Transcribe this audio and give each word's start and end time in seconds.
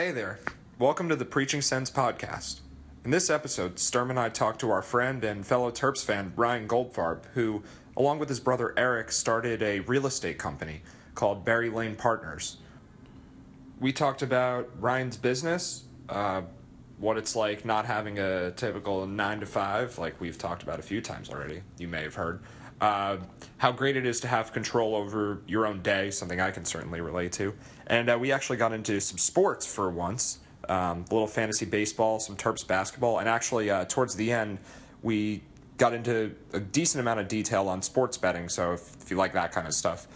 Hey 0.00 0.12
there. 0.12 0.38
Welcome 0.78 1.10
to 1.10 1.14
the 1.14 1.26
Preaching 1.26 1.60
Sense 1.60 1.90
podcast. 1.90 2.60
In 3.04 3.10
this 3.10 3.28
episode, 3.28 3.78
Sturm 3.78 4.08
and 4.08 4.18
I 4.18 4.30
talk 4.30 4.58
to 4.60 4.70
our 4.70 4.80
friend 4.80 5.22
and 5.22 5.46
fellow 5.46 5.70
Terps 5.70 6.02
fan, 6.02 6.32
Ryan 6.36 6.66
Goldfarb, 6.66 7.26
who, 7.34 7.62
along 7.98 8.18
with 8.18 8.30
his 8.30 8.40
brother 8.40 8.72
Eric, 8.78 9.12
started 9.12 9.62
a 9.62 9.80
real 9.80 10.06
estate 10.06 10.38
company 10.38 10.80
called 11.14 11.44
Berry 11.44 11.68
Lane 11.68 11.96
Partners. 11.96 12.56
We 13.78 13.92
talked 13.92 14.22
about 14.22 14.70
Ryan's 14.80 15.18
business, 15.18 15.84
uh, 16.08 16.44
what 16.96 17.18
it's 17.18 17.36
like 17.36 17.66
not 17.66 17.84
having 17.84 18.18
a 18.18 18.52
typical 18.52 19.06
nine 19.06 19.40
to 19.40 19.46
five, 19.46 19.98
like 19.98 20.18
we've 20.18 20.38
talked 20.38 20.62
about 20.62 20.78
a 20.78 20.82
few 20.82 21.02
times 21.02 21.28
already, 21.28 21.60
you 21.76 21.88
may 21.88 22.04
have 22.04 22.14
heard. 22.14 22.40
Uh, 22.80 23.18
how 23.58 23.70
great 23.70 23.96
it 23.96 24.06
is 24.06 24.20
to 24.20 24.28
have 24.28 24.52
control 24.52 24.94
over 24.94 25.42
your 25.46 25.66
own 25.66 25.82
day, 25.82 26.10
something 26.10 26.40
I 26.40 26.50
can 26.50 26.64
certainly 26.64 27.00
relate 27.00 27.32
to. 27.32 27.54
And 27.86 28.08
uh, 28.08 28.18
we 28.18 28.32
actually 28.32 28.56
got 28.56 28.72
into 28.72 29.00
some 29.00 29.18
sports 29.18 29.66
for 29.66 29.90
once 29.90 30.38
um, 30.68 31.04
a 31.10 31.12
little 31.12 31.26
fantasy 31.26 31.66
baseball, 31.66 32.20
some 32.20 32.36
Terps 32.36 32.66
basketball, 32.66 33.18
and 33.18 33.28
actually, 33.28 33.70
uh, 33.70 33.84
towards 33.86 34.14
the 34.14 34.32
end, 34.32 34.58
we 35.02 35.42
got 35.76 35.92
into 35.92 36.34
a 36.52 36.60
decent 36.60 37.00
amount 37.00 37.20
of 37.20 37.28
detail 37.28 37.68
on 37.68 37.82
sports 37.82 38.16
betting. 38.16 38.48
So 38.48 38.72
if, 38.72 38.96
if 39.02 39.10
you 39.10 39.16
like 39.16 39.32
that 39.32 39.52
kind 39.52 39.66
of 39.66 39.74
stuff, 39.74 40.06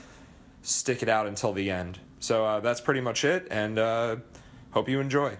stick 0.62 1.02
it 1.02 1.08
out 1.08 1.26
until 1.26 1.52
the 1.52 1.70
end. 1.70 1.98
So 2.20 2.44
uh, 2.44 2.60
that's 2.60 2.80
pretty 2.80 3.00
much 3.00 3.24
it, 3.24 3.48
and 3.50 3.78
uh, 3.78 4.16
hope 4.70 4.88
you 4.88 5.00
enjoy. 5.00 5.36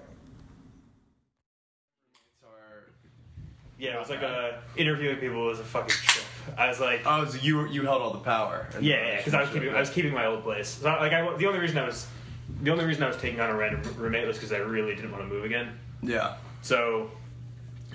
Yeah, 3.79 3.97
it 3.97 3.99
was 3.99 4.11
like 4.11 4.23
a 4.23 4.63
interviewing 4.77 5.17
people 5.17 5.47
was 5.47 5.61
a 5.61 5.65
fucking. 5.65 5.95
I 6.59 6.69
was 6.69 6.81
like, 6.81 7.03
Oh, 7.07 7.25
so 7.27 7.39
you 7.39 7.67
you 7.69 7.83
held 7.83 8.03
all 8.03 8.13
the 8.13 8.19
power. 8.21 8.69
yeah, 8.81 9.07
yeah, 9.07 9.17
because 9.19 9.35
I 9.35 9.41
was 9.43 9.51
keeping 9.51 9.71
I 9.75 9.81
was 9.81 9.91
keeping 9.91 10.13
my 10.13 10.27
old 10.27 10.43
place. 10.43 10.69
So, 10.69 10.89
like, 10.89 11.13
I, 11.13 11.37
the 11.37 11.47
only 11.47 11.59
reason 11.61 11.79
I 11.79 11.87
was 11.87 12.07
the 12.63 12.71
only 12.71 12.85
reason 12.85 13.03
I 13.03 13.09
was 13.09 13.17
taking 13.17 13.41
on 13.41 13.51
a 13.51 13.57
random 13.57 13.83
roommate 13.97 14.27
was 14.27 14.37
because 14.37 14.53
I 14.53 14.59
really 14.59 14.95
didn't 14.95 15.11
want 15.13 15.23
to 15.25 15.29
move 15.29 15.45
again. 15.45 15.79
Yeah. 16.03 16.37
So 16.63 17.11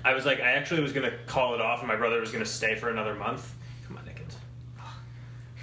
I 0.03 0.13
was 0.13 0.25
like, 0.25 0.39
I 0.41 0.51
actually 0.51 0.81
was 0.81 0.93
gonna 0.93 1.13
call 1.27 1.53
it 1.55 1.61
off, 1.61 1.79
and 1.79 1.87
my 1.87 1.95
brother 1.95 2.19
was 2.19 2.31
gonna 2.31 2.45
stay 2.45 2.75
for 2.75 2.89
another 2.89 3.15
month. 3.15 3.53
Come 3.87 3.97
on, 3.97 4.03
Nickens. 4.05 4.35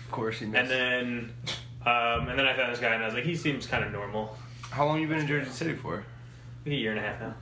Of 0.05 0.11
course 0.11 0.39
he 0.39 0.47
missed. 0.47 0.71
And 0.71 0.71
then, 0.71 1.33
um, 1.85 2.29
and 2.29 2.39
then 2.39 2.47
I 2.47 2.55
found 2.57 2.73
this 2.73 2.81
guy, 2.81 2.95
and 2.95 3.03
I 3.03 3.07
was 3.07 3.15
like, 3.15 3.25
he 3.25 3.35
seems 3.37 3.67
kind 3.67 3.85
of 3.85 3.93
normal. 3.93 4.37
how 4.71 4.87
long 4.87 5.01
you 5.01 5.09
been 5.09 5.19
in 5.19 5.27
Jersey 5.27 5.51
City 5.51 5.75
for? 5.75 6.05
Like 6.65 6.73
a 6.75 6.77
year 6.77 6.91
and 6.93 7.01
a 7.01 7.03
half 7.03 7.21
now. 7.21 7.35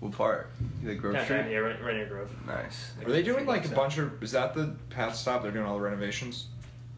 What 0.00 0.12
part? 0.12 0.50
You 0.82 0.90
like 0.90 0.98
Grove 0.98 1.14
Yeah, 1.14 1.24
Street? 1.24 1.46
yeah, 1.50 1.56
right, 1.58 1.82
right 1.82 1.96
near 1.96 2.06
Grove. 2.06 2.30
Nice. 2.46 2.92
Are 3.04 3.10
they 3.10 3.22
doing 3.22 3.46
like 3.46 3.64
a 3.64 3.68
bunch 3.70 3.98
of? 3.98 4.22
Is 4.22 4.32
that 4.32 4.54
the 4.54 4.74
path 4.90 5.16
stop? 5.16 5.42
They're 5.42 5.50
doing 5.50 5.66
all 5.66 5.74
the 5.74 5.80
renovations, 5.82 6.46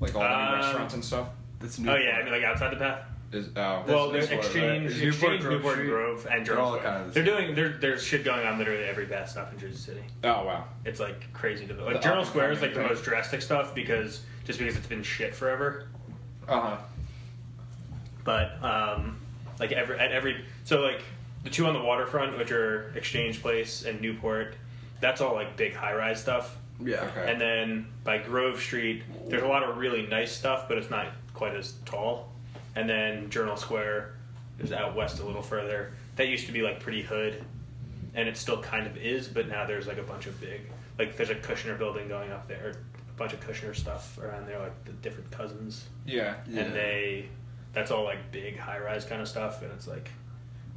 like 0.01 0.15
all 0.15 0.21
the 0.23 0.29
Um, 0.31 0.51
new 0.51 0.55
restaurants 0.57 0.95
and 0.95 1.05
stuff. 1.05 1.29
That's 1.61 1.79
new. 1.79 1.91
Oh 1.91 1.95
Newport. 1.95 2.05
yeah, 2.13 2.19
I 2.21 2.23
mean 2.25 2.33
like 2.33 2.45
outside 2.45 2.73
the 2.73 2.77
path. 2.77 3.03
Is 3.33 3.49
oh 3.57 3.85
Well, 3.87 4.11
That's 4.11 4.27
there's 4.27 4.31
Newport, 4.31 4.31
right? 4.31 4.45
exchange, 4.45 4.91
Is 4.91 5.03
Newport 5.03 5.13
exchange, 5.35 5.41
Grove 5.43 5.53
Newport 5.55 5.75
Street? 5.77 5.87
Grove, 5.89 6.27
and 6.31 6.47
They're 6.47 6.55
Jones 6.57 6.59
all 6.59 6.77
Square. 6.77 6.83
kind 6.93 7.01
of 7.07 7.15
the 7.15 7.21
They're 7.23 7.27
same. 7.39 7.45
doing 7.47 7.55
there, 7.55 7.69
there's 7.81 8.03
shit 8.03 8.25
going 8.25 8.47
on 8.47 8.59
literally 8.59 8.85
every 8.85 9.07
path 9.07 9.29
stop 9.31 9.53
in 9.53 9.59
Jersey 9.61 9.77
City. 9.77 10.03
oh 10.25 10.45
wow. 10.45 10.65
It's 10.85 10.99
like 11.01 11.33
crazy 11.33 11.67
to 11.69 11.75
like 11.75 11.95
The 11.95 12.01
Journal 12.01 12.25
Square 12.25 12.53
is 12.53 12.61
like 12.61 12.71
up-and-coming 12.73 12.89
the 12.89 12.95
thing. 12.97 12.97
most 12.99 13.05
drastic 13.05 13.41
stuff 13.43 13.75
because 13.75 14.23
just 14.45 14.59
because 14.59 14.77
it's 14.77 14.87
been 14.89 15.03
shit 15.05 15.35
forever. 15.35 15.87
Uh 16.49 16.61
huh. 16.61 16.77
But 18.25 18.63
um, 18.63 19.17
like 19.59 19.73
every 19.73 19.99
at 19.99 20.13
every 20.13 20.45
so 20.65 20.81
like 20.81 21.03
the 21.45 21.51
two 21.51 21.67
on 21.67 21.75
the 21.75 21.81
waterfront, 21.81 22.37
which 22.39 22.51
are 22.53 22.93
Exchange 22.97 23.41
Place 23.43 23.85
and 23.85 24.01
Newport, 24.01 24.55
that's 25.01 25.21
all 25.21 25.35
like 25.35 25.57
big 25.57 25.75
high 25.75 25.95
rise 25.95 26.21
stuff. 26.21 26.57
Yeah. 26.83 27.05
Okay. 27.17 27.31
And 27.33 27.41
then 27.41 27.87
by 28.05 28.19
Grove 28.19 28.59
Street, 28.61 29.03
there's 29.29 29.43
a 29.43 29.47
lot 29.47 29.63
of 29.63 29.77
really 29.77 30.07
nice 30.07 30.33
stuff, 30.33 30.67
but 30.69 30.79
it's 30.79 30.91
not 30.91 31.09
quite 31.35 31.55
as 31.55 31.73
tall. 31.85 32.31
And 32.77 32.89
then 32.89 33.31
Journal 33.31 33.57
Square 33.57 34.15
is 34.59 34.73
out 34.73 34.95
west 34.95 35.21
a 35.21 35.25
little 35.25 35.43
further. 35.43 35.93
That 36.17 36.29
used 36.29 36.47
to 36.47 36.53
be 36.53 36.63
like 36.63 36.81
pretty 36.81 37.03
hood, 37.03 37.43
and 38.15 38.29
it 38.29 38.37
still 38.37 38.63
kind 38.63 38.87
of 38.87 38.97
is, 38.97 39.27
but 39.29 39.49
now 39.49 39.65
there's 39.67 39.87
like 39.87 39.99
a 39.99 40.03
bunch 40.03 40.27
of 40.27 40.39
big, 40.41 40.61
like 40.99 41.17
there's 41.17 41.31
a 41.31 41.35
Kushner 41.35 41.77
building 41.79 42.09
going 42.09 42.31
up 42.31 42.47
there, 42.49 42.75
a 43.09 43.19
bunch 43.19 43.33
of 43.33 43.41
Kushner 43.41 43.75
stuff 43.75 44.19
around 44.19 44.47
there, 44.47 44.59
like 44.59 44.85
the 44.85 44.93
different 44.93 45.31
cousins, 45.31 45.87
Yeah. 46.07 46.35
Yeah. 46.49 46.61
and 46.63 46.75
they, 46.75 47.29
that's 47.73 47.91
all 47.91 48.05
like 48.05 48.31
big 48.33 48.59
high 48.59 48.79
rise 48.79 49.05
kind 49.05 49.23
of 49.23 49.29
stuff, 49.29 49.63
and 49.63 49.71
it's 49.73 49.87
like 49.89 50.11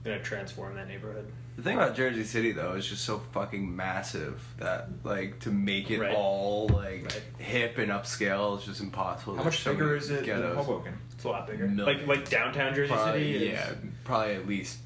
gonna 0.03 0.19
transform 0.21 0.75
that 0.75 0.87
neighborhood. 0.87 1.31
The 1.55 1.61
thing 1.63 1.77
about 1.77 1.95
Jersey 1.95 2.23
City 2.23 2.51
though 2.51 2.73
is 2.73 2.85
just 2.87 3.05
so 3.05 3.19
fucking 3.31 3.75
massive 3.75 4.43
that 4.57 4.89
like 5.03 5.39
to 5.41 5.51
make 5.51 5.91
it 5.91 5.99
Right. 5.99 6.15
all 6.15 6.67
like 6.67 7.03
Right. 7.03 7.21
hip 7.37 7.77
and 7.77 7.91
upscale 7.91 8.57
is 8.59 8.65
just 8.65 8.81
impossible. 8.81 9.35
How 9.35 9.43
There's 9.43 9.53
much 9.53 9.63
so 9.63 9.73
bigger 9.73 9.85
many 9.85 9.97
is 9.97 10.09
it 10.09 10.15
than 10.15 10.25
ghettos. 10.25 10.55
Hoboken? 10.57 10.93
It's 11.13 11.23
a 11.23 11.29
lot 11.29 11.47
bigger, 11.47 11.67
Million. 11.67 12.07
like 12.07 12.07
like 12.17 12.29
downtown 12.29 12.73
Jersey 12.73 12.91
Probably, 12.93 13.33
City. 13.33 13.45
Is, 13.47 13.53
yeah, 13.53 13.71
probably 14.03 14.33
at 14.35 14.47
least 14.47 14.79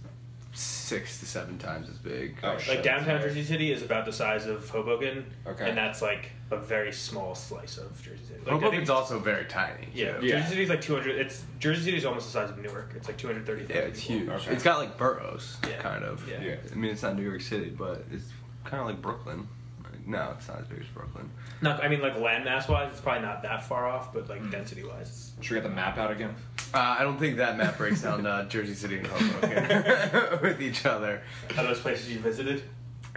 six 0.53 1.19
to 1.19 1.25
seven 1.25 1.57
times 1.57 1.89
as 1.89 1.97
big. 1.97 2.37
Oh, 2.43 2.49
Like 2.49 2.59
shit. 2.59 2.83
downtown 2.83 3.21
Jersey 3.21 3.43
City 3.43 3.71
is 3.71 3.81
about 3.83 4.05
the 4.05 4.13
size 4.13 4.45
of 4.45 4.67
Hoboken, 4.69 5.25
Okay. 5.45 5.69
and 5.69 5.77
that's 5.77 6.01
like 6.01 6.31
a 6.51 6.57
very 6.57 6.91
small 6.93 7.35
slice 7.35 7.77
of 7.77 8.01
Jersey 8.01 8.23
City. 8.25 8.39
Like, 8.45 8.55
I 8.55 8.57
Hoboken's 8.65 8.71
think- 8.77 8.89
also 8.89 9.19
very 9.19 9.45
tiny. 9.45 9.87
yeah, 9.93 10.17
too. 10.17 10.25
Yeah. 10.27 10.37
Jersey 10.39 10.49
City's 10.49 10.69
like 10.69 10.81
two 10.81 10.95
hundred. 10.95 11.17
It's 11.17 11.43
Jersey 11.59 11.83
City 11.83 11.97
is 11.97 12.05
almost 12.05 12.27
the 12.27 12.31
size 12.31 12.49
of 12.49 12.57
Newark. 12.57 12.93
It's 12.95 13.07
like 13.07 13.17
two 13.17 13.27
hundred 13.27 13.45
thirty. 13.45 13.65
Yeah, 13.69 13.81
it's 13.81 13.99
huge. 13.99 14.29
Okay. 14.29 14.51
It's 14.53 14.63
got 14.63 14.77
like 14.79 14.97
boroughs, 14.97 15.57
Yeah. 15.67 15.77
kind 15.81 16.03
of. 16.03 16.27
Yeah. 16.29 16.41
Yeah. 16.41 16.55
I 16.71 16.75
mean, 16.75 16.91
it's 16.91 17.03
not 17.03 17.15
New 17.15 17.23
York 17.23 17.41
City, 17.41 17.69
but 17.69 18.05
it's 18.11 18.25
kind 18.63 18.79
of 18.81 18.87
like 18.87 19.01
Brooklyn. 19.01 19.47
Like, 19.83 20.07
no, 20.07 20.33
it's 20.37 20.47
not 20.47 20.59
as 20.61 20.67
big 20.67 20.79
as 20.79 20.85
Brooklyn. 20.87 21.29
Not, 21.61 21.83
I 21.83 21.87
mean, 21.89 22.01
like 22.01 22.15
landmass 22.15 22.69
wise, 22.69 22.91
it's 22.91 23.01
probably 23.01 23.23
not 23.23 23.41
that 23.43 23.65
far 23.65 23.87
off, 23.87 24.13
but 24.13 24.29
like 24.29 24.49
density 24.51 24.83
wise, 24.83 25.31
Should 25.41 25.55
we 25.55 25.61
get 25.61 25.67
the 25.67 25.75
map 25.75 25.97
out 25.97 26.11
again? 26.11 26.33
Uh, 26.73 26.97
I 26.99 27.03
don't 27.03 27.17
think 27.17 27.37
that 27.37 27.57
map 27.57 27.77
breaks 27.77 28.01
down 28.03 28.25
uh, 28.25 28.43
Jersey 28.47 28.73
City 28.75 28.97
and 28.99 29.07
Hoboken 29.07 30.39
with 30.41 30.61
each 30.61 30.85
other. 30.85 31.21
are 31.57 31.63
those 31.63 31.79
places 31.79 32.11
you 32.11 32.19
visited? 32.19 32.61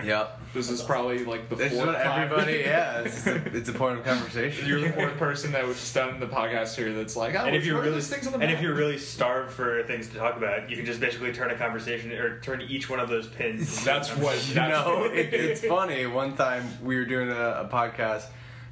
Yep. 0.05 0.38
This 0.53 0.69
is 0.71 0.83
probably 0.83 1.25
like 1.25 1.49
the 1.49 1.55
This 1.56 1.72
is 1.72 1.78
fourth 1.78 1.94
what 1.94 2.03
time- 2.03 2.22
everybody, 2.33 2.59
yeah, 2.59 3.00
it's 3.05 3.27
a, 3.27 3.37
it's 3.56 3.69
a 3.69 3.72
point 3.72 3.99
of 3.99 4.05
conversation. 4.05 4.66
You're 4.66 4.81
the 4.81 4.91
fourth 4.93 5.16
person 5.16 5.53
that 5.53 5.65
was 5.66 5.77
just 5.78 5.94
done 5.94 6.19
the 6.19 6.27
podcast 6.27 6.75
here 6.75 6.93
that's 6.93 7.15
like, 7.16 7.34
oh, 7.37 7.44
and 7.44 7.55
if 7.55 7.65
you're 7.65 7.78
really 7.81 7.93
those 7.93 8.09
things 8.09 8.27
on 8.27 8.33
the 8.33 8.39
and 8.41 8.49
map? 8.49 8.56
if 8.56 8.62
you're 8.62 8.75
really 8.75 8.99
starved 8.99 9.53
for 9.53 9.83
things 9.84 10.09
to 10.09 10.16
talk 10.16 10.37
about, 10.37 10.69
you 10.69 10.77
can 10.77 10.84
just 10.87 10.99
basically 11.00 11.33
turn 11.33 11.50
a 11.50 11.55
conversation 11.56 12.10
or 12.12 12.41
turn 12.41 12.62
each 12.62 12.91
one 12.91 12.99
of 12.99 13.09
those 13.09 13.28
pins. 13.28 13.84
That's 13.84 14.10
what- 14.16 14.44
You 14.49 14.55
that's 14.55 14.87
know, 14.87 14.99
what- 15.00 15.15
it, 15.16 15.33
it's 15.33 15.65
funny. 15.65 16.06
One 16.06 16.37
time 16.37 16.65
we 16.83 16.97
were 16.97 17.05
doing 17.05 17.28
a, 17.31 17.33
a 17.62 17.69
podcast, 17.72 18.25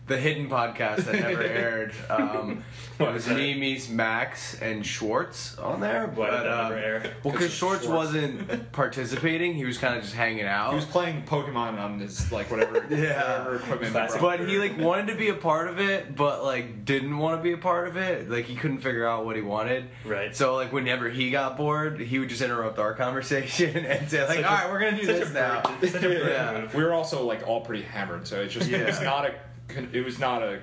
the 0.08 0.16
hidden 0.16 0.48
podcast 0.48 1.04
that 1.04 1.14
never 1.20 1.42
aired. 1.42 1.92
Um, 2.10 2.64
it 2.98 3.12
was 3.12 3.28
me, 3.28 3.54
meets 3.54 3.88
Max, 3.88 4.60
and 4.60 4.84
Schwartz 4.84 5.56
on 5.58 5.80
there. 5.80 6.06
Why 6.08 6.30
did 6.30 6.36
but, 6.36 6.42
that 6.44 6.52
um, 6.52 6.62
never 6.70 6.76
air? 6.76 7.14
Well, 7.22 7.32
because 7.32 7.52
Schwartz- 7.52 7.86
wasn't 7.86 8.72
participating, 8.72 9.54
he 9.54 9.64
was 9.64 9.78
kind 9.78 9.96
of 9.96 10.02
just 10.02 10.14
hanging 10.14 10.46
out. 10.46 10.70
he 10.70 10.76
was 10.76 10.84
playing 10.86 11.22
Pokemon 11.22 11.78
on 11.78 12.00
his 12.00 12.32
like 12.32 12.50
whatever, 12.50 12.84
Yeah. 12.90 13.38
whatever 13.44 13.56
equipment. 13.56 13.92
Classic. 13.92 14.20
brought. 14.20 14.38
But 14.38 14.48
he 14.48 14.58
like 14.58 14.76
wanted 14.78 15.08
to 15.08 15.14
be 15.14 15.28
a 15.28 15.34
part 15.34 15.68
of 15.68 15.78
it, 15.78 16.16
but 16.16 16.42
like 16.42 16.84
didn't 16.84 17.16
want 17.18 17.38
to 17.38 17.42
be 17.42 17.52
a 17.52 17.58
part 17.58 17.86
of 17.88 17.96
it. 17.96 18.28
Like 18.30 18.46
he 18.46 18.56
couldn't 18.56 18.78
figure 18.78 19.06
out 19.06 19.24
what 19.26 19.36
he 19.36 19.42
wanted. 19.42 19.90
Right. 20.04 20.34
So 20.34 20.54
like 20.56 20.72
whenever 20.72 21.08
he 21.08 21.30
got 21.30 21.56
bored, 21.56 22.00
he 22.00 22.18
would 22.18 22.28
just 22.30 22.42
interrupt 22.42 22.78
our 22.78 22.94
conversation 22.94 23.76
and 23.84 24.08
say 24.08 24.26
like, 24.26 24.38
"All 24.38 24.44
right, 24.54 24.70
we're 24.70 24.80
gonna 24.80 24.98
do 25.00 25.06
this 25.06 25.32
now." 25.32 25.62
such 25.82 25.94
a 26.02 26.08
bird 26.08 26.30
Yeah. 26.32 26.60
move. 26.62 26.74
we 26.74 26.82
were 26.82 26.92
also 26.94 27.24
like 27.24 27.46
all 27.46 27.60
pretty 27.60 27.82
hammered, 27.82 28.26
so 28.26 28.40
it's 28.40 28.54
just 28.54 28.68
Yeah. 28.70 28.98
not 29.02 29.26
a 29.26 29.34
it 29.92 30.04
was 30.04 30.18
not 30.18 30.42
a 30.42 30.60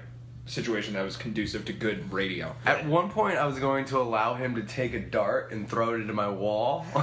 situation 0.48 0.94
that 0.94 1.02
was 1.04 1.18
conducive 1.18 1.66
to 1.66 1.74
good 1.74 2.14
radio. 2.14 2.56
At 2.68 2.86
one 2.86 3.10
point, 3.10 3.36
I 3.38 3.48
was 3.48 3.58
going 3.58 3.86
to 3.86 3.98
allow 3.98 4.36
him 4.36 4.54
to 4.58 4.62
take 4.62 4.94
a 4.94 5.00
dart 5.00 5.52
and 5.52 5.68
throw 5.68 5.96
it 5.96 6.02
into 6.02 6.14
my 6.14 6.30
wall. 6.30 6.86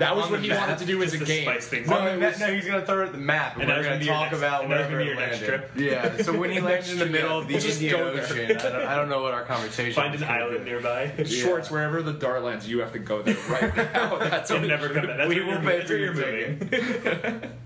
That 0.00 0.16
was 0.16 0.30
what 0.30 0.40
he 0.40 0.48
map. 0.48 0.60
wanted 0.60 0.78
to 0.78 0.86
do 0.86 1.02
as 1.02 1.12
a 1.12 1.18
game. 1.18 1.42
spice 1.42 1.66
things 1.66 1.88
No, 1.88 1.96
up. 1.96 2.18
No, 2.18 2.26
was- 2.28 2.38
no, 2.40 2.46
he's 2.54 2.64
gonna 2.66 2.86
throw 2.86 3.02
it 3.02 3.06
at 3.06 3.12
the 3.12 3.18
map, 3.18 3.54
and, 3.54 3.62
And 3.64 3.70
we're 3.70 3.76
gonna 3.82 3.88
gonna 3.88 3.98
be 3.98 4.04
your 4.06 4.14
talk 4.14 4.24
next- 4.30 4.38
about 4.38 4.62
and 4.62 4.72
that 4.72 4.78
was 4.80 4.88
wherever 4.88 5.04
gonna 5.04 5.04
be 5.04 5.10
it 5.10 5.12
your 5.12 5.20
next 5.20 5.42
landed. 5.42 5.72
trip? 5.74 6.16
Yeah. 6.18 6.22
So 6.22 6.38
when 6.38 6.50
he 6.52 6.60
lands 6.70 6.90
in 6.92 6.98
the 7.00 7.06
middle 7.06 7.38
of 7.40 7.48
the 7.48 7.54
We'll 7.54 7.66
Indian. 7.66 7.94
Ocean, 8.00 8.50
I 8.56 8.62
don't, 8.70 8.86
I 8.86 8.94
don't 8.96 9.08
know 9.08 9.20
what 9.22 9.34
our 9.34 9.42
conversation. 9.44 9.92
Find 9.92 10.12
was 10.12 10.22
an 10.22 10.28
gonna 10.28 10.40
island 10.40 10.64
be. 10.64 10.70
nearby. 10.70 11.12
Schwartz, 11.26 11.70
wherever 11.72 12.02
the 12.02 12.12
dart 12.14 12.44
lands, 12.44 12.68
you 12.68 12.78
have 12.78 12.92
to 12.92 12.98
go 13.00 13.20
there 13.20 13.36
right 13.50 13.76
now. 13.76 14.16
That's 14.18 14.50
and 14.52 14.60
what 14.60 14.68
never 14.68 14.88
come 14.88 15.06
back. 15.08 15.28
We 15.28 15.40
where 15.40 15.58
will 15.58 15.58
pay 15.60 15.84
for 15.84 15.96
your 15.96 16.14
you're. 16.14 16.56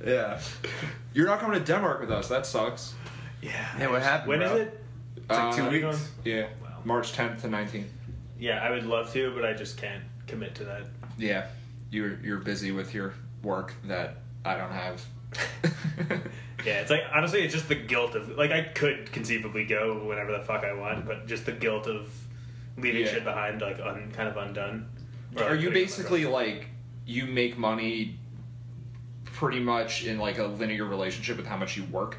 Yeah. 0.04 0.40
You're 1.12 1.26
not 1.26 1.38
coming 1.40 1.58
to 1.60 1.64
Denmark 1.64 2.00
with 2.00 2.10
us. 2.10 2.28
That 2.28 2.46
sucks. 2.46 2.94
Yeah. 3.44 3.78
Yeah, 3.78 3.90
what 3.90 4.02
happened? 4.02 4.28
When 4.28 4.42
is 4.42 4.50
bro? 4.50 4.60
it? 4.60 4.80
It's 5.16 5.28
like 5.28 5.56
two 5.56 5.62
Uh, 5.64 5.70
weeks. 5.70 6.10
Yeah, 6.24 6.46
Wow. 6.62 6.68
March 6.84 7.12
10th 7.12 7.42
to 7.42 7.48
19th. 7.48 7.88
Yeah, 8.38 8.62
I 8.62 8.70
would 8.70 8.86
love 8.86 9.12
to, 9.12 9.32
but 9.34 9.44
I 9.44 9.52
just 9.52 9.76
can't 9.76 10.02
commit 10.26 10.54
to 10.56 10.64
that. 10.64 10.86
Yeah, 11.18 11.46
you're 11.90 12.18
you're 12.22 12.38
busy 12.38 12.72
with 12.72 12.92
your 12.94 13.14
work 13.42 13.74
that 13.84 14.16
I 14.44 14.56
don't 14.56 14.72
have. 14.72 15.04
Yeah, 16.64 16.80
it's 16.80 16.90
like 16.90 17.02
honestly, 17.14 17.42
it's 17.42 17.52
just 17.52 17.68
the 17.68 17.74
guilt 17.74 18.14
of 18.14 18.30
like 18.38 18.50
I 18.50 18.62
could 18.62 19.12
conceivably 19.12 19.66
go 19.66 20.02
whenever 20.06 20.32
the 20.32 20.42
fuck 20.44 20.64
I 20.64 20.72
want, 20.72 21.04
but 21.04 21.26
just 21.26 21.44
the 21.44 21.52
guilt 21.52 21.86
of 21.86 22.10
leaving 22.78 23.02
Yeah. 23.02 23.08
shit 23.12 23.24
behind, 23.24 23.60
like 23.60 23.78
un, 23.80 24.10
kind 24.12 24.30
of 24.30 24.36
undone. 24.38 24.88
Or, 25.36 25.42
Are 25.42 25.54
you 25.54 25.68
putting 25.68 25.82
it 25.82 25.84
basically 25.86 26.24
like 26.24 26.68
you 27.04 27.26
make 27.26 27.58
money 27.58 28.18
pretty 29.24 29.60
much 29.60 30.04
in 30.06 30.18
like 30.18 30.38
a 30.38 30.44
linear 30.44 30.86
relationship 30.86 31.36
with 31.36 31.44
how 31.46 31.58
much 31.58 31.76
you 31.76 31.84
work? 31.84 32.16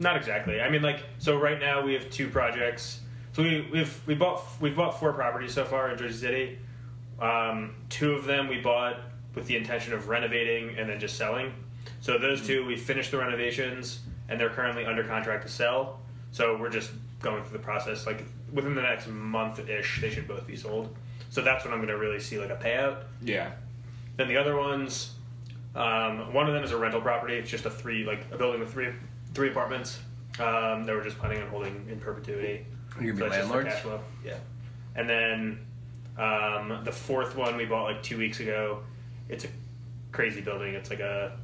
Not 0.00 0.16
exactly. 0.16 0.62
I 0.62 0.70
mean, 0.70 0.80
like, 0.80 1.00
so 1.18 1.38
right 1.38 1.60
now 1.60 1.82
we 1.82 1.92
have 1.92 2.08
two 2.10 2.28
projects. 2.28 3.00
So 3.32 3.42
we 3.42 3.68
we've 3.70 4.00
we 4.06 4.14
bought 4.14 4.42
we've 4.60 4.74
bought 4.74 4.98
four 4.98 5.12
properties 5.12 5.52
so 5.52 5.64
far 5.64 5.90
in 5.90 5.98
Jersey 5.98 6.18
City. 6.18 6.58
Um, 7.20 7.74
two 7.90 8.12
of 8.12 8.24
them 8.24 8.48
we 8.48 8.58
bought 8.60 8.96
with 9.34 9.46
the 9.46 9.56
intention 9.56 9.92
of 9.92 10.08
renovating 10.08 10.76
and 10.78 10.88
then 10.88 10.98
just 10.98 11.16
selling. 11.16 11.52
So 12.00 12.18
those 12.18 12.44
two, 12.44 12.64
we 12.64 12.76
finished 12.76 13.10
the 13.10 13.18
renovations 13.18 14.00
and 14.28 14.40
they're 14.40 14.50
currently 14.50 14.86
under 14.86 15.04
contract 15.04 15.46
to 15.46 15.52
sell. 15.52 16.00
So 16.32 16.56
we're 16.56 16.70
just 16.70 16.90
going 17.20 17.44
through 17.44 17.58
the 17.58 17.64
process. 17.64 18.06
Like 18.06 18.24
within 18.52 18.74
the 18.74 18.82
next 18.82 19.06
month 19.06 19.58
ish, 19.68 20.00
they 20.00 20.10
should 20.10 20.26
both 20.26 20.46
be 20.46 20.56
sold. 20.56 20.96
So 21.28 21.42
that's 21.42 21.64
when 21.64 21.74
I'm 21.74 21.80
going 21.80 21.90
to 21.90 21.98
really 21.98 22.20
see 22.20 22.38
like 22.38 22.50
a 22.50 22.56
payout. 22.56 23.02
Yeah. 23.22 23.52
Then 24.16 24.28
the 24.28 24.38
other 24.38 24.56
ones, 24.56 25.14
um, 25.74 26.32
one 26.32 26.46
of 26.48 26.54
them 26.54 26.64
is 26.64 26.72
a 26.72 26.78
rental 26.78 27.02
property. 27.02 27.34
It's 27.34 27.50
just 27.50 27.66
a 27.66 27.70
three, 27.70 28.04
like 28.04 28.26
a 28.32 28.38
building 28.38 28.60
with 28.60 28.72
three 28.72 28.92
three 29.34 29.50
apartments. 29.50 30.00
Um, 30.38 30.86
that 30.86 30.94
we're 30.94 31.04
just 31.04 31.18
planning 31.18 31.42
on 31.42 31.48
holding 31.48 31.86
in 31.90 32.00
perpetuity. 32.00 32.64
You're 33.00 33.12
gonna 33.14 33.30
be 33.30 33.36
it's 33.36 33.36
just 33.36 33.48
for 33.48 33.54
landlords. 33.56 33.68
cash 33.68 33.82
flow. 33.82 34.00
Yeah. 34.24 34.38
And 34.96 35.08
then 35.08 35.66
um, 36.16 36.80
the 36.84 36.92
fourth 36.92 37.36
one 37.36 37.56
we 37.56 37.64
bought 37.66 37.84
like 37.84 38.02
two 38.02 38.16
weeks 38.16 38.40
ago. 38.40 38.82
It's 39.28 39.44
a 39.44 39.48
crazy 40.12 40.40
building. 40.40 40.74
It's 40.74 40.90
like 40.90 41.00
a, 41.00 41.36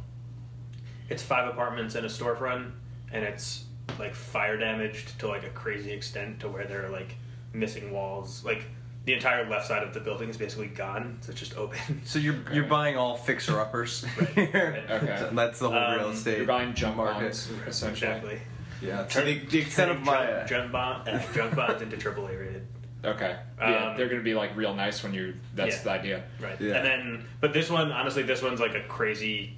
it's 1.08 1.22
five 1.22 1.48
apartments 1.48 1.94
and 1.94 2.06
a 2.06 2.08
storefront, 2.08 2.70
and 3.12 3.24
it's 3.24 3.64
like 3.98 4.14
fire 4.14 4.56
damaged 4.56 5.18
to 5.20 5.28
like 5.28 5.44
a 5.44 5.50
crazy 5.50 5.92
extent 5.92 6.40
to 6.40 6.48
where 6.48 6.64
there 6.64 6.86
are 6.86 6.90
like 6.90 7.16
missing 7.52 7.92
walls. 7.92 8.44
Like 8.44 8.64
the 9.06 9.14
entire 9.14 9.48
left 9.48 9.66
side 9.66 9.82
of 9.82 9.94
the 9.94 10.00
building 10.00 10.28
is 10.28 10.36
basically 10.36 10.66
gone. 10.66 11.18
So 11.22 11.30
it's 11.30 11.40
just 11.40 11.56
open. 11.56 12.02
So 12.04 12.18
you're 12.18 12.36
you're 12.52 12.64
buying 12.66 12.96
all 12.96 13.16
fixer 13.16 13.58
uppers. 13.58 14.04
Right, 14.36 14.36
right. 14.54 14.90
Okay. 14.90 15.28
That's 15.32 15.58
the 15.60 15.70
whole 15.70 15.78
Um, 15.78 15.98
real 15.98 16.10
estate. 16.10 16.36
You're 16.38 16.46
buying 16.46 16.74
junk 16.74 16.96
market. 16.96 17.20
bonds, 17.20 17.50
essentially. 17.66 17.90
exactly. 17.92 18.40
Yeah. 18.82 19.04
To 19.04 19.20
the, 19.22 19.38
the 19.38 19.58
extent 19.60 19.90
of 19.90 19.96
Turning 19.98 20.06
my. 20.06 20.26
junk, 20.26 20.48
junk, 20.48 20.72
bond, 20.72 21.08
uh, 21.08 21.18
junk 21.34 21.56
bonds 21.56 21.82
into 21.82 21.96
AAA 21.96 22.38
rated. 22.40 22.66
Okay. 23.04 23.36
Yeah, 23.58 23.90
Um, 23.90 23.96
they're 23.96 24.08
going 24.08 24.18
to 24.20 24.24
be 24.24 24.34
like 24.34 24.54
real 24.56 24.74
nice 24.74 25.02
when 25.02 25.14
you. 25.14 25.34
That's 25.54 25.76
Yeah. 25.76 25.82
the 25.84 25.90
idea. 25.90 26.22
Right. 26.40 26.60
Yeah. 26.60 26.74
And 26.74 26.84
then, 26.84 27.26
but 27.40 27.52
this 27.52 27.70
one, 27.70 27.92
honestly, 27.92 28.22
this 28.24 28.42
one's 28.42 28.60
like 28.60 28.74
a 28.74 28.82
crazy. 28.82 29.56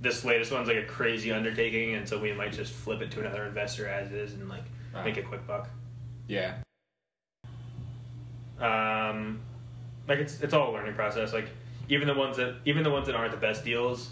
This 0.00 0.24
latest 0.24 0.52
one's 0.52 0.68
like 0.68 0.76
a 0.78 0.84
crazy 0.84 1.32
undertaking, 1.32 1.94
and 1.96 2.08
so 2.08 2.18
we 2.18 2.32
might 2.32 2.52
just 2.52 2.72
flip 2.72 3.02
it 3.02 3.10
to 3.12 3.20
another 3.20 3.44
investor 3.44 3.88
as 3.88 4.10
is 4.12 4.32
and 4.34 4.48
like 4.48 4.62
Wow. 4.94 5.04
make 5.04 5.16
a 5.16 5.22
quick 5.22 5.46
buck. 5.46 5.68
Yeah. 6.28 6.54
Um, 8.60 9.40
like 10.08 10.18
it's 10.18 10.40
it's 10.40 10.54
all 10.54 10.70
a 10.70 10.72
learning 10.72 10.94
process. 10.94 11.32
Like 11.32 11.48
even 11.88 12.06
the 12.08 12.14
ones 12.14 12.36
that 12.36 12.56
even 12.64 12.82
the 12.82 12.90
ones 12.90 13.06
that 13.06 13.14
aren't 13.16 13.32
the 13.32 13.36
best 13.38 13.64
deals, 13.64 14.10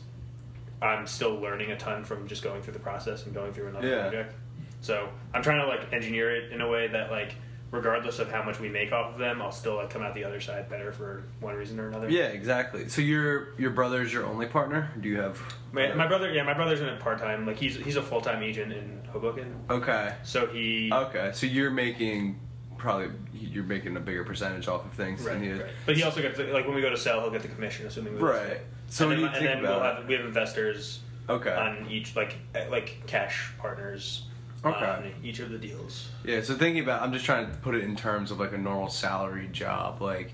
I'm 0.82 1.06
still 1.06 1.34
learning 1.36 1.70
a 1.70 1.76
ton 1.76 2.04
from 2.04 2.26
just 2.28 2.42
going 2.42 2.62
through 2.62 2.74
the 2.74 2.78
process 2.80 3.24
and 3.24 3.34
going 3.34 3.52
through 3.52 3.68
another 3.68 3.88
Yeah. 3.88 4.02
project. 4.02 4.34
So 4.80 5.08
I'm 5.32 5.42
trying 5.42 5.60
to 5.60 5.66
like 5.66 5.92
engineer 5.92 6.34
it 6.34 6.52
in 6.52 6.60
a 6.60 6.68
way 6.68 6.88
that 6.88 7.10
like 7.10 7.34
regardless 7.70 8.20
of 8.20 8.30
how 8.30 8.40
much 8.42 8.60
we 8.60 8.68
make 8.68 8.92
off 8.92 9.14
of 9.14 9.18
them, 9.18 9.40
I'll 9.42 9.50
still 9.50 9.76
like 9.76 9.90
come 9.90 10.02
out 10.02 10.14
the 10.14 10.22
other 10.24 10.40
side 10.40 10.68
better 10.68 10.92
for 10.92 11.24
one 11.40 11.54
reason 11.56 11.80
or 11.80 11.88
another. 11.88 12.08
Yeah, 12.10 12.26
exactly. 12.26 12.88
So 12.88 13.00
your 13.02 13.54
your 13.58 13.70
brother's 13.70 14.12
your 14.12 14.26
only 14.26 14.46
partner? 14.46 14.90
Do 15.00 15.08
you 15.08 15.18
have? 15.20 15.40
My, 15.72 15.92
my 15.94 16.06
brother, 16.06 16.30
yeah, 16.32 16.42
my 16.44 16.54
brother's 16.54 16.80
in 16.80 16.86
it 16.88 17.00
part 17.00 17.18
time. 17.18 17.46
Like 17.46 17.56
he's 17.56 17.76
he's 17.76 17.96
a 17.96 18.02
full 18.02 18.20
time 18.20 18.42
agent 18.42 18.72
in 18.72 19.00
Hoboken, 19.10 19.54
Okay. 19.70 20.14
so 20.22 20.46
he 20.46 20.90
Okay. 20.92 21.30
So 21.34 21.46
you're 21.46 21.70
making 21.70 22.38
probably 22.84 23.08
you're 23.32 23.64
making 23.64 23.96
a 23.96 24.00
bigger 24.00 24.22
percentage 24.24 24.68
off 24.68 24.84
of 24.84 24.92
things 24.92 25.22
right, 25.22 25.32
than 25.34 25.42
he 25.42 25.48
is. 25.48 25.60
right. 25.60 25.70
But 25.86 25.96
he 25.96 26.02
also 26.02 26.20
gets 26.20 26.36
the, 26.36 26.44
like 26.44 26.66
when 26.66 26.74
we 26.76 26.82
go 26.82 26.90
to 26.90 26.96
sell, 26.96 27.20
he'll 27.22 27.30
get 27.30 27.42
the 27.42 27.48
commission, 27.48 27.86
assuming 27.86 28.14
we 28.14 28.20
Right. 28.20 28.58
sell. 28.88 29.08
So 29.08 29.10
and 29.10 29.24
then, 29.24 29.34
and 29.34 29.46
then 29.46 29.62
we'll 29.62 29.80
have 29.80 30.06
we 30.06 30.14
have 30.14 30.24
investors 30.26 31.00
Okay. 31.28 31.50
on 31.50 31.88
each 31.90 32.14
like 32.14 32.36
eh, 32.54 32.66
like 32.70 33.02
cash 33.06 33.52
partners 33.58 34.26
Okay. 34.64 34.84
on 34.84 35.12
each 35.22 35.38
of 35.40 35.50
the 35.50 35.58
deals. 35.58 36.10
Yeah, 36.24 36.42
so 36.42 36.54
thinking 36.54 36.84
about 36.84 37.02
I'm 37.02 37.12
just 37.12 37.24
trying 37.24 37.50
to 37.50 37.56
put 37.56 37.74
it 37.74 37.82
in 37.82 37.96
terms 37.96 38.30
of 38.30 38.38
like 38.38 38.52
a 38.52 38.58
normal 38.58 38.90
salary 38.90 39.48
job. 39.50 40.02
Like 40.02 40.32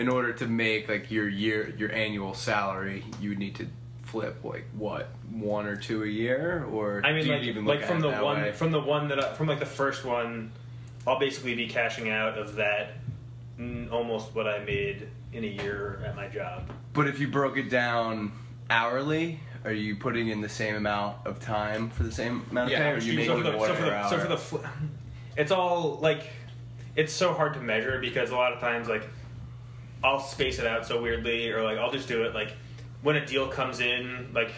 in 0.00 0.08
order 0.08 0.32
to 0.32 0.46
make 0.46 0.88
like 0.88 1.10
your 1.12 1.28
year 1.28 1.72
your 1.78 1.92
annual 1.92 2.34
salary, 2.34 3.04
you 3.20 3.30
would 3.30 3.38
need 3.38 3.54
to 3.56 3.66
flip 4.02 4.42
like 4.42 4.64
what, 4.76 5.08
one 5.30 5.66
or 5.66 5.76
two 5.76 6.02
a 6.02 6.06
year 6.06 6.64
or 6.70 7.02
I 7.04 7.12
mean, 7.12 7.22
do 7.22 7.28
you 7.28 7.34
like, 7.34 7.42
even 7.44 7.64
look 7.64 7.80
like 7.80 7.88
from 7.88 8.00
the 8.00 8.10
one 8.10 8.42
way? 8.42 8.52
from 8.52 8.72
the 8.72 8.80
one 8.80 9.08
that 9.08 9.22
I, 9.24 9.34
from 9.34 9.46
like 9.46 9.60
the 9.60 9.66
first 9.66 10.04
one, 10.04 10.50
I'll 11.06 11.18
basically 11.18 11.54
be 11.54 11.68
cashing 11.68 12.08
out 12.10 12.36
of 12.36 12.56
that 12.56 12.94
mm, 13.58 13.90
almost 13.92 14.34
what 14.34 14.46
I 14.46 14.58
made 14.60 15.08
in 15.32 15.44
a 15.44 15.46
year 15.46 16.02
at 16.04 16.16
my 16.16 16.28
job. 16.28 16.68
But 16.92 17.06
if 17.06 17.20
you 17.20 17.28
broke 17.28 17.56
it 17.56 17.70
down 17.70 18.32
hourly, 18.70 19.40
are 19.64 19.72
you 19.72 19.96
putting 19.96 20.28
in 20.28 20.40
the 20.40 20.48
same 20.48 20.74
amount 20.74 21.26
of 21.26 21.40
time 21.40 21.90
for 21.90 22.02
the 22.02 22.12
same 22.12 22.44
amount 22.50 22.66
of 22.66 22.72
Yeah, 22.72 22.78
pay? 22.78 22.90
Or 22.90 22.94
are 22.94 22.98
you 22.98 23.00
do 23.00 23.10
you- 23.12 23.16
making 23.18 23.36
so 23.36 23.36
for 23.36 23.50
the, 23.50 23.56
one 23.56 23.68
so 23.68 23.74
for 23.74 23.82
per 23.82 23.90
the, 23.90 24.08
so 24.08 24.18
for 24.18 24.28
the 24.28 24.36
fl- 24.36 24.66
it's 25.36 25.52
all 25.52 25.98
like 26.00 26.22
it's 26.96 27.12
so 27.12 27.34
hard 27.34 27.54
to 27.54 27.60
measure 27.60 27.98
because 28.00 28.30
a 28.30 28.36
lot 28.36 28.52
of 28.52 28.60
times 28.60 28.88
like 28.88 29.08
I'll 30.02 30.20
space 30.20 30.58
it 30.58 30.66
out 30.66 30.86
so 30.86 31.00
weirdly 31.00 31.50
or 31.50 31.62
like 31.62 31.78
I'll 31.78 31.92
just 31.92 32.08
do 32.08 32.24
it 32.24 32.34
like 32.34 32.52
when 33.02 33.16
a 33.16 33.24
deal 33.26 33.48
comes 33.48 33.80
in 33.80 34.30
like 34.32 34.50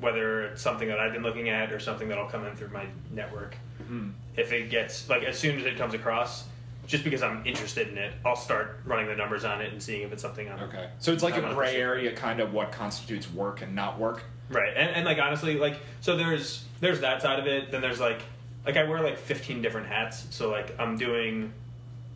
whether 0.00 0.42
it's 0.46 0.60
something 0.62 0.88
that 0.88 0.98
I've 0.98 1.12
been 1.12 1.22
looking 1.22 1.48
at 1.48 1.72
or 1.72 1.78
something 1.78 2.08
that'll 2.08 2.26
come 2.26 2.44
in 2.44 2.56
through 2.56 2.70
my 2.70 2.86
network 3.12 3.56
Mm-hmm. 3.82 4.10
if 4.36 4.52
it 4.52 4.70
gets 4.70 5.08
like 5.08 5.24
as 5.24 5.38
soon 5.38 5.58
as 5.58 5.66
it 5.66 5.76
comes 5.76 5.94
across 5.94 6.44
just 6.86 7.04
because 7.04 7.22
I'm 7.22 7.46
interested 7.46 7.88
in 7.88 7.98
it 7.98 8.12
I'll 8.24 8.36
start 8.36 8.80
running 8.84 9.06
the 9.06 9.14
numbers 9.16 9.44
on 9.44 9.60
it 9.60 9.72
and 9.72 9.82
seeing 9.82 10.02
if 10.02 10.12
it's 10.12 10.22
something 10.22 10.50
I'm 10.50 10.58
Okay. 10.60 10.88
So 10.98 11.12
it's 11.12 11.22
like 11.22 11.34
I'm 11.34 11.44
a 11.44 11.54
gray 11.54 11.76
area, 11.76 12.12
kind 12.12 12.40
of 12.40 12.52
what 12.52 12.72
constitutes 12.72 13.30
work 13.32 13.62
and 13.62 13.74
not 13.74 13.98
work. 13.98 14.24
Right, 14.50 14.72
and, 14.76 14.90
and 14.90 15.04
like 15.04 15.18
honestly, 15.18 15.56
like 15.56 15.78
so 16.00 16.16
there's 16.16 16.64
there's 16.80 17.00
that 17.00 17.22
side 17.22 17.38
of 17.38 17.46
it. 17.46 17.70
Then 17.70 17.80
there's 17.80 18.00
like 18.00 18.20
like 18.66 18.76
I 18.76 18.84
wear 18.84 19.00
like 19.00 19.18
15 19.18 19.62
different 19.62 19.86
hats. 19.86 20.26
So 20.30 20.50
like 20.50 20.78
I'm 20.78 20.96
doing, 20.96 21.52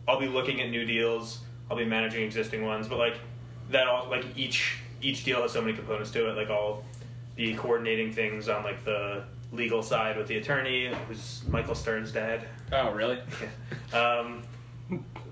I'll 0.07 0.19
be 0.19 0.27
looking 0.27 0.61
at 0.61 0.69
new 0.69 0.85
deals. 0.85 1.39
I'll 1.69 1.77
be 1.77 1.85
managing 1.85 2.23
existing 2.23 2.65
ones. 2.65 2.87
But 2.87 2.99
like 2.99 3.15
that 3.71 3.87
all 3.87 4.09
like 4.09 4.25
each 4.35 4.79
each 5.01 5.23
deal 5.23 5.41
has 5.41 5.51
so 5.51 5.61
many 5.61 5.73
components 5.73 6.11
to 6.11 6.29
it. 6.29 6.35
Like 6.35 6.49
I'll 6.49 6.83
be 7.35 7.53
coordinating 7.55 8.11
things 8.11 8.49
on 8.49 8.63
like 8.63 8.83
the 8.85 9.23
legal 9.51 9.81
side 9.81 10.17
with 10.17 10.27
the 10.27 10.37
attorney, 10.37 10.91
who's 11.07 11.41
Michael 11.47 11.75
Stern's 11.75 12.11
dad. 12.11 12.47
Oh, 12.71 12.91
really? 12.91 13.19
Um, 13.93 14.43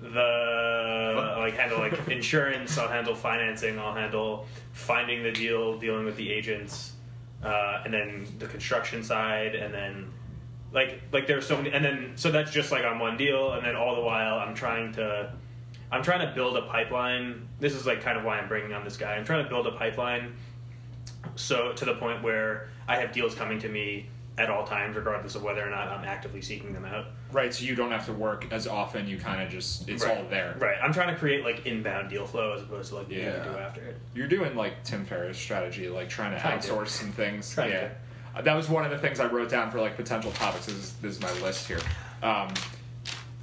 the 0.02 1.36
like 1.38 1.56
handle 1.56 1.80
like 1.80 2.08
insurance. 2.08 2.78
I'll 2.78 2.88
handle 2.88 3.14
financing. 3.14 3.78
I'll 3.78 3.94
handle 3.94 4.48
finding 4.72 5.24
the 5.24 5.32
deal, 5.32 5.78
dealing 5.78 6.06
with 6.06 6.16
the 6.16 6.32
agents, 6.32 6.94
uh, 7.44 7.82
and 7.84 7.94
then 7.94 8.26
the 8.40 8.48
construction 8.48 9.04
side, 9.04 9.56
and 9.56 9.74
then 9.74 10.10
like 10.72 11.02
like 11.12 11.28
there's 11.28 11.46
so 11.46 11.58
many, 11.58 11.72
and 11.72 11.84
then 11.84 12.14
so 12.16 12.32
that's 12.32 12.50
just 12.50 12.72
like 12.72 12.86
on 12.86 12.98
one 12.98 13.18
deal, 13.18 13.52
and 13.52 13.66
then 13.66 13.76
all 13.76 13.96
the 13.96 14.02
while 14.02 14.36
I'm 14.40 14.56
trying 14.56 14.94
to. 14.94 15.34
I'm 15.92 16.02
trying 16.02 16.26
to 16.26 16.34
build 16.34 16.56
a 16.56 16.64
pipeline. 16.64 17.46
This 17.60 17.74
is 17.74 17.86
like 17.86 18.02
kind 18.02 18.18
of 18.18 18.24
why 18.24 18.40
I'm 18.40 18.48
bringing 18.48 18.72
on 18.72 18.86
this 18.86 18.96
guy. 18.96 19.16
I'm 19.16 19.26
trying 19.26 19.44
to 19.44 19.50
build 19.50 19.68
a 19.68 19.72
pipeline 19.72 20.34
so 21.36 21.74
to 21.74 21.86
the 21.86 21.96
point 21.96 22.24
where 22.24 22.70
I 22.88 22.98
have 22.98 23.12
deals 23.12 23.36
coming 23.36 23.60
to 23.60 23.70
me 23.70 24.10
at 24.38 24.50
all 24.50 24.66
times, 24.66 24.96
regardless 24.98 25.36
of 25.36 25.44
whether 25.44 25.66
or 25.66 25.70
not 25.70 25.88
I'm 25.88 26.04
actively 26.04 26.42
seeking 26.42 26.74
them 26.74 26.84
out. 26.84 27.06
Right. 27.32 27.54
So 27.54 27.64
you 27.64 27.74
don't 27.76 27.92
have 27.92 28.06
to 28.08 28.14
work 28.14 28.46
as 28.52 28.68
often. 28.68 29.08
You 29.08 29.18
kind 29.18 29.42
of 29.42 29.50
just 29.50 29.88
it's 29.88 30.04
right. 30.04 30.18
all 30.18 30.26
there. 30.30 30.56
Right. 30.60 30.76
I'm 30.84 30.92
trying 30.94 31.14
to 31.14 31.20
create 31.20 31.44
like 31.46 31.66
inbound 31.66 32.10
deal 32.10 32.26
flow 32.26 32.54
as 32.54 32.62
opposed 32.62 32.90
to 32.90 32.96
like 32.96 33.08
what 33.08 33.16
Yeah. 33.16 33.46
you 33.46 33.52
do 33.52 33.58
after 33.58 33.82
it. 33.82 33.98
You're 34.14 34.28
doing 34.28 34.56
like 34.56 34.84
Tim 34.84 35.06
Ferriss 35.06 35.38
strategy, 35.38 35.88
like 35.88 36.10
trying 36.10 36.34
to 36.34 36.40
Trying 36.40 36.60
to. 36.60 36.68
outsource 36.68 36.90
some 36.90 37.12
things. 37.12 37.54
Trying 37.54 37.72
yeah. 37.72 37.90
Uh, 38.36 38.42
That 38.42 38.56
was 38.56 38.68
one 38.68 38.84
of 38.84 38.92
the 38.92 38.98
things 38.98 39.20
I 39.22 39.28
wrote 39.28 39.50
down 39.50 39.72
for 39.72 39.80
like 39.80 39.96
potential 39.96 40.32
topics. 40.34 40.66
This 40.66 40.76
is, 40.76 40.94
this 41.02 41.16
is 41.16 41.22
my 41.22 41.32
list 41.42 41.68
here. 41.68 41.80
Um, 42.22 42.50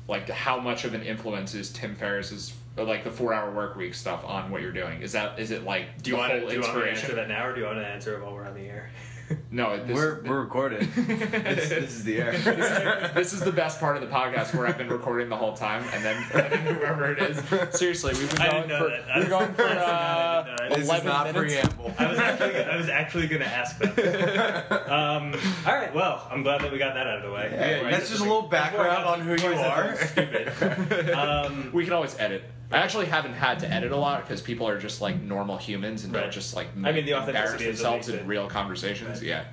like 0.09 0.29
how 0.29 0.59
much 0.61 0.85
of 0.85 0.93
an 0.95 1.03
influence 1.03 1.55
is 1.55 1.71
Tim 1.73 1.95
Ferriss's 1.95 2.53
like 2.77 3.05
the 3.05 3.11
four 3.11 3.33
hour 3.33 3.51
work 3.53 3.77
week 3.77 3.95
stuff 3.95 4.25
on 4.27 4.51
what 4.51 4.61
you're 4.63 4.73
doing? 4.73 5.01
Is 5.01 5.13
that 5.13 5.39
is 5.39 5.51
it 5.53 5.65
like 5.65 6.03
Do 6.03 6.11
you 6.11 6.17
want 6.17 6.33
to 6.33 6.41
do 6.47 6.55
you 6.55 6.61
want 6.61 6.75
to 6.75 6.85
answer 6.91 7.15
that 7.15 7.29
now, 7.29 7.47
or 7.47 7.55
do 7.55 7.61
you 7.61 7.67
want 7.67 7.79
to 7.79 7.87
answer 7.87 8.17
it 8.17 8.23
while 8.23 8.35
we're 8.35 8.45
on 8.47 8.55
the 8.55 8.63
air? 8.69 8.91
No, 9.51 9.83
this, 9.85 9.95
we're 9.95 10.23
we're 10.23 10.41
recorded. 10.41 10.91
this, 10.95 11.69
this 11.69 11.95
is 11.95 12.05
the 12.05 12.19
air. 12.19 12.33
this 13.15 13.35
is 13.35 13.41
the 13.41 13.53
best 13.53 13.81
part 13.81 13.97
of 13.97 14.03
the 14.03 14.09
podcast 14.09 14.55
where 14.55 14.67
I've 14.67 14.79
been 14.79 14.89
recording 14.89 15.29
the 15.29 15.37
whole 15.37 15.55
time, 15.55 15.85
and 15.93 16.03
then, 16.03 16.17
and 16.33 16.53
then 16.53 16.75
whoever 16.75 17.13
it 17.13 17.19
is. 17.19 17.77
Seriously, 17.79 18.15
we've 18.15 18.31
been 18.35 18.51
going 18.51 18.63
for 18.63 18.89
that. 18.89 19.05
I 19.15 19.19
we've 19.21 19.29
gone 19.29 19.53
for 19.55 19.63
I 19.67 19.69
forgot 19.69 19.79
I 19.79 19.85
uh, 19.85 20.57
didn't 20.57 20.69
this 20.71 20.79
is 20.79 20.89
eleven 20.89 21.07
not 21.07 21.27
minutes. 21.35 21.55
preamble. 21.55 21.95
I 21.99 22.07
was 22.09 22.19
actually 22.19 22.57
I 22.65 22.77
was 22.77 22.89
actually 22.89 23.27
going 23.27 23.43
to 23.43 23.49
ask 23.49 23.79
that. 23.79 24.91
Um, 24.91 25.35
all 25.67 25.75
right. 25.75 25.95
Well, 25.95 26.27
I'm 26.31 26.43
glad 26.43 26.63
that 26.63 26.73
we 26.73 26.79
got 26.79 26.95
that 26.95 27.07
out 27.07 27.19
of 27.19 27.23
the 27.25 27.31
way. 27.31 27.51
Yeah, 27.53 27.91
that's 27.91 28.09
just 28.09 28.21
a 28.21 28.25
little 28.25 28.43
background 28.49 29.05
on 29.05 29.21
who 29.21 29.35
you 29.37 29.55
are. 29.55 29.97
Stupid. 29.97 31.11
Um, 31.11 31.71
We 31.73 31.85
can 31.85 31.93
always 31.93 32.19
edit. 32.19 32.45
I 32.73 32.79
actually 32.79 33.07
haven't 33.07 33.35
had 33.35 33.59
to 33.61 33.71
edit 33.71 33.93
a 33.93 33.97
lot 33.97 34.23
because 34.23 34.41
people 34.41 34.67
are 34.69 34.79
just 34.79 35.01
like 35.01 35.21
normal 35.21 35.57
humans 35.59 36.05
and 36.05 36.15
Right. 36.15 36.23
don't 36.23 36.33
just 36.33 36.55
like 36.57 36.69
I 36.83 36.93
mean, 36.93 37.05
the 37.05 37.13
embarrass 37.13 37.29
authenticity 37.29 37.65
is 37.71 37.79
themselves 37.79 38.09
in 38.09 38.27
real 38.27 38.49
conversations. 38.49 39.19
Right. 39.21 39.29
Yeah. 39.29 39.45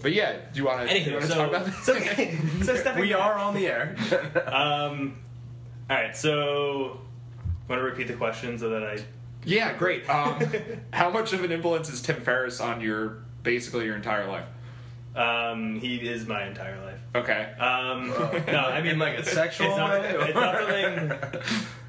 But 0.00 0.12
yeah, 0.12 0.34
do 0.52 0.60
you 0.60 0.66
want 0.66 0.88
to? 0.88 0.96
you 0.98 1.04
anywho, 1.06 1.12
want 1.14 1.24
to 1.24 1.28
so, 1.30 1.34
talk 1.34 1.48
about 1.48 1.66
this? 1.66 1.76
so, 1.84 1.94
okay. 1.94 2.38
so 2.62 2.76
stepping 2.76 3.00
we 3.02 3.12
are 3.14 3.34
on 3.34 3.54
the 3.54 3.66
air. 3.66 3.96
Um, 4.46 5.16
all 5.90 5.96
right. 5.96 6.16
So, 6.16 7.00
want 7.68 7.80
to 7.80 7.84
repeat 7.84 8.06
the 8.06 8.14
question 8.14 8.58
so 8.58 8.68
that 8.70 8.84
I 8.84 8.98
yeah, 9.44 9.72
great. 9.76 10.08
Um, 10.08 10.42
how 10.92 11.10
much 11.10 11.32
of 11.32 11.42
an 11.44 11.50
influence 11.52 11.88
is 11.90 12.02
Tim 12.02 12.20
Ferriss 12.20 12.60
on 12.60 12.80
your 12.80 13.18
basically 13.42 13.86
your 13.86 13.96
entire 13.96 14.26
life? 14.28 14.46
Um, 15.16 15.80
he 15.80 15.96
is 15.96 16.26
my 16.26 16.46
entire 16.46 16.80
life. 16.84 17.00
Okay. 17.14 17.52
Um, 17.58 18.08
no, 18.46 18.58
I 18.72 18.82
mean 18.82 18.98
like, 18.98 19.18
a 19.18 19.24
sexual 19.24 19.68
it's 19.68 19.76
not, 19.76 19.90
way, 19.90 20.16
It's 20.20 20.34
not 20.34 20.58
something. 20.58 21.40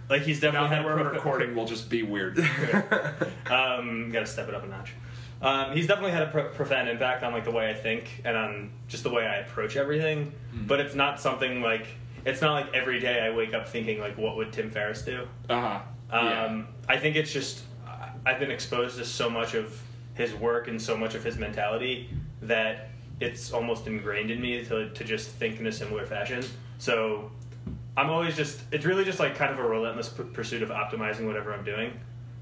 Like 0.10 0.24
he's 0.24 0.42
Now 0.42 0.52
definitely 0.52 0.70
that 0.70 0.86
had 0.86 0.86
we're 0.86 1.14
recording, 1.14 1.56
we'll 1.56 1.66
just 1.66 1.90
be 1.90 2.04
weird. 2.04 2.40
um, 3.50 4.10
got 4.12 4.22
to 4.22 4.26
step 4.26 4.48
it 4.48 4.56
up 4.56 4.64
a 4.64 4.68
notch. 4.68 4.94
Um, 5.42 5.74
he's 5.74 5.88
definitely 5.88 6.12
had 6.12 6.24
a 6.24 6.28
pro- 6.28 6.50
profound 6.50 6.90
impact 6.90 7.24
on 7.24 7.32
like 7.32 7.46
the 7.46 7.52
way 7.52 7.70
I 7.70 7.74
think 7.74 8.22
and 8.26 8.36
on 8.36 8.72
just 8.88 9.04
the 9.04 9.10
way 9.10 9.26
I 9.26 9.38
approach 9.38 9.78
everything. 9.78 10.34
But 10.68 10.80
it's 10.80 10.96
not 10.96 11.20
something 11.20 11.62
like 11.62 11.88
it's 12.26 12.42
not 12.42 12.54
like 12.54 12.74
every 12.74 13.00
day 13.00 13.22
I 13.22 13.30
wake 13.30 13.54
up 13.54 13.68
thinking 13.68 14.00
like, 14.00 14.18
what 14.18 14.36
would 14.36 14.52
Tim 14.52 14.70
Ferriss 14.70 15.04
do? 15.04 15.28
Uh 15.50 15.62
huh. 15.62 15.80
Um, 16.12 16.68
I 16.88 16.98
think 16.98 17.16
it's 17.16 17.32
just 17.32 17.64
I've 18.26 18.40
been 18.40 18.52
exposed 18.52 18.98
to 18.98 19.06
so 19.06 19.30
much 19.30 19.54
of 19.54 19.82
his 20.16 20.34
work 20.36 20.68
and 20.68 20.82
so 20.82 20.98
much 20.98 21.16
of 21.16 21.24
his 21.24 21.38
mentality 21.38 22.10
that 22.42 22.90
it's 23.20 23.52
almost 23.52 23.88
ingrained 23.88 24.32
in 24.32 24.42
me 24.42 24.64
to, 24.66 24.90
to 24.90 25.04
just 25.04 25.30
think 25.30 25.60
in 25.60 25.68
a 25.68 25.72
similar 25.72 26.06
fashion. 26.06 26.44
So 26.78 27.32
I'm 28.00 28.10
always 28.10 28.36
just 28.36 28.62
it's 28.72 28.86
really 28.86 29.04
just 29.04 29.20
like 29.20 29.36
kind 29.36 29.52
of 29.52 29.60
a 29.60 29.68
relentless 29.68 30.10
p- 30.10 30.24
pursuit 30.24 30.62
of 30.64 30.70
optimizing 30.70 31.26
whatever 31.28 31.54
I'm 31.54 31.66
doing. 31.66 31.92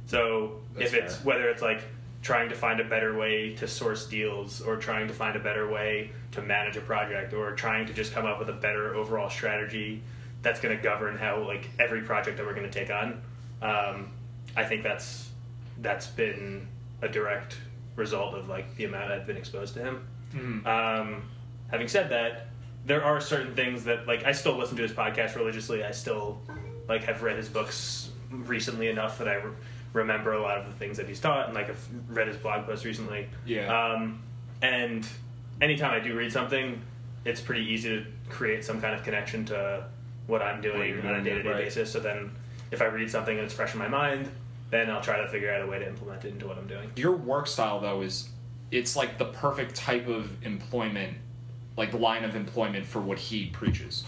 So 0.05 0.59
That's 0.75 0.93
if 0.93 0.99
it's 1.03 1.15
fair. 1.15 1.25
whether 1.25 1.49
it's 1.49 1.61
like 1.61 1.81
trying 2.21 2.49
to 2.49 2.55
find 2.55 2.79
a 2.79 2.83
better 2.83 3.17
way 3.17 3.55
to 3.55 3.67
source 3.67 4.05
deals 4.07 4.61
or 4.61 4.75
trying 4.75 5.07
to 5.07 5.13
find 5.13 5.35
a 5.35 5.39
better 5.39 5.69
way 5.69 6.11
to 6.31 6.41
manage 6.41 6.77
a 6.77 6.81
project 6.81 7.33
or 7.33 7.51
trying 7.53 7.85
to 7.87 7.93
just 7.93 8.13
come 8.13 8.25
up 8.25 8.37
with 8.39 8.49
a 8.49 8.53
better 8.53 8.95
overall 8.95 9.29
strategy 9.29 10.01
that's 10.43 10.59
going 10.59 10.75
to 10.75 10.81
govern 10.83 11.17
how 11.17 11.39
like 11.45 11.69
every 11.79 12.01
project 12.01 12.37
that 12.37 12.45
we're 12.45 12.53
going 12.55 12.69
to 12.69 12.79
take 12.79 12.91
on 12.91 13.21
um, 13.61 14.11
i 14.55 14.63
think 14.63 14.83
that's 14.83 15.29
that's 15.79 16.07
been 16.07 16.67
a 17.01 17.07
direct 17.07 17.57
result 17.95 18.33
of 18.35 18.47
like 18.49 18.75
the 18.77 18.85
amount 18.85 19.11
i've 19.11 19.25
been 19.27 19.37
exposed 19.37 19.73
to 19.73 19.79
him 19.79 20.07
Mhm. 20.35 20.65
um, 20.67 21.23
having 21.71 21.87
said 21.87 22.09
that 22.09 22.46
there 22.87 23.03
are 23.03 23.19
certain 23.21 23.53
things 23.53 23.83
that 23.83 24.07
like 24.07 24.23
i 24.25 24.31
still 24.31 24.55
listen 24.57 24.75
to 24.77 24.81
his 24.83 24.91
podcast 24.93 25.35
religiously. 25.35 25.83
I 25.83 25.91
still 25.91 26.39
like 26.89 27.03
have 27.03 27.21
read 27.21 27.37
his 27.37 27.49
books 27.49 28.09
recently 28.31 28.87
enough 28.87 29.17
that 29.19 29.27
i 29.27 29.35
re- 29.35 29.51
remember 29.93 30.33
a 30.33 30.41
lot 30.41 30.57
of 30.57 30.65
the 30.67 30.73
things 30.73 30.97
that 30.97 31.07
he's 31.07 31.19
taught 31.19 31.45
and 31.47 31.53
like 31.53 31.69
i've 31.69 31.87
read 32.09 32.27
his 32.27 32.37
blog 32.37 32.65
posts 32.65 32.85
recently. 32.85 33.27
Yeah. 33.45 33.67
um, 33.93 34.21
and 34.61 35.05
anytime 35.61 35.91
i 35.93 35.99
do 35.99 36.15
read 36.17 36.31
something 36.31 36.81
it's 37.25 37.41
pretty 37.41 37.65
easy 37.65 37.89
to 37.89 38.05
create 38.29 38.63
some 38.65 38.79
kind 38.81 38.95
of 38.95 39.03
connection 39.03 39.45
to 39.45 39.85
what 40.27 40.41
i'm 40.41 40.61
doing 40.61 40.89
you're 40.95 41.07
on 41.07 41.15
a 41.19 41.23
day-to-day 41.23 41.53
basis. 41.53 41.91
So 41.91 41.99
then 41.99 42.31
if 42.71 42.81
i 42.81 42.85
read 42.85 43.09
something 43.11 43.35
and 43.37 43.45
it's 43.45 43.53
fresh 43.53 43.73
in 43.73 43.79
my 43.79 43.87
mind 43.87 44.29
then 44.69 44.89
i'll 44.89 45.01
try 45.01 45.17
to 45.21 45.27
figure 45.29 45.53
out 45.53 45.61
a 45.61 45.67
way 45.67 45.79
to 45.79 45.87
implement 45.87 46.25
it 46.25 46.33
into 46.33 46.47
what 46.47 46.57
i'm 46.57 46.67
doing. 46.67 46.89
Your 46.97 47.13
work 47.15 47.47
style, 47.47 47.79
though, 47.79 48.01
is 48.01 48.29
it's 48.71 48.95
like 48.97 49.17
the 49.17 49.25
perfect 49.25 49.75
type 49.75 50.07
of 50.09 50.43
employment, 50.45 51.17
like 51.77 51.91
the 51.91 51.97
line 51.97 52.25
of 52.25 52.35
employment 52.35 52.85
for 52.85 52.99
what 52.99 53.17
he 53.19 53.45
preaches. 53.47 54.03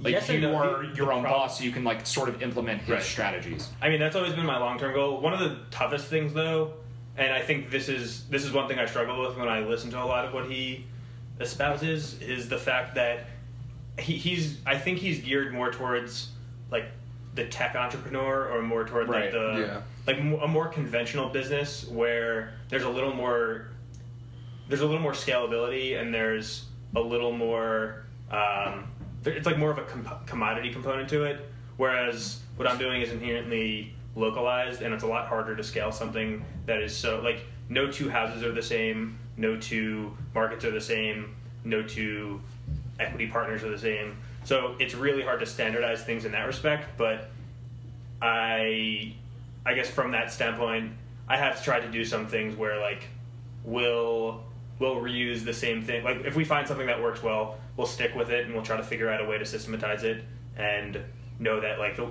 Like 0.00 0.12
Yes 0.12 0.28
you 0.28 0.48
are 0.54 0.84
your 0.84 1.12
own 1.12 1.22
problem- 1.22 1.40
boss, 1.40 1.58
so 1.58 1.64
you 1.64 1.72
can 1.72 1.82
like 1.84 2.06
sort 2.06 2.28
of 2.28 2.40
implement 2.40 2.82
his 2.82 2.90
Right. 2.90 3.02
strategies. 3.02 3.68
I 3.82 3.88
mean, 3.88 3.98
that's 3.98 4.14
always 4.14 4.32
been 4.32 4.46
my 4.46 4.56
long 4.58 4.78
term 4.78 4.94
goal. 4.94 5.20
One 5.20 5.32
of 5.34 5.40
the 5.40 5.58
toughest 5.72 6.06
things, 6.06 6.32
though, 6.32 6.74
and 7.16 7.32
I 7.32 7.40
think 7.40 7.70
this 7.70 7.88
is 7.88 8.24
this 8.28 8.44
is 8.44 8.52
one 8.52 8.68
thing 8.68 8.78
I 8.78 8.86
struggle 8.86 9.20
with 9.26 9.36
when 9.36 9.48
I 9.48 9.60
listen 9.60 9.90
to 9.90 10.02
a 10.02 10.04
lot 10.06 10.24
of 10.24 10.32
what 10.32 10.48
he 10.48 10.86
espouses, 11.40 12.20
is 12.22 12.48
the 12.48 12.58
fact 12.58 12.94
that 12.94 13.26
he, 13.98 14.16
he's. 14.16 14.58
I 14.64 14.76
think 14.78 14.98
he's 14.98 15.18
geared 15.18 15.52
more 15.52 15.72
towards 15.72 16.28
like 16.70 16.86
the 17.34 17.46
tech 17.46 17.74
entrepreneur, 17.74 18.48
or 18.48 18.62
more 18.62 18.84
toward 18.84 19.08
Right, 19.08 19.24
like 19.24 19.32
the 19.32 19.60
yeah. 19.66 19.80
like 20.06 20.18
a 20.20 20.46
more 20.48 20.68
conventional 20.68 21.28
business 21.28 21.88
where 21.88 22.52
there's 22.68 22.84
a 22.84 22.88
little 22.88 23.12
more 23.14 23.68
there's 24.68 24.80
a 24.82 24.86
little 24.86 25.00
more 25.00 25.12
scalability 25.12 25.98
and 26.00 26.12
there's 26.14 26.66
a 26.96 27.00
little 27.00 27.32
more 27.32 28.04
um, 28.30 28.90
it's 29.24 29.46
like 29.46 29.58
more 29.58 29.70
of 29.70 29.78
a 29.78 29.84
com- 29.84 30.08
commodity 30.26 30.72
component 30.72 31.08
to 31.08 31.24
it 31.24 31.50
whereas 31.76 32.40
what 32.56 32.68
i'm 32.68 32.78
doing 32.78 33.02
is 33.02 33.10
inherently 33.10 33.94
localized 34.16 34.82
and 34.82 34.92
it's 34.92 35.04
a 35.04 35.06
lot 35.06 35.26
harder 35.26 35.54
to 35.54 35.62
scale 35.62 35.92
something 35.92 36.44
that 36.66 36.82
is 36.82 36.96
so 36.96 37.20
like 37.22 37.44
no 37.68 37.90
two 37.90 38.08
houses 38.08 38.42
are 38.42 38.52
the 38.52 38.62
same 38.62 39.18
no 39.36 39.56
two 39.56 40.16
markets 40.34 40.64
are 40.64 40.70
the 40.70 40.80
same 40.80 41.34
no 41.64 41.82
two 41.82 42.40
equity 42.98 43.26
partners 43.26 43.62
are 43.62 43.70
the 43.70 43.78
same. 43.78 44.16
So 44.44 44.74
it's 44.78 44.94
really 44.94 45.22
hard 45.22 45.40
to 45.40 45.46
standardize 45.46 46.02
things 46.02 46.24
in 46.24 46.32
that 46.32 46.46
respect 46.46 46.96
but 46.96 47.30
I 48.20 49.14
I 49.64 49.74
guess 49.74 49.88
from 49.88 50.12
that 50.12 50.32
standpoint, 50.32 50.92
I 51.28 51.36
have 51.36 51.62
tried 51.62 51.80
to 51.80 51.88
do 51.88 52.04
some 52.04 52.26
things 52.26 52.56
where 52.56 52.80
like 52.80 53.04
we'll 53.64 54.42
we'll 54.78 54.96
reuse 54.96 55.44
the 55.44 55.52
same 55.54 55.82
thing. 55.82 56.04
Like 56.04 56.24
if 56.24 56.36
we 56.36 56.44
find 56.44 56.66
something 56.66 56.86
that 56.86 57.02
works 57.02 57.22
well, 57.22 57.58
we'll 57.76 57.86
stick 57.86 58.14
with 58.14 58.30
it 58.30 58.44
and 58.46 58.54
we'll 58.54 58.62
try 58.64 58.76
to 58.76 58.82
figure 58.82 59.10
out 59.10 59.20
a 59.20 59.24
way 59.24 59.38
to 59.38 59.44
systematize 59.44 60.04
it 60.04 60.24
and 60.56 61.00
know 61.38 61.60
that 61.60 61.78
like 61.78 61.96
the 61.96 62.08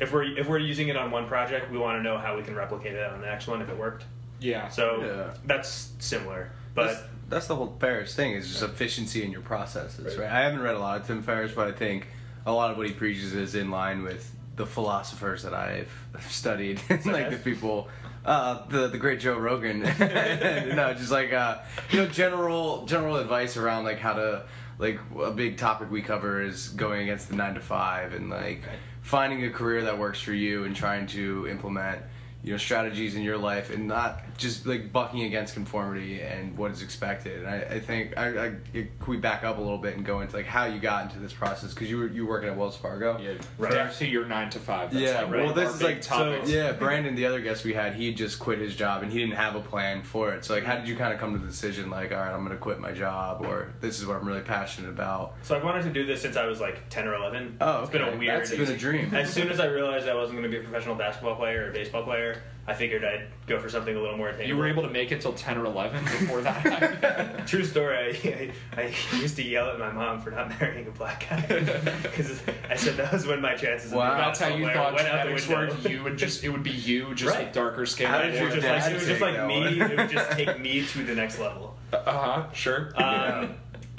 if 0.00 0.12
we're 0.12 0.36
if 0.38 0.48
we're 0.48 0.58
using 0.58 0.88
it 0.88 0.96
on 0.96 1.10
one 1.10 1.26
project, 1.26 1.70
we 1.70 1.78
want 1.78 1.98
to 1.98 2.02
know 2.02 2.18
how 2.18 2.36
we 2.36 2.42
can 2.42 2.54
replicate 2.54 2.94
it 2.94 3.10
on 3.10 3.20
the 3.20 3.26
next 3.26 3.46
one 3.46 3.60
if 3.60 3.68
it 3.68 3.76
worked. 3.76 4.04
Yeah. 4.40 4.68
So 4.68 5.02
Yeah. 5.04 5.34
that's 5.46 5.92
similar, 5.98 6.52
but 6.74 6.86
that's, 6.86 7.02
that's 7.28 7.46
the 7.48 7.56
whole 7.56 7.76
Ferriss 7.80 8.14
thing 8.14 8.32
is 8.32 8.48
just 8.48 8.62
efficiency 8.62 9.24
in 9.24 9.32
your 9.32 9.40
processes, 9.40 10.16
Right. 10.16 10.24
right. 10.26 10.32
I 10.32 10.40
haven't 10.42 10.60
read 10.60 10.76
a 10.76 10.78
lot 10.78 11.00
of 11.00 11.06
Tim 11.06 11.22
Ferriss, 11.22 11.52
but 11.52 11.66
I 11.66 11.72
think 11.72 12.06
a 12.46 12.52
lot 12.52 12.70
of 12.70 12.76
what 12.78 12.86
he 12.86 12.92
preaches 12.92 13.34
is 13.34 13.54
in 13.56 13.70
line 13.70 14.02
with 14.04 14.32
the 14.56 14.64
philosophers 14.64 15.42
that 15.42 15.54
I've 15.54 15.90
studied, 16.28 16.80
like 17.04 17.30
the 17.30 17.40
people. 17.42 17.88
Uh, 18.28 18.62
the 18.68 18.88
the 18.88 18.98
great 18.98 19.20
Joe 19.20 19.38
Rogan, 19.38 19.80
no, 19.98 20.94
just 20.94 21.10
like 21.10 21.32
uh, 21.32 21.60
you 21.90 22.00
know, 22.00 22.06
general 22.06 22.84
general 22.84 23.16
advice 23.16 23.56
around 23.56 23.84
like 23.84 23.98
how 23.98 24.12
to 24.12 24.44
like 24.78 25.00
a 25.18 25.30
big 25.30 25.56
topic 25.56 25.90
we 25.90 26.02
cover 26.02 26.42
is 26.42 26.68
going 26.68 27.00
against 27.04 27.30
the 27.30 27.36
nine 27.36 27.54
to 27.54 27.60
five 27.60 28.12
and 28.12 28.28
like 28.28 28.64
finding 29.00 29.42
a 29.44 29.50
career 29.50 29.80
that 29.80 29.98
works 29.98 30.20
for 30.20 30.34
you 30.34 30.64
and 30.64 30.76
trying 30.76 31.06
to 31.06 31.48
implement 31.48 32.02
you 32.44 32.52
know 32.52 32.56
strategies 32.58 33.16
in 33.16 33.22
your 33.22 33.36
life 33.36 33.70
and 33.70 33.88
not 33.88 34.20
just 34.38 34.64
like 34.64 34.92
bucking 34.92 35.22
against 35.24 35.54
conformity 35.54 36.20
and 36.20 36.56
what 36.56 36.70
is 36.70 36.82
expected. 36.82 37.40
And 37.44 37.48
I, 37.48 37.56
I 37.74 37.80
think 37.80 38.16
I, 38.16 38.46
I 38.46 38.52
can 38.72 38.88
we 39.08 39.16
back 39.16 39.42
up 39.42 39.58
a 39.58 39.60
little 39.60 39.78
bit 39.78 39.96
and 39.96 40.06
go 40.06 40.20
into 40.20 40.36
like 40.36 40.46
how 40.46 40.66
you 40.66 40.78
got 40.78 41.04
into 41.04 41.18
this 41.18 41.32
process 41.32 41.74
because 41.74 41.90
you 41.90 41.98
were 41.98 42.06
you 42.06 42.24
were 42.24 42.34
working 42.34 42.48
at 42.48 42.56
Wells 42.56 42.76
Fargo. 42.76 43.18
yeah. 43.18 43.32
Right. 43.58 43.72
Back 43.72 43.92
to 43.96 44.06
your 44.06 44.24
nine 44.24 44.50
to 44.50 44.60
five. 44.60 44.92
That's 44.92 45.02
Yeah, 45.04 45.22
like 45.22 45.30
well, 45.32 45.52
this 45.52 45.68
our 45.70 45.74
is 45.74 45.78
big 45.80 45.86
like- 45.96 46.02
so- 46.04 46.42
Yeah, 46.46 46.72
Brandon, 46.72 47.16
the 47.16 47.26
other 47.26 47.40
guest 47.40 47.64
we 47.64 47.74
had, 47.74 47.94
he 47.94 48.14
just 48.14 48.38
quit 48.38 48.60
his 48.60 48.76
job 48.76 49.02
and 49.02 49.10
he 49.10 49.18
didn't 49.18 49.34
have 49.34 49.56
a 49.56 49.60
plan 49.60 50.02
for 50.04 50.32
it. 50.32 50.44
So, 50.44 50.54
like, 50.54 50.62
how 50.64 50.76
did 50.76 50.86
you 50.86 50.94
kind 50.94 51.12
of 51.12 51.18
come 51.18 51.32
to 51.32 51.38
the 51.38 51.46
decision, 51.46 51.90
like, 51.90 52.12
all 52.12 52.18
right, 52.18 52.30
I'm 52.32 52.44
going 52.44 52.50
to 52.56 52.56
quit 52.62 52.78
my 52.78 52.92
job, 52.92 53.44
or 53.44 53.72
this 53.80 53.98
is 53.98 54.06
what 54.06 54.16
I'm 54.16 54.26
really 54.26 54.40
passionate 54.42 54.90
about? 54.90 55.34
so 55.42 55.56
I've 55.56 55.64
wanted 55.64 55.82
to 55.82 55.90
do 55.92 56.06
this 56.06 56.22
since 56.22 56.36
I 56.36 56.46
was 56.46 56.60
like 56.60 56.88
ten 56.88 57.08
or 57.08 57.14
eleven. 57.14 57.56
Oh, 57.60 57.82
it's 57.82 57.90
been 57.90 58.02
a 58.02 58.16
weird. 58.16 58.40
That's 58.42 58.50
been 58.54 58.68
a 58.70 58.76
dream. 58.76 59.12
As 59.14 59.32
soon 59.32 59.48
as 59.50 59.58
I 59.58 59.66
realized 59.66 60.08
I 60.08 60.14
wasn't 60.14 60.38
going 60.38 60.48
to 60.50 60.56
be 60.56 60.64
a 60.64 60.68
professional 60.68 60.94
basketball 60.94 61.34
player 61.34 61.68
or 61.68 61.72
baseball 61.72 62.04
player, 62.04 62.27
I 62.66 62.74
figured 62.74 63.02
I'd 63.02 63.28
go 63.46 63.58
for 63.58 63.70
something 63.70 63.96
a 63.96 63.98
little 63.98 64.18
more 64.18 64.28
attainable. 64.28 64.48
You 64.50 64.56
were 64.58 64.68
able 64.68 64.82
to 64.82 64.90
make 64.90 65.10
it 65.10 65.22
till 65.22 65.32
ten 65.32 65.56
or 65.56 65.64
eleven 65.64 66.04
before 66.04 66.42
that 66.42 66.56
happened. 66.60 67.48
True 67.48 67.64
story. 67.64 68.52
I, 68.76 68.80
I, 68.82 68.94
I 69.12 69.16
used 69.20 69.36
to 69.36 69.42
yell 69.42 69.70
at 69.70 69.78
my 69.78 69.90
mom 69.90 70.20
for 70.20 70.30
not 70.32 70.50
marrying 70.60 70.86
a 70.86 70.90
black 70.90 71.26
guy 71.30 71.40
because 72.02 72.42
I 72.68 72.76
said 72.76 72.98
that 72.98 73.10
was 73.10 73.26
when 73.26 73.40
my 73.40 73.54
chances. 73.54 73.90
Wow. 73.92 74.02
of 74.10 74.16
being 74.16 74.18
That's 74.26 74.38
how 74.40 74.48
you 74.48 74.64
thought 74.66 74.92
player 74.92 75.04
went 75.04 75.08
out 75.08 75.22
genetics 75.24 75.48
window. 75.48 75.66
worked. 75.74 75.88
You 75.88 76.02
would 76.02 76.18
just 76.18 76.44
it 76.44 76.50
would 76.50 76.62
be 76.62 76.72
you 76.72 77.14
just 77.14 77.34
Right. 77.34 77.46
with 77.46 77.54
darker 77.54 77.86
skin. 77.86 78.06
How 78.08 78.18
It 78.18 78.32
did 78.32 78.32
was 78.32 78.40
your 78.40 78.50
just 78.50 78.62
dad 78.62 78.82
like, 78.82 78.90
it 78.90 78.94
was 78.94 79.06
just 79.06 79.20
like 79.22 79.46
me. 79.46 79.78
one? 79.78 79.90
It 79.90 79.96
would 79.98 80.10
just 80.10 80.30
take 80.32 80.60
me 80.60 80.84
to 80.84 81.02
the 81.04 81.14
next 81.14 81.38
level. 81.38 81.74
Uh 81.94 81.98
huh. 82.04 82.52
Sure. 82.52 82.92
Um, 83.02 83.54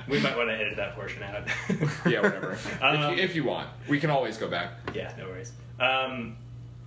we 0.07 0.19
might 0.19 0.37
want 0.37 0.49
to 0.49 0.55
edit 0.55 0.75
that 0.77 0.93
portion 0.95 1.23
out. 1.23 1.47
yeah, 2.07 2.21
whatever. 2.21 2.55
Um, 2.81 2.95
if, 3.13 3.17
you, 3.17 3.23
if 3.23 3.35
you 3.35 3.43
want, 3.45 3.67
we 3.87 3.99
can 3.99 4.11
always 4.11 4.37
go 4.37 4.47
back. 4.47 4.73
Yeah, 4.93 5.11
no 5.17 5.25
worries. 5.25 5.51
Um, 5.79 6.37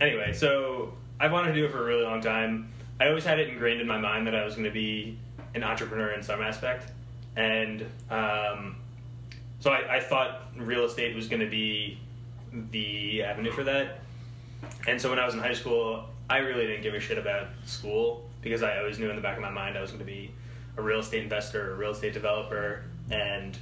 anyway, 0.01 0.33
so 0.33 0.93
I 1.23 1.29
wanted 1.29 1.51
to 1.51 1.55
do 1.55 1.67
it 1.67 1.71
for 1.71 1.79
a 1.79 1.85
really 1.85 2.03
long 2.03 2.21
time. 2.21 2.69
I 3.01 3.07
always 3.07 3.25
had 3.25 3.39
it 3.39 3.49
ingrained 3.49 3.81
in 3.81 3.87
my 3.87 3.97
mind 3.97 4.27
that 4.27 4.35
I 4.35 4.45
was 4.45 4.55
going 4.55 4.65
to 4.65 4.73
be 4.73 5.17
an 5.55 5.63
entrepreneur 5.63 6.11
in 6.11 6.21
some 6.21 6.43
aspect, 6.43 6.91
and 7.37 7.83
um, 8.11 8.75
so 9.61 9.71
I, 9.71 9.99
I 9.99 10.01
thought 10.01 10.49
real 10.57 10.85
estate 10.85 11.15
was 11.15 11.29
going 11.29 11.39
to 11.39 11.49
be 11.49 12.01
the 12.73 13.23
avenue 13.23 13.53
for 13.53 13.63
that. 13.63 14.01
And 14.89 15.01
so 15.01 15.11
when 15.11 15.21
I 15.21 15.25
was 15.25 15.35
in 15.35 15.41
high 15.41 15.55
school, 15.55 16.07
I 16.29 16.39
really 16.39 16.67
didn't 16.67 16.83
give 16.83 16.95
a 16.95 17.01
shit 17.01 17.19
about 17.19 17.51
school 17.67 18.29
because 18.43 18.65
I 18.65 18.79
always 18.79 18.99
knew 18.99 19.09
in 19.09 19.15
the 19.15 19.23
back 19.23 19.37
of 19.37 19.43
my 19.43 19.51
mind 19.51 19.79
I 19.79 19.81
was 19.81 19.91
going 19.91 20.01
to 20.01 20.05
be 20.05 20.33
a 20.77 20.83
real 20.83 20.99
estate 20.99 21.23
investor, 21.23 21.71
or 21.71 21.75
a 21.75 21.77
real 21.77 21.93
estate 21.93 22.15
developer, 22.15 22.83
and 23.13 23.57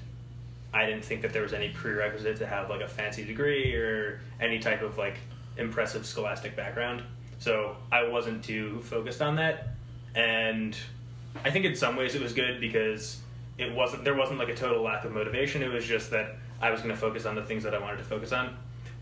I 0.73 0.87
didn't 0.87 1.05
think 1.05 1.21
that 1.21 1.35
there 1.35 1.43
was 1.43 1.53
any 1.53 1.69
prerequisite 1.69 2.39
to 2.39 2.47
have 2.47 2.71
like 2.71 2.81
a 2.81 2.89
fancy 2.89 3.23
degree 3.23 3.75
or 3.75 4.23
any 4.41 4.61
type 4.61 4.81
of 4.81 4.97
like 4.97 5.19
impressive 5.59 6.07
scholastic 6.07 6.57
background. 6.57 7.03
So 7.41 7.77
I 7.91 8.07
wasn't 8.07 8.45
too 8.45 8.81
focused 8.83 9.21
on 9.21 9.37
that, 9.37 9.69
and 10.15 10.77
I 11.45 11.51
think 11.51 11.65
in 11.65 11.75
some 11.75 11.97
ways 11.97 12.15
it 12.15 12.23
was 12.23 12.33
good 12.33 12.61
because 12.61 13.19
it 13.59 13.75
wasn't 13.75 14.05
there 14.05 14.15
wasn't 14.15 14.39
like 14.39 14.51
a 14.51 14.55
total 14.55 14.83
lack 14.83 15.05
of 15.05 15.13
motivation. 15.13 15.63
It 15.63 15.73
was 15.73 15.85
just 15.87 16.11
that 16.11 16.37
I 16.61 16.71
was 16.71 16.81
going 16.83 16.95
to 16.95 17.01
focus 17.01 17.25
on 17.27 17.35
the 17.35 17.43
things 17.43 17.63
that 17.65 17.75
I 17.75 17.79
wanted 17.79 17.97
to 17.99 18.05
focus 18.05 18.33
on. 18.33 18.57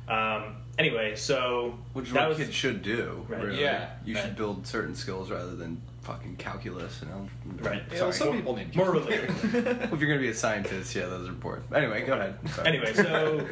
Um, 0.08 0.54
anyway, 0.78 1.16
so 1.16 1.76
Which 1.92 2.10
that 2.12 2.20
what 2.20 2.28
was 2.30 2.38
kids 2.38 2.54
should 2.54 2.82
do, 2.82 3.26
Right. 3.28 3.42
really. 3.42 3.60
Yeah. 3.60 3.90
You 4.06 4.14
Right. 4.14 4.24
should 4.24 4.36
build 4.36 4.66
certain 4.66 4.94
skills 4.94 5.30
rather 5.30 5.54
than 5.54 5.82
fucking 6.02 6.36
calculus, 6.36 7.02
you 7.02 7.08
know? 7.08 7.28
Right. 7.58 7.82
Yeah, 7.92 8.02
well, 8.04 8.12
Sorry. 8.12 8.30
some 8.30 8.36
people 8.36 8.56
need 8.56 8.74
more 8.74 8.92
related. 8.92 9.28
if 9.42 9.52
you're 9.52 9.98
going 10.08 10.18
to 10.18 10.18
be 10.18 10.28
a 10.30 10.34
scientist, 10.34 10.94
yeah, 10.94 11.06
those 11.06 11.26
are 11.26 11.30
important. 11.30 11.66
Anyway, 11.74 12.06
go 12.06 12.14
ahead. 12.14 12.38
Sorry. 12.54 12.68
anyway, 12.68 12.94
so 12.94 13.46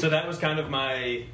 so 0.00 0.08
that 0.10 0.26
was 0.26 0.38
kind 0.38 0.58
of 0.58 0.68
my 0.70 1.24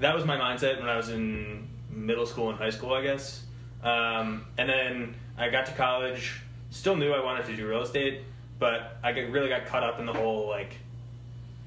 that 0.00 0.14
was 0.14 0.24
my 0.24 0.36
mindset 0.36 0.80
when 0.80 0.88
I 0.88 0.96
was 0.96 1.10
in 1.10 1.68
middle 1.96 2.26
school 2.26 2.50
and 2.50 2.58
high 2.58 2.70
school, 2.70 2.92
I 2.92 3.02
guess. 3.02 3.42
Um, 3.82 4.44
and 4.58 4.68
then 4.68 5.14
I 5.38 5.48
got 5.48 5.66
to 5.66 5.72
college, 5.72 6.40
still 6.70 6.96
knew 6.96 7.12
I 7.12 7.24
wanted 7.24 7.46
to 7.46 7.56
do 7.56 7.66
real 7.66 7.82
estate, 7.82 8.20
but 8.58 8.98
I 9.02 9.10
really 9.10 9.48
got 9.48 9.66
caught 9.66 9.82
up 9.82 9.98
in 9.98 10.06
the 10.06 10.12
whole 10.12 10.48
like, 10.48 10.76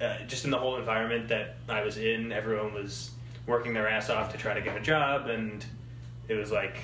uh, 0.01 0.17
just 0.27 0.45
in 0.45 0.51
the 0.51 0.57
whole 0.57 0.77
environment 0.77 1.27
that 1.29 1.55
I 1.67 1.83
was 1.83 1.97
in. 1.97 2.31
Everyone 2.31 2.73
was 2.73 3.11
working 3.47 3.73
their 3.73 3.89
ass 3.89 4.09
off 4.09 4.31
to 4.31 4.37
try 4.37 4.53
to 4.53 4.61
get 4.61 4.77
a 4.77 4.79
job, 4.79 5.27
and 5.27 5.65
it 6.27 6.35
was 6.35 6.51
like. 6.51 6.77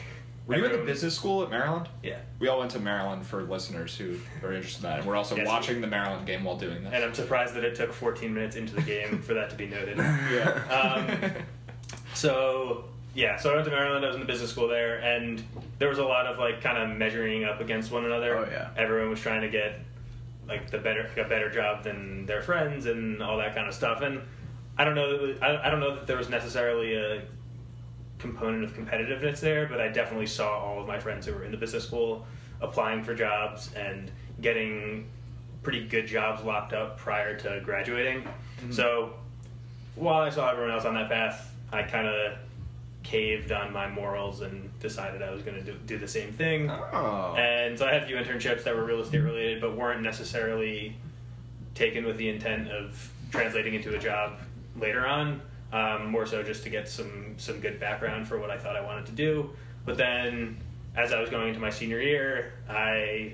Were 0.47 0.57
you 0.57 0.65
in 0.65 0.71
the 0.73 0.77
business 0.79 1.15
school 1.15 1.41
at 1.41 1.49
Maryland? 1.49 1.89
Yeah. 2.03 2.19
We 2.37 2.49
all 2.49 2.59
went 2.59 2.69
to 2.71 2.79
Maryland 2.79 3.25
for 3.25 3.41
listeners 3.43 3.97
who 3.97 4.19
are 4.43 4.53
interested 4.53 4.83
in 4.83 4.89
that. 4.91 4.99
And 4.99 5.07
we're 5.07 5.15
also 5.15 5.35
Yes. 5.35 5.47
watching 5.47 5.81
the 5.81 5.87
Maryland 5.87 6.27
game 6.27 6.43
while 6.43 6.55
doing 6.55 6.83
this. 6.83 6.93
And 6.93 7.03
I'm 7.03 7.15
surprised 7.15 7.55
that 7.55 7.63
it 7.63 7.73
took 7.73 7.91
14 7.91 8.31
minutes 8.31 8.55
into 8.55 8.75
the 8.75 8.83
game 8.83 9.23
for 9.23 9.33
that 9.33 9.49
to 9.49 9.55
be 9.55 9.65
noted. 9.65 9.97
yeah. 9.97 10.61
Um, 10.69 11.31
So 12.13 12.85
yeah, 13.15 13.37
so 13.37 13.51
I 13.51 13.55
went 13.55 13.65
to 13.65 13.71
Maryland. 13.71 14.03
I 14.03 14.09
was 14.09 14.15
in 14.15 14.19
the 14.19 14.27
business 14.27 14.51
school 14.51 14.67
there, 14.67 14.97
and 14.97 15.41
there 15.79 15.87
was 15.87 15.99
a 15.99 16.03
lot 16.03 16.27
of 16.27 16.37
like 16.37 16.61
kind 16.61 16.77
of 16.77 16.95
measuring 16.97 17.45
up 17.45 17.61
against 17.61 17.89
one 17.89 18.05
another. 18.05 18.37
Oh, 18.37 18.47
yeah. 18.51 18.69
everyone 18.75 19.09
was 19.09 19.21
trying 19.21 19.41
to 19.41 19.49
get 19.49 19.79
like 20.47 20.69
the 20.69 20.77
better 20.77 21.09
a 21.17 21.27
better 21.27 21.49
job 21.49 21.83
than 21.83 22.25
their 22.25 22.41
friends 22.41 22.85
and 22.85 23.23
all 23.23 23.37
that 23.37 23.55
kind 23.55 23.67
of 23.67 23.73
stuff. 23.73 24.01
And 24.01 24.21
I 24.77 24.83
don't 24.83 24.95
know. 24.95 25.33
I, 25.41 25.67
I 25.67 25.69
don't 25.69 25.79
know 25.79 25.95
that 25.95 26.07
there 26.07 26.17
was 26.17 26.29
necessarily 26.29 26.95
a 26.95 27.21
component 28.19 28.65
of 28.65 28.73
competitiveness 28.73 29.39
there, 29.39 29.65
but 29.65 29.79
I 29.79 29.87
definitely 29.87 30.27
saw 30.27 30.59
all 30.59 30.81
of 30.81 30.87
my 30.87 30.99
friends 30.99 31.25
who 31.25 31.33
were 31.33 31.45
in 31.45 31.51
the 31.51 31.57
business 31.57 31.85
school 31.85 32.27
applying 32.59 33.01
for 33.01 33.15
jobs 33.15 33.73
and 33.75 34.11
getting 34.41 35.07
pretty 35.63 35.87
good 35.87 36.05
jobs 36.05 36.43
locked 36.43 36.73
up 36.73 36.97
prior 36.97 37.37
to 37.37 37.61
graduating. 37.63 38.23
Mm-hmm. 38.23 38.71
So 38.71 39.13
while 39.95 40.21
I 40.21 40.29
saw 40.29 40.51
everyone 40.51 40.71
else 40.71 40.83
on 40.83 40.95
that 40.95 41.09
path, 41.09 41.53
I 41.71 41.83
kind 41.83 42.07
of 42.07 42.37
caved 43.05 43.51
on 43.51 43.71
my 43.71 43.87
morals 43.87 44.41
and 44.41 44.77
decided 44.79 45.21
I 45.21 45.29
was 45.31 45.43
going 45.43 45.57
to 45.57 45.63
do, 45.63 45.77
do 45.85 45.97
the 45.97 46.07
same 46.07 46.31
thing. 46.33 46.69
Oh. 46.69 47.35
And 47.37 47.77
so 47.77 47.85
I 47.85 47.93
had 47.93 48.03
a 48.03 48.05
few 48.07 48.15
internships 48.15 48.63
that 48.63 48.75
were 48.75 48.83
real 48.83 48.99
estate 48.99 49.19
related, 49.19 49.61
but 49.61 49.77
weren't 49.77 50.01
necessarily 50.01 50.95
taken 51.75 52.03
with 52.05 52.17
the 52.17 52.29
intent 52.29 52.69
of 52.69 53.11
translating 53.31 53.75
into 53.75 53.95
a 53.95 53.99
job 53.99 54.39
later 54.79 55.05
on. 55.05 55.41
Um, 55.71 56.09
more 56.09 56.25
so 56.25 56.41
just 56.41 56.63
to 56.63 56.69
get 56.69 56.87
some 56.87 57.35
some 57.37 57.59
good 57.59 57.79
background 57.79 58.27
for 58.27 58.39
what 58.39 58.49
I 58.49 58.57
thought 58.57 58.75
I 58.75 58.81
wanted 58.81 59.07
to 59.07 59.11
do. 59.11 59.49
But 59.83 59.97
then, 59.97 60.57
as 60.95 61.11
I 61.11 61.19
was 61.19 61.29
going 61.29 61.49
into 61.49 61.59
my 61.59 61.69
senior 61.69 61.99
year, 61.99 62.53
I 62.69 63.33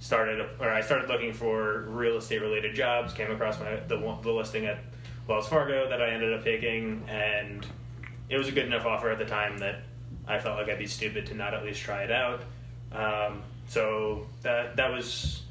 started 0.00 0.46
or 0.60 0.68
I 0.68 0.80
started 0.80 1.08
looking 1.08 1.32
for 1.32 1.82
real 1.82 2.16
estate 2.18 2.42
related 2.42 2.74
jobs. 2.74 3.14
Came 3.14 3.30
across 3.30 3.58
my 3.58 3.76
the, 3.88 3.96
the 4.22 4.32
listing 4.32 4.66
at 4.66 4.78
Wells 5.26 5.48
Fargo 5.48 5.88
that 5.88 6.02
I 6.02 6.10
ended 6.10 6.32
up 6.34 6.44
taking, 6.44 7.02
and 7.08 7.66
it 8.32 8.38
was 8.38 8.48
a 8.48 8.52
good 8.52 8.64
enough 8.66 8.86
offer 8.86 9.10
at 9.10 9.18
the 9.18 9.26
time 9.26 9.58
that 9.58 9.80
I 10.26 10.38
felt 10.38 10.58
like 10.58 10.68
I'd 10.68 10.78
be 10.78 10.86
stupid 10.86 11.26
to 11.26 11.34
not 11.34 11.52
at 11.52 11.64
least 11.64 11.80
try 11.82 12.02
it 12.02 12.10
out. 12.10 12.42
Um, 12.90 13.42
so 13.68 14.26
that 14.42 14.76
that 14.76 14.90
was 14.90 15.42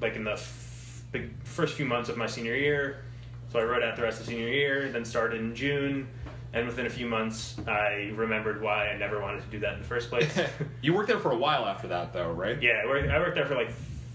like 0.00 0.16
in 0.16 0.24
the 0.24 0.32
f- 0.32 1.02
big 1.12 1.30
first 1.44 1.74
few 1.76 1.86
months 1.86 2.10
of 2.10 2.16
my 2.16 2.26
senior 2.26 2.54
year. 2.54 3.04
So 3.50 3.58
I 3.58 3.64
wrote 3.64 3.82
out 3.82 3.96
the 3.96 4.02
rest 4.02 4.20
of 4.20 4.26
the 4.26 4.32
senior 4.32 4.48
year, 4.48 4.90
then 4.90 5.04
started 5.04 5.40
in 5.40 5.54
June, 5.54 6.08
and 6.52 6.66
within 6.66 6.84
a 6.84 6.90
few 6.90 7.06
months, 7.06 7.56
I 7.66 8.12
remembered 8.14 8.60
why 8.60 8.88
I 8.88 8.98
never 8.98 9.20
wanted 9.20 9.42
to 9.44 9.48
do 9.48 9.60
that 9.60 9.74
in 9.74 9.78
the 9.78 9.86
first 9.86 10.10
place. 10.10 10.30
you 10.82 10.92
worked 10.92 11.08
there 11.08 11.18
for 11.18 11.32
a 11.32 11.36
while 11.36 11.64
after 11.64 11.88
that, 11.88 12.12
though, 12.12 12.32
right? 12.32 12.60
yeah, 12.60 12.82
I 12.84 12.86
worked, 12.86 13.08
I 13.08 13.18
worked 13.18 13.36
there 13.36 13.46
for 13.46 13.54
like 13.54 13.70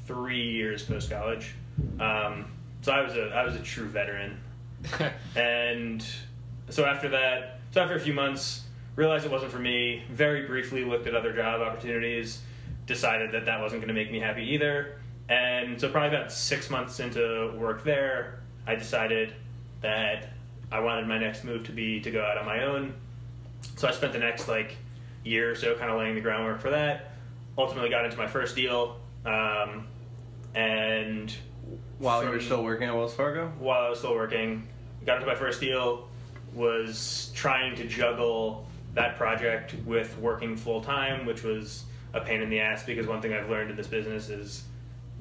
three 0.05 0.51
years 0.51 0.83
post 0.83 1.09
college. 1.09 1.55
Um, 1.99 2.51
so 2.81 2.91
I 2.91 3.01
was 3.01 3.15
a 3.15 3.29
I 3.29 3.43
was 3.43 3.55
a 3.55 3.59
true 3.59 3.87
veteran. 3.87 4.39
And 5.35 6.05
so 6.69 6.85
after 6.85 7.09
that, 7.09 7.60
so 7.71 7.81
after 7.81 7.95
a 7.95 7.99
few 7.99 8.13
months, 8.13 8.63
realized 8.95 9.25
it 9.25 9.31
wasn't 9.31 9.51
for 9.51 9.59
me. 9.59 10.03
Very 10.11 10.45
briefly 10.45 10.83
looked 10.83 11.07
at 11.07 11.15
other 11.15 11.33
job 11.33 11.61
opportunities, 11.61 12.41
decided 12.85 13.31
that 13.31 13.45
that 13.45 13.61
wasn't 13.61 13.81
going 13.81 13.93
to 13.93 13.93
make 13.93 14.11
me 14.11 14.19
happy 14.19 14.43
either. 14.53 14.98
And 15.29 15.79
so 15.79 15.89
probably 15.89 16.15
about 16.15 16.31
six 16.31 16.69
months 16.69 17.00
into 17.00 17.53
work 17.57 17.83
there, 17.83 18.41
I 18.67 18.75
decided 18.75 19.33
that 19.81 20.29
I 20.72 20.79
wanted 20.81 21.07
my 21.07 21.17
next 21.17 21.43
move 21.43 21.65
to 21.65 21.72
be 21.72 22.01
to 22.01 22.11
go 22.11 22.22
out 22.22 22.37
on 22.37 22.46
my 22.46 22.63
own. 22.63 22.93
So 23.77 23.87
I 23.87 23.91
spent 23.91 24.13
the 24.13 24.19
next 24.19 24.48
like 24.48 24.75
year 25.24 25.51
or 25.51 25.55
so 25.55 25.75
kind 25.75 25.89
of 25.91 25.98
laying 25.98 26.15
the 26.15 26.22
groundwork 26.22 26.59
for 26.59 26.72
that. 26.72 27.11
Ultimately 27.57 27.89
got 27.89 28.05
into 28.05 28.17
my 28.17 28.27
first 28.27 28.55
deal. 28.55 28.98
Um, 29.25 29.87
and 30.53 31.33
While 32.00 32.24
you 32.24 32.29
were 32.29 32.41
still 32.41 32.63
working 32.63 32.89
at 32.89 32.96
Wells 32.96 33.13
Fargo? 33.13 33.53
while 33.59 33.81
I 33.83 33.89
was 33.89 34.00
still 34.00 34.15
working, 34.15 34.67
got 35.05 35.15
into 35.15 35.27
my 35.27 35.35
first 35.35 35.61
deal, 35.61 36.09
was 36.53 37.31
trying 37.33 37.75
to 37.75 37.87
juggle 37.87 38.68
that 38.94 39.18
project 39.18 39.75
with 39.85 40.18
working 40.18 40.55
full 40.57 40.81
time, 40.81 41.25
which 41.25 41.44
was 41.44 41.85
a 42.14 42.20
pain 42.22 42.42
in 42.42 42.50
the 42.50 42.59
ass 42.59 42.83
because 42.83 43.07
one 43.07 43.22
thing 43.22 43.33
I've 43.33 43.50
learned 43.50 43.72
in 43.72 43.77
this 43.77 43.87
business 43.87 44.29
is 44.29 44.64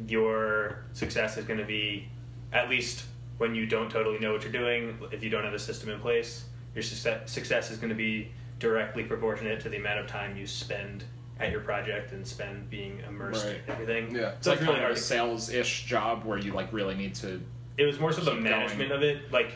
your 0.08 0.84
success 0.92 1.36
is 1.36 1.44
going 1.44 1.58
to 1.60 1.64
be, 1.64 2.08
at 2.52 2.68
least 2.68 3.04
when 3.38 3.54
you 3.54 3.66
don't 3.66 3.90
totally 3.90 4.18
know 4.18 4.32
what 4.32 4.42
you're 4.42 4.52
doing, 4.52 4.98
if 5.12 5.22
you 5.22 5.30
don't 5.30 5.44
have 5.44 5.54
a 5.54 5.58
system 5.58 5.88
in 5.90 6.00
place, 6.00 6.44
your 6.74 6.82
success, 6.82 7.30
success 7.30 7.70
is 7.70 7.78
going 7.78 7.90
to 7.90 7.94
be 7.94 8.30
directly 8.58 9.04
proportionate 9.04 9.60
to 9.60 9.68
the 9.68 9.76
amount 9.76 9.98
of 10.00 10.06
time 10.06 10.36
you 10.36 10.46
spend 10.46 11.04
at 11.38 11.50
your 11.50 11.60
project 11.60 12.12
and 12.12 12.26
spend 12.26 12.68
being 12.68 13.00
immersed 13.08 13.46
Right. 13.46 13.56
in 13.66 13.72
everything. 13.72 14.14
Yeah. 14.14 14.30
It's 14.32 14.46
like 14.46 14.60
really 14.60 14.74
kind 14.74 14.84
of 14.90 14.96
a 14.96 15.00
sales-ish 15.00 15.86
job 15.86 16.24
where 16.24 16.36
you 16.38 16.52
like 16.52 16.70
really 16.72 16.94
need 16.94 17.14
to. 17.16 17.40
it 17.78 17.84
was 17.84 17.98
more 17.98 18.12
so 18.12 18.20
the 18.22 18.34
management 18.34 18.90
going. 18.90 18.92
of 18.92 19.02
it. 19.02 19.32
Like 19.32 19.52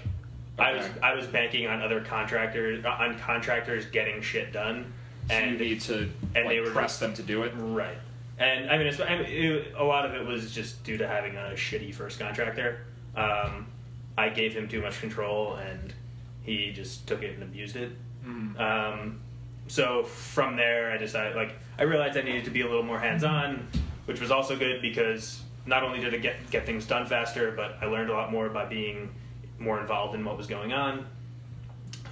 I 0.58 0.72
was 0.74 0.86
I 1.02 1.14
was 1.14 1.26
banking 1.26 1.66
on 1.66 1.82
other 1.82 2.00
contractors 2.00 2.84
on 2.84 3.18
contractors 3.18 3.86
getting 3.86 4.22
shit 4.22 4.52
done, 4.52 4.92
So 5.28 5.34
and 5.34 5.52
you 5.52 5.58
need 5.66 5.80
to 5.82 6.10
and 6.34 6.48
they 6.48 6.60
were 6.60 6.70
press 6.70 6.92
just- 6.92 7.00
them 7.00 7.14
to 7.14 7.22
do 7.22 7.42
it. 7.42 7.52
right. 7.56 7.98
And 8.38 8.68
I 8.70 8.78
mean, 8.78 8.88
it's, 8.88 8.98
I 9.00 9.16
mean 9.16 9.26
it, 9.26 9.74
a 9.76 9.84
lot 9.84 10.04
of 10.06 10.14
it 10.14 10.24
was 10.26 10.52
just 10.52 10.82
due 10.84 10.96
to 10.98 11.06
having 11.06 11.36
a 11.36 11.52
shitty 11.54 11.94
first 11.94 12.18
contractor. 12.18 12.80
Um, 13.16 13.66
I 14.18 14.28
gave 14.28 14.54
him 14.56 14.66
too 14.68 14.80
much 14.82 15.00
control, 15.00 15.54
and 15.54 15.92
he 16.42 16.72
just 16.72 17.06
took 17.06 17.22
it 17.22 17.34
and 17.34 17.42
abused 17.44 17.76
it. 17.76 17.92
Mm. 18.26 18.58
Um, 18.60 19.20
so 19.68 20.02
from 20.04 20.56
there, 20.56 20.90
I 20.92 20.96
decided 20.98 21.36
like 21.36 21.54
I 21.78 21.82
realized 21.84 22.16
I 22.18 22.22
needed 22.22 22.44
to 22.44 22.50
be 22.50 22.62
a 22.62 22.66
little 22.66 22.82
more 22.82 22.98
hands 22.98 23.22
on, 23.24 23.68
which 24.06 24.20
was 24.20 24.30
also 24.32 24.56
good 24.56 24.82
because 24.82 25.40
not 25.66 25.82
only 25.82 26.00
did 26.00 26.12
it 26.14 26.22
get 26.22 26.50
get 26.50 26.66
things 26.66 26.86
done 26.86 27.06
faster, 27.06 27.52
but 27.52 27.76
I 27.80 27.86
learned 27.86 28.10
a 28.10 28.14
lot 28.14 28.30
more 28.32 28.48
by 28.48 28.64
being 28.66 29.10
more 29.64 29.80
involved 29.80 30.14
in 30.14 30.24
what 30.24 30.36
was 30.36 30.46
going 30.46 30.72
on. 30.72 31.06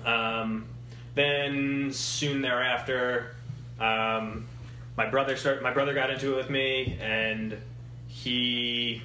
Um, 0.05 0.67
then 1.15 1.93
soon 1.93 2.43
thereafter, 2.43 3.37
um, 3.79 4.49
my 4.97 5.07
brother 5.09 5.37
start 5.37 5.63
my 5.63 5.73
brother 5.73 5.95
got 5.95 6.11
into 6.11 6.35
it 6.35 6.37
with 6.37 6.51
me, 6.51 6.99
and 7.01 7.57
he 8.09 9.03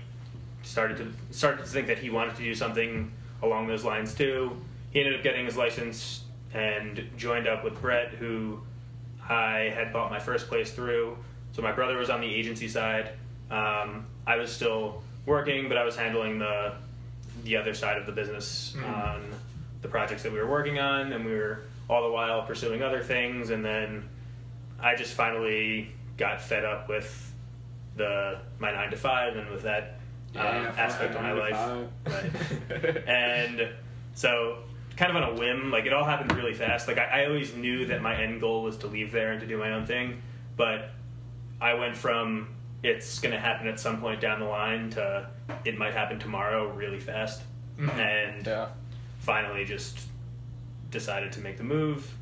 started 0.63 0.97
to 0.97 1.13
started 1.31 1.63
to 1.63 1.69
think 1.69 1.88
that 1.88 1.99
he 1.99 2.10
wanted 2.10 2.36
to 2.36 2.43
do 2.43 2.55
something 2.55 3.12
along 3.43 3.67
those 3.67 3.83
lines 3.83 4.13
too. 4.13 4.57
He 4.91 4.99
ended 4.99 5.15
up 5.15 5.23
getting 5.23 5.45
his 5.45 5.57
license 5.57 6.23
and 6.53 7.07
joined 7.17 7.47
up 7.47 7.63
with 7.63 7.79
Brett, 7.81 8.10
who 8.10 8.60
I 9.29 9.71
had 9.75 9.91
bought 9.91 10.10
my 10.12 10.19
first 10.19 10.47
place 10.47 10.71
through. 10.71 11.17
So 11.51 11.62
my 11.62 11.71
brother 11.71 11.97
was 11.97 12.10
on 12.10 12.21
the 12.21 12.33
agency 12.33 12.67
side. 12.67 13.12
Um, 13.51 14.05
I 14.25 14.38
was 14.38 14.51
still 14.51 15.03
working, 15.25 15.67
but 15.67 15.77
I 15.77 15.83
was 15.83 15.95
handling 15.95 16.39
the 16.39 16.73
the 17.47 17.55
other 17.55 17.73
side 17.73 17.97
of 17.97 18.05
the 18.05 18.12
business 18.12 18.75
Mm. 18.77 18.93
on 18.93 19.21
the 19.81 19.88
projects 19.88 20.23
that 20.23 20.31
we 20.31 20.38
were 20.39 20.47
working 20.47 20.79
on, 20.79 21.13
and 21.13 21.25
we 21.25 21.31
were 21.33 21.62
all 21.89 22.03
the 22.03 22.12
while 22.12 22.41
pursuing 22.43 22.81
other 22.83 23.01
things. 23.01 23.49
And 23.51 23.63
then 23.63 24.10
I 24.79 24.95
just 24.95 25.13
finally 25.13 25.91
got 26.17 26.41
fed 26.41 26.65
up 26.65 26.89
with 26.89 27.33
the 27.95 28.39
my 28.60 28.71
nine 28.71 28.91
to 28.91 28.97
five 28.97 29.38
and 29.38 29.49
with 29.49 29.63
that 29.63 29.99
um, 30.36 30.43
aspect 30.77 31.15
of 31.15 31.21
my 31.21 31.31
life. 31.31 31.88
Right. 32.05 33.07
and 33.07 33.69
so 34.13 34.60
kind 34.97 35.10
of 35.12 35.15
on 35.15 35.23
a 35.23 35.39
whim 35.39 35.71
like 35.71 35.86
it 35.86 35.93
all 35.93 36.03
happened 36.03 36.36
really 36.36 36.55
fast 36.55 36.88
like 36.88 36.97
I, 36.97 37.21
I 37.21 37.25
always 37.27 37.53
knew 37.55 37.86
that 37.86 38.01
my 38.01 38.15
end 38.19 38.41
goal 38.41 38.63
was 38.63 38.77
to 38.77 38.88
leave 38.88 39.12
there 39.12 39.31
and 39.31 39.39
to 39.41 39.45
do 39.45 39.55
my 39.55 39.73
own 39.73 39.86
thing 39.86 40.23
but 40.55 40.89
i 41.62 41.75
went 41.75 41.95
from 41.95 42.47
it's 42.84 43.20
going 43.20 43.34
to 43.34 43.40
happen 43.40 43.68
at 43.68 43.80
some 43.80 44.00
point 44.00 44.22
down 44.22 44.40
the 44.40 44.46
line 44.46 44.90
to 44.92 45.28
it 45.66 45.78
might 45.78 45.94
happen 45.94 46.20
tomorrow 46.20 46.70
really 46.74 47.00
fast 47.00 47.42
Mhm. 47.78 47.90
and 47.98 48.48
Yeah. 48.48 48.68
finally 49.20 49.66
just 49.66 50.00
decided 50.92 51.32
to 51.34 51.42
make 51.42 51.58
the 51.58 51.63
move 51.63 52.13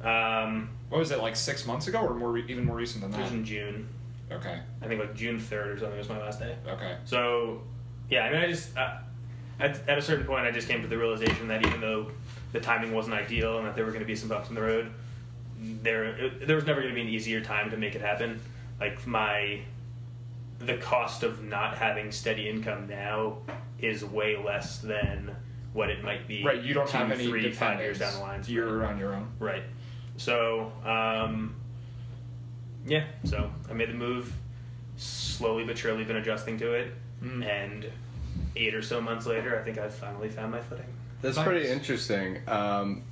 um, 0.00 0.68
What 0.90 0.98
was 0.98 1.10
it 1.10 1.20
like 1.20 1.34
six 1.36 1.66
months 1.66 1.88
ago, 1.88 1.98
or 2.00 2.14
more, 2.14 2.30
re- 2.30 2.44
even 2.48 2.64
more 2.64 2.76
recent 2.76 3.02
than 3.02 3.10
that? 3.10 3.20
it 3.20 3.22
was 3.24 3.32
in 3.32 3.44
june 3.44 3.88
Okay. 4.30 4.58
i 4.82 4.86
think 4.86 5.00
like 5.00 5.14
june 5.14 5.38
3rd 5.38 5.66
or 5.76 5.78
something 5.78 5.98
was 5.98 6.08
my 6.08 6.18
last 6.18 6.38
day 6.40 6.54
Okay. 6.68 6.96
So, 7.04 7.62
yeah, 8.10 8.24
I 8.24 8.30
mean, 8.32 8.40
I 8.42 8.46
just 8.48 8.76
uh, 8.76 8.98
at, 9.60 9.86
at 9.88 9.98
a 9.98 10.02
certain 10.02 10.24
point, 10.24 10.46
I 10.46 10.50
just 10.52 10.68
came 10.68 10.80
to 10.82 10.88
the 10.88 10.96
realization 10.96 11.48
that 11.48 11.66
even 11.66 11.80
though 11.80 12.10
the 12.52 12.60
timing 12.60 12.94
wasn't 12.94 13.14
ideal 13.16 13.58
and 13.58 13.66
that 13.66 13.74
there 13.74 13.84
were 13.84 13.90
going 13.90 14.00
to 14.02 14.06
be 14.06 14.14
some 14.16 14.28
bumps 14.28 14.48
in 14.48 14.54
the 14.54 14.62
road, 14.62 14.90
there 15.82 16.04
it, 16.04 16.46
there 16.46 16.54
was 16.56 16.64
never 16.64 16.80
going 16.80 16.92
to 16.92 16.94
be 16.94 17.02
an 17.02 17.08
easier 17.08 17.40
time 17.40 17.70
to 17.70 17.76
make 17.76 17.94
it 17.96 18.00
happen. 18.00 18.40
Like 18.80 19.04
my 19.06 19.60
the 20.58 20.76
cost 20.78 21.22
of 21.22 21.42
not 21.42 21.76
having 21.78 22.10
steady 22.12 22.48
income 22.48 22.86
now 22.88 23.38
is 23.78 24.04
way 24.04 24.36
less 24.36 24.78
than 24.78 25.34
what 25.72 25.88
it 25.90 26.02
might 26.02 26.26
be. 26.26 26.44
Right, 26.44 26.62
you 26.62 26.74
don't 26.74 26.88
two, 26.88 26.96
have 26.96 27.10
any 27.12 27.26
three, 27.26 27.52
five 27.52 27.78
years 27.80 27.98
down 27.98 28.14
the 28.14 28.20
line. 28.20 28.42
You're 28.46 28.84
on 28.84 28.98
your 28.98 29.14
own. 29.14 29.28
Right. 29.38 29.62
So, 30.16 30.72
um, 30.84 31.54
yeah. 32.86 33.04
So 33.24 33.50
I 33.70 33.72
made 33.74 33.88
the 33.90 33.94
move. 33.94 34.32
Slowly 34.96 35.62
but 35.62 35.78
surely, 35.78 36.02
been 36.02 36.16
adjusting 36.16 36.58
to 36.58 36.72
it, 36.72 36.92
Mm. 37.22 37.44
and 37.44 37.86
eight 38.56 38.74
or 38.74 38.82
so 38.82 39.00
months 39.00 39.26
later, 39.26 39.56
I 39.58 39.62
think 39.62 39.78
I've 39.78 39.94
finally 39.94 40.28
found 40.28 40.50
my 40.50 40.60
footing. 40.60 40.86
That's 41.22 41.36
Nice. 41.36 41.46
pretty 41.46 41.68
interesting. 41.68 42.38
Um, 42.48 43.02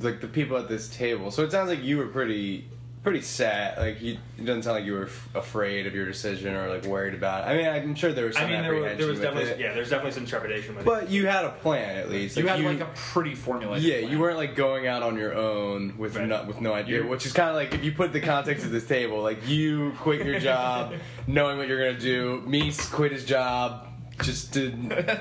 like 0.00 0.20
the 0.22 0.28
people 0.28 0.56
at 0.56 0.68
this 0.68 0.88
table. 0.88 1.30
So 1.30 1.42
it 1.44 1.50
sounds 1.52 1.68
like 1.68 1.82
you 1.82 1.98
were 1.98 2.06
pretty, 2.06 2.68
pretty 3.06 3.20
sad. 3.20 3.78
Like 3.78 4.02
you, 4.02 4.18
it 4.36 4.44
doesn't 4.44 4.64
sound 4.64 4.78
like 4.78 4.84
you 4.84 4.94
were 4.94 5.06
f- 5.06 5.28
afraid 5.36 5.86
of 5.86 5.94
your 5.94 6.06
decision 6.06 6.56
or 6.56 6.68
like 6.68 6.84
worried 6.86 7.14
about. 7.14 7.46
It. 7.46 7.52
I 7.52 7.56
mean, 7.56 7.66
I'm 7.68 7.94
sure 7.94 8.12
there 8.12 8.24
was 8.26 8.34
some 8.34 8.46
I 8.46 8.50
mean, 8.50 8.62
there, 8.62 8.72
were, 8.72 8.78
apprehension 8.78 8.98
there 8.98 9.06
was 9.08 9.20
definitely 9.20 9.50
it. 9.52 9.60
yeah, 9.60 9.72
there's 9.74 9.90
definitely 9.90 10.10
some 10.10 10.26
trepidation 10.26 10.74
with 10.74 10.84
it. 10.84 10.86
But 10.86 11.08
you 11.08 11.28
had 11.28 11.44
a 11.44 11.50
plan 11.50 11.98
at 11.98 12.10
least. 12.10 12.36
You 12.36 12.48
had 12.48 12.58
you, 12.58 12.66
like 12.66 12.80
a 12.80 12.90
pretty 12.96 13.36
formulated. 13.36 13.84
Yeah, 13.84 14.00
plan. 14.00 14.10
you 14.10 14.18
weren't 14.18 14.38
like 14.38 14.56
going 14.56 14.88
out 14.88 15.04
on 15.04 15.16
your 15.16 15.34
own 15.36 15.96
with 15.96 16.16
Right. 16.16 16.26
no, 16.26 16.42
with 16.42 16.60
no 16.60 16.72
idea, 16.74 17.02
You- 17.02 17.06
which 17.06 17.26
is 17.26 17.32
kind 17.32 17.48
of 17.48 17.54
like 17.54 17.74
if 17.74 17.84
you 17.84 17.92
put 17.92 18.12
the 18.12 18.20
context 18.20 18.64
of 18.64 18.72
this 18.72 18.88
table, 18.88 19.22
like 19.22 19.48
you 19.48 19.92
quit 20.00 20.26
your 20.26 20.40
job 20.40 20.92
knowing 21.28 21.58
what 21.58 21.68
you're 21.68 21.78
gonna 21.78 22.00
do. 22.00 22.42
Meese 22.44 22.90
quit 22.90 23.12
his 23.12 23.24
job 23.24 23.86
just 24.20 24.52
to 24.54 24.70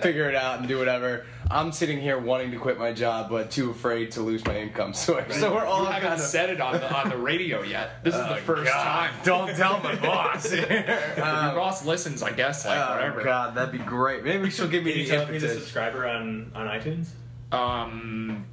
figure 0.02 0.28
it 0.28 0.36
out 0.36 0.58
and 0.58 0.68
do 0.68 0.80
whatever. 0.80 1.24
I'm 1.52 1.72
sitting 1.72 2.00
here 2.02 2.18
wanting 2.18 2.52
to 2.52 2.58
quit 2.58 2.80
my 2.80 2.92
job, 2.92 3.30
but 3.30 3.52
too 3.52 3.70
afraid 3.70 4.12
to 4.14 4.22
lose 4.22 4.44
my 4.46 4.58
income. 4.58 4.94
So, 5.06 5.24
so 5.30 5.54
we're 5.54 5.66
all 5.66 5.82
You 5.82 5.86
haven't 5.88 6.02
kind 6.10 6.14
of. 6.22 6.26
said 6.26 6.50
it 6.50 6.60
on 6.60 6.74
the 6.74 6.92
on 6.94 7.10
the 7.10 7.18
radio 7.18 7.62
yet. 7.62 7.92
This 8.04 8.16
is 8.16 8.22
the 8.22 8.36
Oh, 8.38 8.42
first 8.42 8.72
God. 8.72 8.84
time. 8.84 9.14
Don't 9.24 9.56
tell 9.56 9.80
my 9.82 9.96
boss. 9.96 10.46
If 10.52 10.70
your 10.70 11.26
Um, 11.26 11.56
boss 11.56 11.86
listens, 11.86 12.24
I 12.24 12.32
guess. 12.32 12.66
Like 12.66 12.78
oh 12.78 12.96
whatever. 12.96 13.24
God, 13.24 13.56
that'd 13.56 13.72
be 13.72 13.78
great. 13.80 14.24
Maybe 14.24 14.50
she'll 14.50 14.68
give 14.68 14.84
me 14.84 14.92
Can 14.92 15.00
you 15.02 15.06
the 15.08 15.12
tell 15.16 15.26
me 15.28 15.32
the 15.38 15.46
impetus. 15.46 15.58
subscriber 15.64 16.08
on 16.08 16.52
on 16.56 16.68
iTunes? 16.68 17.08
Um. 17.52 18.46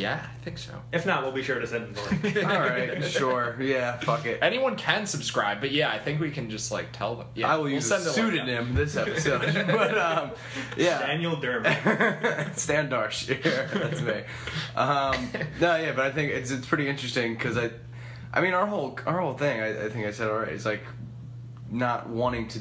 Yeah, 0.00 0.24
I 0.24 0.44
think 0.44 0.58
so. 0.58 0.72
If 0.92 1.04
not, 1.06 1.22
we'll 1.22 1.32
be 1.32 1.42
sure 1.42 1.58
to 1.58 1.66
send 1.66 1.94
the 1.94 2.28
link. 2.28 2.36
All 2.48 2.60
right, 2.60 3.04
sure. 3.04 3.56
Yeah, 3.60 3.98
fuck 3.98 4.26
it. 4.26 4.38
Anyone 4.42 4.76
can 4.76 5.06
subscribe, 5.06 5.60
but 5.60 5.70
yeah, 5.70 5.90
I 5.90 5.98
think 5.98 6.20
we 6.20 6.30
can 6.30 6.48
just 6.48 6.72
like 6.72 6.92
tell 6.92 7.16
them. 7.16 7.26
Yeah, 7.34 7.48
I 7.52 7.56
will 7.56 7.64
we'll 7.64 7.74
use 7.74 7.86
send 7.86 8.02
a 8.02 8.10
the 8.10 8.22
link 8.22 8.32
pseudonym 8.32 8.74
this 8.74 8.96
episode, 8.96 9.40
but 9.66 9.98
um, 9.98 10.30
yeah. 10.76 11.06
Daniel 11.06 11.36
Dermot. 11.36 12.56
Stan 12.56 12.88
Darsh. 12.88 13.28
Yeah, 13.28 13.66
that's 13.66 14.00
me. 14.00 14.22
Um, 14.74 15.30
no, 15.60 15.76
yeah, 15.76 15.92
but 15.92 16.06
I 16.06 16.10
think 16.10 16.32
it's 16.32 16.50
it's 16.50 16.66
pretty 16.66 16.88
interesting 16.88 17.34
because 17.34 17.56
I, 17.56 17.70
I 18.32 18.40
mean, 18.40 18.54
our 18.54 18.66
whole 18.66 18.98
our 19.06 19.20
whole 19.20 19.34
thing. 19.34 19.60
I, 19.60 19.86
I 19.86 19.88
think 19.90 20.06
I 20.06 20.10
said 20.12 20.28
already. 20.28 20.52
Is 20.52 20.64
like 20.66 20.84
not 21.70 22.08
wanting 22.08 22.48
to 22.48 22.60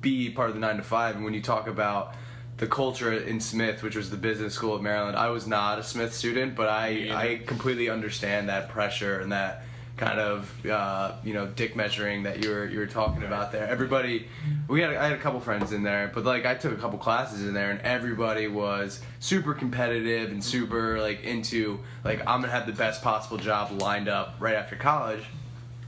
be 0.00 0.30
part 0.30 0.48
of 0.48 0.54
the 0.54 0.60
nine 0.60 0.76
to 0.76 0.82
five. 0.82 1.16
And 1.16 1.24
when 1.24 1.34
you 1.34 1.40
talk 1.40 1.66
about 1.66 2.14
the 2.62 2.68
culture 2.68 3.12
in 3.12 3.40
Smith, 3.40 3.82
which 3.82 3.96
was 3.96 4.08
the 4.08 4.16
business 4.16 4.54
school 4.54 4.72
of 4.72 4.82
Maryland, 4.82 5.16
I 5.16 5.30
was 5.30 5.48
not 5.48 5.80
a 5.80 5.82
Smith 5.82 6.14
student, 6.14 6.54
but 6.54 6.68
I. 6.68 7.08
I 7.12 7.40
completely 7.44 7.90
understand 7.90 8.50
that 8.50 8.68
pressure 8.68 9.18
and 9.18 9.32
that 9.32 9.64
kind 9.96 10.20
of 10.20 10.66
uh, 10.66 11.16
you 11.24 11.34
know 11.34 11.48
dick 11.48 11.74
measuring 11.74 12.22
that 12.22 12.44
you 12.44 12.50
were 12.50 12.68
you 12.68 12.78
were 12.78 12.86
talking 12.86 13.24
about 13.24 13.50
there. 13.50 13.66
Everybody, 13.66 14.28
we 14.68 14.80
had 14.80 14.94
I 14.94 15.08
had 15.08 15.14
a 15.14 15.18
couple 15.18 15.40
friends 15.40 15.72
in 15.72 15.82
there, 15.82 16.12
but 16.14 16.24
like 16.24 16.46
I 16.46 16.54
took 16.54 16.72
a 16.72 16.76
couple 16.76 17.00
classes 17.00 17.42
in 17.42 17.52
there, 17.52 17.72
and 17.72 17.80
everybody 17.80 18.46
was 18.46 19.02
super 19.18 19.54
competitive 19.54 20.30
and 20.30 20.42
super 20.42 21.00
like 21.00 21.24
into 21.24 21.80
like 22.04 22.20
I'm 22.20 22.42
gonna 22.42 22.52
have 22.52 22.66
the 22.66 22.72
best 22.72 23.02
possible 23.02 23.38
job 23.38 23.82
lined 23.82 24.08
up 24.08 24.36
right 24.38 24.54
after 24.54 24.76
college. 24.76 25.24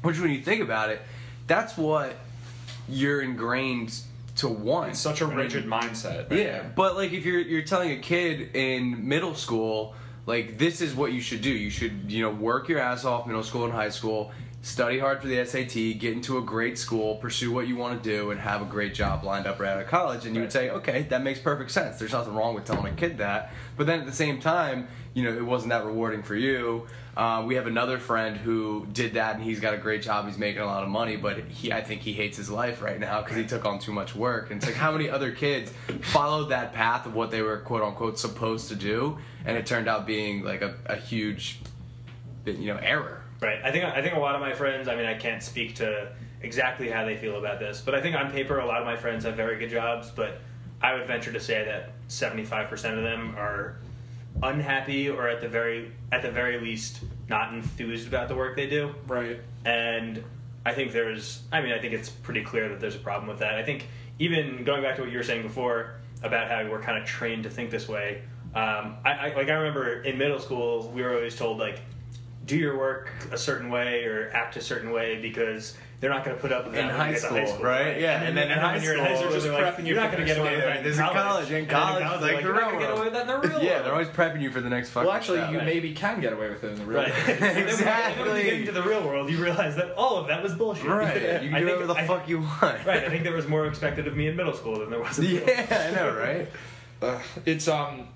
Which 0.02 0.18
when 0.18 0.32
you 0.32 0.42
think 0.42 0.60
about 0.60 0.90
it, 0.90 1.00
that's 1.46 1.76
what 1.76 2.16
you're 2.88 3.22
ingrained 3.22 3.96
to 4.37 4.49
one. 4.49 4.90
It's 4.90 5.01
such 5.01 5.20
a 5.20 5.27
rigid 5.27 5.66
mindset. 5.66 6.31
yeah, 6.31 6.62
but 6.75 6.97
like 6.97 7.12
if 7.12 7.25
you're 7.25 7.40
you're 7.40 7.62
telling 7.62 7.92
a 7.92 7.99
kid 7.99 8.55
in 8.55 9.09
middle 9.09 9.35
school, 9.35 9.94
like 10.27 10.59
this 10.59 10.81
is 10.81 10.94
what 10.94 11.12
you 11.12 11.20
should 11.20 11.42
do. 11.42 11.51
You 11.51 11.70
should 11.70 12.11
you 12.11 12.23
know 12.23 12.31
work 12.31 12.68
your 12.68 12.81
ass 12.81 13.05
off 13.05 13.27
middle 13.27 13.42
school 13.42 13.64
and 13.64 13.73
high 13.73 13.90
school, 13.90 14.33
study 14.62 14.99
hard 14.99 15.20
for 15.20 15.29
the 15.29 15.44
SAT, 15.44 15.75
get 16.01 16.14
into 16.14 16.38
a 16.38 16.42
great 16.42 16.79
school, 16.79 17.16
pursue 17.16 17.53
what 17.53 17.68
you 17.68 17.77
want 17.77 18.03
to 18.03 18.09
do, 18.09 18.31
and 18.31 18.40
have 18.40 18.62
a 18.62 18.64
great 18.64 18.94
job 18.94 19.23
lined 19.23 19.47
up 19.47 19.61
right 19.61 19.70
out 19.70 19.81
of 19.81 19.88
college. 19.88 20.25
And 20.27 20.35
you 20.35 20.40
would 20.40 20.53
say, 20.53 20.70
okay, 20.70 21.03
that 21.11 21.23
makes 21.23 21.38
perfect 21.38 21.70
sense. 21.70 21.99
There's 21.99 22.12
nothing 22.12 22.35
wrong 22.35 22.55
with 22.55 22.64
telling 22.64 22.92
a 22.92 22.97
kid 22.97 23.18
that. 23.18 23.53
But 23.77 23.87
then 23.87 24.01
at 24.01 24.07
the 24.07 24.12
same 24.12 24.40
time, 24.40 24.88
you 25.14 25.22
know, 25.22 25.33
it 25.33 25.44
wasn't 25.44 25.70
that 25.70 25.85
rewarding 25.87 26.22
for 26.22 26.35
you. 26.35 26.87
Uh, 27.16 27.44
we 27.46 27.55
have 27.55 27.68
another 27.68 27.98
friend 27.98 28.37
who 28.37 28.85
did 28.92 29.14
that, 29.14 29.37
and 29.37 29.44
he's 29.44 29.61
got 29.61 29.72
a 29.72 29.79
great 29.79 30.03
job. 30.03 30.27
He's 30.27 30.37
making 30.37 30.61
a 30.61 30.66
lot 30.66 30.83
of 30.83 30.88
money, 30.88 31.16
but 31.16 31.38
he, 31.38 31.72
I 31.72 31.81
think 31.81 32.00
he 32.00 32.12
hates 32.12 32.37
his 32.37 32.50
life 32.50 32.83
right 32.83 32.98
now 32.98 33.22
because 33.22 33.37
he 33.37 33.46
took 33.46 33.64
on 33.64 33.79
too 33.79 33.92
much 33.92 34.16
work. 34.16 34.50
And 34.50 34.59
it's 34.59 34.66
like, 34.66 34.74
how 34.74 34.90
many 34.90 35.09
other 35.09 35.31
kids 35.31 35.72
followed 36.03 36.46
that 36.46 36.72
path 36.72 37.07
of 37.07 37.14
what 37.14 37.31
they 37.31 37.40
were 37.40 37.59
quote 37.59 37.83
unquote 37.83 38.18
supposed 38.18 38.68
to 38.70 38.74
do, 38.74 39.16
and 39.44 39.57
it 39.57 39.64
turned 39.64 39.88
out 39.88 40.07
being 40.07 40.42
like 40.42 40.62
a, 40.62 40.74
a 40.87 40.96
huge, 40.96 41.61
you 42.44 42.66
know, 42.66 42.81
error. 42.83 43.22
Right. 43.40 43.61
I 43.62 43.70
think 43.70 43.85
I 43.85 44.03
think 44.03 44.14
a 44.14 44.18
lot 44.18 44.35
of 44.35 44.40
my 44.40 44.53
friends. 44.53 44.88
I 44.88 44.96
mean, 44.96 45.07
I 45.07 45.14
can't 45.14 45.42
speak 45.42 45.77
to 45.77 46.12
exactly 46.42 46.90
how 46.90 47.05
they 47.05 47.16
feel 47.16 47.38
about 47.38 47.61
this, 47.61 47.81
but 47.81 47.94
I 47.94 48.03
think 48.03 48.16
on 48.16 48.33
paper, 48.33 48.59
a 48.59 48.66
lot 48.66 48.81
of 48.81 48.87
my 48.87 48.96
friends 48.96 49.24
have 49.24 49.37
very 49.37 49.59
good 49.59 49.70
jobs. 49.70 50.11
But 50.11 50.40
I 50.83 50.94
would 50.94 51.07
venture 51.07 51.33
to 51.33 51.40
say 51.40 51.64
that 51.64 51.92
seventy-five 52.09 52.68
percent 52.68 52.96
of 52.96 53.05
them 53.05 53.37
are 53.37 53.77
unhappy, 54.44 55.09
or 55.09 55.28
at 55.28 55.40
the 55.40 55.48
very 55.48 55.90
at 56.12 56.22
the 56.22 56.30
very 56.30 56.61
least, 56.61 57.00
not 57.28 57.52
enthused 57.52 58.07
about 58.07 58.28
the 58.28 58.37
work 58.37 58.54
they 58.57 58.68
do. 58.68 58.94
Right. 59.07 59.40
And 59.64 60.22
I 60.66 60.72
think 60.72 60.92
there's, 60.92 61.42
I 61.52 61.61
mean, 61.61 61.72
I 61.72 61.78
think 61.78 61.92
it's 61.92 62.09
pretty 62.09 62.42
clear 62.42 62.68
that 62.68 62.80
there's 62.80 62.94
a 62.94 63.00
problem 63.00 63.28
with 63.28 63.40
that. 63.40 63.54
I 63.54 63.62
think 63.62 63.87
even 64.18 64.64
going 64.64 64.83
back 64.83 64.96
to 64.96 65.02
what 65.02 65.11
you 65.11 65.18
were 65.18 65.24
saying 65.24 65.42
before 65.42 65.96
about 66.22 66.48
how 66.48 66.70
we're 66.70 66.80
kind 66.80 66.98
of 66.98 67.04
trained 67.04 67.42
to 67.42 67.50
think 67.50 67.70
this 67.70 67.88
way. 67.88 68.22
Um, 68.54 68.96
I, 69.04 69.12
I 69.12 69.35
like 69.35 69.48
I 69.48 69.54
remember 69.54 70.02
in 70.02 70.16
middle 70.16 70.38
school 70.38 70.90
we 70.94 71.02
were 71.02 71.14
always 71.14 71.37
told 71.37 71.59
like, 71.59 71.80
do 72.46 72.57
your 72.57 72.78
work 72.78 73.11
a 73.33 73.38
certain 73.38 73.70
way 73.70 74.04
or 74.04 74.30
act 74.33 74.57
a 74.57 74.61
certain 74.61 74.90
way 74.90 75.20
because 75.20 75.76
they're 76.00 76.11
not 76.11 76.24
going 76.24 76.37
to 76.37 76.40
put 76.42 76.52
up 76.52 76.64
with 76.64 76.74
that 76.74 76.80
In 76.80 76.87
when 76.88 76.96
high 76.96 77.07
you 77.09 77.14
get 77.14 77.22
to 77.22 77.46
school, 77.48 77.64
right? 77.64 77.98
Yeah, 78.00 78.22
and 78.22 78.37
then 78.37 78.50
in 78.50 78.59
high 78.59 78.76
you're 78.76 78.92
in 78.94 78.98
school, 78.98 79.04
high 79.07 79.14
school, 79.16 79.30
they're 79.30 79.40
they're 79.40 79.40
just 79.40 79.52
like, 79.52 79.76
prepping 79.76 79.87
you 79.87 79.94
you're 79.94 80.02
not 80.02 80.11
going 80.12 80.20
to 80.20 80.26
get 80.26 80.38
away 80.38 80.50
with 80.57 80.61
day. 80.61 80.66
that. 80.66 80.76
in 80.78 80.83
There's 80.85 80.98
in 80.98 81.04
college. 81.04 81.50
In 81.50 81.57
And 81.57 81.68
college, 81.70 82.20
they're 82.20 82.35
like, 82.35 82.44
you're 82.44 82.54
the 82.54 82.61
not 82.61 82.72
real 82.72 82.80
going 82.80 82.80
to 82.80 82.87
get 82.87 82.90
away 82.90 83.04
with 83.04 83.12
that 83.14 83.22
in 83.22 83.26
the 83.28 83.38
real 83.48 83.62
Yeah, 83.62 83.70
world. 83.72 83.85
they're 83.87 83.92
always 83.92 84.09
prepping 84.09 84.40
you 84.42 84.50
for 84.50 84.61
the 84.61 84.68
next 84.70 84.90
fucking 84.90 85.07
Well, 85.07 85.16
actually, 85.16 85.38
stuff. 85.38 85.52
you 85.52 85.59
maybe 85.59 85.92
can 85.94 86.20
get 86.20 86.33
away 86.33 86.48
with 86.50 86.64
it 86.64 86.72
in 86.72 86.78
the 86.78 86.85
real 86.85 86.98
Right. 87.00 87.12
world. 87.12 87.28
And 87.28 87.38
then 87.40 87.54
when 87.54 87.59
you- 87.59 87.64
Exactly. 87.70 88.24
Then 88.24 88.33
when 88.33 88.44
you 88.44 88.50
get 88.50 88.61
into 88.61 88.72
the 88.72 88.83
real 88.83 89.07
world, 89.07 89.30
you 89.30 89.42
realize 89.42 89.76
that 89.76 89.92
all 89.94 90.16
of 90.18 90.26
that 90.28 90.42
was 90.42 90.54
bullshit. 90.54 90.85
Right, 90.87 91.14
you 91.42 91.48
can 91.50 91.54
I 91.54 91.61
do 91.61 91.66
think- 91.66 91.78
whatever 91.80 91.87
the 91.87 91.94
I- 91.94 92.07
fuck 92.07 92.28
you 92.28 92.40
want. 92.40 92.85
Right, 92.85 93.04
I 93.04 93.09
think 93.09 93.22
there 93.24 93.33
was 93.35 93.48
more 93.48 93.66
expected 93.66 94.07
of 94.07 94.16
me 94.16 94.28
in 94.28 94.37
middle 94.37 94.52
school 94.54 94.80
than 94.80 94.90
there 94.90 95.00
was 95.00 95.18
in 95.18 95.24
middle 95.35 95.48
Yeah, 95.48 95.88
I 95.90 95.94
know, 95.94 96.14
right? 96.16 96.48
Uh, 97.02 97.18
it's 97.46 97.66
um 97.68 98.09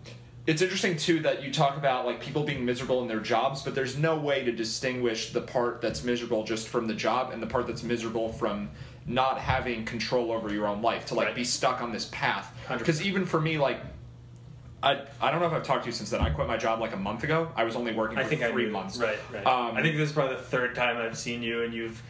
it's 0.48 0.62
interesting 0.62 0.96
too 0.96 1.20
that 1.20 1.42
you 1.42 1.52
talk 1.52 1.76
about 1.76 2.06
like 2.06 2.20
people 2.20 2.42
being 2.42 2.64
miserable 2.64 3.02
in 3.02 3.06
their 3.08 3.20
jobs 3.20 3.62
but 3.62 3.74
there's 3.74 3.98
no 3.98 4.16
way 4.16 4.42
to 4.42 4.50
distinguish 4.50 5.30
the 5.32 5.42
part 5.42 5.82
that's 5.82 6.02
miserable 6.02 6.42
just 6.42 6.68
from 6.68 6.86
the 6.86 6.94
job 6.94 7.32
and 7.32 7.42
the 7.42 7.46
part 7.46 7.66
that's 7.66 7.82
miserable 7.82 8.32
from 8.32 8.70
not 9.06 9.38
having 9.38 9.84
control 9.84 10.32
over 10.32 10.50
your 10.52 10.66
own 10.66 10.80
life 10.80 11.04
to 11.06 11.14
like 11.14 11.26
Right. 11.26 11.34
be 11.36 11.44
stuck 11.44 11.82
on 11.82 11.92
this 11.92 12.06
path 12.12 12.50
because 12.78 13.02
even 13.02 13.26
for 13.26 13.40
me 13.40 13.58
like 13.58 13.78
I, 14.82 15.02
I 15.20 15.30
don't 15.30 15.40
know 15.40 15.46
if 15.48 15.52
I've 15.52 15.64
talked 15.64 15.82
to 15.84 15.88
you 15.88 15.92
since 15.92 16.08
then. 16.10 16.20
I 16.20 16.30
quit 16.30 16.46
my 16.46 16.56
job 16.56 16.78
like 16.78 16.92
a 16.92 16.96
month 16.96 17.24
ago. 17.24 17.50
I 17.56 17.64
was 17.64 17.74
only 17.74 17.90
working 17.92 18.16
for 18.16 18.22
I 18.22 18.26
think 18.26 18.42
three 18.44 18.68
I 18.68 18.70
months. 18.70 18.96
Right, 18.96 19.18
right. 19.32 19.44
Um, 19.44 19.76
I 19.76 19.82
think 19.82 19.96
this 19.96 20.08
is 20.10 20.14
probably 20.14 20.36
the 20.36 20.42
third 20.42 20.76
time 20.76 20.98
I've 20.98 21.18
seen 21.18 21.42
you, 21.42 21.64
and 21.64 21.74
you've 21.74 22.00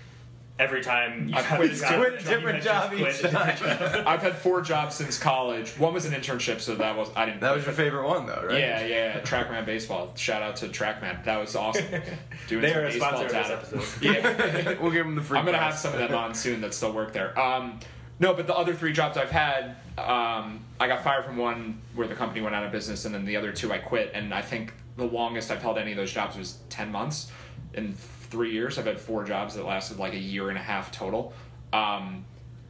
every 0.59 0.83
time 0.83 1.31
I've 1.35 1.45
you've 1.49 1.57
quit- 1.59 1.81
had 1.83 1.99
quit 2.01 2.15
a 2.21 2.25
different 2.25 2.57
you've 2.57 2.65
job 2.65 2.93
each 2.95 3.21
time. 3.21 3.57
I've 4.07 4.23
had 4.23 4.35
four 4.37 4.61
jobs 4.61 4.95
since 4.97 5.19
college. 5.19 5.71
One 5.79 5.95
was 5.95 6.05
an 6.05 6.13
internship, 6.13 6.61
so 6.61 6.75
that 6.77 6.97
was 6.97 7.09
I 7.15 7.27
didn't. 7.27 7.41
That 7.41 7.55
was 7.55 7.65
your 7.65 7.75
favorite 7.75 8.07
one, 8.09 8.27
though, 8.27 8.43
right? 8.45 8.59
Yeah, 8.59 8.85
yeah, 8.87 9.21
Trackman 9.21 9.65
baseball. 9.67 10.13
Shout 10.17 10.43
out 10.43 10.57
to 10.57 10.69
Trackman. 10.69 11.25
That 11.25 11.39
was 11.39 11.55
awesome. 11.57 11.85
Doing 12.49 12.63
They 12.63 12.73
some 12.73 12.79
are 12.81 12.85
a 12.87 12.89
baseball 12.89 13.09
sponsor 13.11 13.29
data. 13.29 13.67
this 13.71 13.73
episode. 13.73 14.03
Yeah, 14.03 14.81
we'll 14.81 14.91
give 14.91 15.05
them 15.07 15.15
the 15.15 15.23
free. 15.23 15.39
I'm 15.39 15.45
gonna 15.45 15.59
press. 15.59 15.73
have 15.73 15.79
some 15.81 15.93
of 15.95 15.99
them 16.09 16.15
on 16.19 16.35
soon 16.35 16.61
that 16.63 16.75
still 16.75 16.93
work 16.93 17.13
there. 17.13 17.39
Um, 17.39 17.79
no, 18.21 18.35
but 18.35 18.47
the 18.49 18.55
other 18.57 18.75
three 18.75 18.93
jobs 18.93 19.17
I've 19.17 19.31
had, 19.31 19.77
um, 19.97 20.65
I 20.81 20.89
got 20.89 21.05
fired 21.05 21.25
from 21.25 21.37
one 21.37 21.81
where 21.95 22.09
the 22.09 22.17
company 22.17 22.41
went 22.41 22.55
out 22.57 22.65
of 22.65 22.73
business, 22.73 23.05
and 23.05 23.15
then 23.15 23.25
the 23.25 23.37
other 23.37 23.53
two 23.53 23.73
I 23.73 23.79
quit. 23.79 24.11
And 24.13 24.35
I 24.35 24.43
think 24.43 24.73
the 24.97 25.05
longest 25.07 25.53
I've 25.53 25.63
held 25.63 25.79
any 25.79 25.93
of 25.93 25.97
those 25.97 26.11
jobs 26.13 26.37
was 26.37 26.59
ten 26.69 26.91
months. 26.91 27.31
In 27.75 27.93
three 28.31 28.53
years, 28.53 28.79
I've 28.79 28.87
had 28.87 28.99
four 29.01 29.25
jobs 29.25 29.55
that 29.55 29.65
lasted 29.65 29.99
like 29.99 30.13
a 30.13 30.19
year 30.19 30.49
and 30.49 30.59
a 30.59 30.63
half 30.63 30.91
total. 30.93 31.33
Um, 31.73 32.25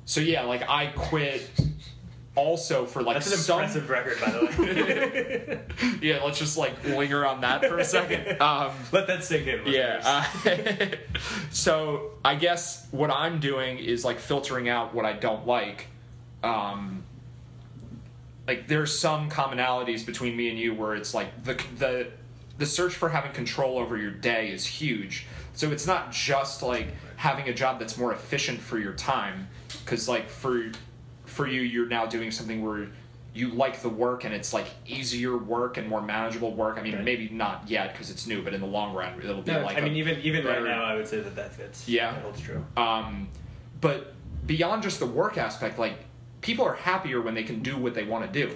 so 0.04 0.20
yeah, 0.20 0.42
like 0.42 0.68
I 0.68 0.86
quit. 0.88 1.50
Also 2.34 2.86
for 2.86 3.02
like 3.02 3.16
That's 3.16 3.32
an 3.32 3.38
some 3.38 3.58
impressive 3.58 3.90
record, 3.90 4.20
by 4.20 4.30
the 4.30 4.46
way. 4.46 5.98
yeah, 6.08 6.22
let's 6.22 6.38
just 6.38 6.56
like 6.56 6.84
linger 6.84 7.26
on 7.26 7.40
that 7.40 7.64
for 7.64 7.78
a 7.78 7.84
second. 7.84 8.40
Um, 8.40 8.70
Let 8.92 9.08
that 9.08 9.24
sink 9.24 9.48
in. 9.48 9.66
yeah. 9.66 10.00
Uh, 10.44 10.86
so 11.50 12.12
I 12.24 12.36
guess 12.36 12.86
what 12.92 13.10
I'm 13.10 13.40
doing 13.40 13.78
is 13.78 14.04
like 14.04 14.20
filtering 14.20 14.68
out 14.68 14.94
what 14.94 15.04
I 15.04 15.14
don't 15.14 15.48
like. 15.48 15.88
Um, 16.44 17.02
like 18.46 18.68
there's 18.68 18.96
some 18.96 19.28
commonalities 19.28 20.06
between 20.06 20.36
me 20.36 20.48
and 20.48 20.58
you 20.58 20.74
where 20.74 20.94
it's 20.94 21.12
like 21.12 21.42
the 21.42 21.60
the 21.76 22.06
the 22.56 22.66
search 22.66 22.94
for 22.94 23.08
having 23.08 23.32
control 23.32 23.78
over 23.78 23.96
your 23.96 24.12
day 24.12 24.50
is 24.50 24.64
huge. 24.64 25.26
So 25.58 25.72
it's 25.72 25.88
not 25.88 26.12
just 26.12 26.62
like 26.62 26.86
having 27.16 27.48
a 27.48 27.52
job 27.52 27.80
that's 27.80 27.98
more 27.98 28.12
efficient 28.12 28.60
for 28.60 28.78
your 28.78 28.92
time, 28.92 29.48
because 29.84 30.08
like 30.08 30.30
for 30.30 30.70
for 31.24 31.48
you, 31.48 31.62
you're 31.62 31.88
now 31.88 32.06
doing 32.06 32.30
something 32.30 32.64
where 32.64 32.86
you 33.34 33.48
like 33.48 33.82
the 33.82 33.88
work 33.88 34.22
and 34.24 34.32
it's 34.32 34.52
like 34.54 34.66
easier 34.86 35.36
work 35.36 35.76
and 35.76 35.88
more 35.88 36.00
manageable 36.00 36.54
work. 36.54 36.78
I 36.78 36.82
mean, 36.82 36.94
Right. 36.94 37.04
maybe 37.04 37.28
not 37.30 37.64
yet 37.66 37.92
because 37.92 38.08
it's 38.08 38.24
new, 38.28 38.40
but 38.40 38.54
in 38.54 38.60
the 38.60 38.68
long 38.68 38.94
run, 38.94 39.18
it'll 39.20 39.42
be 39.42 39.50
No, 39.50 39.62
like 39.62 39.76
I 39.76 39.80
mean, 39.80 39.96
even 39.96 40.20
even 40.20 40.44
better- 40.44 40.62
right 40.62 40.70
now, 40.76 40.84
I 40.84 40.94
would 40.94 41.08
say 41.08 41.18
that 41.22 41.34
that 41.34 41.52
fits. 41.52 41.88
Yeah. 41.88 42.12
that 42.12 42.22
holds 42.22 42.40
true. 42.40 42.64
Um, 42.76 43.28
but 43.80 44.14
beyond 44.46 44.84
just 44.84 45.00
the 45.00 45.06
work 45.06 45.36
aspect, 45.38 45.76
like 45.76 45.94
people 46.40 46.64
are 46.66 46.74
happier 46.76 47.20
when 47.20 47.34
they 47.34 47.42
can 47.42 47.64
do 47.64 47.76
what 47.76 47.94
they 47.94 48.04
want 48.04 48.32
to 48.32 48.46
do. 48.46 48.54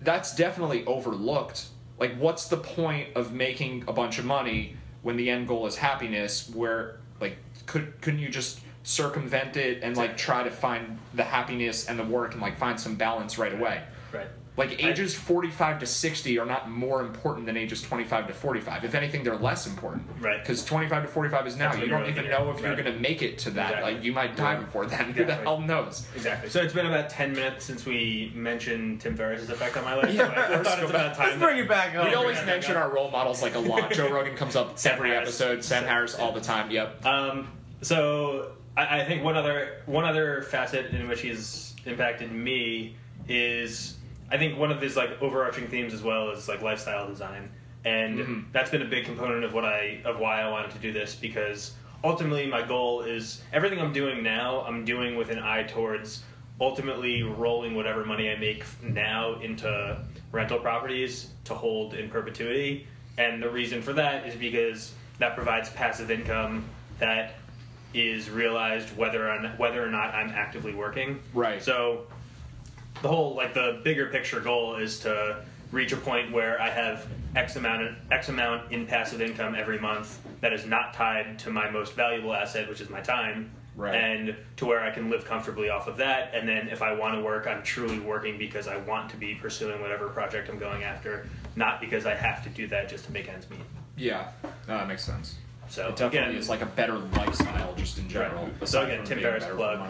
That's 0.00 0.34
definitely 0.34 0.84
overlooked. 0.84 1.66
Like, 1.96 2.16
what's 2.18 2.48
the 2.48 2.56
point 2.56 3.10
of 3.14 3.32
making 3.32 3.84
a 3.86 3.92
bunch 3.92 4.18
of 4.18 4.24
money 4.24 4.76
when 5.04 5.16
the 5.16 5.30
end 5.30 5.46
goal 5.46 5.66
is 5.66 5.76
happiness? 5.76 6.50
Where 6.52 6.96
like, 7.20 7.36
could 7.66 8.00
couldn't 8.00 8.18
you 8.18 8.28
just 8.28 8.60
circumvent 8.82 9.56
it 9.56 9.82
and 9.82 9.96
like 9.96 10.16
try 10.16 10.42
to 10.42 10.50
find 10.50 10.98
the 11.14 11.22
happiness 11.22 11.86
and 11.86 11.98
the 11.98 12.04
work 12.04 12.32
and 12.32 12.42
like 12.42 12.58
find 12.58 12.80
some 12.80 12.96
balance 12.96 13.38
right 13.38 13.52
away? 13.52 13.82
Right. 14.12 14.26
Like 14.56 14.84
ages 14.84 15.16
45 15.16 15.80
to 15.80 15.86
60 15.86 16.38
are 16.38 16.46
not 16.46 16.70
more 16.70 17.00
important 17.00 17.46
than 17.46 17.56
ages 17.56 17.82
25 17.82 18.28
to 18.28 18.32
45. 18.34 18.84
If 18.84 18.94
anything, 18.94 19.24
they're 19.24 19.34
less 19.34 19.66
important. 19.66 20.04
Right. 20.20 20.38
Because 20.40 20.64
25 20.64 21.02
to 21.02 21.08
45 21.08 21.46
is 21.48 21.56
now. 21.56 21.70
That's 21.72 21.82
You 21.82 21.88
don't 21.88 22.08
even 22.08 22.30
know 22.30 22.50
if 22.52 22.60
you're 22.60 22.76
going 22.76 22.84
to 22.92 23.00
make 23.00 23.20
it 23.22 23.38
to 23.38 23.50
that. 23.50 23.70
Exactly. 23.70 23.94
Like 23.94 24.04
you 24.04 24.12
might 24.12 24.36
die 24.36 24.52
Yeah. 24.52 24.60
before 24.60 24.86
then. 24.86 25.06
Who 25.06 25.12
the 25.14 25.20
Exactly. 25.22 25.44
hell 25.44 25.60
knows? 25.60 26.06
Exactly. 26.14 26.50
So 26.50 26.62
it's 26.62 26.72
been 26.72 26.86
about 26.86 27.10
ten 27.10 27.32
minutes 27.32 27.64
since 27.64 27.84
we 27.84 28.30
mentioned 28.36 29.00
Tim 29.00 29.16
Ferriss's 29.16 29.50
effect 29.50 29.76
on 29.76 29.82
my 29.84 29.94
life. 29.96 30.14
Yeah, 30.14 30.28
so 30.28 30.40
I, 30.54 30.60
I 30.60 30.62
thought 30.62 30.76
go 30.78 30.82
it's 30.82 30.90
about 30.90 31.14
time. 31.16 31.26
Let's 31.30 31.42
bring 31.42 31.58
it 31.58 31.68
back 31.68 31.96
up. 31.96 32.06
We 32.08 32.14
always 32.14 32.36
yeah, 32.38 32.44
mention 32.46 32.76
our 32.76 32.88
role 32.94 33.10
models 33.10 33.42
like 33.42 33.56
a 33.56 33.58
lot. 33.58 33.90
Joe 33.90 34.08
Rogan 34.08 34.36
comes 34.36 34.54
up 34.54 34.78
Sam 34.78 34.92
every 34.94 35.08
Harris. 35.10 35.28
episode. 35.40 35.64
Sam 35.64 35.80
Sam- 35.82 35.88
Harris 35.88 36.14
all 36.14 36.30
the 36.30 36.40
time. 36.40 36.70
Yep. 36.70 37.04
Um, 37.04 37.48
so 37.82 38.52
I, 38.76 39.00
I 39.00 39.04
think 39.04 39.24
one 39.24 39.36
other 39.36 39.82
one 39.86 40.04
other 40.04 40.42
facet 40.42 40.92
in 40.94 41.08
which 41.08 41.22
he's 41.22 41.74
impacted 41.86 42.30
me 42.30 42.94
is 43.28 43.96
I 44.30 44.38
think 44.38 44.58
one 44.58 44.70
of 44.72 44.80
his 44.80 44.96
like 44.96 45.20
overarching 45.22 45.68
themes 45.68 45.92
as 45.94 46.02
well 46.02 46.30
is 46.30 46.48
like 46.48 46.62
lifestyle 46.62 47.06
design, 47.06 47.50
and 47.84 48.18
Mhm. 48.18 48.44
that's 48.52 48.70
been 48.70 48.82
a 48.82 48.86
big 48.86 49.04
component 49.04 49.44
of 49.44 49.52
what 49.54 49.64
I 49.64 50.00
of 50.04 50.18
why 50.18 50.40
I 50.40 50.48
wanted 50.48 50.70
to 50.72 50.78
do 50.78 50.92
this 50.92 51.14
because 51.14 51.74
ultimately 52.02 52.46
my 52.46 52.62
goal 52.62 53.02
is 53.02 53.42
everything 53.52 53.80
I'm 53.80 53.92
doing 53.92 54.22
now 54.22 54.62
I'm 54.66 54.84
doing 54.84 55.16
with 55.16 55.30
an 55.30 55.38
eye 55.38 55.62
towards 55.64 56.22
ultimately 56.60 57.22
rolling 57.22 57.74
whatever 57.74 58.04
money 58.04 58.30
I 58.30 58.36
make 58.36 58.64
now 58.82 59.34
into 59.40 59.98
rental 60.32 60.58
properties 60.58 61.30
to 61.44 61.54
hold 61.54 61.94
in 61.94 62.08
perpetuity. 62.08 62.86
And 63.18 63.42
the 63.42 63.48
reason 63.50 63.82
for 63.82 63.92
that 63.94 64.26
is 64.26 64.34
because 64.36 64.92
that 65.18 65.34
provides 65.34 65.68
passive 65.70 66.10
income 66.10 66.64
that 67.00 67.34
is 67.92 68.30
realized 68.30 68.96
whether 68.96 69.28
or 69.30 69.40
not, 69.40 69.58
whether 69.58 69.84
or 69.84 69.88
not 69.90 70.14
I'm 70.14 70.30
actively 70.30 70.74
working. 70.74 71.20
Right. 71.32 71.62
So 71.62 72.06
the 73.02 73.08
whole 73.08 73.34
like 73.34 73.54
the 73.54 73.80
bigger 73.84 74.06
picture 74.06 74.40
goal 74.40 74.76
is 74.76 74.98
to 75.00 75.42
reach 75.72 75.92
a 75.92 75.96
point 75.96 76.32
where 76.32 76.60
I 76.60 76.70
have 76.70 77.06
X 77.36 77.56
amount 77.56 77.82
of 77.82 77.94
X 78.10 78.28
amount 78.28 78.70
in 78.72 78.86
passive 78.86 79.20
income 79.20 79.54
every 79.54 79.78
month 79.78 80.20
that 80.40 80.52
is 80.52 80.66
not 80.66 80.94
tied 80.94 81.38
to 81.40 81.50
my 81.50 81.70
most 81.70 81.94
valuable 81.94 82.32
asset, 82.34 82.68
which 82.68 82.80
is 82.80 82.90
my 82.90 83.00
time. 83.00 83.50
Right. 83.76 83.94
And 83.94 84.36
to 84.58 84.66
where 84.66 84.84
I 84.84 84.92
can 84.92 85.10
live 85.10 85.24
comfortably 85.24 85.68
off 85.68 85.88
of 85.88 85.96
that, 85.96 86.32
and 86.32 86.48
then 86.48 86.68
if 86.68 86.80
I 86.80 86.92
want 86.92 87.16
to 87.16 87.20
work, 87.20 87.48
I'm 87.48 87.60
truly 87.64 87.98
working 87.98 88.38
because 88.38 88.68
I 88.68 88.76
want 88.76 89.10
to 89.10 89.16
be 89.16 89.34
pursuing 89.34 89.80
whatever 89.80 90.06
project 90.08 90.48
I'm 90.48 90.60
going 90.60 90.84
after, 90.84 91.26
not 91.56 91.80
because 91.80 92.06
I 92.06 92.14
have 92.14 92.44
to 92.44 92.50
do 92.50 92.68
that 92.68 92.88
just 92.88 93.04
to 93.06 93.12
make 93.12 93.28
ends 93.28 93.50
meet. 93.50 93.58
Yeah. 93.96 94.28
No, 94.68 94.78
that 94.78 94.86
makes 94.86 95.04
sense. 95.04 95.34
So 95.68 95.88
It 95.88 95.96
definitely 95.96 96.18
again, 96.18 96.34
is 96.36 96.48
like 96.48 96.62
a 96.62 96.66
better 96.66 96.98
lifestyle 96.98 97.74
just 97.74 97.98
in 97.98 98.08
general. 98.08 98.44
Right. 98.60 98.68
So 98.68 98.82
again, 98.82 99.04
Tim 99.04 99.18
Ferriss 99.18 99.44
plug. 99.44 99.80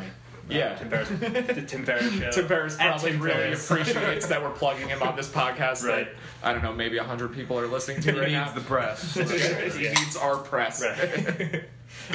Money. 0.49 0.63
uh, 0.63 0.69
Yeah. 0.69 0.75
Tim 0.77 0.91
Ferriss, 0.91 1.09
the 1.57 1.63
Tim 1.67 1.85
Ferriss 1.85 2.13
show. 2.19 2.31
Tim 2.31 2.47
Ferriss 2.49 2.79
At 2.79 2.87
probably 2.91 3.11
Tim 3.13 3.21
really 3.21 3.37
Ferriss. 3.57 3.71
appreciates 3.71 4.27
that 4.29 4.43
we're 4.43 4.51
plugging 4.51 4.89
him 4.89 5.03
on 5.03 5.17
this 5.17 5.29
podcast. 5.33 5.85
Right. 5.85 6.07
That 6.07 6.09
I 6.43 6.53
don't 6.53 6.63
know, 6.63 6.73
maybe 6.73 6.99
hundred 6.99 7.35
people 7.35 7.59
are 7.59 7.67
listening 7.67 8.01
to 8.03 8.13
He 8.13 8.19
right 8.19 8.29
needs 8.31 8.47
now. 8.47 8.53
the 8.53 8.61
press. 8.61 9.15
he 9.77 9.85
Yeah. 9.85 9.93
needs 9.95 10.17
our 10.17 10.37
press. 10.37 10.83
Right. 10.83 11.65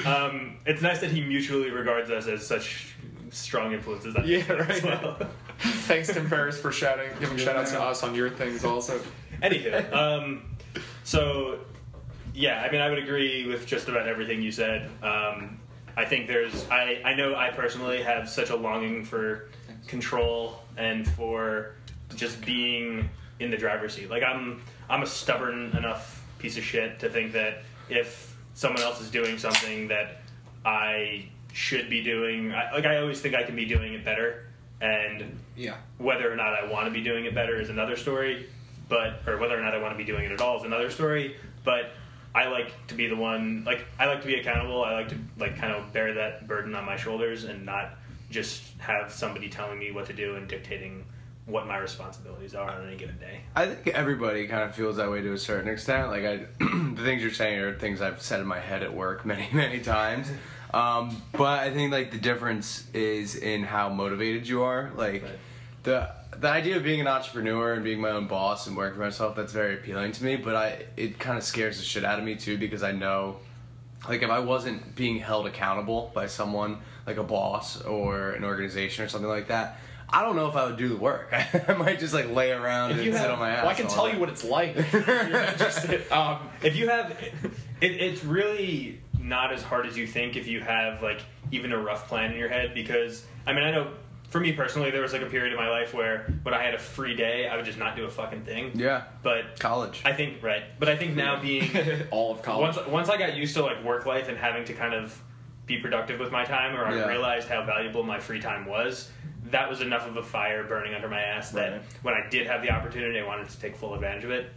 um, 0.05 0.57
it's 0.65 0.81
nice 0.81 0.99
that 1.01 1.11
he 1.11 1.21
mutually 1.21 1.69
regards 1.71 2.09
us 2.11 2.27
as 2.27 2.45
such 2.45 2.95
strong 3.31 3.73
influences. 3.73 4.15
On 4.15 4.27
Yeah, 4.27 4.39
us 4.39 4.49
as 4.49 4.83
right. 4.83 5.03
well. 5.03 5.17
Thanks, 5.59 6.07
Tim 6.13 6.27
Ferriss, 6.27 6.59
for 6.59 6.71
shouting, 6.71 7.09
giving 7.19 7.37
shout 7.37 7.55
outs 7.55 7.71
to 7.71 7.81
us 7.81 8.01
on 8.03 8.15
your 8.15 8.29
things 8.29 8.63
also. 8.63 8.99
Anywho, 9.43 9.93
um, 9.93 10.43
so 11.03 11.59
yeah, 12.33 12.61
I 12.61 12.71
mean, 12.71 12.81
I 12.81 12.89
would 12.89 12.99
agree 12.99 13.45
with 13.47 13.65
just 13.65 13.87
about 13.89 14.07
everything 14.07 14.41
you 14.41 14.51
said. 14.51 14.89
Um, 15.03 15.58
I 15.99 16.05
think 16.05 16.27
there's, 16.27 16.65
I, 16.69 17.01
I 17.03 17.13
know 17.13 17.35
I 17.35 17.49
personally 17.49 18.01
have 18.01 18.29
such 18.29 18.51
a 18.51 18.55
longing 18.55 19.03
for 19.03 19.49
control 19.85 20.61
and 20.77 21.05
for 21.05 21.71
just 22.15 22.39
being 22.45 23.09
in 23.41 23.51
the 23.51 23.57
driver's 23.57 23.95
seat. 23.95 24.09
Like 24.09 24.23
I'm, 24.23 24.61
I'm 24.89 25.03
a 25.03 25.05
stubborn 25.05 25.75
enough 25.75 26.25
piece 26.37 26.55
of 26.57 26.63
shit 26.63 26.99
to 27.01 27.09
think 27.09 27.33
that 27.33 27.63
if 27.89 28.33
someone 28.53 28.81
else 28.81 29.01
is 29.01 29.11
doing 29.11 29.37
something 29.37 29.89
that 29.89 30.21
I 30.63 31.25
should 31.51 31.89
be 31.89 32.01
doing, 32.01 32.53
I, 32.53 32.71
like 32.71 32.85
I 32.85 32.99
always 32.99 33.19
think 33.19 33.35
I 33.35 33.43
can 33.43 33.57
be 33.57 33.65
doing 33.65 33.93
it 33.93 34.05
better, 34.05 34.45
and 34.79 35.37
Yeah. 35.57 35.75
whether 35.97 36.31
or 36.31 36.37
not 36.37 36.53
I 36.53 36.71
want 36.71 36.85
to 36.85 36.91
be 36.91 37.01
doing 37.01 37.25
it 37.25 37.35
better 37.35 37.59
is 37.59 37.69
another 37.69 37.97
story, 37.97 38.47
but 38.87 39.19
or 39.27 39.37
whether 39.37 39.59
or 39.59 39.61
not 39.61 39.73
I 39.75 39.79
want 39.79 39.93
to 39.93 39.97
be 39.97 40.05
doing 40.09 40.23
it 40.23 40.31
at 40.31 40.39
all 40.39 40.59
is 40.59 40.63
another 40.63 40.89
story. 40.91 41.35
But 41.65 41.91
I 42.35 42.47
like 42.47 42.71
to 42.87 42.95
be 42.95 43.07
the 43.07 43.15
one, 43.15 43.63
like 43.65 43.85
I 43.97 44.05
like 44.05 44.21
to 44.21 44.27
be 44.27 44.35
accountable. 44.35 44.83
I 44.83 44.93
like 44.93 45.09
to 45.09 45.17
like 45.37 45.57
kind 45.57 45.73
of 45.73 45.91
bear 45.93 46.13
that 46.15 46.47
burden 46.47 46.75
on 46.75 46.85
my 46.85 46.95
shoulders 46.95 47.43
and 47.43 47.65
not 47.65 47.91
just 48.29 48.63
have 48.77 49.11
somebody 49.11 49.49
telling 49.49 49.79
me 49.79 49.91
what 49.91 50.05
to 50.07 50.13
do 50.13 50.35
and 50.35 50.47
dictating 50.47 51.05
what 51.47 51.65
my 51.65 51.77
responsibilities 51.77 52.53
are 52.53 52.69
on 52.69 52.85
any 52.87 52.95
given 52.95 53.17
day. 53.17 53.39
I 53.55 53.65
think 53.65 53.87
everybody 53.95 54.45
kind 54.47 54.61
of 54.63 54.75
feels 54.75 54.97
that 54.97 55.09
way 55.09 55.21
to 55.21 55.33
a 55.33 55.37
certain 55.37 55.67
extent. 55.71 56.09
Like 56.09 56.23
I, 56.23 56.45
the 56.59 57.01
things 57.03 57.23
you're 57.23 57.31
saying 57.31 57.59
are 57.59 57.73
things 57.77 58.01
I've 58.01 58.21
said 58.21 58.39
in 58.39 58.45
my 58.45 58.59
head 58.59 58.83
at 58.83 58.93
work 58.93 59.25
many, 59.25 59.47
many 59.51 59.79
times. 59.79 60.27
Um, 60.71 61.23
but 61.31 61.59
I 61.61 61.71
think 61.71 61.91
like 61.91 62.11
the 62.11 62.19
difference 62.19 62.85
is 62.93 63.35
in 63.35 63.63
how 63.63 63.89
motivated 63.89 64.47
you 64.47 64.61
are. 64.61 64.91
Like 64.95 65.23
Right. 65.23 65.31
the 65.81 66.11
the 66.39 66.47
idea 66.49 66.77
of 66.77 66.83
being 66.83 67.01
an 67.01 67.07
entrepreneur 67.07 67.73
and 67.73 67.83
being 67.83 67.99
my 67.99 68.11
own 68.11 68.27
boss 68.27 68.67
and 68.67 68.77
working 68.77 68.95
for 68.95 69.03
myself 69.03 69.35
that's 69.35 69.53
very 69.53 69.75
appealing 69.75 70.11
to 70.13 70.23
me. 70.23 70.35
But 70.35 70.55
I 70.55 70.85
it 70.95 71.19
kind 71.19 71.37
of 71.37 71.43
scares 71.43 71.77
the 71.77 71.83
shit 71.83 72.03
out 72.05 72.19
of 72.19 72.25
me 72.25 72.35
too 72.35 72.57
because 72.57 72.83
I 72.83 72.91
know 72.91 73.37
like 74.07 74.21
if 74.21 74.29
I 74.29 74.39
wasn't 74.39 74.95
being 74.95 75.19
held 75.19 75.47
accountable 75.47 76.11
by 76.13 76.27
someone 76.27 76.79
like 77.05 77.17
a 77.17 77.23
boss 77.23 77.81
or 77.81 78.31
an 78.31 78.43
organization 78.43 79.03
or 79.03 79.09
something 79.09 79.29
like 79.29 79.47
that, 79.49 79.79
I 80.07 80.23
don't 80.23 80.35
know 80.35 80.47
if 80.47 80.55
I 80.55 80.65
would 80.65 80.77
do 80.77 80.87
the 80.87 80.97
work. 80.97 81.29
I 81.67 81.73
might 81.73 81.99
just 81.99 82.13
like 82.13 82.29
lay 82.29 82.51
around 82.51 82.91
and 82.91 83.03
you 83.03 83.11
sit 83.11 83.29
on 83.29 83.39
my 83.39 83.49
ass. 83.51 83.63
well, 83.63 83.71
I 83.71 83.75
can 83.75 83.87
tell 83.87 84.07
day. 84.07 84.13
you 84.13 84.19
what 84.19 84.29
it's 84.29 84.43
like. 84.43 84.75
if 84.77 84.93
you're 84.93 85.41
interested. 85.41 86.11
Um, 86.11 86.49
If 86.63 86.75
you 86.75 86.89
have, 86.89 87.11
it, 87.81 87.91
it's 87.91 88.23
really 88.23 89.01
not 89.19 89.51
as 89.53 89.61
hard 89.61 89.85
as 89.85 89.97
you 89.97 90.07
think 90.07 90.35
if 90.35 90.47
you 90.47 90.61
have 90.61 91.03
like 91.03 91.21
even 91.51 91.71
a 91.73 91.77
rough 91.77 92.07
plan 92.07 92.31
in 92.31 92.39
your 92.39 92.49
head. 92.49 92.73
Because 92.73 93.25
I 93.45 93.53
mean, 93.53 93.63
I 93.63 93.71
know 93.71 93.91
for 94.29 94.39
me 94.39 94.53
personally, 94.53 94.91
there 94.91 95.01
was 95.01 95.11
like 95.13 95.23
a 95.23 95.25
period 95.27 95.53
of 95.53 95.59
my 95.59 95.69
life 95.69 95.93
where 95.93 96.31
when 96.43 96.53
I 96.53 96.63
had 96.63 96.73
a 96.75 96.79
free 96.79 97.15
day, 97.15 97.47
I 97.47 97.55
would 97.55 97.65
just 97.65 97.79
not 97.79 97.95
do 97.95 98.05
a 98.05 98.09
fucking 98.09 98.43
thing. 98.43 98.71
Yeah, 98.75 99.03
But 99.23 99.59
college. 99.59 100.01
I 100.05 100.13
think 100.13 100.41
right. 100.43 100.63
But 100.79 100.87
I 100.87 100.95
think 100.95 101.15
now 101.15 101.41
being 101.41 101.69
all 102.11 102.31
of 102.31 102.41
college. 102.43 102.75
once 102.75 102.87
once 102.87 103.09
I 103.09 103.17
got 103.17 103.35
used 103.35 103.55
to 103.55 103.63
like 103.63 103.83
work 103.83 104.05
life 104.05 104.29
and 104.29 104.37
having 104.37 104.65
to 104.65 104.73
kind 104.73 104.93
of 104.93 105.19
be 105.65 105.77
productive 105.79 106.19
with 106.19 106.31
my 106.31 106.43
time, 106.45 106.75
or 106.75 106.85
I 106.85 106.95
Yeah. 106.95 107.07
realized 107.07 107.47
how 107.47 107.63
valuable 107.63 108.03
my 108.03 108.19
free 108.19 108.39
time 108.39 108.65
was. 108.65 109.09
That 109.51 109.69
was 109.69 109.81
enough 109.81 110.07
of 110.07 110.17
a 110.17 110.23
fire 110.23 110.63
burning 110.63 110.93
under 110.93 111.07
my 111.09 111.21
ass 111.21 111.51
that 111.51 111.71
Right. 111.71 111.81
when 112.03 112.13
I 112.13 112.27
did 112.29 112.45
have 112.47 112.61
the 112.61 112.69
opportunity, 112.71 113.19
I 113.19 113.25
wanted 113.25 113.49
to 113.49 113.59
take 113.59 113.75
full 113.75 113.93
advantage 113.95 114.23
of 114.25 114.31
it. 114.31 114.51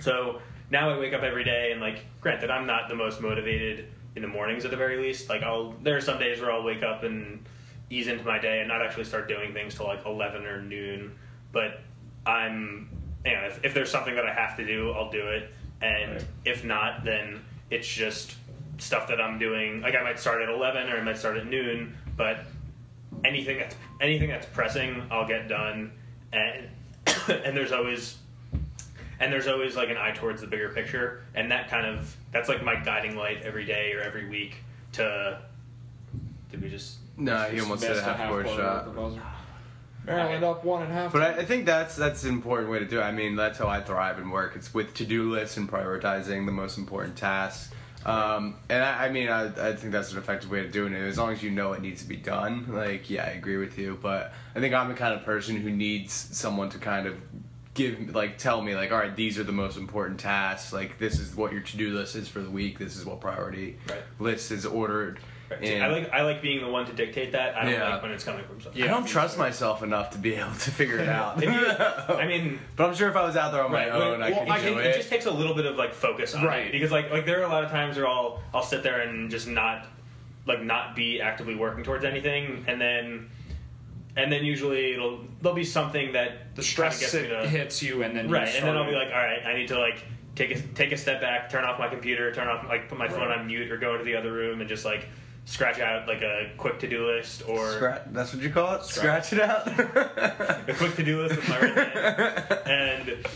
So 0.00 0.40
now 0.70 0.88
I 0.90 0.98
wake 0.98 1.12
up 1.12 1.22
every 1.22 1.44
day 1.44 1.72
and 1.72 1.80
like, 1.80 2.04
granted, 2.20 2.50
I'm 2.50 2.66
not 2.66 2.88
the 2.88 2.94
most 2.94 3.20
motivated 3.20 3.86
in 4.16 4.22
the 4.22 4.28
mornings 4.28 4.64
at 4.64 4.70
the 4.70 4.76
very 4.76 4.96
least. 4.98 5.28
Like, 5.28 5.42
I'll 5.42 5.72
there 5.82 5.96
are 5.96 6.00
some 6.00 6.18
days 6.18 6.40
where 6.40 6.50
I'll 6.52 6.62
wake 6.62 6.82
up 6.82 7.02
and 7.02 7.44
ease 7.94 8.08
into 8.08 8.24
my 8.24 8.38
day 8.38 8.60
and 8.60 8.68
not 8.68 8.82
actually 8.82 9.04
start 9.04 9.28
doing 9.28 9.52
things 9.52 9.74
till 9.74 9.86
like 9.86 10.04
11 10.04 10.44
or 10.44 10.60
noon. 10.60 11.12
But 11.52 11.80
I'm, 12.26 12.88
you 13.24 13.32
know, 13.32 13.44
if, 13.44 13.64
if 13.64 13.74
there's 13.74 13.90
something 13.90 14.14
that 14.16 14.26
I 14.26 14.32
have 14.32 14.56
to 14.56 14.66
do, 14.66 14.92
I'll 14.92 15.10
do 15.10 15.28
it. 15.28 15.52
And 15.80 16.12
Right. 16.12 16.24
if 16.44 16.64
not, 16.64 17.04
then 17.04 17.40
it's 17.70 17.86
just 17.88 18.34
stuff 18.78 19.08
that 19.08 19.20
I'm 19.20 19.38
doing. 19.38 19.80
Like 19.80 19.94
I 19.94 20.02
might 20.02 20.18
start 20.18 20.42
at 20.42 20.48
11 20.48 20.90
or 20.90 20.96
I 20.96 21.02
might 21.02 21.18
start 21.18 21.36
at 21.36 21.46
noon, 21.46 21.96
but 22.16 22.40
anything 23.24 23.58
that's 23.58 23.76
anything 24.00 24.28
that's 24.28 24.46
pressing, 24.46 25.02
I'll 25.10 25.26
get 25.26 25.48
done. 25.48 25.92
And 26.32 26.68
and 27.28 27.56
there's 27.56 27.72
always 27.72 28.16
and 29.20 29.32
there's 29.32 29.46
always 29.46 29.76
like 29.76 29.90
an 29.90 29.96
eye 29.96 30.12
towards 30.12 30.40
the 30.40 30.46
bigger 30.46 30.70
picture, 30.70 31.22
and 31.34 31.50
that 31.50 31.68
kind 31.68 31.86
of 31.86 32.16
that's 32.32 32.48
like 32.48 32.64
my 32.64 32.74
guiding 32.76 33.16
light 33.16 33.42
every 33.42 33.64
day 33.64 33.92
or 33.92 34.00
every 34.00 34.28
week. 34.28 34.56
To 34.92 35.40
did 36.50 36.62
we 36.62 36.68
just 36.68 36.98
no, 37.16 37.36
he 37.44 37.56
Just 37.56 37.62
almost 37.64 37.82
did 37.82 37.90
a 37.90 37.94
missed 37.94 38.04
half 38.06 38.28
court 38.28 38.46
quarter 38.46 38.62
shot. 38.62 38.84
the 38.86 38.90
buzzer. 38.90 39.22
Maryland 40.06 40.44
up 40.44 40.64
one 40.64 40.82
and 40.82 40.92
a 40.92 40.94
half. 40.94 41.12
But 41.12 41.22
I, 41.22 41.28
I 41.40 41.44
think 41.46 41.64
that's 41.64 41.96
that's 41.96 42.24
an 42.24 42.30
important 42.30 42.70
way 42.70 42.78
to 42.78 42.84
do 42.84 42.98
it. 43.00 43.02
I 43.02 43.12
mean, 43.12 43.36
that's 43.36 43.58
how 43.58 43.68
I 43.68 43.80
thrive 43.80 44.18
and 44.18 44.30
work. 44.30 44.54
It's 44.54 44.74
with 44.74 44.92
to 44.94 45.06
do 45.06 45.30
lists 45.30 45.56
and 45.56 45.70
prioritizing 45.70 46.44
the 46.44 46.52
most 46.52 46.76
important 46.76 47.16
tasks. 47.16 47.72
Um, 48.04 48.56
and 48.68 48.84
I, 48.84 49.06
I 49.06 49.08
mean, 49.08 49.30
I, 49.30 49.44
I 49.70 49.74
think 49.74 49.92
that's 49.92 50.12
an 50.12 50.18
effective 50.18 50.50
way 50.50 50.62
of 50.62 50.72
doing 50.72 50.92
it. 50.92 50.98
As 51.00 51.16
long 51.16 51.32
as 51.32 51.42
you 51.42 51.50
know 51.50 51.72
it 51.72 51.80
needs 51.80 52.02
to 52.02 52.08
be 52.08 52.16
done, 52.16 52.66
like, 52.68 53.08
yeah, 53.08 53.24
I 53.24 53.28
agree 53.30 53.56
with 53.56 53.78
you. 53.78 53.98
But 54.02 54.34
I 54.54 54.60
think 54.60 54.74
I'm 54.74 54.88
the 54.88 54.94
kind 54.94 55.14
of 55.14 55.24
person 55.24 55.56
who 55.56 55.70
needs 55.70 56.12
someone 56.12 56.68
to 56.70 56.78
kind 56.78 57.06
of 57.06 57.16
give, 57.72 58.14
like, 58.14 58.36
tell 58.36 58.60
me, 58.60 58.74
like, 58.76 58.92
all 58.92 58.98
right, 58.98 59.16
these 59.16 59.38
are 59.38 59.42
the 59.42 59.52
most 59.52 59.78
important 59.78 60.20
tasks. 60.20 60.70
Like, 60.70 60.98
this 60.98 61.18
is 61.18 61.34
what 61.34 61.50
your 61.52 61.62
to 61.62 61.76
do 61.78 61.94
list 61.94 62.14
is 62.14 62.28
for 62.28 62.40
the 62.40 62.50
week. 62.50 62.78
This 62.78 62.94
is 62.94 63.06
what 63.06 63.22
priority 63.22 63.78
Right. 63.88 64.02
list 64.18 64.50
is 64.52 64.66
ordered. 64.66 65.18
And 65.62 65.82
I 65.82 65.88
like 65.88 66.12
I 66.12 66.22
like 66.22 66.40
being 66.42 66.60
the 66.60 66.68
one 66.68 66.86
to 66.86 66.92
dictate 66.92 67.32
that. 67.32 67.56
I 67.56 67.64
don't 67.64 67.72
Yeah. 67.72 67.88
like 67.94 68.02
when 68.02 68.12
it's 68.12 68.24
coming 68.24 68.44
from 68.44 68.60
someone. 68.60 68.82
I 68.82 68.86
don't 68.86 69.06
trust 69.06 69.36
myself 69.38 69.82
enough 69.82 70.10
to 70.10 70.18
be 70.18 70.34
able 70.34 70.52
to 70.52 70.70
figure 70.70 70.98
it 70.98 71.08
out. 71.08 71.38
You- 71.42 71.50
I 71.68 72.26
mean, 72.26 72.58
but 72.76 72.88
I'm 72.88 72.94
sure 72.94 73.08
if 73.08 73.16
I 73.16 73.24
was 73.24 73.36
out 73.36 73.52
there 73.52 73.62
on 73.62 73.70
my 73.72 73.88
Right. 73.88 73.92
own, 73.92 74.22
I 74.22 74.30
well, 74.30 74.40
could 74.40 74.48
I 74.48 74.60
do 74.60 74.68
can, 74.74 74.78
it. 74.78 74.86
it 74.86 74.96
just 74.96 75.08
takes 75.10 75.26
a 75.26 75.30
little 75.30 75.54
bit 75.54 75.66
of 75.66 75.76
like 75.76 75.94
focus 75.94 76.34
on 76.34 76.44
Right. 76.44 76.66
it 76.66 76.72
because 76.72 76.90
like 76.90 77.10
like 77.10 77.26
there 77.26 77.40
are 77.40 77.44
a 77.44 77.48
lot 77.48 77.64
of 77.64 77.70
times 77.70 77.96
where 77.96 78.06
I'll 78.08 78.42
I'll 78.52 78.62
sit 78.62 78.82
there 78.82 79.00
and 79.00 79.30
just 79.30 79.46
not 79.48 79.86
like 80.46 80.62
not 80.62 80.94
be 80.96 81.20
actively 81.20 81.54
working 81.54 81.84
towards 81.84 82.04
anything, 82.04 82.64
and 82.68 82.80
then 82.80 83.30
and 84.16 84.30
then 84.30 84.44
usually 84.44 84.92
it'll 84.92 85.24
there'll 85.42 85.56
be 85.56 85.64
something 85.64 86.12
that 86.12 86.54
The 86.54 86.62
stress 86.62 87.00
gets 87.00 87.12
hit, 87.12 87.22
me 87.22 87.28
to 87.30 87.48
hits 87.48 87.82
you, 87.82 88.02
and 88.02 88.16
then 88.16 88.30
right, 88.30 88.48
and 88.54 88.64
then 88.66 88.76
I'll 88.76 88.84
be 88.88 88.94
like, 88.94 89.08
all 89.08 89.14
right, 89.18 89.44
I 89.44 89.54
need 89.54 89.68
to 89.68 89.78
like 89.78 90.04
take 90.36 90.50
a 90.52 90.60
take 90.60 90.92
a 90.92 90.96
step 90.96 91.20
back, 91.20 91.48
turn 91.50 91.64
off 91.64 91.78
my 91.78 91.88
computer, 91.88 92.32
turn 92.32 92.46
off 92.48 92.66
like 92.68 92.88
put 92.88 92.98
my 92.98 93.08
phone 93.08 93.28
Right. 93.28 93.38
on 93.38 93.46
mute, 93.46 93.70
or 93.72 93.76
go 93.76 93.92
into 93.92 94.04
the 94.04 94.16
other 94.16 94.32
room 94.32 94.60
and 94.60 94.68
just 94.68 94.84
like 94.84 95.08
scratch 95.46 95.78
out 95.80 96.08
like 96.08 96.22
a 96.22 96.50
quick 96.56 96.78
to 96.80 96.88
do 96.88 97.06
list 97.06 97.42
or 97.48 97.72
Scratch, 97.72 98.02
that's 98.12 98.32
what 98.32 98.42
you 98.42 98.50
call 98.50 98.74
it? 98.76 98.84
Scratch. 98.84 99.26
Scratch 99.26 99.32
it 99.34 99.40
out? 99.40 99.66
a 100.68 100.74
quick 100.74 100.94
to-do 100.96 101.22
list 101.22 101.36
with 101.36 101.48
my 101.48 101.60
right 101.60 101.88
hand. 101.88 103.08
And 103.08 103.26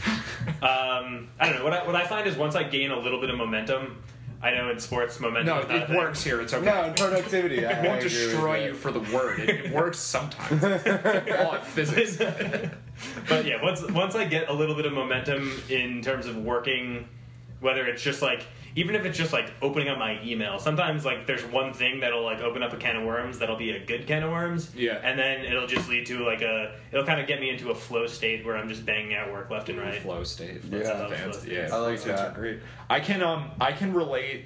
um, 0.63 1.29
I 1.39 1.47
don't 1.49 1.57
know. 1.59 1.65
What 1.65 1.73
I, 1.75 1.87
what 1.87 1.95
I 1.97 2.07
find 2.07 2.27
is 2.27 2.37
once 2.37 2.55
I 2.55 2.63
gain 2.63 2.91
a 2.91 2.99
little 2.99 3.21
bit 3.21 3.31
of 3.31 3.37
momentum, 3.37 4.03
I 4.43 4.53
know 4.53 4.71
in 4.71 4.79
sports 4.79 5.19
momentum. 5.21 5.47
no, 5.57 5.61
is 5.63 5.69
not 5.69 5.77
a 5.79 5.83
it 5.83 5.87
thing. 5.89 5.97
works 5.97 6.23
here. 6.25 6.41
It's 6.41 6.55
okay. 6.55 6.65
no, 6.65 6.85
in 6.85 6.95
productivity. 6.95 7.67
I, 7.67 7.71
It 7.73 7.77
I 7.79 7.87
won't 7.89 8.05
agree 8.05 8.05
with 8.05 8.13
destroy 8.31 8.61
that. 8.61 8.67
you 8.67 8.75
for 8.75 8.91
the 8.93 9.01
word. 9.15 9.41
It, 9.41 9.49
it 9.67 9.73
works 9.73 9.99
sometimes. 9.99 10.63
Law 11.29 11.57
of 11.57 11.67
physics. 11.67 12.17
but 13.29 13.45
yeah, 13.45 13.63
once 13.63 13.83
once 13.91 14.15
I 14.15 14.25
get 14.25 14.49
a 14.49 14.53
little 14.53 14.75
bit 14.75 14.87
of 14.87 14.93
momentum 14.93 15.51
in 15.69 16.03
terms 16.03 16.27
of 16.27 16.37
working, 16.39 17.09
whether 17.61 17.87
it's 17.87 18.03
just 18.03 18.23
like 18.23 18.47
even 18.79 18.95
if 18.95 19.05
it's 19.05 19.19
just 19.19 19.33
like 19.33 19.51
opening 19.61 19.89
up 19.89 19.99
my 19.99 20.23
email, 20.23 20.61
sometimes 20.61 21.05
like 21.05 21.27
there's 21.27 21.45
one 21.47 21.73
thing 21.73 21.99
that'll 21.99 22.23
like 22.23 22.39
open 22.39 22.63
up 22.63 22.73
a 22.73 22.77
can 22.77 22.95
of 22.95 23.03
worms 23.03 23.41
that'll 23.41 23.57
be 23.57 23.73
a 23.73 23.85
good 23.85 24.07
can 24.07 24.23
of 24.23 24.31
worms. 24.31 24.73
Yeah. 24.77 25.01
And 25.03 25.19
then 25.19 25.45
it'll 25.45 25.67
just 25.67 25.89
lead 25.89 26.07
to 26.07 26.25
like 26.25 26.43
a 26.43 26.77
it'll 26.93 27.05
kind 27.05 27.21
of 27.21 27.27
get 27.27 27.41
me 27.41 27.51
into 27.51 27.71
a 27.71 27.75
flow 27.75 28.07
state 28.07 28.47
where 28.47 28.57
I'm 28.57 28.69
just 28.69 28.87
banging 28.87 29.17
out 29.17 29.33
work 29.33 29.51
left 29.51 29.69
and 29.69 29.81
right. 29.81 30.01
Flow 30.01 30.23
state. 30.23 30.63
Yeah. 30.63 30.79
That's 30.79 30.91
I 30.91 31.09
fancy. 31.17 31.49
flow. 31.49 31.55
Yeah, 31.57 31.75
I 31.75 31.79
like 31.79 31.87
flow 31.87 31.97
states 31.97 32.21
that. 32.21 32.31
are 32.31 32.35
great. 32.35 32.61
I 32.89 33.01
can 33.01 33.21
um 33.21 33.51
I 33.61 33.73
can 33.73 33.93
relate 33.93 34.45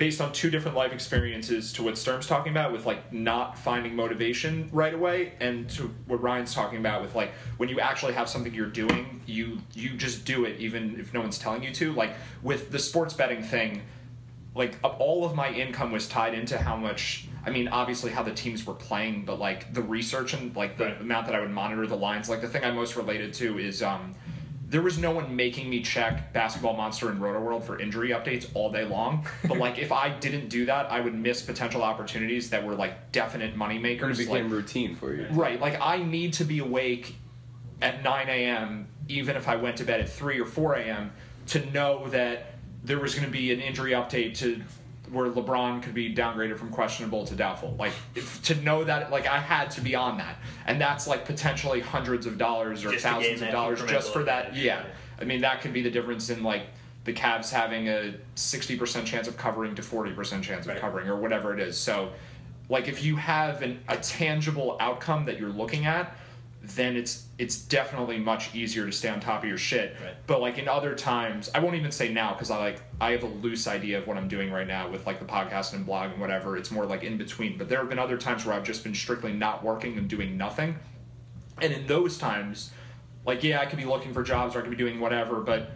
based 0.00 0.22
on 0.22 0.32
two 0.32 0.48
different 0.48 0.74
life 0.74 0.94
experiences 0.94 1.74
to 1.74 1.82
what 1.82 1.98
Sturm's 1.98 2.26
talking 2.26 2.50
about 2.50 2.72
with 2.72 2.86
like 2.86 3.12
not 3.12 3.58
finding 3.58 3.94
motivation 3.94 4.66
right 4.72 4.94
away 4.94 5.34
and 5.40 5.68
to 5.68 5.94
what 6.06 6.22
Ryan's 6.22 6.54
talking 6.54 6.78
about 6.78 7.02
with 7.02 7.14
like 7.14 7.32
when 7.58 7.68
you 7.68 7.80
actually 7.80 8.14
have 8.14 8.26
something 8.26 8.54
you're 8.54 8.64
doing, 8.64 9.20
you 9.26 9.58
you 9.74 9.90
just 9.90 10.24
do 10.24 10.46
it 10.46 10.58
even 10.58 10.98
if 10.98 11.12
no 11.12 11.20
one's 11.20 11.38
telling 11.38 11.62
you 11.62 11.70
to. 11.74 11.92
Like 11.92 12.14
with 12.42 12.70
the 12.70 12.78
sports 12.78 13.12
betting 13.12 13.42
thing, 13.42 13.82
like 14.54 14.78
all 14.82 15.26
of 15.26 15.34
my 15.34 15.50
income 15.50 15.92
was 15.92 16.08
tied 16.08 16.32
into 16.32 16.56
how 16.56 16.76
much 16.76 17.28
I 17.44 17.50
mean 17.50 17.68
obviously 17.68 18.10
how 18.10 18.22
the 18.22 18.32
teams 18.32 18.66
were 18.66 18.72
playing 18.72 19.26
but 19.26 19.38
like 19.38 19.74
the 19.74 19.82
research 19.82 20.32
and 20.32 20.56
like 20.56 20.78
the 20.78 20.84
Right. 20.84 21.00
amount 21.02 21.26
that 21.26 21.34
I 21.34 21.40
would 21.40 21.50
monitor 21.50 21.86
the 21.86 21.98
lines 21.98 22.30
like 22.30 22.40
the 22.40 22.48
thing 22.48 22.64
I 22.64 22.70
most 22.70 22.96
related 22.96 23.34
to 23.34 23.58
is 23.58 23.82
um 23.82 24.14
there 24.70 24.80
was 24.80 24.98
no 24.98 25.10
one 25.10 25.34
making 25.34 25.68
me 25.68 25.82
check 25.82 26.32
Basketball 26.32 26.76
Monster 26.76 27.10
and 27.10 27.20
Rotoworld 27.20 27.64
for 27.64 27.80
injury 27.80 28.10
updates 28.10 28.48
all 28.54 28.70
day 28.70 28.84
long. 28.84 29.26
But 29.48 29.58
like, 29.58 29.78
if 29.78 29.90
I 29.90 30.10
didn't 30.10 30.48
do 30.48 30.64
that, 30.66 30.90
I 30.92 31.00
would 31.00 31.14
miss 31.14 31.42
potential 31.42 31.82
opportunities 31.82 32.50
that 32.50 32.64
were 32.64 32.76
like 32.76 33.10
definite 33.10 33.56
money 33.56 33.78
makers. 33.78 34.20
It 34.20 34.26
became 34.28 34.44
Like, 34.44 34.52
routine 34.52 34.94
for 34.94 35.12
you. 35.12 35.26
right, 35.32 35.60
like 35.60 35.76
I 35.82 35.98
need 35.98 36.34
to 36.34 36.44
be 36.44 36.60
awake 36.60 37.16
at 37.82 38.04
9 38.04 38.28
a.m. 38.28 38.86
even 39.08 39.34
if 39.36 39.48
I 39.48 39.56
went 39.56 39.76
to 39.78 39.84
bed 39.84 40.00
at 40.00 40.08
3 40.08 40.40
or 40.40 40.46
4 40.46 40.74
a.m. 40.76 41.12
to 41.48 41.66
know 41.72 42.06
that 42.10 42.54
there 42.84 43.00
was 43.00 43.14
going 43.14 43.26
to 43.26 43.32
be 43.32 43.52
an 43.52 43.60
injury 43.60 43.90
update 43.92 44.36
to 44.38 44.62
where 45.12 45.28
LeBron 45.30 45.82
could 45.82 45.94
be 45.94 46.14
downgraded 46.14 46.56
from 46.56 46.70
questionable 46.70 47.24
to 47.26 47.34
doubtful. 47.34 47.74
Like 47.78 47.92
if, 48.14 48.42
to 48.44 48.54
know 48.56 48.84
that, 48.84 49.10
like 49.10 49.26
I 49.26 49.38
had 49.38 49.70
to 49.72 49.80
be 49.80 49.94
on 49.94 50.18
that, 50.18 50.36
and 50.66 50.80
that's 50.80 51.06
like 51.06 51.24
potentially 51.24 51.80
hundreds 51.80 52.26
of 52.26 52.38
dollars 52.38 52.84
or 52.84 52.92
Just 52.92 53.04
thousands 53.04 53.42
of 53.42 53.50
dollars 53.50 53.82
just 53.84 54.12
for 54.12 54.22
that. 54.24 54.46
advantage, 54.48 54.64
Yeah. 54.64 54.84
I 55.20 55.24
mean 55.24 55.40
that 55.42 55.60
could 55.60 55.72
be 55.72 55.82
the 55.82 55.90
difference 55.90 56.30
in 56.30 56.42
like 56.42 56.62
the 57.04 57.12
Cavs 57.12 57.50
having 57.50 57.88
a 57.88 58.14
60% 58.36 59.04
chance 59.06 59.26
of 59.26 59.36
covering 59.36 59.74
to 59.74 59.82
40% 59.82 60.42
chance 60.42 60.66
of 60.66 60.72
Right. 60.72 60.80
covering 60.80 61.08
or 61.08 61.16
whatever 61.16 61.52
it 61.54 61.60
is. 61.60 61.76
So 61.78 62.12
like 62.68 62.88
if 62.88 63.02
you 63.02 63.16
have 63.16 63.62
an, 63.62 63.80
a 63.88 63.96
tangible 63.96 64.76
outcome 64.80 65.24
that 65.26 65.38
you're 65.40 65.48
looking 65.50 65.86
at 65.86 66.14
then 66.62 66.94
it's 66.96 67.24
it's 67.38 67.56
definitely 67.56 68.18
much 68.18 68.54
easier 68.54 68.84
to 68.84 68.92
stay 68.92 69.08
on 69.08 69.18
top 69.18 69.42
of 69.42 69.48
your 69.48 69.56
shit 69.56 69.96
Right. 70.02 70.14
but 70.26 70.42
like 70.42 70.58
in 70.58 70.68
other 70.68 70.94
times 70.94 71.48
i 71.54 71.58
won't 71.58 71.74
even 71.76 71.90
say 71.90 72.12
now 72.12 72.34
because 72.34 72.50
i 72.50 72.58
like 72.58 72.82
i 73.00 73.12
have 73.12 73.22
a 73.22 73.26
loose 73.26 73.66
idea 73.66 73.96
of 73.98 74.06
what 74.06 74.18
i'm 74.18 74.28
doing 74.28 74.52
right 74.52 74.66
now 74.66 74.86
with 74.88 75.06
like 75.06 75.20
the 75.20 75.24
podcast 75.24 75.72
and 75.72 75.86
blog 75.86 76.10
and 76.12 76.20
whatever 76.20 76.58
it's 76.58 76.70
more 76.70 76.84
like 76.84 77.02
in 77.02 77.16
between 77.16 77.56
but 77.56 77.70
there 77.70 77.78
have 77.78 77.88
been 77.88 77.98
other 77.98 78.18
times 78.18 78.44
where 78.44 78.54
i've 78.54 78.62
just 78.64 78.84
been 78.84 78.94
strictly 78.94 79.32
not 79.32 79.64
working 79.64 79.96
and 79.96 80.06
doing 80.08 80.36
nothing 80.36 80.76
and 81.62 81.72
in 81.72 81.86
those 81.86 82.18
times 82.18 82.72
like 83.24 83.42
yeah 83.42 83.58
i 83.60 83.64
could 83.64 83.78
be 83.78 83.86
looking 83.86 84.12
for 84.12 84.22
jobs 84.22 84.54
or 84.54 84.58
i 84.58 84.60
could 84.60 84.70
be 84.70 84.76
doing 84.76 85.00
whatever 85.00 85.40
but 85.40 85.70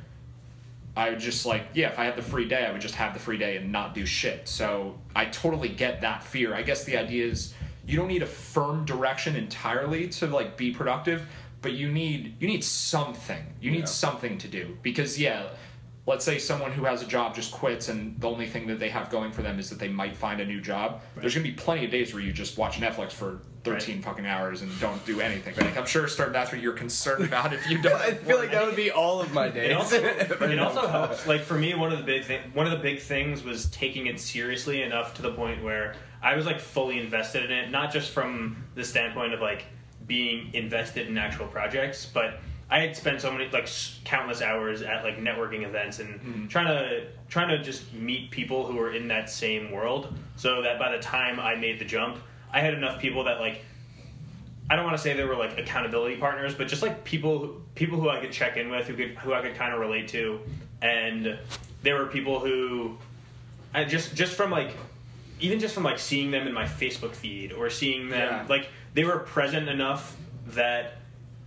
I 0.97 1.11
would 1.11 1.19
just 1.19 1.45
like, 1.45 1.65
yeah, 1.75 1.89
if 1.89 1.99
I 1.99 2.05
had 2.05 2.15
the 2.15 2.23
free 2.23 2.47
day, 2.47 2.65
I 2.65 2.71
would 2.71 2.81
just 2.81 2.95
have 2.95 3.15
the 3.15 3.19
free 3.19 3.37
day 3.37 3.57
and 3.57 3.73
not 3.73 3.97
do 3.97 4.07
shit. 4.07 4.47
So 4.47 4.97
I 5.17 5.25
totally 5.25 5.69
get 5.69 6.03
that 6.03 6.23
fear. 6.23 6.55
I 6.55 6.63
guess 6.63 6.85
the 6.85 6.97
idea 6.97 7.27
is 7.27 7.53
you 7.87 7.97
don't 7.97 8.09
need 8.09 8.23
a 8.23 8.27
firm 8.27 8.85
direction 8.85 9.37
entirely 9.37 10.09
to 10.09 10.27
like 10.27 10.57
be 10.57 10.71
productive, 10.73 11.27
but 11.63 11.73
you 11.73 11.91
need 11.91 12.37
you 12.41 12.49
need 12.49 12.65
something. 12.65 13.45
You 13.61 13.71
need 13.71 13.81
Yeah. 13.81 13.85
something 13.87 14.39
to 14.39 14.49
do 14.49 14.77
because 14.83 15.19
yeah, 15.19 15.49
let's 16.07 16.25
say 16.25 16.39
someone 16.39 16.73
who 16.73 16.85
has 16.85 17.03
a 17.03 17.07
job 17.07 17.35
just 17.35 17.51
quits 17.53 17.89
and 17.89 18.21
the 18.21 18.29
only 18.29 18.47
thing 18.47 18.67
that 18.67 18.79
they 18.79 18.91
have 18.91 19.09
going 19.11 19.33
for 19.33 19.43
them 19.43 19.59
is 19.59 19.71
that 19.71 19.79
they 19.79 19.89
might 19.89 20.15
find 20.17 20.41
a 20.41 20.45
new 20.45 20.61
job. 20.61 21.01
There's 21.17 21.35
going 21.35 21.45
to 21.47 21.51
be 21.51 21.57
plenty 21.57 21.85
of 21.87 21.91
days 21.91 22.13
where 22.13 22.23
you 22.23 22.33
just 22.33 22.59
watch 22.59 22.79
Netflix 22.79 23.13
for 23.13 23.41
13 23.65 24.03
fucking 24.03 24.27
hours 24.27 24.61
and 24.61 24.71
don't 24.79 25.03
do 25.07 25.23
anything. 25.23 25.55
Like 25.57 25.79
I'm 25.79 25.87
sure 25.87 26.07
Sturm, 26.07 26.35
that's 26.35 26.53
what 26.53 26.61
you're 26.61 26.75
concerned 26.75 27.25
about 27.31 27.55
if 27.55 27.67
you 27.71 27.81
don't. 27.81 27.95
I 27.95 28.13
feel 28.13 28.37
like 28.37 28.51
that 28.51 28.67
would 28.67 28.77
be 28.77 28.91
all 28.91 29.23
of 29.23 29.33
my 29.33 29.49
days. 29.49 29.71
It 29.71 29.73
also, 29.73 29.97
it 30.03 30.59
also 30.59 30.87
helps. 30.87 31.27
Like 31.27 31.41
for 31.41 31.55
me, 31.55 31.75
one 31.75 31.91
of 31.91 31.97
the 31.99 32.05
big 32.05 32.25
thing, 32.25 32.43
one 32.53 32.67
of 32.67 32.73
the 32.73 32.79
big 32.79 33.01
things 33.01 33.43
was 33.43 33.67
taking 33.71 34.07
it 34.07 34.21
seriously 34.21 34.83
enough 34.83 35.15
to 35.15 35.23
the 35.23 35.33
point 35.33 35.63
where 35.65 35.95
I 36.25 36.37
was 36.37 36.47
like 36.47 36.59
fully 36.59 36.99
invested 36.99 37.45
in 37.45 37.53
it, 37.53 37.71
not 37.71 37.93
just 37.93 38.11
from 38.11 38.65
the 38.75 38.83
standpoint 38.83 39.35
of 39.35 39.41
like 39.41 39.67
being 40.07 40.53
invested 40.55 41.07
in 41.07 41.19
actual 41.19 41.47
projects, 41.47 42.07
but 42.07 42.41
I 42.71 42.81
had 42.81 42.97
spent 42.97 43.21
so 43.21 43.31
many 43.31 43.49
like 43.51 43.69
countless 44.05 44.41
hours 44.41 44.81
at 44.81 45.05
like 45.05 45.19
networking 45.19 45.67
events 45.67 45.99
and 45.99 46.21
hmm. 46.21 46.47
trying 46.47 46.67
to 46.67 47.07
trying 47.29 47.49
to 47.49 47.63
just 47.63 47.93
meet 47.93 48.31
people 48.31 48.67
who 48.67 48.77
were 48.77 48.95
in 48.95 49.07
that 49.09 49.29
same 49.29 49.71
world, 49.71 50.15
so 50.37 50.63
that 50.63 50.79
by 50.79 50.91
the 50.91 50.99
time 50.99 51.39
I 51.39 51.57
made 51.57 51.79
the 51.79 51.85
jump, 51.85 52.17
I 52.51 52.61
had 52.61 52.73
enough 52.73 53.01
people 53.01 53.25
that 53.25 53.39
like 53.39 53.63
I 54.71 54.77
don't 54.77 54.87
want 54.87 54.97
to 54.97 55.03
say 55.03 55.13
they 55.13 55.25
were 55.25 55.37
like 55.37 55.59
accountability 55.59 56.17
partners, 56.17 56.55
but 56.55 56.69
just 56.69 56.81
like 56.81 57.05
people 57.05 57.61
people 57.75 58.01
who 58.01 58.09
I 58.09 58.19
could 58.19 58.33
check 58.33 58.57
in 58.57 58.71
with, 58.71 58.87
who 58.87 58.95
could 58.95 59.11
who 59.19 59.35
I 59.35 59.43
could 59.43 59.57
kind 59.57 59.75
of 59.75 59.81
relate 59.81 60.09
to, 60.09 60.41
and 60.81 61.39
there 61.83 61.99
were 61.99 62.07
people 62.07 62.41
who 62.41 62.97
I 63.75 63.85
just 63.85 64.15
just 64.15 64.33
from 64.33 64.51
like 64.51 64.71
even 65.45 65.61
just 65.61 65.75
from 65.75 65.83
like 65.85 65.99
seeing 65.99 66.31
them 66.31 66.47
in 66.47 66.53
my 66.55 66.65
Facebook 66.65 67.15
feed 67.15 67.53
or 67.53 67.69
seeing 67.71 68.09
them 68.09 68.21
Yeah. 68.21 68.47
like 68.49 68.69
they 68.95 69.05
were 69.05 69.19
present 69.19 69.69
enough 69.69 70.17
that 70.49 70.95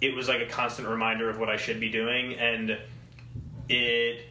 it 0.02 0.16
was 0.16 0.28
like 0.28 0.42
a 0.42 0.46
constant 0.46 0.88
reminder 0.88 1.30
of 1.30 1.40
what 1.40 1.50
I 1.50 1.58
should 1.58 1.80
be 1.80 1.90
doing, 1.90 2.36
and 2.36 2.78
it 3.70 4.26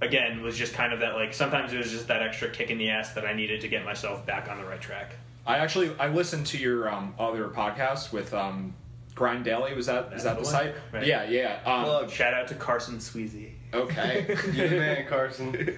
again 0.00 0.42
was 0.42 0.56
just 0.58 0.74
kind 0.74 0.92
of 0.92 1.00
that 1.00 1.14
like 1.14 1.32
sometimes 1.32 1.72
it 1.72 1.78
was 1.78 1.90
just 1.90 2.08
that 2.08 2.22
extra 2.22 2.50
kick 2.50 2.70
in 2.70 2.78
the 2.78 2.90
ass 2.90 3.12
that 3.14 3.24
I 3.24 3.32
needed 3.32 3.60
to 3.60 3.68
get 3.68 3.84
myself 3.84 4.26
back 4.26 4.50
on 4.50 4.58
the 4.58 4.64
right 4.64 4.80
track. 4.80 5.12
I 5.46 5.58
actually 5.58 5.94
I 5.98 6.08
listened 6.08 6.46
to 6.46 6.58
your 6.58 6.90
um, 6.92 7.14
other 7.18 7.48
podcast 7.48 8.12
with 8.12 8.34
um, 8.34 8.74
Grind 9.14 9.44
Daily. 9.44 9.74
Was 9.74 9.86
that 9.86 10.06
is 10.06 10.10
That's 10.10 10.24
that 10.24 10.34
the 10.36 10.42
the 10.42 10.46
site? 10.48 10.74
Right. 10.92 11.06
Yeah, 11.06 11.24
yeah. 11.28 11.60
Um, 11.64 11.84
Plug. 11.84 12.10
Shout 12.10 12.34
out 12.34 12.48
to 12.48 12.54
Carson 12.56 12.96
Sweezy. 12.98 13.51
Okay. 13.74 14.26
you 14.52 14.68
the 14.68 14.76
man, 14.76 15.06
Carson. 15.06 15.76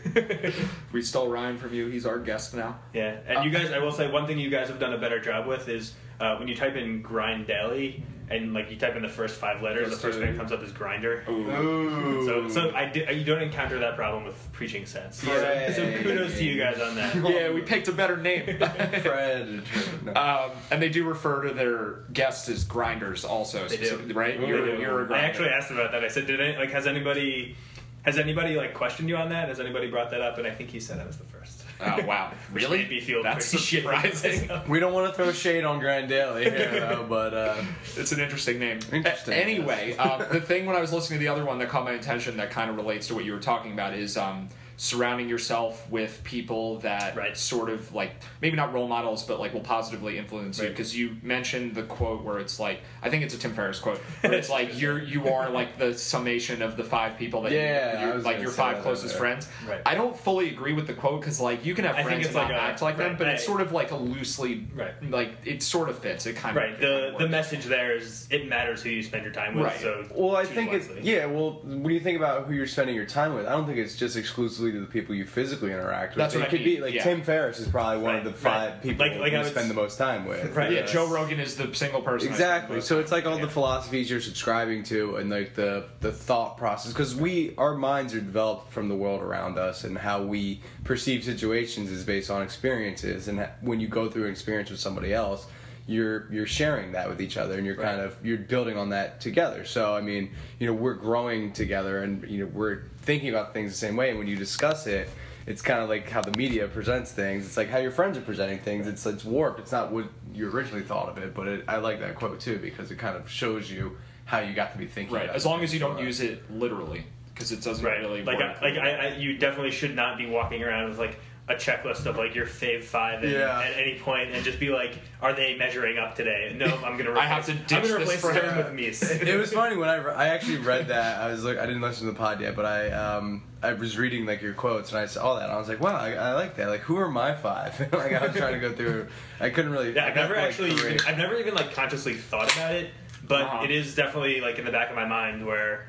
we 0.93 1.03
stole 1.03 1.29
Ryan 1.29 1.57
from 1.59 1.75
you. 1.75 1.87
He's 1.89 2.07
our 2.07 2.19
guest 2.19 2.55
now. 2.55 2.79
Yeah, 2.93 3.17
and 3.27 3.39
Uh, 3.39 3.43
you 3.43 3.51
guys, 3.51 3.71
I 3.73 3.79
will 3.79 3.93
say 3.93 4.11
one 4.11 4.27
thing 4.27 4.39
you 4.39 4.51
guys 4.51 4.69
have 4.69 4.79
done 4.81 4.93
a 4.95 4.99
better 4.99 5.21
job 5.21 5.47
with 5.47 5.69
is 5.69 5.95
uh, 6.21 6.37
when 6.37 6.49
you 6.49 6.55
type 6.57 6.77
in 6.77 7.03
grind 7.03 7.47
daily 7.47 8.03
and 8.31 8.55
like 8.55 8.71
you 8.71 8.77
type 8.77 8.97
in 8.97 9.03
the 9.03 9.09
first 9.09 9.35
five 9.39 9.61
letters, 9.61 9.91
the 9.91 9.97
first 9.97 10.19
thing 10.19 10.29
that 10.33 10.37
comes 10.39 10.51
up 10.51 10.63
is 10.63 10.73
grinder. 10.73 11.23
Ooh. 11.29 12.25
So, 12.25 12.49
so 12.49 12.75
I 12.75 12.87
did, 12.87 13.15
you 13.19 13.23
don't 13.25 13.43
encounter 13.43 13.79
that 13.81 13.97
problem 13.97 14.25
with 14.25 14.49
preaching 14.53 14.87
sense. 14.87 15.23
So, 15.23 15.31
Yay. 15.31 15.73
so 15.77 16.03
kudos 16.03 16.39
to 16.39 16.45
you 16.45 16.57
guys 16.57 16.81
on 16.81 16.95
that. 16.97 17.15
Yeah, 17.35 17.53
we 17.53 17.61
picked 17.61 17.87
a 17.89 17.93
better 17.93 18.17
name. 18.17 18.45
Predator. 18.47 19.63
No. 20.05 20.15
um, 20.15 20.51
and 20.71 20.81
they 20.81 20.89
do 20.89 21.05
refer 21.05 21.43
to 21.49 21.53
their 21.53 22.05
guests 22.15 22.49
as 22.49 22.65
grinders, 22.65 23.27
also. 23.27 23.69
They 23.69 23.77
do. 23.77 23.85
specifically, 23.85 24.15
right? 24.15 24.41
You're, 24.41 24.79
you're 24.81 25.01
a 25.01 25.05
I 25.05 25.07
grinder. 25.07 25.27
actually 25.27 25.49
asked 25.51 25.71
about 25.71 25.93
that. 25.93 26.03
I 26.03 26.09
said, 26.09 26.27
did 26.27 26.41
any, 26.41 26.57
like 26.57 26.71
has 26.71 26.87
anybody 26.87 27.57
Has 28.05 28.19
anybody 28.19 28.55
like 28.57 28.75
questioned 28.75 29.09
you 29.09 29.17
on 29.17 29.31
that? 29.31 29.49
Has 29.49 29.61
anybody 29.61 29.89
brought 29.91 30.11
that 30.11 30.21
up? 30.21 30.37
And 30.39 30.47
I 30.47 30.51
think 30.51 30.71
he 30.71 30.79
said 30.81 31.01
I 31.01 31.07
was 31.07 31.17
the 31.17 31.25
first. 31.25 31.63
Oh 31.81 32.05
wow, 32.07 32.31
really? 32.53 32.79
made 32.79 32.91
me 32.91 33.01
feel 33.01 33.23
That's 33.23 33.51
pretty 33.51 33.65
shitty. 33.65 33.83
surprising. 33.83 34.51
We 34.69 34.79
don't 34.79 34.93
want 34.93 35.09
to 35.11 35.15
throw 35.17 35.33
shade 35.33 35.65
on 35.65 35.81
Grind 35.81 36.09
Daily 36.09 36.45
here, 36.45 36.71
though, 36.81 37.07
but 37.09 37.35
uh, 37.35 37.63
It's 37.97 38.13
an 38.13 38.21
interesting 38.21 38.59
name. 38.61 38.79
Interesting, 38.93 39.35
A- 39.35 39.37
anyway, 39.37 39.97
um, 39.97 40.23
the 40.31 40.41
thing 40.41 40.67
when 40.67 40.77
I 40.77 40.81
was 40.81 40.93
listening 40.93 41.19
to 41.19 41.25
the 41.25 41.33
other 41.33 41.45
one 41.45 41.59
that 41.59 41.69
caught 41.69 41.85
my 41.85 41.93
attention 41.93 42.37
that 42.37 42.51
kind 42.51 42.71
of 42.71 42.77
relates 42.77 43.09
to 43.09 43.15
what 43.15 43.25
you 43.25 43.33
were 43.33 43.41
talking 43.41 43.73
about 43.73 43.95
is 43.95 44.17
um, 44.17 44.49
surrounding 44.77 45.29
yourself 45.29 45.89
with 45.91 46.21
people 46.25 46.79
that 46.81 47.17
Right. 47.17 47.37
sort 47.37 47.71
of 47.71 47.95
like 47.95 48.13
maybe 48.43 48.57
not 48.57 48.73
role 48.73 48.89
models, 48.89 49.23
but 49.23 49.39
like 49.39 49.55
will 49.55 49.61
positively 49.61 50.19
influence 50.19 50.59
you. 50.59 50.69
Because 50.69 50.97
you 50.97 51.17
mentioned 51.23 51.75
the 51.75 51.85
quote 51.85 52.23
where 52.25 52.39
it's 52.39 52.59
like 52.59 52.81
I 53.03 53.11
think 53.11 53.23
it's 53.25 53.35
a 53.35 53.39
Tim 53.39 53.55
Ferriss 53.55 53.79
quote 53.79 53.99
where 54.23 54.33
it's 54.35 54.51
like 54.51 54.79
you're 54.81 55.01
you 55.03 55.29
are 55.29 55.49
like 55.51 55.79
the 55.79 55.95
summation 55.95 56.63
of 56.63 56.77
the 56.77 56.85
five 56.85 57.17
people 57.19 57.43
that 57.43 57.53
Yeah, 57.53 58.01
you, 58.01 58.07
you're 58.09 58.19
like 58.19 58.41
your 58.41 58.51
say 58.51 58.57
five 58.57 58.77
that 58.77 58.83
closest 58.83 59.17
friends. 59.17 59.49
Right. 59.69 59.81
I 59.87 59.95
don't 59.95 60.19
fully 60.19 60.49
agree 60.51 60.73
with 60.73 60.87
the 60.87 60.95
quote 60.95 61.21
because 61.21 61.41
like 61.41 61.65
you 61.65 61.75
can 61.75 61.85
have 61.85 61.97
I 61.97 62.03
friends 62.03 62.27
it's 62.27 62.29
and 62.29 62.37
like 62.37 62.49
not 62.49 62.59
a- 62.59 62.63
act 62.63 62.83
like 62.83 62.97
them, 62.97 63.11
right, 63.11 63.19
but 63.19 63.29
it's 63.29 63.45
sort 63.45 63.61
of 63.61 63.73
like 63.73 63.91
a 63.93 63.97
loosely 63.97 64.67
Right. 64.75 64.95
like 65.11 65.37
it 65.45 65.63
sort 65.63 65.89
of 65.89 65.99
fits. 65.99 66.27
It 66.27 66.37
kind 66.37 66.57
of 66.57 66.63
Right. 66.63 66.81
The 66.81 67.11
kind 67.13 67.21
the 67.25 67.29
message 67.29 67.65
there 67.67 67.95
is 67.97 68.27
it 68.31 68.49
matters 68.49 68.83
who 68.83 68.91
you 68.91 69.03
spend 69.03 69.23
your 69.25 69.33
time 69.33 69.55
with. 69.55 69.65
Right. 69.67 69.81
So 69.81 70.05
Well, 70.15 70.37
I 70.37 70.45
choose 70.45 70.53
think 70.55 70.73
it's 70.73 70.89
yeah. 71.03 71.27
Well, 71.27 71.61
when 71.65 71.91
you 71.91 72.01
think 72.01 72.19
about 72.19 72.47
who 72.47 72.55
you're 72.55 72.67
spending 72.67 72.97
your 72.97 73.07
time 73.07 73.35
with, 73.35 73.47
I 73.47 73.51
don't 73.53 73.67
think 73.67 73.79
it's 73.79 73.97
just 73.97 74.17
exclusively 74.17 74.64
to 74.73 74.81
the 74.81 74.87
people 74.87 75.15
you 75.15 75.25
physically 75.27 75.71
interact 75.73 76.11
with. 76.15 76.19
That's 76.19 76.35
it 76.35 76.39
what 76.39 76.49
I 76.49 76.51
could 76.51 76.61
mean, 76.61 76.77
be 76.77 76.81
like 76.81 76.95
yeah. 76.95 77.03
Tim 77.05 77.23
Ferriss 77.23 77.59
is 77.61 77.69
probably 77.69 78.03
one 78.03 78.15
Right, 78.15 78.27
of 78.27 78.33
the 78.33 78.39
five 78.39 78.73
right. 78.73 78.83
people 78.83 79.07
Like- 79.09 79.19
like 79.19 79.33
I 79.33 79.39
you 79.43 79.45
spend 79.49 79.71
the 79.71 79.75
most 79.75 79.99
time 79.99 80.27
with. 80.27 80.55
Right. 80.57 80.73
Yeah, 80.73 80.81
Yes. 80.81 80.93
Joe 80.93 81.07
Rogan 81.09 81.41
is 81.41 81.57
the 81.57 81.75
single 81.75 82.03
person. 82.03 82.29
Exactly. 82.29 82.81
So 82.81 83.01
it's 83.01 83.11
like 83.13 83.27
all 83.27 83.37
Yeah. 83.37 83.43
the 83.47 83.51
philosophies 83.51 84.11
you're 84.11 84.21
subscribing 84.21 84.83
to 84.85 85.17
and 85.17 85.31
like 85.31 85.55
the 85.55 85.85
the 86.01 86.13
thought 86.13 86.57
process 86.59 86.93
because 86.93 87.15
we 87.15 87.55
our 87.59 87.75
minds 87.75 88.15
are 88.15 88.21
developed 88.21 88.73
from 88.73 88.89
the 88.89 88.95
world 88.95 89.23
around 89.23 89.59
us 89.59 89.85
and 89.85 89.97
how 89.99 90.23
we 90.23 90.61
perceive 90.85 91.25
situations 91.25 91.91
is 91.91 92.05
based 92.05 92.31
on 92.31 92.43
experiences 92.43 93.29
and 93.29 93.49
when 93.61 93.81
you 93.81 93.89
go 93.89 94.09
through 94.09 94.25
an 94.25 94.31
experience 94.31 94.71
with 94.71 94.81
somebody 94.81 95.13
else 95.13 95.47
you're 95.87 96.33
you're 96.33 96.47
sharing 96.47 96.93
that 96.93 97.09
with 97.09 97.21
each 97.21 97.37
other 97.37 97.57
and 97.57 97.67
you're 97.67 97.77
kind 97.77 98.01
of 98.01 98.17
you're 98.25 98.39
building 98.39 98.77
on 98.77 98.91
that 98.91 99.21
together. 99.21 99.65
So 99.65 99.95
I 99.95 100.01
mean, 100.01 100.31
you 100.59 100.67
know, 100.67 100.73
we're 100.73 100.95
growing 100.95 101.53
together 101.53 102.03
and 102.03 102.29
you 102.29 102.45
know, 102.45 102.51
we're 102.53 102.85
thinking 103.03 103.29
about 103.29 103.53
things 103.53 103.73
the 103.73 103.77
same 103.79 103.97
way 103.97 104.11
and 104.11 104.19
when 104.19 104.27
you 104.27 104.37
discuss 104.37 104.87
it 104.87 105.09
it's 105.47 105.61
kind 105.61 105.81
of 105.81 105.89
like 105.89 106.09
how 106.09 106.23
the 106.23 106.37
media 106.37 106.67
presents 106.69 107.13
things. 107.13 107.47
It's 107.47 107.57
like 107.57 107.69
how 107.69 107.79
your 107.79 107.91
friends 107.91 108.17
are 108.17 108.23
presenting 108.23 108.59
things. 108.59 108.87
It's 108.87 109.05
it's 109.05 109.25
warped. 109.25 109.61
It's 109.61 109.73
not 109.73 109.93
what 109.93 110.07
you 110.33 110.49
originally 110.49 110.83
thought 110.83 111.09
of 111.09 111.19
it. 111.19 111.35
But 111.35 111.49
it, 111.49 111.65
I 111.69 111.77
like 111.77 112.01
that 112.01 112.15
quote 112.15 112.41
too 112.41 112.59
because 112.59 112.91
it 112.91 112.99
kind 112.99 113.17
of 113.17 113.29
shows 113.29 113.71
you 113.71 113.97
how 114.25 114.39
you 114.39 114.55
got 114.55 114.73
to 114.73 114.79
be 114.79 114.87
thinking. 114.87 115.15
Right. 115.15 115.25
about 115.25 115.37
As 115.37 115.45
long 115.45 115.63
as 115.63 115.73
you 115.75 115.81
don't 115.81 115.99
use 115.99 116.21
it 116.21 116.51
literally, 116.51 117.05
because 117.35 117.53
it 117.53 117.63
doesn't 117.63 117.85
Right. 117.85 118.01
really 118.01 118.23
like, 118.25 118.39
work. 118.39 118.57
I, 118.63 118.65
like 118.71 118.79
I, 118.79 118.91
I, 118.91 119.17
you 119.17 119.37
definitely 119.37 119.71
should 119.71 119.95
not 119.95 120.17
be 120.17 120.27
walking 120.27 120.63
around 120.63 120.89
with 120.89 120.99
like 120.99 121.19
a 121.47 121.55
checklist 121.55 122.07
of 122.07 122.17
like 122.17 122.35
your 122.35 122.47
fave 122.47 122.83
five 122.83 123.23
at, 123.23 123.29
Yeah. 123.31 123.61
at 123.61 123.77
any 123.77 123.99
point 123.99 124.31
and 124.33 124.43
just 124.43 124.59
be 124.59 124.71
like, 124.71 124.99
are 125.21 125.35
they 125.35 125.55
measuring 125.59 125.99
up 125.99 126.15
today? 126.15 126.55
No, 126.57 126.65
I'm 126.83 126.97
gonna. 126.97 127.11
Replace, 127.11 127.19
I 127.19 127.27
have 127.27 127.45
to 127.47 127.53
I'm 127.53 127.67
gonna 127.69 127.83
this 127.83 127.93
replace 128.01 128.21
for 128.23 128.33
Sturm 128.33 128.49
him. 128.55 128.57
with 128.57 128.67
Mies. 129.01 129.23
it 129.27 129.37
was 129.39 129.53
funny 129.53 129.77
when 129.77 129.91
I, 129.91 129.97
re- 129.97 130.15
I 130.15 130.29
actually 130.29 130.57
read 130.57 130.89
that 130.89 131.21
I 131.21 131.31
was 131.31 131.45
like 131.45 131.59
I 131.59 131.67
didn't 131.67 131.83
listen 131.83 132.07
to 132.07 132.13
the 132.15 132.19
pod 132.19 132.41
yet 132.41 132.57
but 132.57 132.65
I 132.65 132.91
um 132.93 133.43
I 133.63 133.75
was 133.75 133.99
reading 133.99 134.25
like 134.25 134.41
your 134.41 134.55
quotes 134.55 134.91
and 134.91 134.99
I 135.01 135.05
saw 135.07 135.35
that 135.35 135.45
and 135.45 135.53
I 135.53 135.59
was 135.59 135.69
like 135.69 135.81
wow 135.81 135.97
I, 135.97 136.13
I 136.13 136.33
like 136.33 136.57
that 136.57 136.69
like 136.69 136.81
who 136.81 136.97
are 136.97 137.11
my 137.11 137.35
five 137.35 137.79
like 137.93 138.15
I 138.15 138.27
was 138.27 138.35
trying 138.37 138.55
to 138.55 138.61
go 138.61 138.73
through 138.75 139.09
I 139.39 139.51
couldn't 139.51 139.71
really 139.73 139.93
Yeah, 139.95 140.07
I 140.07 140.09
I've 140.09 140.15
never 140.15 140.35
to, 140.35 140.41
like, 140.41 140.49
actually, 140.49 140.71
even, 140.73 140.99
I've 141.07 141.19
never 141.19 141.39
even 141.39 141.55
like 141.55 141.75
consciously 141.75 142.15
thought 142.15 142.51
about 142.57 142.73
it, 142.75 142.91
but 143.29 143.43
Uh-huh. 143.43 143.65
it 143.65 143.71
is 143.71 143.95
definitely 143.95 144.41
like 144.41 144.59
in 144.59 144.65
the 144.65 144.73
back 144.73 144.89
of 144.89 144.97
my 144.97 145.07
mind 145.07 145.45
where, 145.47 145.87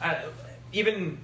I, 0.00 0.24
even, 0.72 1.18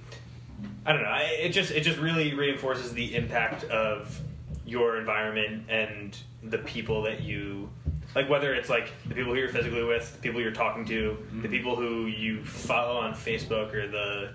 I 0.85 0.91
don't 0.93 1.01
know, 1.03 1.07
I, 1.09 1.21
it 1.41 1.49
just 1.49 1.71
it 1.71 1.81
just 1.81 1.97
really 1.99 2.33
reinforces 2.33 2.93
the 2.93 3.15
impact 3.15 3.63
of 3.65 4.19
your 4.65 4.97
environment 4.97 5.65
and 5.69 6.17
the 6.43 6.57
people 6.57 7.03
that 7.03 7.21
you 7.21 7.69
like 8.15 8.29
whether 8.29 8.53
it's 8.53 8.69
like 8.69 8.91
the 9.07 9.15
people 9.15 9.33
who 9.33 9.39
you're 9.39 9.49
physically 9.49 9.83
with 9.83 10.13
the 10.13 10.19
people 10.19 10.39
you're 10.41 10.51
talking 10.51 10.85
to 10.85 11.11
Mm-hmm. 11.17 11.41
the 11.41 11.47
people 11.49 11.75
who 11.75 12.05
you 12.07 12.43
follow 12.45 12.97
on 12.99 13.13
facebook 13.13 13.73
or 13.73 13.87
the 13.87 14.33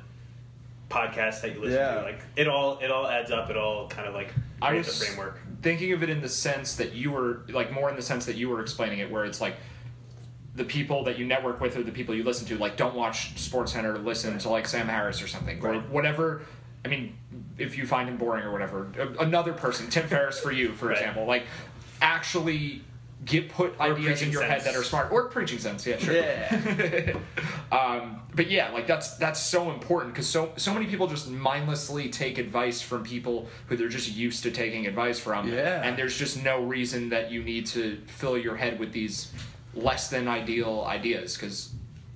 podcasts 0.90 1.42
that 1.42 1.54
you 1.54 1.60
listen 1.60 1.78
Yeah. 1.78 1.94
to 1.96 2.02
like 2.02 2.20
it 2.36 2.48
all 2.48 2.78
it 2.78 2.90
all 2.90 3.06
adds 3.06 3.30
up 3.30 3.50
it 3.50 3.56
all 3.56 3.88
kind 3.88 4.08
of 4.08 4.14
like 4.14 4.32
I 4.62 4.68
creates 4.70 4.88
was 4.88 5.02
a 5.02 5.04
framework 5.06 5.40
thinking 5.62 5.92
of 5.92 6.02
it 6.02 6.08
in 6.08 6.20
the 6.22 6.28
sense 6.28 6.76
that 6.76 6.94
you 6.94 7.10
were 7.12 7.42
like 7.50 7.72
more 7.72 7.90
in 7.90 7.96
the 7.96 8.02
sense 8.02 8.24
that 8.26 8.36
you 8.36 8.48
were 8.48 8.60
explaining 8.60 9.00
it, 9.00 9.10
where 9.10 9.24
it's 9.24 9.40
like 9.40 9.56
the 10.59 10.64
people 10.64 11.04
that 11.04 11.18
you 11.18 11.24
network 11.24 11.61
with 11.61 11.76
or 11.76 11.82
the 11.82 11.92
people 11.92 12.14
you 12.14 12.24
listen 12.24 12.46
to, 12.48 12.59
like 12.59 12.76
don't 12.76 12.94
watch 12.94 13.34
SportsCenter, 13.36 14.04
listen 14.04 14.36
to 14.38 14.48
like 14.50 14.66
Sam 14.66 14.88
Harris 14.88 15.22
or 15.22 15.28
something 15.28 15.64
or 15.64 15.76
whatever. 15.82 16.42
I 16.84 16.88
mean, 16.88 17.16
if 17.56 17.78
you 17.78 17.86
find 17.86 18.09
him 18.09 18.18
boring 18.18 18.44
or 18.44 18.52
whatever, 18.52 18.88
another 19.20 19.52
person, 19.52 19.88
Tim 19.88 20.06
Ferriss 20.12 20.38
for 20.38 20.52
you, 20.52 20.72
for 20.72 20.88
Right. 20.88 20.98
example, 20.98 21.24
like 21.26 21.44
actually 22.02 22.82
get 23.24 23.48
put 23.48 23.74
Or 23.80 23.82
ideas 23.94 24.22
in 24.22 24.30
your 24.30 24.42
head 24.44 24.62
that 24.62 24.76
are 24.76 24.82
smart 24.84 25.11
or 25.11 25.28
preaching 25.28 25.59
sense, 25.59 25.84
yeah, 25.86 25.98
sure. 25.98 26.14
yeah 26.14 27.16
um, 27.72 28.20
but 28.34 28.48
yeah, 28.50 28.70
like 28.70 28.86
that's 28.86 29.16
that's 29.16 29.40
so 29.40 29.70
important 29.70 30.14
because 30.14 30.28
so 30.28 30.52
so 30.56 30.72
many 30.72 30.86
people 30.86 31.06
just 31.09 31.28
mindlessly 31.30 32.09
take 32.09 32.38
advice 32.38 32.80
from 32.80 33.02
people 33.02 33.48
who 33.66 33.76
they're 33.76 33.88
just 33.88 34.12
used 34.12 34.42
to 34.44 34.50
taking 34.50 34.86
advice 34.86 35.18
from. 35.18 35.52
Yeah. 35.52 35.82
And 35.84 35.96
there's 35.96 36.16
just 36.16 36.42
no 36.42 36.62
reason 36.62 37.09
that 37.09 37.30
you 37.32 37.42
need 37.42 37.66
to 37.66 37.98
fill 38.06 38.38
your 38.38 38.56
head 38.56 38.78
with 38.78 38.92
these 38.92 39.32
less 39.74 40.08
than 40.10 40.28
ideal 40.28 40.84
ideas 40.88 41.36
because 41.36 41.72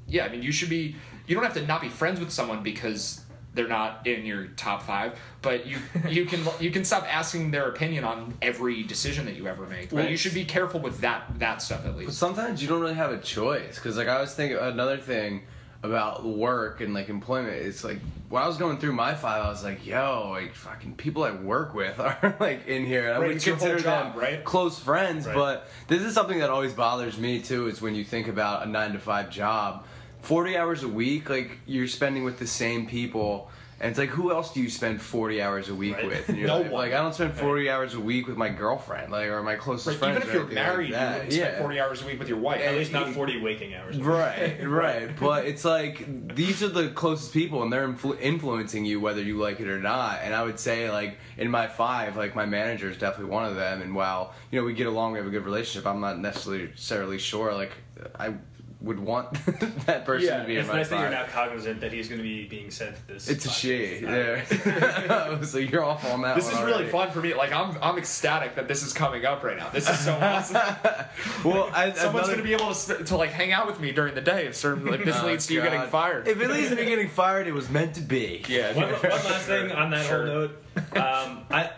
yeah, 0.08 0.24
I 0.24 0.28
mean 0.28 0.42
you 0.42 0.52
should 0.52 0.68
be 0.70 0.96
you 1.26 1.34
don't 1.34 1.44
have 1.44 1.54
to 1.54 1.66
not 1.66 1.80
be 1.80 1.88
friends 1.88 2.18
with 2.20 2.30
someone 2.30 2.62
because 2.62 3.20
they're 3.54 3.68
not 3.68 4.06
in 4.06 4.24
your 4.24 4.46
top 4.56 4.82
five, 4.82 5.18
but 5.42 5.66
you 5.66 5.78
you 6.08 6.24
can 6.24 6.40
you 6.60 6.70
can 6.70 6.84
stop 6.84 7.04
asking 7.12 7.50
their 7.50 7.68
opinion 7.68 8.04
on 8.04 8.34
every 8.42 8.82
decision 8.82 9.26
that 9.26 9.36
you 9.36 9.46
ever 9.46 9.66
make. 9.66 9.90
But 9.90 9.96
Well- 9.96 10.10
you 10.10 10.16
should 10.16 10.34
be 10.34 10.44
careful 10.44 10.80
with 10.80 11.00
that 11.00 11.38
that 11.38 11.62
stuff 11.62 11.80
at 11.84 11.92
least 11.92 11.96
But 11.96 12.06
least. 12.06 12.18
sometimes 12.18 12.62
you 12.62 12.68
don't 12.68 12.80
really 12.80 12.94
have 12.94 13.12
a 13.12 13.18
choice 13.18 13.76
because 13.76 13.96
like 13.96 14.08
I 14.08 14.20
was 14.20 14.34
thinking 14.34 14.58
another 14.58 14.98
thing 14.98 15.42
about 15.82 16.24
work 16.24 16.80
and 16.80 16.94
like 16.94 17.08
employment. 17.08 17.54
It's 17.56 17.82
like 17.84 17.98
when 18.28 18.42
I 18.42 18.46
was 18.46 18.56
going 18.56 18.78
through 18.78 18.92
my 18.92 19.14
file, 19.14 19.42
I 19.42 19.48
was 19.50 19.64
like, 19.64 19.84
"Yo, 19.86 20.28
like 20.30 20.54
fucking 20.54 20.94
people 20.96 21.24
I 21.24 21.32
work 21.32 21.74
with 21.74 21.98
are 22.00 22.36
like 22.40 22.66
in 22.66 22.86
here." 22.86 23.08
I 23.12 23.18
Right, 23.18 23.26
would 23.28 23.36
it's 23.36 23.46
your 23.46 23.56
whole 23.56 23.68
consider 23.68 23.82
job, 23.90 24.12
them 24.14 24.22
right? 24.22 24.44
close 24.44 24.78
friends. 24.78 25.26
Right. 25.26 25.34
But 25.34 25.68
this 25.88 26.02
is 26.02 26.14
something 26.14 26.38
that 26.38 26.50
always 26.50 26.72
bothers 26.72 27.18
me 27.18 27.40
too. 27.40 27.66
Is 27.68 27.82
when 27.82 27.94
you 27.94 28.04
think 28.04 28.28
about 28.28 28.66
a 28.66 28.70
nine 28.70 28.92
to 28.92 28.98
five 28.98 29.30
job, 29.30 29.84
forty 30.20 30.56
hours 30.56 30.82
a 30.82 30.88
week, 30.88 31.28
like 31.28 31.58
you're 31.66 31.88
spending 31.88 32.24
with 32.24 32.38
the 32.38 32.46
same 32.46 32.86
people. 32.86 33.50
And 33.82 33.90
it's 33.90 33.98
like, 33.98 34.10
who 34.10 34.30
else 34.30 34.54
do 34.54 34.62
you 34.62 34.70
spend 34.70 35.02
forty 35.02 35.42
hours 35.42 35.68
a 35.68 35.74
week 35.74 35.96
Right. 35.96 36.06
with? 36.06 36.28
in 36.30 36.36
your 36.36 36.46
No 36.46 36.58
life? 36.58 36.70
one. 36.70 36.82
Like, 36.84 36.92
I 36.92 36.98
don't 37.02 37.12
spend 37.12 37.34
forty 37.34 37.68
hours 37.68 37.94
a 37.94 38.00
week 38.00 38.28
with 38.28 38.36
my 38.36 38.48
girlfriend, 38.48 39.10
like, 39.10 39.26
or 39.26 39.42
my 39.42 39.56
closest 39.56 39.88
Right, 39.88 39.98
friends. 39.98 40.16
even 40.18 40.28
if 40.28 40.32
you're 40.34 40.42
anything 40.44 40.56
like 40.56 40.66
married, 40.66 40.88
you 40.90 40.94
wouldn't 40.94 41.32
spend 41.32 41.52
Yeah. 41.54 41.58
40 41.58 41.80
hours 41.80 42.02
a 42.02 42.06
week 42.06 42.18
with 42.20 42.28
your 42.28 42.38
wife. 42.38 42.60
at 42.62 42.74
least 42.76 42.92
not 42.92 43.08
40 43.08 43.40
waking 43.40 43.74
hours 43.74 43.98
Right, 44.00 44.64
right. 44.64 45.10
But 45.18 45.46
it's 45.46 45.64
like 45.64 46.32
these 46.32 46.62
are 46.62 46.68
the 46.68 46.90
closest 46.90 47.32
people, 47.32 47.64
and 47.64 47.72
they're 47.72 47.88
influ- 47.88 48.20
influencing 48.20 48.84
you 48.84 49.00
whether 49.00 49.20
you 49.20 49.36
like 49.36 49.58
it 49.58 49.66
or 49.66 49.80
not. 49.80 50.20
And 50.22 50.32
I 50.32 50.44
would 50.44 50.60
say, 50.60 50.88
like 50.88 51.18
in 51.36 51.50
my 51.50 51.66
five, 51.66 52.16
like 52.16 52.36
my 52.36 52.46
manager 52.46 52.88
is 52.88 52.96
definitely 52.96 53.32
one 53.32 53.46
of 53.46 53.56
them. 53.56 53.82
And 53.82 53.96
while 53.96 54.32
you 54.52 54.60
know 54.60 54.64
we 54.64 54.74
get 54.74 54.86
along, 54.86 55.10
we 55.10 55.18
have 55.18 55.26
a 55.26 55.30
good 55.30 55.44
relationship, 55.44 55.88
I'm 55.88 56.00
not 56.00 56.20
necessarily 56.20 57.18
sure. 57.18 57.52
Like 57.52 57.72
I 58.16 58.34
would 58.82 58.98
want 58.98 59.32
that 59.86 60.04
person 60.04 60.26
Yeah, 60.28 60.40
to 60.40 60.46
be 60.46 60.56
it's 60.56 60.66
in 60.68 60.72
my 60.72 60.78
nice 60.80 60.88
that 60.88 60.98
you're 61.00 61.10
five. 61.10 61.26
now 61.28 61.32
cognizant 61.32 61.80
that 61.82 61.92
he's 61.92 62.08
going 62.08 62.18
to 62.18 62.22
be 62.22 62.44
being 62.48 62.70
sent 62.70 62.96
to 62.96 63.06
this 63.14 63.28
It's 63.28 63.46
a 63.46 63.48
podcast. 63.48 63.52
she. 63.52 64.00
Yeah. 64.02 65.40
so 65.42 65.58
you're 65.58 65.84
off 65.84 66.04
on 66.10 66.22
that. 66.22 66.34
This 66.34 66.46
one 66.46 66.54
is 66.54 66.60
really 66.62 66.72
already. 66.74 66.90
fun 66.90 67.10
for 67.12 67.20
me. 67.20 67.34
Like 67.34 67.52
I'm, 67.52 67.76
I'm 67.80 67.96
ecstatic 67.98 68.56
that 68.56 68.66
this 68.68 68.82
is 68.82 68.92
coming 68.92 69.24
up 69.24 69.42
right 69.44 69.56
now. 69.56 69.68
This 69.70 69.88
is 69.88 69.98
so 70.00 70.14
awesome. 70.20 70.60
Well, 71.44 71.70
I, 71.72 71.92
Someone's 71.92 72.28
another- 72.28 72.32
gonna 72.32 72.42
be 72.42 72.54
able 72.54 72.74
to, 72.74 73.04
to 73.04 73.16
like 73.16 73.30
hang 73.30 73.52
out 73.52 73.66
with 73.66 73.80
me 73.80 73.92
during 73.92 74.14
the 74.14 74.20
day 74.20 74.46
if 74.46 74.54
certain 74.56 74.84
like 74.86 75.04
this 75.04 75.16
Oh, 75.20 75.26
leads 75.26 75.46
to 75.46 75.54
you 75.54 75.62
getting 75.62 75.82
fired. 75.88 76.26
If 76.28 76.40
it 76.40 76.50
leads 76.50 76.68
to 76.70 76.76
me 76.76 76.84
getting 76.84 77.08
fired, 77.08 77.46
it 77.46 77.52
was 77.52 77.68
meant 77.70 77.94
to 77.94 78.00
be. 78.00 78.44
yeah. 78.48 78.72
one, 78.74 78.88
one 78.92 79.00
last 79.02 79.46
thing 79.46 79.70
on 79.72 79.90
that 79.90 80.06
Sure. 80.06 80.26
whole 80.26 80.34
note. 80.34 80.50
Um, 80.96 81.44
I 81.50 81.70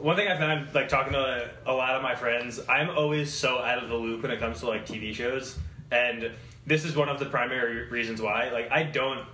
one 0.00 0.16
thing 0.16 0.26
I 0.28 0.36
found 0.36 0.74
like 0.74 0.88
talking 0.88 1.12
to 1.12 1.50
a 1.66 1.72
lot 1.72 1.94
of 1.94 2.02
my 2.02 2.14
friends, 2.14 2.60
I'm 2.68 2.90
always 2.90 3.32
so 3.32 3.58
out 3.58 3.82
of 3.82 3.88
the 3.88 3.94
loop 3.96 4.22
when 4.22 4.30
it 4.32 4.40
comes 4.40 4.60
to 4.60 4.66
like 4.68 4.86
TV 4.86 5.14
shows, 5.14 5.56
and 5.92 6.30
this 6.66 6.84
is 6.84 6.96
one 6.96 7.08
of 7.08 7.18
the 7.18 7.26
primary 7.26 7.88
reasons 7.88 8.20
why. 8.20 8.50
Like 8.50 8.70
I 8.72 8.82
don't. 8.82 9.26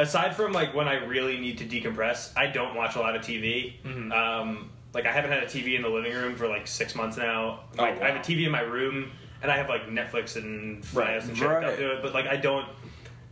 Aside 0.00 0.36
from 0.36 0.52
like 0.52 0.74
when 0.74 0.86
I 0.88 1.04
really 1.04 1.38
need 1.38 1.58
to 1.58 1.64
decompress, 1.64 2.32
I 2.36 2.46
don't 2.46 2.74
watch 2.76 2.94
a 2.96 3.00
lot 3.00 3.16
of 3.16 3.22
TV. 3.22 3.74
Mm-hmm. 3.82 4.12
Um, 4.12 4.70
like 4.94 5.06
I 5.06 5.12
haven't 5.12 5.32
had 5.32 5.42
a 5.42 5.46
TV 5.46 5.74
in 5.76 5.82
the 5.82 5.88
living 5.88 6.12
room 6.12 6.36
for 6.36 6.46
like 6.48 6.66
six 6.66 6.94
months 6.94 7.16
now. 7.16 7.60
Oh, 7.78 7.82
Like 7.82 8.00
I 8.00 8.10
have 8.10 8.16
a 8.16 8.20
TV 8.20 8.44
in 8.46 8.52
my 8.52 8.60
room, 8.60 9.10
and 9.42 9.50
I 9.50 9.56
have 9.56 9.68
like 9.68 9.88
Netflix 9.88 10.36
and 10.36 10.84
Right. 10.94 11.20
And 11.22 11.36
shit 11.36 11.46
Right. 11.46 11.62
right. 11.64 11.76
to 11.76 11.96
it. 11.96 12.02
But 12.02 12.14
like 12.14 12.26
I 12.26 12.36
don't, 12.36 12.68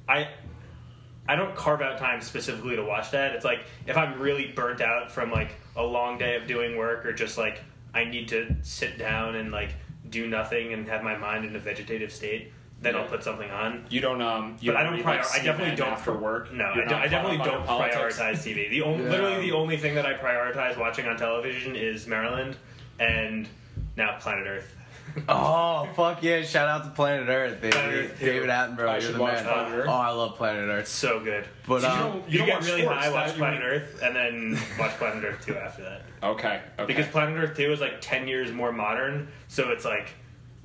I 0.09 0.29
I 1.29 1.37
don't 1.37 1.55
carve 1.55 1.83
out 1.83 1.99
time 1.99 2.21
specifically 2.21 2.77
to 2.77 2.85
watch 2.85 3.11
that. 3.13 3.35
It's 3.35 3.45
like 3.45 3.61
if 3.87 3.97
I'm 3.97 4.19
really 4.21 4.49
burnt 4.49 4.81
out 4.81 5.11
from 5.11 5.31
like 5.31 5.53
a 5.77 5.83
long 5.83 6.19
day 6.19 6.37
of 6.37 6.47
doing 6.47 6.77
work 6.77 7.07
or 7.07 7.13
just 7.13 7.39
like 7.39 7.63
I 7.95 8.05
need 8.05 8.29
to 8.29 8.55
sit 8.63 8.99
down 8.99 9.37
and 9.37 9.53
like 9.53 9.71
do 10.11 10.27
nothing 10.27 10.73
and 10.73 10.89
have 10.89 11.03
my 11.03 11.17
mind 11.17 11.45
in 11.45 11.55
a 11.57 11.59
vegetative 11.59 12.13
state, 12.13 12.53
then 12.81 12.95
Yeah. 12.95 13.01
I'll 13.01 13.07
put 13.09 13.23
something 13.25 13.51
on. 13.51 13.85
You 13.89 14.01
don't 14.01 14.21
um. 14.23 14.57
You 14.61 14.73
But 14.73 14.81
I 14.81 14.85
don't. 14.85 14.95
read, 14.95 15.03
Prior- 15.03 15.19
like, 15.23 15.41
I 15.41 15.43
definitely 15.45 15.77
don't 15.77 15.89
after 15.93 16.13
work. 16.13 16.53
No, 16.53 16.65
I, 16.67 16.75
don't- 16.77 16.93
I 16.95 17.07
definitely 17.09 17.39
don't 17.45 17.65
politics? 17.67 18.19
prioritize 18.19 18.37
TV. 18.45 18.69
The 18.71 18.83
only, 18.83 19.05
Yeah. 19.05 19.11
literally 19.11 19.41
the 19.51 19.53
only 19.57 19.77
thing 19.77 19.95
that 19.95 20.07
I 20.07 20.15
prioritize 20.15 20.77
watching 20.77 21.07
on 21.07 21.17
television 21.17 21.75
is 21.77 22.07
Maryland, 22.07 22.57
and 22.99 23.49
now 23.97 24.17
Planet 24.19 24.47
Earth. 24.47 24.75
Oh 25.29 25.89
fuck 25.97 26.23
yeah! 26.23 26.43
Shout 26.43 26.69
out 26.69 26.85
to 26.85 26.91
Planet 26.91 27.29
Earth, 27.29 27.61
baby. 27.61 27.73
Planet 27.73 27.95
Earth. 28.13 28.21
David 28.21 28.49
Attenborough, 28.51 28.89
I 28.89 28.99
you're 28.99 29.13
the 29.13 29.19
watch 29.21 29.35
man. 29.35 29.45
Planet 29.45 29.73
Earth. 29.79 29.87
Oh, 29.89 29.93
I 29.93 30.11
love 30.11 30.37
Planet 30.37 30.69
Earth. 30.69 30.89
so 30.89 31.21
good. 31.21 31.45
But 31.67 31.81
So 31.83 31.87
you 31.89 31.93
um, 31.95 31.99
don't- 32.13 32.31
You, 32.31 32.39
don't 32.39 32.47
get 32.47 32.55
watch 32.59 32.67
really 32.67 32.83
sports, 32.83 33.01
high, 33.05 33.11
watch 33.13 33.27
that- 33.29 33.37
Planet 33.39 33.63
Earth, 33.63 34.01
and 34.03 34.17
then 34.17 34.59
watch 34.79 34.91
Planet 34.99 35.25
Earth 35.25 35.45
2 35.47 35.57
after 35.57 35.83
that. 35.83 36.03
Okay. 36.23 36.61
Okay. 36.79 36.87
Because 36.87 37.07
Planet 37.07 37.37
Earth 37.39 37.57
2 37.57 37.73
is 37.73 37.81
like 37.81 38.01
10 38.01 38.29
years 38.29 38.53
more 38.53 38.73
modern, 38.73 39.29
so 39.49 39.71
it's 39.71 39.85
like, 39.85 40.11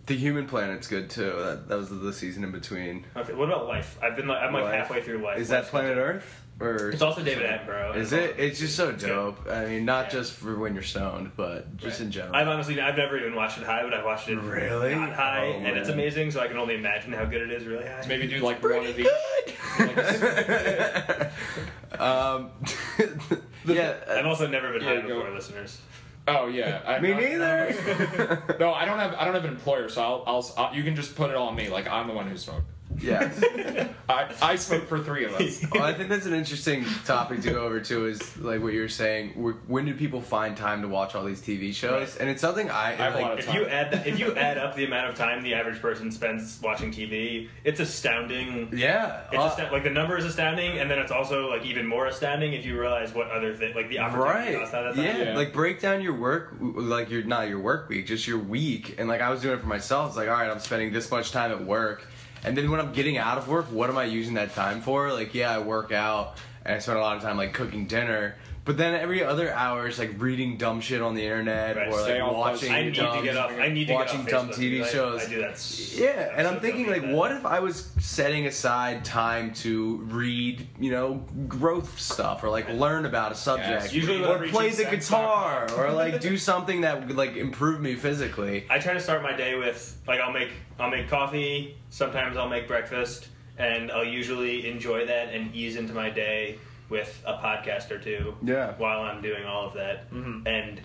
the 0.08 0.16
Human 0.18 0.46
Planet's 0.48 0.88
good 0.88 1.10
too. 1.10 1.32
That 1.38 1.68
that 1.70 1.78
was 1.78 1.90
the 1.90 2.12
season 2.12 2.44
in 2.44 2.52
between. 2.52 3.06
okay, 3.16 3.34
what 3.34 3.48
about 3.48 3.68
Life? 3.68 3.98
I've 4.02 4.16
been 4.16 4.28
like, 4.28 4.42
I'm 4.42 4.52
like 4.52 4.64
Life. 4.64 4.74
halfway 4.74 5.02
through 5.02 5.20
Life. 5.24 5.40
Is 5.40 5.50
that 5.50 5.58
Life's 5.60 5.70
Planet. 5.70 5.98
Earth 5.98 6.41
or? 6.62 6.90
It's 6.92 7.02
also 7.02 7.24
David 7.24 7.46
Attenborough. 7.50 7.96
Is 7.96 8.14
it? 8.14 8.36
It's 8.38 8.60
just 8.60 8.76
so 8.76 8.90
It's 8.90 9.04
good. 9.04 9.10
dope. 9.10 9.50
I 9.50 9.66
mean, 9.66 9.86
not 9.86 10.06
Yeah. 10.06 10.12
just 10.12 10.34
for 10.34 10.58
when 10.58 10.74
you're 10.74 10.84
stoned, 10.84 11.32
but 11.36 11.76
just 11.78 12.00
Right. 12.00 12.06
in 12.06 12.12
general. 12.12 12.36
I've 12.36 12.48
honestly, 12.48 12.80
I've 12.80 12.98
never 12.98 13.18
even 13.18 13.36
watched 13.36 13.58
it 13.58 13.64
high, 13.66 13.84
but 13.84 13.94
I've 13.94 14.06
watched 14.06 14.30
it 14.30 14.38
Really? 14.38 14.96
not 14.96 15.14
high, 15.14 15.48
Oh, 15.48 15.52
and 15.60 15.78
it's 15.78 15.90
man. 15.90 15.98
amazing. 15.98 16.32
So 16.32 16.40
I 16.40 16.48
can 16.48 16.58
only 16.58 16.76
imagine 16.76 17.12
how 17.14 17.26
good 17.26 17.42
it 17.42 17.52
is 17.52 17.66
really 17.66 17.86
high. 17.86 18.04
maybe 18.08 18.28
do 18.28 18.40
like 18.40 18.62
one 18.64 18.86
of 18.86 19.00
each. 19.00 19.08
um, 22.00 22.52
yeah. 23.66 23.96
I've 24.10 24.26
also 24.26 24.48
never 24.48 24.72
been 24.74 24.82
Yeah, 24.84 25.02
high 25.02 25.08
go. 25.08 25.20
before, 25.20 25.34
listeners. 25.34 25.80
Oh 26.28 26.48
yeah. 26.48 26.82
I, 26.86 27.00
Me 27.00 27.14
I- 27.14 27.20
neither. 27.20 28.44
No, 28.60 28.74
I 28.74 28.86
don't 28.86 29.00
have. 29.00 29.14
I 29.16 29.26
don't 29.26 29.34
have 29.34 29.46
an 29.46 29.52
employer, 29.52 29.90
so 29.90 30.02
I'll, 30.02 30.24
I'll. 30.28 30.54
I'll 30.58 30.76
you 30.76 30.84
can 30.84 30.96
just 30.96 31.16
put 31.16 31.30
it 31.32 31.36
on 31.36 31.56
me. 31.56 31.70
Like 31.70 31.88
I'm 31.88 32.08
the 32.08 32.14
one 32.14 32.28
who 32.28 32.38
smoked. 32.38 32.66
Yes. 33.02 33.44
I, 34.10 34.30
I 34.42 34.56
smoked 34.56 34.88
for 34.88 35.00
three 35.00 35.24
of 35.26 35.34
us. 35.36 35.64
well, 35.72 35.84
I 35.84 35.94
think 35.94 36.10
that's 36.10 36.26
an 36.26 36.34
interesting 36.34 36.84
topic 37.06 37.42
to 37.42 37.52
go 37.52 37.64
over 37.66 37.80
too. 37.80 38.08
Is 38.08 38.38
like 38.38 38.62
what 38.62 38.74
you're 38.74 38.90
saying. 38.90 39.30
wh- 39.32 39.70
When 39.70 39.86
do 39.86 39.94
people 39.94 40.22
find 40.22 40.56
time 40.58 40.82
to 40.82 40.88
watch 40.88 41.16
all 41.16 41.24
these 41.24 41.42
TV 41.42 41.74
shows? 41.74 42.12
Right. 42.14 42.22
And 42.22 42.30
it's 42.30 42.42
something 42.42 42.70
I, 42.70 42.92
have 42.94 43.14
a 43.14 43.16
like. 43.18 43.24
lot 43.24 43.34
of 43.34 43.40
If 43.40 43.54
you 43.54 43.66
add 43.68 43.92
that, 43.92 44.08
if 44.08 44.20
you 44.20 44.36
add 44.36 44.58
up 44.58 44.76
the 44.76 44.86
amount 44.86 45.10
of 45.10 45.16
time 45.16 45.44
the 45.44 45.54
average 45.54 45.82
person 45.82 46.12
spends 46.12 46.60
watching 46.62 46.92
TV, 46.92 47.48
it's 47.64 47.80
astounding. 47.80 48.70
yeah. 48.74 49.22
It's 49.32 49.38
uh, 49.38 49.42
asta- 49.44 49.70
like 49.72 49.84
the 49.84 49.90
number 49.90 50.18
is 50.18 50.26
astounding, 50.26 50.80
and 50.80 50.92
then 50.92 51.00
it's 51.00 51.12
also 51.12 51.50
like 51.50 51.66
even 51.66 51.88
more 51.88 52.08
astounding 52.08 52.54
if 52.54 52.66
you 52.66 52.80
realize 52.80 53.14
what 53.14 53.30
other 53.32 53.56
thing, 53.56 53.74
like 53.76 53.90
the 53.90 54.00
opportunity 54.00 54.50
Right. 54.56 54.60
cost 54.60 54.74
out 54.74 54.88
of 54.88 54.96
that. 54.98 55.04
Yeah. 55.04 55.24
Yeah. 55.32 55.36
Like 55.38 55.54
break 55.54 55.80
down 55.80 56.02
your 56.02 56.16
work, 56.16 56.54
like 56.60 57.10
your 57.10 57.24
not 57.24 57.48
your 57.48 57.60
work 57.60 57.88
week, 57.90 58.08
just 58.08 58.28
your 58.28 58.40
week. 58.40 58.96
And 58.98 59.08
like 59.08 59.22
I 59.22 59.30
was 59.30 59.42
doing 59.42 59.56
it 59.58 59.62
for 59.62 59.68
myself. 59.68 60.10
It's 60.10 60.18
like, 60.18 60.28
all 60.28 60.34
right, 60.36 60.50
I'm 60.50 60.60
spending 60.60 60.92
this 60.92 61.10
much 61.12 61.32
time 61.32 61.52
at 61.52 61.64
work, 61.64 62.06
and 62.44 62.58
then 62.58 62.70
when 62.72 62.80
I'm 62.80 62.94
getting 62.94 63.18
out 63.18 63.38
of 63.38 63.48
work, 63.48 63.66
what 63.72 63.90
am 63.90 63.98
I 63.98 64.06
using 64.06 64.36
that 64.36 64.54
time 64.54 64.82
for? 64.82 65.12
Like, 65.12 65.34
yeah, 65.34 65.52
I 65.52 65.60
work 65.60 65.92
out, 65.92 66.38
and 66.66 66.76
I 66.76 66.80
spend 66.80 66.98
a 66.98 67.02
lot 67.02 67.18
of 67.18 67.24
time 67.24 67.38
like 67.38 67.54
cooking 67.54 67.86
dinner. 67.88 68.36
But 68.64 68.78
then 68.78 68.94
every 68.94 69.24
other 69.24 69.52
hour 69.52 69.88
is 69.88 69.98
like 69.98 70.12
reading 70.22 70.56
dumb 70.58 70.82
shit 70.82 71.02
on 71.02 71.16
the 71.16 71.24
internet 71.24 71.76
Right. 71.78 71.88
or 71.92 72.00
like 72.02 72.32
watching 72.38 72.72
I 72.72 72.84
need 72.84 72.94
dumb, 72.94 73.18
to 73.18 73.24
get 73.24 73.36
off. 73.36 73.52
I 73.60 73.70
need 73.70 73.88
to 73.88 73.94
watching 73.94 74.24
get 74.24 74.34
off 74.36 74.50
dumb 74.50 74.56
TV 74.56 74.72
because 74.78 74.88
I- 74.90 74.92
shows. 74.92 75.22
I, 75.26 75.30
do 75.30 75.42
that. 75.42 75.92
Yeah, 75.98 76.34
and 76.36 76.48
I'm 76.48 76.60
thinking 76.60 76.88
like, 76.88 77.02
that. 77.02 77.12
what 77.12 77.32
if 77.32 77.44
I 77.44 77.60
was 77.60 77.92
setting 78.00 78.46
aside 78.46 79.04
time 79.04 79.54
to 79.56 79.98
read, 80.04 80.68
you 80.80 80.92
know, 80.92 81.26
growth 81.48 82.00
stuff 82.00 82.44
or 82.44 82.50
like 82.50 82.70
learn 82.70 83.06
about 83.06 83.32
a 83.32 83.36
subject, 83.36 83.94
usually 83.94 84.24
or 84.24 84.48
play 84.50 84.70
the 84.70 84.86
guitar, 84.86 85.68
or 85.76 85.92
like 85.92 86.22
do 86.22 86.38
something 86.52 86.82
that 86.82 87.08
would 87.08 87.18
like 87.18 87.36
improve 87.38 87.82
me 87.82 87.96
physically. 87.96 88.66
I 88.70 88.78
try 88.78 88.94
to 88.94 89.00
start 89.00 89.24
my 89.24 89.34
day 89.36 89.56
with 89.56 90.00
like 90.08 90.20
I'll 90.20 90.32
make 90.32 90.50
I'll 90.80 90.92
make 90.92 91.10
coffee. 91.10 91.78
Sometimes 91.90 92.38
I'll 92.38 92.48
make 92.50 92.68
breakfast, 92.68 93.28
and 93.58 93.92
I'll 93.92 94.06
usually 94.06 94.70
enjoy 94.70 95.08
that 95.08 95.34
and 95.34 95.54
ease 95.56 95.78
into 95.78 95.94
my 95.94 96.12
day 96.12 96.60
with 96.92 97.24
a 97.26 97.34
podcast 97.34 97.90
or 97.90 97.98
two. 97.98 98.36
Yeah. 98.44 98.74
While 98.78 99.02
I'm 99.02 99.22
doing 99.24 99.46
all 99.46 99.66
of 99.70 99.74
that, 99.74 100.12
Mhm. 100.12 100.46
and 100.46 100.80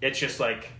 it's 0.00 0.18
just 0.18 0.40
like 0.40 0.72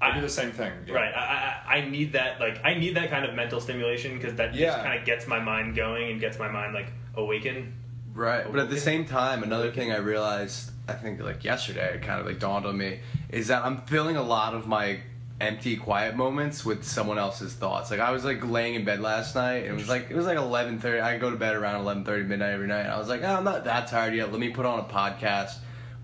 I 0.00 0.14
do 0.14 0.22
the 0.22 0.28
same 0.30 0.52
thing. 0.52 0.72
yeah. 0.86 0.94
Right. 0.94 1.12
I, 1.14 1.20
I 1.68 1.76
I 1.78 1.88
need 1.90 2.12
that 2.14 2.40
like 2.40 2.64
I 2.64 2.72
need 2.74 2.94
that 2.96 3.10
kind 3.10 3.26
of 3.26 3.34
mental 3.34 3.60
stimulation 3.60 4.14
because 4.16 4.34
that 4.36 4.54
just 4.54 4.78
kind 4.78 4.98
of 4.98 5.04
gets 5.04 5.26
my 5.26 5.40
mind 5.40 5.76
going 5.76 6.10
and 6.12 6.18
gets 6.20 6.38
my 6.38 6.48
mind 6.48 6.72
like 6.72 6.90
awakened. 7.14 7.74
Right, 8.14 8.44
but 8.50 8.58
at 8.60 8.70
the 8.70 8.80
same 8.80 9.04
time, 9.04 9.42
another 9.44 9.70
thing 9.70 9.92
I 9.92 9.98
realized, 9.98 10.72
I 10.88 10.94
think 10.94 11.20
like 11.20 11.44
yesterday, 11.44 11.94
it 11.94 12.02
kind 12.02 12.18
of 12.20 12.26
like 12.26 12.38
dawned 12.40 12.66
on 12.66 12.76
me, 12.76 13.00
is 13.28 13.48
that 13.48 13.64
I'm 13.64 13.82
filling 13.82 14.16
a 14.16 14.22
lot 14.22 14.52
of 14.54 14.66
my 14.66 14.98
empty, 15.40 15.76
quiet 15.76 16.16
moments 16.16 16.64
with 16.64 16.84
someone 16.84 17.18
else's 17.18 17.54
thoughts. 17.54 17.90
Like 17.90 18.00
I 18.00 18.10
was 18.10 18.24
like 18.24 18.44
laying 18.44 18.74
in 18.74 18.84
bed 18.84 19.00
last 19.00 19.34
night, 19.34 19.64
and 19.64 19.68
it 19.68 19.74
was 19.74 19.88
like 19.88 20.10
it 20.10 20.16
was 20.16 20.26
like 20.26 20.38
11:30. 20.38 21.00
I 21.02 21.18
go 21.18 21.30
to 21.30 21.36
bed 21.36 21.54
around 21.56 21.84
11:30 21.84 22.26
midnight 22.26 22.50
every 22.52 22.66
night. 22.68 22.80
And 22.82 22.92
I 22.92 22.98
was 22.98 23.08
like, 23.08 23.22
oh, 23.22 23.34
I'm 23.36 23.44
not 23.44 23.64
that 23.64 23.88
tired 23.88 24.14
yet. 24.14 24.30
Let 24.30 24.40
me 24.40 24.50
put 24.50 24.66
on 24.66 24.78
a 24.80 24.84
podcast 24.84 25.52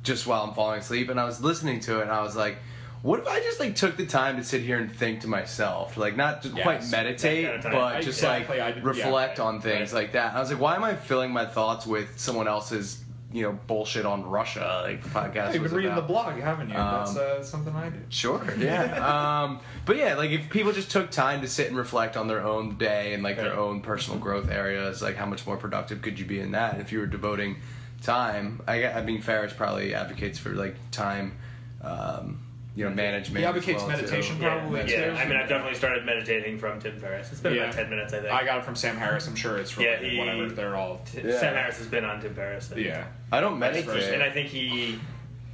just 0.03 0.27
while 0.27 0.43
I'm 0.45 0.55
falling 0.55 0.81
asleep. 0.81 1.11
And 1.11 1.21
I 1.21 1.25
was 1.25 1.43
listening 1.43 1.81
to 1.81 1.99
it, 2.01 2.03
and 2.03 2.11
I 2.11 2.23
was 2.23 2.37
like. 2.37 2.57
What 3.03 3.21
if 3.21 3.29
I 3.29 3.39
just 3.39 3.61
like 3.61 3.77
took 3.77 3.97
the 3.97 4.07
time 4.07 4.37
to 4.39 4.43
sit 4.43 4.63
here 4.63 4.79
and 4.79 4.91
think 4.91 5.21
to 5.21 5.29
myself, 5.29 5.97
like 5.97 6.17
not 6.17 6.43
just 6.43 6.57
Yes, 6.57 6.65
quite 6.65 6.89
meditate, 6.91 7.63
but 7.63 7.75
I- 7.75 8.01
just 8.01 8.19
exactly, 8.19 8.59
like 8.59 8.75
I- 8.75 8.79
yeah. 8.79 8.83
reflect 8.85 9.39
on 9.39 9.61
things 9.61 9.93
Right. 9.93 10.03
like 10.05 10.13
that. 10.13 10.31
And 10.31 10.39
I 10.39 10.41
was 10.41 10.51
like, 10.51 10.61
why 10.61 10.75
am 10.75 10.83
I 10.83 10.97
filling 10.97 11.31
my 11.31 11.45
thoughts 11.47 11.87
with 11.87 12.19
someone 12.19 12.49
else's, 12.49 13.05
you 13.37 13.43
know, 13.43 13.59
bullshit 13.67 14.07
on 14.07 14.25
Russia? 14.25 14.81
Like 14.85 15.03
the 15.03 15.09
podcast 15.11 15.53
You've 15.55 15.63
been 15.65 15.73
reading 15.75 15.93
about. 15.93 16.07
the 16.07 16.13
blog, 16.13 16.35
haven't 16.41 16.71
you? 16.71 16.77
Um, 16.77 17.05
That's 17.05 17.17
uh, 17.17 17.43
something 17.43 17.75
I 17.75 17.91
do. 17.91 17.99
Sure, 18.09 18.43
yeah. 18.59 19.43
um, 19.45 19.61
but 19.85 19.97
yeah, 19.97 20.15
like 20.15 20.31
if 20.31 20.49
people 20.51 20.73
just 20.73 20.91
took 20.91 21.11
time 21.11 21.43
to 21.43 21.49
sit 21.49 21.69
and 21.69 21.77
reflect 21.77 22.17
on 22.17 22.29
their 22.29 22.41
own 22.45 22.79
day 22.79 23.13
and 23.15 23.23
like 23.23 23.37
their 23.37 23.51
Right. 23.51 23.59
own 23.59 23.81
personal 23.83 24.19
growth 24.19 24.51
areas, 24.51 25.03
like 25.03 25.17
how 25.17 25.27
much 25.27 25.47
more 25.47 25.57
productive 25.57 26.01
could 26.03 26.19
you 26.19 26.25
be 26.25 26.41
in 26.41 26.53
that? 26.53 26.81
If 26.81 26.93
you 26.93 26.99
were 27.01 27.07
devoting 27.07 27.57
time, 28.03 28.63
I, 28.67 28.87
I 28.87 29.03
mean, 29.03 29.21
Ferriss 29.21 29.53
probably 29.53 29.95
advocates 29.95 30.39
for 30.39 30.51
like 30.51 30.77
time, 30.91 31.37
um, 31.83 32.43
you 32.75 32.85
know, 32.85 32.91
management. 32.95 33.39
He 33.39 33.45
advocates 33.47 33.79
well, 33.83 33.89
meditation 33.93 34.37
too. 34.37 34.43
Yeah, 34.43 34.59
Probably 34.59 34.81
yeah. 34.81 35.07
too. 35.07 35.11
I 35.13 35.25
mean, 35.27 35.37
I've 35.39 35.49
definitely 35.49 35.79
started 35.79 36.05
meditating 36.05 36.59
from 36.59 36.79
Tim 36.79 36.99
Ferriss. 37.01 37.33
It's 37.33 37.41
been 37.41 37.55
Yeah. 37.55 37.63
about 37.63 37.75
ten 37.75 37.89
minutes, 37.89 38.13
I 38.13 38.21
think. 38.21 38.31
I 38.33 38.45
got 38.45 38.59
it 38.59 38.65
from 38.67 38.77
Sam 38.77 38.97
Harris. 38.99 39.27
I'm 39.27 39.35
sure 39.35 39.57
it's 39.57 39.77
Yeah, 39.79 39.97
he- 39.99 40.19
whatever. 40.19 40.49
They're 40.51 40.77
all. 40.77 41.01
T- 41.11 41.23
Yeah. 41.25 41.41
Sam 41.41 41.55
Harris 41.55 41.79
has 41.79 41.87
been 41.87 42.05
on 42.05 42.21
Tim 42.21 42.35
Ferriss. 42.35 42.71
and- 42.71 42.81
Yeah. 42.83 43.05
I 43.33 43.41
don't 43.41 43.63
I 43.63 43.73
think, 43.73 43.87
meditate. 43.89 44.15
and 44.15 44.23
I 44.23 44.31
think 44.31 44.49
he 44.49 44.99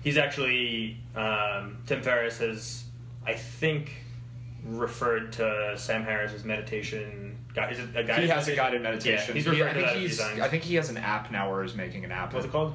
he's 0.02 0.18
actually 0.18 0.98
um, 1.16 1.78
Tim 1.86 2.02
Ferriss 2.02 2.38
has 2.38 2.84
I 3.26 3.34
think 3.34 3.92
referred 4.64 5.32
to 5.34 5.74
Sam 5.76 6.04
Harris's 6.04 6.44
meditation. 6.44 7.38
Guy, 7.54 7.70
is 7.70 7.78
it 7.80 7.94
a 7.96 8.04
guy? 8.04 8.20
He 8.22 8.28
has 8.28 8.48
a 8.48 8.54
guided 8.56 8.82
meditation. 8.82 9.28
Yeah, 9.28 9.34
he's 9.34 9.44
He- 9.44 9.62
I 9.62 9.68
to 9.68 9.74
think 9.74 9.86
that 9.86 9.96
a 9.96 9.98
few 9.98 10.08
he's. 10.08 10.18
times. 10.18 10.40
I 10.40 10.48
think 10.48 10.62
he 10.62 10.74
has 10.76 10.88
an 10.90 10.96
app 10.96 11.30
now, 11.30 11.50
or 11.52 11.64
is 11.64 11.74
making 11.74 12.04
an 12.04 12.12
app. 12.12 12.32
What's 12.32 12.46
it 12.46 12.52
called? 12.52 12.74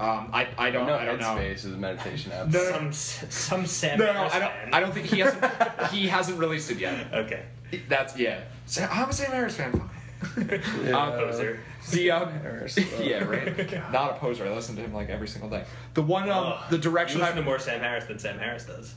Um, 0.00 0.30
I 0.32 0.48
I 0.58 0.70
don't 0.70 0.86
no, 0.88 0.94
I 0.96 1.04
don't 1.04 1.20
know. 1.20 1.26
Headspace 1.36 1.54
is 1.56 1.64
a 1.66 1.68
meditation 1.76 2.32
app. 2.32 2.48
No, 2.48 2.70
Some 2.70 2.92
some 2.92 3.66
Sam 3.80 3.98
No, 3.98 4.06
no, 4.06 4.12
Harris 4.12 4.34
I 4.34 4.38
don't. 4.40 4.52
fan. 4.52 4.68
I 4.74 4.80
don't 4.80 4.92
think 4.94 5.06
he 5.06 5.20
hasn't. 5.20 5.44
he 5.92 6.08
hasn't 6.08 6.38
released 6.38 6.70
it 6.72 6.78
yet. 6.78 7.12
Okay. 7.14 7.44
That's 7.88 8.16
yeah. 8.18 8.40
Sa- 8.66 8.88
I'm 8.90 9.08
a 9.08 9.12
Sam 9.12 9.30
Harris 9.30 9.56
fan. 9.56 9.88
Yeah. 10.84 10.96
Um, 10.98 11.12
Poser. 11.12 11.60
The 11.90 12.10
um, 12.12 12.32
yeah, 13.02 13.24
right. 13.24 13.92
Not 13.92 14.12
a 14.12 14.14
poser. 14.14 14.46
I 14.46 14.54
listen 14.54 14.74
to 14.76 14.82
him 14.82 14.94
like 14.94 15.10
every 15.10 15.28
single 15.28 15.50
day. 15.50 15.64
The 15.94 16.02
one 16.02 16.30
um, 16.30 16.54
Ugh. 16.54 16.70
the 16.70 16.76
You 16.76 16.82
direction 16.82 17.20
listen 17.20 17.34
I 17.34 17.40
to 17.40 17.44
more 17.44 17.58
Sam 17.58 17.80
Harris 17.80 18.04
than 18.06 18.18
Sam 18.18 18.38
Harris 18.38 18.64
does. 18.64 18.94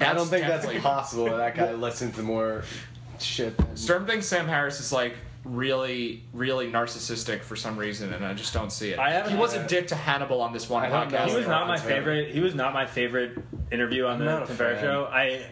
I 0.00 0.14
don't 0.14 0.26
think 0.26 0.46
that's 0.46 0.64
definitely- 0.64 0.80
possible. 0.80 1.24
That 1.36 1.54
guy 1.54 1.72
listens 1.72 2.16
to 2.16 2.22
more 2.22 2.64
shit. 3.18 3.56
Than, 3.58 3.76
Sturm 3.76 4.06
thinks 4.06 4.26
Sam 4.26 4.48
Harris 4.48 4.80
is 4.80 4.90
like 4.92 5.14
really, 5.44 6.22
really 6.32 6.70
narcissistic 6.70 7.42
for 7.42 7.56
some 7.56 7.76
reason, 7.76 8.12
and 8.14 8.24
I 8.24 8.32
just 8.34 8.54
don't 8.54 8.70
see 8.72 8.90
it. 8.92 8.98
I 8.98 9.10
haven't- 9.10 9.32
he 9.32 9.38
was 9.38 9.54
a 9.54 9.66
dick 9.66 9.88
to 9.88 9.94
Hannibal 9.94 10.40
on 10.40 10.52
this 10.54 10.68
one 10.70 10.84
I 10.84 10.88
don't 10.88 11.10
know. 11.12 11.18
podcast. 11.18 11.28
He 11.28 11.36
was 11.36 11.46
not 11.46 11.66
my 11.66 11.76
That's 11.76 11.86
right. 11.86 11.94
favorite. 11.96 12.30
He 12.34 12.40
was 12.40 12.54
not 12.54 12.72
my 12.72 12.86
favorite 12.86 13.38
interview 13.70 14.06
on 14.06 14.12
I'm 14.14 14.18
the 14.20 14.24
not 14.24 14.42
a 14.44 14.46
Tim 14.46 14.56
fan. 14.56 14.80
show. 14.80 15.04
I. 15.12 15.44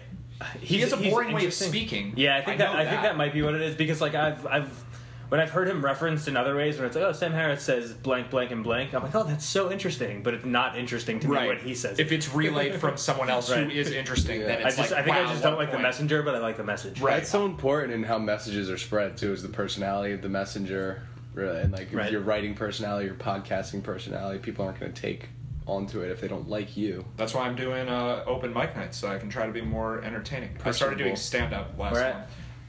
He 0.61 0.77
he's- 0.77 0.91
has 0.91 0.93
a 0.99 1.03
he's 1.03 1.13
boring 1.13 1.29
way 1.31 1.35
of 1.35 1.39
interesting. 1.45 1.69
speaking. 1.71 2.15
Yeah, 2.17 2.37
I 2.37 2.43
think 2.43 2.55
I 2.61 2.65
that, 2.65 2.73
know 2.73 2.79
I 2.79 2.85
think 2.85 2.97
that. 2.97 3.03
that 3.03 3.17
might 3.17 3.33
be 3.35 3.43
what 3.43 3.55
it 3.55 3.61
is 3.61 3.75
because 3.75 4.01
like 4.01 4.15
I've 4.15 4.47
I've 4.47 4.85
when 5.29 5.41
I've 5.41 5.51
heard 5.51 5.69
him 5.69 5.85
referenced 5.85 6.27
in 6.29 6.37
other 6.37 6.57
ways 6.57 6.77
when 6.79 6.87
it's 6.87 6.97
like 6.97 7.05
oh 7.05 7.13
Sam 7.13 7.33
Harris 7.33 7.63
says 7.63 7.93
blank 7.93 8.31
blank 8.31 8.51
and 8.51 8.63
blank 8.65 8.95
I'm 8.95 9.03
like 9.03 9.15
oh 9.15 9.25
that's 9.25 9.45
so 9.45 9.71
interesting 9.71 10.23
but 10.23 10.35
it's 10.35 10.45
not 10.45 10.77
interesting 10.79 11.21
to 11.21 11.29
me 11.29 11.35
Right. 11.37 11.49
when 11.49 11.59
he 11.59 11.75
says 11.75 11.99
if 11.99 12.11
it. 12.13 12.17
it's 12.17 12.33
relayed 12.35 12.77
from 12.77 12.97
someone 12.97 13.29
else 13.31 13.51
Right. 13.53 13.65
who 13.65 13.71
is 13.71 13.91
interesting, 13.93 14.41
then 14.41 14.61
Yeah. 14.61 14.67
it's 14.69 14.79
I 14.79 14.83
just 14.83 14.91
like 14.93 15.01
I 15.01 15.03
think 15.05 15.17
wow, 15.17 15.25
I 15.25 15.31
just 15.31 15.43
don't 15.43 15.55
a 15.55 15.57
like 15.57 15.71
the 15.73 15.79
messenger 15.79 16.23
but 16.23 16.35
I 16.35 16.39
like 16.39 16.57
the 16.57 16.65
message 16.65 17.01
Right. 17.01 17.17
That's 17.17 17.31
so 17.31 17.45
important 17.45 17.93
in 17.95 18.03
how 18.05 18.19
messages 18.19 18.71
are 18.71 18.79
spread 18.79 19.17
too. 19.17 19.33
Is 19.33 19.43
the 19.43 19.49
personality 19.49 20.13
of 20.15 20.23
the 20.23 20.29
messenger, 20.29 21.03
really, 21.35 21.61
and 21.61 21.73
like 21.73 21.89
if 21.89 21.95
Right. 21.95 22.11
your 22.13 22.21
writing 22.23 22.55
personality, 22.55 23.07
your 23.07 23.15
podcasting 23.15 23.83
personality, 23.83 24.39
people 24.39 24.65
aren't 24.65 24.81
going 24.81 24.93
to 24.93 25.01
take 25.01 25.29
onto 25.67 26.01
it 26.01 26.11
if 26.11 26.21
they 26.23 26.29
don't 26.29 26.49
like 26.49 26.77
you. 26.79 27.05
That's 27.19 27.35
why 27.35 27.43
I'm 27.47 27.55
doing 27.55 27.89
uh, 27.91 28.25
open 28.27 28.55
mic 28.55 28.75
nights 28.75 28.97
so 28.97 29.09
I 29.09 29.19
can 29.19 29.29
try 29.29 29.45
to 29.47 29.53
be 29.53 29.61
more 29.61 30.03
entertaining. 30.03 30.57
I 30.65 30.71
started 30.71 30.97
doing 30.99 31.15
stand 31.15 31.53
up 31.53 31.79
last 31.79 31.93
Where 31.93 32.05
at? 32.05 32.15
one. 32.15 32.25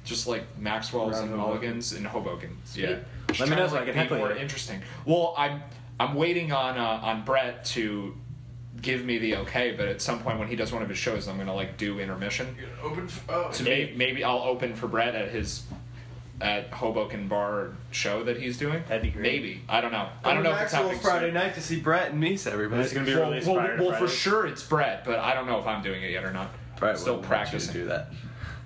Just 0.06 0.28
like 0.28 0.44
Maxwell's 0.58 1.14
Around 1.14 1.30
and 1.30 1.40
Hoboken. 1.40 1.62
Mulligan's 1.70 1.94
in 1.94 2.06
Hoboken. 2.06 2.58
Sweet. 2.66 2.84
Yeah. 2.90 2.98
Just 3.28 3.40
Let 3.42 3.50
me 3.50 3.56
know 3.56 3.64
to, 3.64 3.70
so 3.70 3.76
I 3.76 3.80
like, 3.80 3.86
can 3.88 3.94
be 3.94 4.00
heckle 4.00 4.18
more 4.18 4.32
you. 4.32 4.38
interesting. 4.38 4.82
Well, 5.06 5.36
I'm 5.38 5.62
I'm 6.00 6.16
waiting 6.16 6.52
on 6.52 6.78
uh, 6.78 7.00
on 7.04 7.24
Brett 7.26 7.66
to 7.66 8.16
give 8.82 9.04
me 9.06 9.18
the 9.18 9.36
okay, 9.38 9.74
but 9.78 9.88
at 9.88 10.02
some 10.02 10.20
point 10.20 10.40
when 10.40 10.48
he 10.48 10.56
does 10.56 10.72
one 10.72 10.82
of 10.82 10.90
his 10.90 10.98
shows, 10.98 11.28
I'm 11.28 11.38
gonna 11.38 11.54
like 11.54 11.78
do 11.78 12.00
intermission. 12.00 12.56
Open. 12.82 13.08
Oh, 13.28 13.52
So 13.52 13.64
maybe, 13.66 13.94
maybe 13.96 14.24
I'll 14.24 14.40
open 14.40 14.74
for 14.74 14.88
Brett 14.88 15.14
at 15.16 15.30
his 15.30 15.64
at 16.42 16.70
Hoboken 16.72 17.28
Bar 17.28 17.72
show 17.92 18.24
that 18.24 18.40
he's 18.42 18.58
doing. 18.58 18.82
That'd 18.88 19.04
be 19.04 19.10
great. 19.12 19.22
Maybe 19.24 19.62
I 19.68 19.82
don't 19.82 19.92
know. 19.92 20.08
I 20.24 20.34
don't 20.34 20.42
know 20.44 20.52
if 20.56 20.62
it's 20.62 20.72
Maxwell's 20.72 20.94
happening 20.96 21.00
Friday 21.12 21.26
soon. 21.28 21.34
night 21.34 21.54
to 21.56 21.62
see 21.62 21.80
Brett 21.82 22.12
and 22.14 22.24
Meese, 22.24 22.48
everybody. 22.50 22.82
It's 22.82 22.94
gonna 22.94 23.06
be 23.06 23.14
Well, 23.14 23.30
released 23.30 23.46
well, 23.48 23.58
prior 23.58 23.78
to 23.78 23.84
well, 23.84 24.00
for 24.00 24.08
sure 24.08 24.48
it's 24.48 24.64
Brett, 24.64 25.04
but 25.06 25.20
I 25.20 25.34
don't 25.36 25.46
know 25.46 25.60
if 25.60 25.68
I'm 25.68 25.84
doing 25.84 26.02
it 26.02 26.12
yet 26.12 26.24
or 26.24 26.32
not. 26.32 26.50
Brett 26.80 26.98
Still 26.98 27.16
will 27.16 27.20
want 27.20 27.24
you 27.24 27.28
to 27.28 27.36
practicing. 27.36 27.74
do 27.74 27.86
that. 27.88 28.08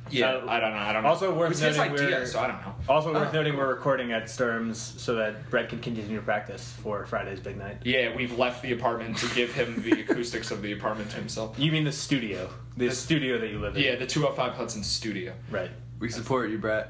Yeah, 0.10 0.42
So- 0.42 0.50
I 0.50 0.60
don't 0.60 0.72
know. 0.74 0.78
I 0.80 0.94
don't 0.94 1.04
know. 1.04 1.10
Also 1.10 1.34
worth 1.34 1.52
it's 1.52 1.62
noting 1.62 1.80
idea, 1.82 2.06
we're- 2.08 2.26
so 2.26 2.40
I 2.40 2.48
don't 2.48 2.62
know. 2.62 2.76
Also 2.90 3.14
worth 3.14 3.30
Oh, 3.30 3.32
noting 3.32 3.54
cool. 3.54 3.62
we're 3.62 3.70
recording 3.74 4.12
at 4.12 4.26
Sturms 4.26 4.76
so 5.00 5.16
that 5.16 5.50
Brett 5.50 5.70
can 5.70 5.80
continue 5.80 6.18
to 6.18 6.22
practice 6.24 6.74
for 6.84 7.06
Friday's 7.06 7.40
big 7.40 7.58
night. 7.58 7.78
Yeah, 7.84 8.16
we've 8.16 8.38
left 8.38 8.62
the 8.62 8.74
apartment 8.74 9.18
to 9.18 9.28
give 9.34 9.54
him 9.54 9.82
the 9.82 10.02
acoustics 10.02 10.52
of 10.52 10.62
the 10.62 10.74
apartment 10.74 11.10
to 11.12 11.16
himself. 11.18 11.58
You 11.58 11.72
mean 11.72 11.84
the 11.86 11.92
studio? 11.92 12.50
The, 12.78 12.92
studio 12.92 13.38
that 13.40 13.50
you 13.50 13.60
live 13.60 13.76
in? 13.78 13.84
Yeah, 13.84 13.96
the 13.96 14.06
205 14.06 14.54
Hudson 14.54 14.84
studio. 14.84 15.34
Right. 15.50 15.72
We 16.00 16.10
support 16.10 16.50
you, 16.50 16.58
Brett. 16.58 16.90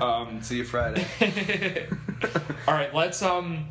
Um, 0.00 0.42
See 0.42 0.56
you 0.58 0.64
Friday. 0.64 1.06
all 2.66 2.74
right, 2.74 2.94
let's 2.94 3.20
um, 3.22 3.66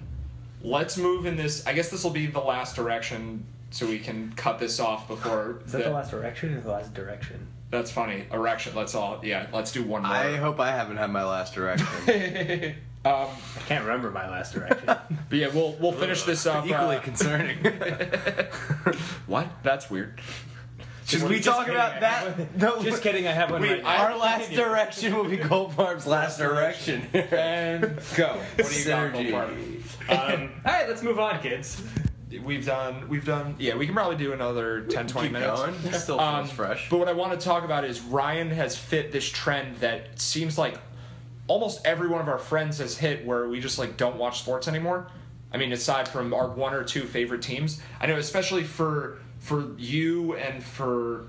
let's 0.61 0.97
move 0.97 1.25
in 1.25 1.35
this. 1.35 1.65
I 1.65 1.73
guess 1.73 1.89
this 1.89 2.03
will 2.03 2.11
be 2.11 2.27
the 2.27 2.39
last 2.39 2.75
direction, 2.75 3.43
so 3.71 3.87
we 3.87 3.97
can 3.99 4.31
cut 4.35 4.59
this 4.59 4.79
off 4.79 5.07
before. 5.07 5.61
Is 5.65 5.71
that 5.71 5.83
the 5.85 5.89
last 5.89 6.11
direction 6.11 6.53
or 6.55 6.61
the 6.61 6.69
last 6.71 6.93
direction? 6.93 7.47
That's 7.71 7.91
funny. 7.91 8.25
Erection. 8.31 8.75
Let's 8.75 8.95
all. 8.95 9.19
Yeah, 9.23 9.47
let's 9.51 9.71
do 9.71 9.83
one 9.83 10.03
more. 10.03 10.11
I 10.11 10.35
hope 10.37 10.59
I 10.59 10.71
haven't 10.71 10.97
had 10.97 11.11
my 11.11 11.23
last 11.25 11.57
erection. 11.57 11.87
um, 13.05 13.27
I 13.27 13.59
can't 13.67 13.83
remember 13.85 14.11
my 14.11 14.29
last 14.29 14.55
erection. 14.55 14.85
but 14.85 15.01
yeah, 15.31 15.47
we'll 15.47 15.73
we'll 15.81 15.91
finish 15.91 16.23
this 16.23 16.45
up. 16.45 16.65
Equally 16.65 16.97
uh, 16.97 17.01
concerning. 17.01 17.57
what? 19.27 19.47
That's 19.63 19.89
weird. 19.89 20.21
Should 21.07 21.21
Well, 21.21 21.29
we 21.29 21.35
just 21.35 21.47
talk 21.47 21.65
kidding, 21.67 21.75
about 21.79 21.97
I 21.97 21.99
that? 21.99 22.35
have 22.35 22.57
No, 22.59 22.81
Just 22.81 23.03
kidding, 23.03 23.27
I 23.27 23.31
have 23.31 23.51
one 23.51 23.61
Wait, 23.61 23.69
right 23.73 23.83
now. 23.83 23.89
I- 23.89 23.97
Our 24.11 24.17
last 24.17 24.51
direction 24.51 25.15
will 25.15 25.25
be 25.25 25.37
Goldfarb's 25.37 26.07
last 26.07 26.39
direction. 26.39 27.03
And 27.13 27.99
go. 28.15 28.39
What 28.55 28.69
do 28.71 28.75
you 28.79 28.85
got, 28.85 29.13
Synergy. 29.13 29.31
Goldfarb? 29.31 30.33
um, 30.39 30.51
all 30.65 30.73
right, 30.73 30.89
let's 30.89 31.03
move 31.03 31.19
on, 31.19 31.39
kids. 31.43 31.79
We've 32.43 32.65
done. 32.65 33.07
We've 33.09 33.25
done. 33.25 33.55
Yeah, 33.59 33.75
we 33.75 33.85
can 33.85 33.95
probably 33.95 34.17
do 34.17 34.33
another 34.33 34.81
10, 34.81 35.07
20 35.07 35.27
Keep 35.27 35.33
minutes. 35.33 35.61
going. 35.61 35.73
It 35.85 35.93
Still 35.99 36.19
Um, 36.19 36.45
feels 36.45 36.55
fresh. 36.55 36.89
But 36.89 36.99
what 36.99 37.07
I 37.07 37.13
want 37.13 37.39
to 37.39 37.43
talk 37.45 37.63
about 37.63 37.83
is 37.85 38.01
Ryan 38.01 38.49
has 38.51 38.77
fit 38.77 39.11
this 39.11 39.27
trend 39.29 39.77
that 39.77 40.19
seems 40.19 40.57
like 40.57 40.75
almost 41.47 41.85
every 41.85 42.07
one 42.07 42.21
of 42.21 42.27
our 42.27 42.39
friends 42.39 42.79
has 42.79 42.97
hit 42.97 43.25
where 43.25 43.47
we 43.47 43.59
just 43.59 43.77
like 43.79 43.97
don't 43.97 44.17
watch 44.17 44.39
sports 44.39 44.67
anymore. 44.67 45.07
I 45.53 45.57
mean, 45.57 45.71
aside 45.71 46.07
from 46.07 46.33
our 46.33 46.47
one 46.47 46.73
or 46.73 46.83
two 46.83 47.03
favorite 47.03 47.41
teams, 47.41 47.81
I 47.99 48.07
know 48.07 48.17
especially 48.17 48.63
for 48.63 49.19
for 49.39 49.69
you 49.77 50.33
and 50.35 50.63
for 50.63 51.27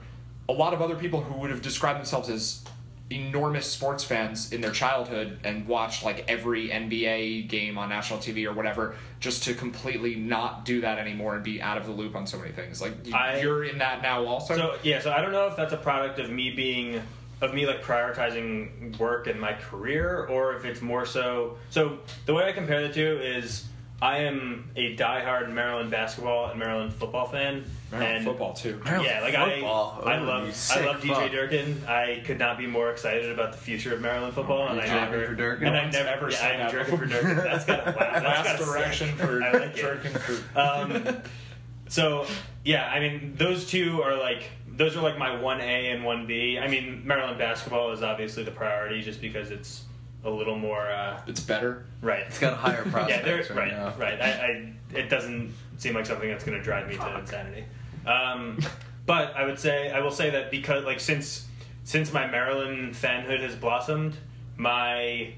a 0.49 0.53
lot 0.53 0.73
of 0.73 0.81
other 0.81 0.95
people 0.95 1.21
who 1.23 1.39
would 1.41 1.51
have 1.51 1.61
described 1.61 1.99
themselves 1.99 2.29
as 2.31 2.65
enormous 3.11 3.71
sports 3.71 4.03
fans 4.03 4.53
in 4.53 4.61
their 4.61 4.73
childhood 4.73 5.39
and 5.45 5.67
watched 5.69 6.05
like 6.05 6.25
every 6.29 6.69
NBA 6.71 7.49
game 7.49 7.79
on 7.79 7.89
national 7.89 8.19
TV 8.19 8.47
or 8.47 8.53
whatever, 8.53 8.97
just 9.21 9.45
to 9.45 9.55
completely 9.55 10.17
not 10.17 10.65
do 10.65 10.81
that 10.81 10.99
anymore 10.99 11.37
and 11.37 11.45
be 11.45 11.63
out 11.63 11.79
of 11.79 11.87
the 11.87 11.93
loop 11.93 12.17
on 12.17 12.27
so 12.27 12.39
many 12.39 12.51
things. 12.53 12.83
Like 12.83 12.95
I- 13.15 13.41
you're 13.41 13.65
in 13.65 13.79
that 13.79 14.03
now 14.03 14.25
also. 14.25 14.57
So 14.57 14.77
yeah, 14.83 15.01
so 15.01 15.13
I 15.13 15.21
don't 15.21 15.33
know 15.33 15.47
if 15.47 15.57
that's 15.57 15.73
a 15.73 15.77
product 15.77 16.19
of 16.19 16.31
me 16.31 16.51
being 16.51 17.01
of 17.43 17.53
me 17.55 17.67
like 17.67 17.83
prioritizing 17.83 18.99
work 18.99 19.27
and 19.27 19.39
my 19.41 19.53
career, 19.53 20.27
or 20.31 20.57
if 20.57 20.65
it's 20.65 20.81
more 20.81 21.05
so. 21.05 21.59
So 21.71 21.99
the 22.25 22.33
way 22.35 22.45
I 22.45 22.53
compare 22.53 22.87
the 22.87 22.93
two 22.93 23.21
is 23.23 23.67
I 24.03 24.19
am 24.19 24.71
a 24.77 24.95
diehard 24.95 25.51
Maryland 25.53 25.91
basketball 25.91 26.51
and 26.51 26.59
Maryland 26.61 26.93
football 26.93 27.27
fan, 27.27 27.65
Maryland 27.91 28.17
and 28.17 28.25
football 28.27 28.53
too. 28.53 28.79
Maryland 28.85 29.09
yeah, 29.09 29.21
like 29.23 29.35
football. 29.55 30.03
I, 30.05 30.11
I 30.11 30.17
Oh, 30.17 30.21
you 30.21 30.27
love, 30.27 30.49
I 30.49 30.51
sick 30.53 30.85
love 30.85 31.01
DJ 31.01 31.15
fuck. 31.15 31.31
Durkin. 31.31 31.83
I 31.89 32.23
could 32.27 32.39
not 32.39 32.59
be 32.59 32.67
more 32.67 32.91
excited 32.91 33.31
about 33.33 33.53
the 33.53 33.59
future 33.59 33.95
of 33.95 34.03
Maryland 34.03 34.35
football, 34.35 34.69
and 34.69 34.77
You're 34.77 34.85
I 34.91 35.01
never, 35.11 35.27
for 35.29 35.35
Durkin? 35.35 35.69
and 35.69 35.77
I 35.77 35.83
one's 35.85 35.95
never, 35.95 36.09
ever 36.11 36.31
yeah, 36.31 36.37
said 36.37 36.53
I'm 36.53 36.59
that 36.61 36.71
jerking 36.73 36.99
for 36.99 37.07
before. 37.07 37.23
Durkin. 37.23 37.37
That's 37.45 37.65
got 37.65 37.87
wow, 37.87 37.93
Last 38.23 38.59
direction 38.65 39.17
suck. 39.17 39.27
for 39.29 39.43
I 39.43 39.53
like 39.53 39.63
it. 39.63 39.77
jerking 39.77 40.11
for. 40.13 40.59
Um, 40.61 41.17
so 41.89 42.27
yeah, 42.67 42.91
I 42.91 43.01
mean 43.01 43.35
those 43.37 43.67
two 43.67 44.03
are 44.03 44.15
like 44.19 44.43
those 44.69 44.95
are 44.95 45.01
like 45.03 45.17
my 45.17 45.41
one 45.41 45.63
A 45.63 45.91
and 45.93 46.05
one 46.05 46.27
B. 46.27 46.59
I 46.59 46.69
mean 46.69 47.01
Maryland 47.07 47.39
basketball 47.39 47.93
is 47.93 48.03
obviously 48.03 48.43
the 48.45 48.51
priority 48.51 49.01
just 49.01 49.23
because 49.23 49.51
it's 49.51 49.85
a 50.27 50.31
little 50.31 50.59
more 50.59 50.91
uh, 50.91 51.21
It's 51.27 51.41
better. 51.41 51.87
right. 52.03 52.25
It's 52.27 52.39
got 52.39 52.53
a 52.53 52.57
higher 52.57 52.83
yeah, 52.85 52.91
prospects 52.91 53.25
they're, 53.49 53.57
right, 53.57 53.73
right, 53.73 53.99
right. 53.99 54.21
I, 54.21 54.29
I 54.29 54.73
it 54.95 55.09
doesn't 55.09 55.55
seem 55.79 55.95
like 55.95 56.05
something 56.07 56.29
that's 56.29 56.45
going 56.45 56.59
to 56.59 56.63
drive 56.65 56.89
me 56.89 56.97
to 56.97 57.19
insanity. 57.19 57.65
Um, 58.07 58.59
but 59.07 59.35
I 59.37 59.45
would 59.47 59.59
say 59.59 59.91
I 59.91 60.01
will 60.01 60.11
say 60.11 60.31
that 60.31 60.51
because 60.51 60.85
like 60.85 61.01
since 61.01 61.47
since 61.85 62.13
my 62.13 62.27
Maryland 62.27 62.95
fanhood 62.95 63.41
has 63.41 63.55
blossomed, 63.55 64.17
my 64.57 65.33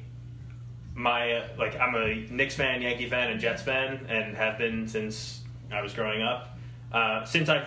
my 0.95 1.33
uh, 1.33 1.49
like 1.59 1.79
I'm 1.79 1.95
a 1.95 2.27
Knicks 2.31 2.55
fan, 2.55 2.83
Yankee 2.83 3.09
fan, 3.09 3.31
and 3.31 3.39
Jets 3.41 3.63
fan, 3.63 4.07
and 4.09 4.37
have 4.37 4.59
been 4.59 4.89
since 4.89 5.43
I 5.71 5.83
was 5.83 5.93
growing 5.93 6.23
up. 6.23 6.59
Uh, 6.91 7.25
since 7.25 7.51
I've 7.51 7.67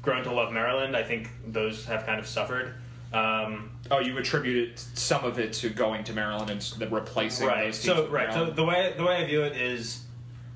grown 0.00 0.24
to 0.24 0.32
love 0.32 0.52
Maryland, 0.52 0.96
I 0.96 1.02
think 1.02 1.28
those 1.46 1.84
have 1.84 2.06
kind 2.06 2.18
of 2.18 2.26
suffered. 2.26 2.74
Um, 3.12 3.70
Oh, 3.90 4.00
you 4.00 4.18
attributed 4.18 4.78
some 4.78 5.24
of 5.24 5.38
it 5.38 5.52
to 5.54 5.68
going 5.70 6.02
to 6.04 6.12
Maryland 6.12 6.50
and 6.50 6.58
s- 6.60 6.72
the 6.72 6.88
replacing 6.88 7.46
right. 7.46 7.66
those 7.66 7.80
teams 7.80 7.96
So 7.96 8.02
with 8.02 8.10
right. 8.10 8.32
So 8.32 8.46
the 8.46 8.64
way 8.64 8.92
the 8.96 9.04
way 9.04 9.16
I 9.22 9.24
view 9.26 9.42
it 9.42 9.56
is, 9.56 10.02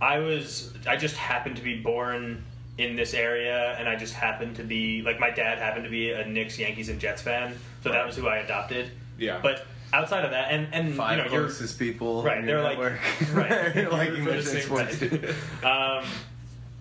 I 0.01 0.19
was 0.19 0.73
I 0.87 0.97
just 0.97 1.17
happened 1.17 1.57
to 1.57 1.63
be 1.63 1.77
born 1.81 2.43
in 2.77 2.97
this 2.97 3.15
area, 3.15 3.77
and 3.79 3.89
I 3.89 3.95
just 3.95 4.15
happened 4.15 4.57
to 4.57 4.65
be 4.65 5.03
like 5.03 5.21
my 5.21 5.31
dad 5.31 5.59
happened 5.59 5.85
to 5.85 5.91
be 5.91 6.11
a 6.11 6.27
Knicks, 6.27 6.59
Yankees, 6.59 6.89
and 6.89 6.99
Jets 7.01 7.23
fan, 7.23 7.57
so 7.85 7.93
that 7.93 8.05
was 8.05 8.17
who 8.17 8.27
I 8.27 8.39
adopted. 8.39 8.91
Yeah. 9.17 9.39
But 9.41 9.65
outside 9.93 10.25
of 10.25 10.33
that, 10.33 10.51
and 10.51 10.67
and 10.73 10.95
Five 10.95 11.19
you 11.19 11.25
know, 11.25 11.31
you're 11.31 11.43
closest 11.45 11.79
people. 11.79 12.23
Right, 12.25 12.45
they're 12.45 12.63
like- 12.63 12.79
network. 12.79 12.99
right. 13.33 13.51
like 13.77 13.77
You're 13.77 13.91
for 13.91 13.97
the 13.97 14.17
English 14.17 14.45
same 14.47 14.63
sports. 14.63 14.97
thing. 14.97 15.23
Um, 15.65 16.05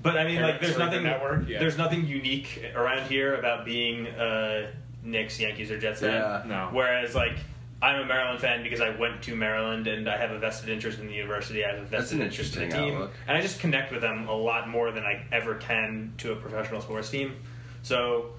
but 0.01 0.17
I 0.17 0.24
mean, 0.24 0.41
like, 0.41 0.61
there's 0.61 0.76
are 0.76 0.80
the 0.80 0.86
nothing. 0.86 1.03
network, 1.03 1.47
yeah. 1.49 1.59
There's 1.59 1.78
nothing 1.78 2.05
unique 2.07 2.63
around 2.74 3.07
here 3.07 3.36
about 3.36 3.65
being 3.65 4.07
a 4.07 4.70
Knicks, 5.03 5.39
Yankees, 5.39 5.71
or 5.71 5.79
Jets 5.79 5.99
fan. 6.01 6.11
Yeah. 6.13 6.43
No. 6.45 6.69
Whereas, 6.71 7.15
like, 7.15 7.37
I'm 7.81 8.01
a 8.01 8.05
Maryland 8.05 8.39
fan 8.41 8.63
because 8.63 8.81
I 8.81 8.89
went 8.89 9.21
to 9.23 9.35
Maryland 9.35 9.87
and 9.87 10.09
I 10.09 10.17
have 10.17 10.31
a 10.31 10.39
vested 10.39 10.69
interest 10.69 10.99
in 10.99 11.07
the 11.07 11.13
university. 11.13 11.63
I 11.63 11.69
have 11.69 11.77
a 11.77 11.81
That's 11.81 11.91
vested 12.11 12.19
an 12.19 12.25
interest 12.25 12.53
in 12.55 12.59
the 12.59 12.65
interesting 12.65 12.89
team, 12.89 12.95
outlook. 12.95 13.11
and 13.27 13.37
I 13.37 13.41
just 13.41 13.59
connect 13.59 13.91
with 13.91 14.01
them 14.01 14.27
a 14.27 14.35
lot 14.35 14.67
more 14.67 14.91
than 14.91 15.03
I 15.03 15.23
ever 15.31 15.55
can 15.55 16.13
to 16.19 16.33
a 16.33 16.35
professional 16.35 16.81
sports 16.81 17.09
team. 17.09 17.35
So, 17.83 18.31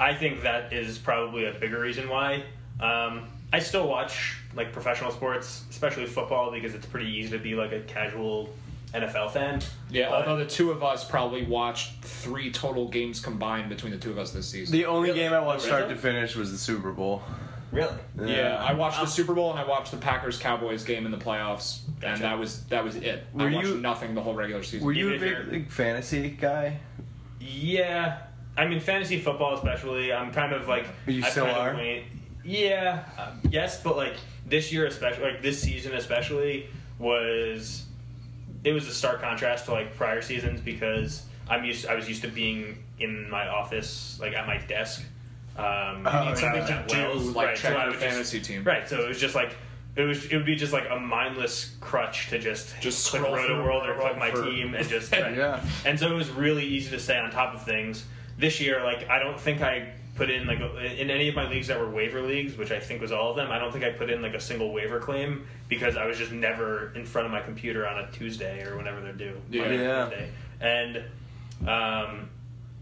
I 0.00 0.14
think 0.14 0.42
that 0.42 0.72
is 0.72 0.98
probably 0.98 1.46
a 1.46 1.52
bigger 1.52 1.80
reason 1.80 2.08
why. 2.08 2.44
Um, 2.80 3.28
I 3.52 3.60
still 3.60 3.88
watch 3.88 4.36
like 4.54 4.72
professional 4.72 5.10
sports, 5.12 5.64
especially 5.70 6.06
football, 6.06 6.50
because 6.50 6.74
it's 6.74 6.86
pretty 6.86 7.10
easy 7.10 7.30
to 7.30 7.38
be 7.38 7.54
like 7.54 7.72
a 7.72 7.80
casual 7.80 8.50
NFL 8.94 9.30
fan. 9.32 9.60
yeah, 9.90 10.08
But- 10.10 10.26
although 10.28 10.42
the 10.44 10.50
two 10.50 10.70
of 10.70 10.82
us 10.82 11.04
probably 11.04 11.44
watched 11.44 12.02
three 12.02 12.50
total 12.50 12.88
games 12.88 13.20
combined 13.20 13.68
between 13.68 13.92
the 13.92 13.98
two 13.98 14.10
of 14.10 14.18
us 14.18 14.30
this 14.32 14.48
season. 14.48 14.72
The 14.72 14.86
only 14.86 15.08
Really? 15.10 15.20
game 15.20 15.32
I 15.32 15.40
watched 15.40 15.62
start 15.62 15.82
Really? 15.82 15.94
to 15.94 16.00
finish 16.00 16.36
was 16.36 16.50
the 16.52 16.58
Super 16.58 16.92
Bowl. 16.92 17.22
Really? 17.72 17.96
yeah, 18.24 18.56
I 18.64 18.72
watched 18.74 18.96
the 18.96 19.02
Um, 19.02 19.08
Super 19.08 19.34
Bowl 19.34 19.50
and 19.50 19.58
I 19.58 19.64
watched 19.64 19.90
the 19.90 19.96
Packers 19.98 20.38
Cowboys 20.38 20.84
game 20.84 21.04
in 21.04 21.10
the 21.10 21.18
playoffs, 21.18 21.80
and 22.02 22.20
that 22.22 22.38
was 22.38 22.62
that 22.66 22.84
was 22.84 22.94
it. 22.96 23.26
I 23.38 23.50
watched 23.50 23.66
you- 23.66 23.78
nothing 23.80 24.14
the 24.14 24.22
whole 24.22 24.34
regular 24.34 24.62
season. 24.62 24.86
Were 24.86 24.92
you 24.92 25.10
a 25.10 25.14
if 25.14 25.50
big 25.50 25.68
fantasy 25.70 26.30
guy? 26.30 26.78
Yeah, 27.40 28.18
I 28.56 28.66
mean 28.66 28.80
fantasy 28.80 29.18
football 29.20 29.54
especially. 29.54 30.12
I'm 30.12 30.32
kind 30.32 30.52
of 30.52 30.68
like 30.68 30.86
You 31.06 31.22
I've 31.24 31.32
still 31.32 31.46
kind 31.46 31.56
of 31.56 31.62
are? 31.66 31.74
went- 31.74 32.04
yeah, 32.44 33.04
um, 33.18 33.40
yes, 33.50 33.82
but 33.82 33.96
like 33.96 34.14
this 34.46 34.72
year 34.72 34.86
especially, 34.86 35.24
like 35.24 35.42
this 35.42 35.60
season 35.60 35.92
especially 35.94 36.68
was 37.00 37.84
it 38.66 38.72
was 38.72 38.86
a 38.88 38.92
stark 38.92 39.20
contrast 39.22 39.64
to 39.66 39.72
like 39.72 39.96
prior 39.96 40.20
seasons 40.20 40.60
because 40.60 41.22
I'm 41.48 41.64
used 41.64 41.86
I 41.86 41.94
was 41.94 42.08
used 42.08 42.22
to 42.22 42.28
being 42.28 42.82
in 42.98 43.30
my 43.30 43.46
office 43.48 44.18
like 44.20 44.34
at 44.34 44.46
my 44.46 44.58
desk. 44.58 45.02
Um, 45.56 45.64
Oh, 45.64 46.02
when 46.02 46.06
I 46.06 46.30
was 46.30 46.40
to 46.40 46.46
at 46.48 46.88
do, 46.88 46.94
Wells. 46.96 47.24
like, 47.34 47.46
right, 47.46 47.56
check 47.56 47.72
so 47.72 47.78
I 47.78 47.84
would 47.86 47.92
just- 47.94 48.04
fantasy 48.04 48.40
team. 48.40 48.64
Right, 48.64 48.86
so 48.88 49.00
it 49.02 49.08
was 49.08 49.20
just 49.20 49.34
like 49.36 49.56
it 49.94 50.02
was 50.02 50.26
it 50.26 50.36
would 50.36 50.44
be 50.44 50.56
just 50.56 50.72
like 50.72 50.88
a 50.90 50.98
mindless 50.98 51.76
crutch 51.80 52.28
to 52.30 52.38
just 52.40 52.78
Just 52.80 53.08
click 53.08 53.22
scroll 53.22 53.36
Rotoworld 53.36 53.86
or 53.88 53.94
click 54.00 54.18
my 54.18 54.30
for- 54.32 54.42
team 54.44 54.74
and 54.74 54.86
just 54.88 55.12
right. 55.12 55.34
Yeah. 55.36 55.64
And 55.86 55.98
so 55.98 56.10
it 56.10 56.14
was 56.14 56.28
really 56.30 56.64
easy 56.66 56.90
to 56.90 56.98
stay 56.98 57.16
on 57.16 57.30
top 57.30 57.54
of 57.54 57.62
things. 57.64 58.04
This 58.36 58.60
year, 58.60 58.82
like 58.84 59.08
I 59.08 59.20
don't 59.20 59.38
think 59.40 59.62
I 59.62 59.92
put 60.16 60.30
in 60.30 60.46
like 60.46 60.60
a- 60.60 61.00
in 61.00 61.10
any 61.10 61.28
of 61.28 61.34
my 61.34 61.48
leagues 61.48 61.66
that 61.68 61.78
were 61.78 61.88
waiver 61.88 62.22
leagues, 62.22 62.56
which 62.56 62.70
I 62.72 62.80
think 62.80 63.00
was 63.00 63.12
all 63.12 63.30
of 63.30 63.36
them. 63.36 63.50
I 63.50 63.58
don't 63.58 63.70
think 63.72 63.84
I 63.84 63.90
put 63.90 64.10
in 64.10 64.22
like 64.22 64.34
a 64.34 64.40
single 64.40 64.72
waiver 64.72 64.98
claim 64.98 65.46
because 65.68 65.96
I 65.96 66.06
was 66.06 66.16
just 66.18 66.32
never 66.32 66.92
in 66.94 67.04
front 67.04 67.26
of 67.26 67.32
my 67.32 67.40
computer 67.42 67.86
on 67.86 67.98
a 67.98 68.10
Tuesday 68.10 68.62
or 68.64 68.76
whenever 68.76 69.00
they're 69.00 69.12
due. 69.12 69.36
Yeah. 69.50 69.62
Yeah. 69.82 70.08
And 70.60 70.96
um, 71.68 72.28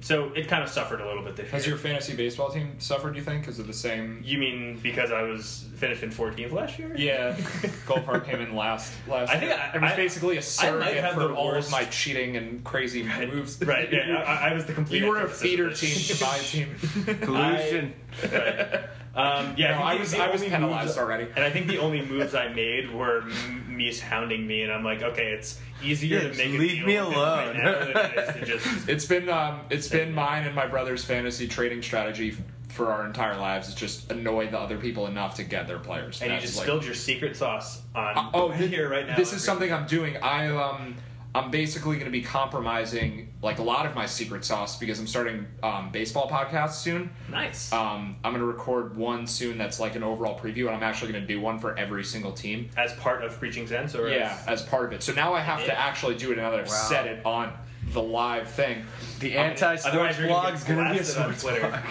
so 0.04 0.30
it 0.34 0.48
kind 0.48 0.62
of 0.62 0.68
suffered 0.68 1.00
a 1.00 1.06
little 1.06 1.22
bit 1.22 1.34
this 1.34 1.50
Has 1.50 1.64
year. 1.64 1.76
your 1.76 1.78
fantasy 1.78 2.14
baseball 2.14 2.50
team 2.50 2.78
suffered? 2.78 3.14
Do 3.14 3.18
you 3.18 3.24
think 3.24 3.40
because 3.40 3.58
of 3.58 3.66
the 3.66 3.72
same? 3.72 4.20
you 4.22 4.36
mean 4.36 4.78
because 4.82 5.10
I 5.10 5.22
was 5.22 5.64
finished 5.76 6.02
in 6.02 6.10
14th 6.10 6.52
last 6.52 6.78
year? 6.78 6.94
Yeah, 6.94 7.34
Goldfarb 7.86 8.26
came 8.26 8.40
in 8.42 8.54
last. 8.54 8.92
Last. 9.08 9.30
I 9.30 9.38
think 9.38 9.50
year. 9.50 9.58
I- 9.72 9.76
it 9.76 9.80
was 9.80 9.92
I- 9.92 9.96
basically 9.96 10.36
a 10.36 10.42
surrogate 10.42 11.14
for 11.14 11.20
the 11.28 11.34
all 11.34 11.46
worst- 11.52 11.68
of 11.68 11.72
my 11.72 11.84
cheating 11.86 12.36
and 12.36 12.62
crazy 12.64 13.02
Right, 13.02 13.32
moves. 13.32 13.58
right. 13.64 13.90
Yeah, 13.90 14.22
I, 14.26 14.50
I 14.50 14.54
was 14.54 14.66
the 14.66 14.74
complete. 14.74 15.00
You 15.02 15.08
were 15.08 15.22
a 15.22 15.28
feeder 15.28 15.72
team 15.72 15.96
to 16.16 16.24
my 16.24 16.38
team. 16.38 16.74
Collusion. 17.22 17.94
right. 18.32 18.83
Um, 19.16 19.54
yeah, 19.56 19.78
No, 19.78 19.84
I 19.84 19.90
think 19.90 20.00
was- 20.00 20.12
the 20.12 20.22
I 20.22 20.30
was 20.30 20.40
only 20.42 20.50
penalized 20.50 20.86
moves- 20.88 20.98
already. 20.98 21.26
and 21.36 21.44
I 21.44 21.50
think 21.50 21.66
the 21.68 21.78
only 21.78 22.02
moves 22.02 22.34
I 22.34 22.48
made 22.48 22.90
were 22.92 23.22
m- 23.22 23.76
me 23.76 23.94
hounding 23.96 24.46
me, 24.46 24.62
and 24.62 24.72
I'm 24.72 24.82
like, 24.84 25.02
okay, 25.02 25.32
it's 25.32 25.60
easier 25.82 26.16
Yeah, 26.16 26.22
to 26.24 26.28
just 26.30 26.38
make 26.38 26.48
a 26.54 26.58
leave 26.58 26.70
deal 26.84 26.86
me 26.86 26.98
with 26.98 27.16
him 27.16 27.22
right 27.22 27.44
alone. 27.44 27.56
now 27.64 27.78
than 27.78 27.88
it 27.96 28.18
is 28.18 28.34
to 28.34 28.44
just 28.46 28.88
It's 28.88 29.04
been 29.04 29.28
um, 29.28 29.60
it's 29.70 29.88
been 29.88 30.12
mine 30.14 30.44
and 30.46 30.54
my 30.54 30.66
brother's 30.66 31.04
fantasy 31.04 31.46
trading 31.46 31.82
strategy 31.82 32.36
for 32.68 32.90
our 32.92 33.06
entire 33.06 33.36
lives. 33.36 33.68
Is 33.68 33.74
just 33.76 34.10
annoy 34.10 34.48
the 34.48 34.58
other 34.58 34.78
people 34.78 35.06
enough 35.06 35.36
to 35.36 35.44
get 35.44 35.68
their 35.68 35.78
players. 35.78 36.20
and 36.20 36.32
you 36.32 36.40
just 36.40 36.56
like- 36.56 36.64
spilled 36.64 36.84
your 36.84 36.94
secret 36.94 37.36
sauce 37.36 37.82
on 37.94 38.18
Uh, 38.18 38.30
oh, 38.34 38.52
thi- 38.52 38.66
here 38.66 38.88
right 38.88 39.06
now. 39.06 39.14
This 39.16 39.32
is 39.32 39.44
something 39.44 39.72
I'm 39.72 39.86
doing. 39.86 40.16
I 40.22 40.48
um, 40.48 40.96
I'm 41.34 41.50
basically 41.50 41.96
going 41.96 42.04
to 42.06 42.12
be 42.12 42.22
compromising 42.22 43.32
like 43.42 43.58
a 43.58 43.62
lot 43.62 43.86
of 43.86 43.94
my 43.96 44.06
secret 44.06 44.44
sauce 44.44 44.78
because 44.78 45.00
I'm 45.00 45.06
starting 45.08 45.46
um, 45.64 45.90
baseball 45.90 46.30
podcasts 46.30 46.74
soon. 46.74 47.10
nice. 47.28 47.72
Um, 47.72 48.16
I'm 48.22 48.32
going 48.32 48.40
to 48.40 48.46
record 48.46 48.96
one 48.96 49.26
soon 49.26 49.58
that's 49.58 49.80
like 49.80 49.96
an 49.96 50.04
overall 50.04 50.38
preview, 50.38 50.66
and 50.66 50.76
I'm 50.76 50.82
actually 50.84 51.10
going 51.12 51.24
to 51.24 51.28
do 51.28 51.40
one 51.40 51.58
for 51.58 51.76
every 51.76 52.04
single 52.04 52.30
team. 52.32 52.70
as 52.76 52.92
part 52.94 53.24
of 53.24 53.36
preaching 53.38 53.66
sense, 53.66 53.96
or 53.96 54.08
Yeah, 54.08 54.38
as, 54.46 54.60
as 54.60 54.68
part 54.68 54.84
of 54.86 54.92
it. 54.92 55.02
So 55.02 55.12
now 55.12 55.34
I 55.34 55.40
have 55.40 55.64
to 55.64 55.76
actually 55.76 56.14
do 56.16 56.30
it 56.30 56.36
now 56.36 56.50
that 56.50 56.60
I've 56.60 56.68
Wow. 56.68 56.72
set 56.88 57.06
it 57.06 57.26
on 57.26 57.52
the 57.92 58.02
live 58.02 58.48
thing. 58.48 58.84
The 59.20 59.36
anti-sports 59.36 59.86
otherwise 59.86 60.18
you're 60.18 60.28
gonna 60.28 60.40
blog's 60.40 60.64
gonna 60.64 60.92
be 60.92 60.98
a 60.98 61.00
on 61.00 61.04
sports 61.04 61.42
Twitter. 61.42 61.82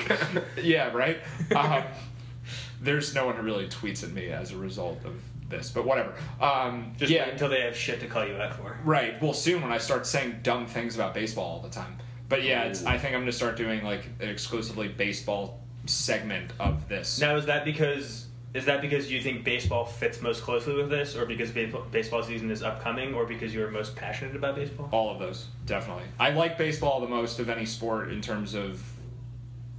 Yeah, 0.62 0.92
right. 0.94 1.20
Um, 1.56 1.84
there's 2.82 3.14
no 3.14 3.26
one 3.26 3.36
who 3.36 3.42
really 3.44 3.68
tweets 3.68 4.04
at 4.04 4.12
me 4.12 4.28
as 4.30 4.52
a 4.52 4.58
result 4.58 5.04
of 5.06 5.22
this, 5.50 5.72
but 5.72 5.86
whatever. 5.86 6.14
Um, 6.42 6.94
just 6.98 7.12
yeah, 7.12 7.26
wait 7.26 7.34
until 7.34 7.50
they 7.50 7.62
have 7.62 7.76
shit 7.76 8.00
to 8.02 8.08
call 8.08 8.26
you 8.26 8.36
out 8.36 8.56
for. 8.56 8.78
Right. 8.84 9.22
Well, 9.22 9.34
soon 9.34 9.62
when 9.62 9.72
I 9.72 9.78
start 9.78 10.06
saying 10.06 10.40
dumb 10.44 10.68
things 10.68 10.96
about 10.96 11.14
baseball 11.14 11.46
all 11.46 11.62
the 11.62 11.70
time. 11.70 11.98
But 12.30 12.44
yeah, 12.44 12.64
it's, 12.64 12.86
I 12.86 12.98
think 12.98 13.14
I'm 13.14 13.22
gonna 13.22 13.32
start 13.32 13.58
doing 13.58 13.84
like 13.84 14.06
an 14.20 14.30
exclusively 14.30 14.88
baseball 14.88 15.60
segment 15.86 16.54
of 16.60 16.88
this. 16.88 17.20
Now, 17.20 17.36
is 17.36 17.46
that 17.46 17.66
because 17.66 18.28
is 18.54 18.66
that 18.66 18.82
because 18.82 19.12
you 19.12 19.20
think 19.22 19.44
baseball 19.44 19.86
fits 19.86 20.22
most 20.22 20.44
closely 20.44 20.76
with 20.76 20.90
this, 20.90 21.16
or 21.16 21.26
because 21.26 21.52
baseball, 21.52 21.86
baseball 21.92 22.22
season 22.22 22.52
is 22.52 22.62
upcoming, 22.62 23.14
or 23.14 23.26
because 23.26 23.54
you 23.54 23.64
are 23.66 23.72
most 23.72 23.96
passionate 23.96 24.36
about 24.36 24.56
baseball? 24.56 24.90
All 24.92 25.12
of 25.12 25.20
those, 25.20 25.48
definitely. 25.66 26.04
I 26.20 26.30
like 26.30 26.58
baseball 26.58 27.02
the 27.02 27.08
most 27.08 27.40
of 27.40 27.50
any 27.50 27.66
sport 27.66 28.12
in 28.12 28.22
terms 28.22 28.54
of 28.54 28.84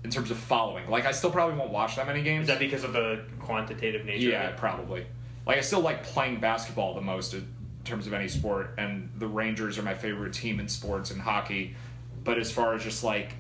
in 0.02 0.10
terms 0.10 0.30
of 0.30 0.36
following. 0.36 0.88
Like 0.90 1.06
I 1.06 1.12
still 1.12 1.30
probably 1.30 1.56
won't 1.56 1.70
watch 1.70 1.96
that 1.96 2.06
many 2.06 2.22
games. 2.22 2.42
Is 2.42 2.48
that 2.48 2.58
because 2.58 2.84
of 2.84 2.92
the 2.92 3.24
quantitative 3.40 4.04
nature? 4.04 4.30
yeah, 4.30 4.48
of 4.48 4.54
it? 4.54 4.58
probably. 4.58 5.06
Like 5.46 5.58
I 5.58 5.60
still 5.60 5.80
like 5.80 6.02
playing 6.02 6.40
basketball 6.40 6.94
the 6.94 7.00
most 7.00 7.34
in 7.34 7.46
terms 7.84 8.06
of 8.06 8.12
any 8.12 8.28
sport, 8.28 8.74
and 8.78 9.10
the 9.16 9.26
Rangers 9.26 9.78
are 9.78 9.82
my 9.82 9.94
favorite 9.94 10.32
team 10.32 10.60
in 10.60 10.68
sports 10.68 11.10
and 11.10 11.20
hockey. 11.20 11.74
But 12.22 12.38
as 12.38 12.50
far 12.50 12.74
as 12.74 12.82
just 12.82 13.04
like 13.04 13.34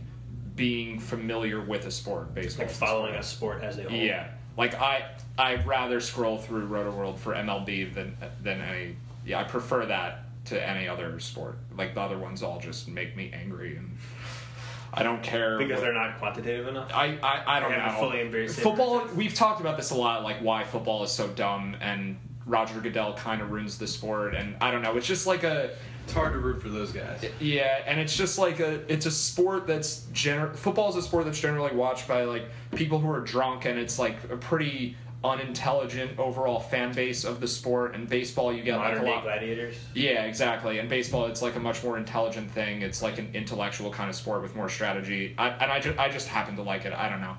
being 0.54 1.00
familiar 1.00 1.60
with 1.60 1.86
a 1.86 1.90
sport, 1.90 2.34
baseball, 2.34 2.66
like 2.66 2.74
following 2.74 3.12
sport. 3.22 3.24
a 3.24 3.62
sport 3.62 3.62
as 3.62 3.78
a 3.78 3.82
whole. 3.84 3.92
Yeah, 3.92 4.28
like 4.56 4.74
I 4.74 5.10
I'd 5.38 5.66
rather 5.66 6.00
scroll 6.00 6.38
through 6.38 6.68
Rotoworld 6.68 7.18
for 7.18 7.34
MLB 7.34 7.94
than 7.94 8.16
than 8.42 8.60
any. 8.60 8.96
Yeah, 9.24 9.40
I 9.40 9.44
prefer 9.44 9.86
that 9.86 10.24
to 10.46 10.68
any 10.68 10.86
other 10.86 11.18
sport. 11.20 11.56
Like 11.76 11.94
the 11.94 12.02
other 12.02 12.18
ones 12.18 12.42
all 12.42 12.60
just 12.60 12.88
make 12.88 13.16
me 13.16 13.30
angry, 13.32 13.76
and 13.76 13.96
I 14.96 15.02
don't 15.02 15.22
care 15.22 15.58
because 15.58 15.74
what- 15.76 15.80
they're 15.82 15.92
not 15.92 16.18
quantitative 16.18 16.68
enough. 16.68 16.90
I, 16.94 17.18
I, 17.22 17.56
I 17.56 17.60
don't 17.60 17.72
know. 17.72 17.96
fully 17.98 18.20
embraced 18.20 18.58
it. 18.58 18.62
football. 18.62 19.06
We've 19.14 19.34
talked 19.34 19.60
about 19.60 19.76
this 19.76 19.90
a 19.90 19.94
lot, 19.96 20.22
like 20.22 20.38
why 20.38 20.64
football 20.64 21.02
is 21.04 21.10
so 21.12 21.28
dumb, 21.28 21.76
and 21.80 22.16
Roger 22.46 22.78
Goodell 22.80 23.14
kind 23.14 23.40
of 23.42 23.50
ruins 23.50 23.78
the 23.78 23.86
sport, 23.86 24.34
and 24.34 24.56
I 24.60 24.70
don't 24.70 24.82
know. 24.82 24.96
It's 24.96 25.06
just 25.06 25.26
like 25.26 25.44
a 25.44 25.70
It's 26.04 26.12
hard 26.12 26.32
to 26.34 26.38
root 26.38 26.60
for 26.60 26.68
those 26.68 26.92
guys. 26.92 27.24
yeah, 27.40 27.82
and 27.86 27.98
it's 27.98 28.14
just 28.16 28.38
like 28.38 28.60
a 28.60 28.80
it's 28.92 29.06
a 29.06 29.10
sport 29.10 29.66
that's 29.66 30.06
general. 30.12 30.52
football 30.54 30.90
is 30.90 30.96
a 30.96 31.02
sport 31.02 31.24
that's 31.24 31.40
generally 31.40 31.74
watched 31.74 32.06
by 32.06 32.24
like 32.24 32.44
people 32.74 32.98
who 32.98 33.10
are 33.10 33.20
drunk, 33.20 33.64
and 33.64 33.78
it's 33.78 33.98
like 33.98 34.16
a 34.30 34.36
pretty 34.36 34.96
unintelligent 35.24 36.18
overall 36.18 36.60
fan 36.60 36.92
base 36.92 37.24
of 37.24 37.40
the 37.40 37.48
sport. 37.48 37.94
And 37.94 38.08
baseball, 38.08 38.52
you 38.52 38.62
get 38.62 38.76
like 38.76 38.88
Modern 38.90 39.02
a 39.02 39.04
day 39.06 39.10
lot. 39.10 39.22
gladiators. 39.24 39.76
Yeah, 39.94 40.24
exactly. 40.24 40.78
And 40.78 40.88
baseball, 40.88 41.26
it's 41.26 41.42
like 41.42 41.56
a 41.56 41.60
much 41.60 41.82
more 41.82 41.96
intelligent 41.96 42.50
thing. 42.50 42.82
It's 42.82 43.02
like 43.02 43.18
an 43.18 43.30
intellectual 43.34 43.90
kind 43.90 44.10
of 44.10 44.16
sport 44.16 44.42
with 44.42 44.54
more 44.54 44.68
strategy. 44.68 45.34
I, 45.38 45.48
and 45.48 45.72
I 45.72 45.80
just, 45.80 45.98
I 45.98 46.08
just 46.10 46.28
happen 46.28 46.56
to 46.56 46.62
like 46.62 46.84
it. 46.84 46.92
I 46.92 47.08
don't 47.08 47.20
know. 47.20 47.36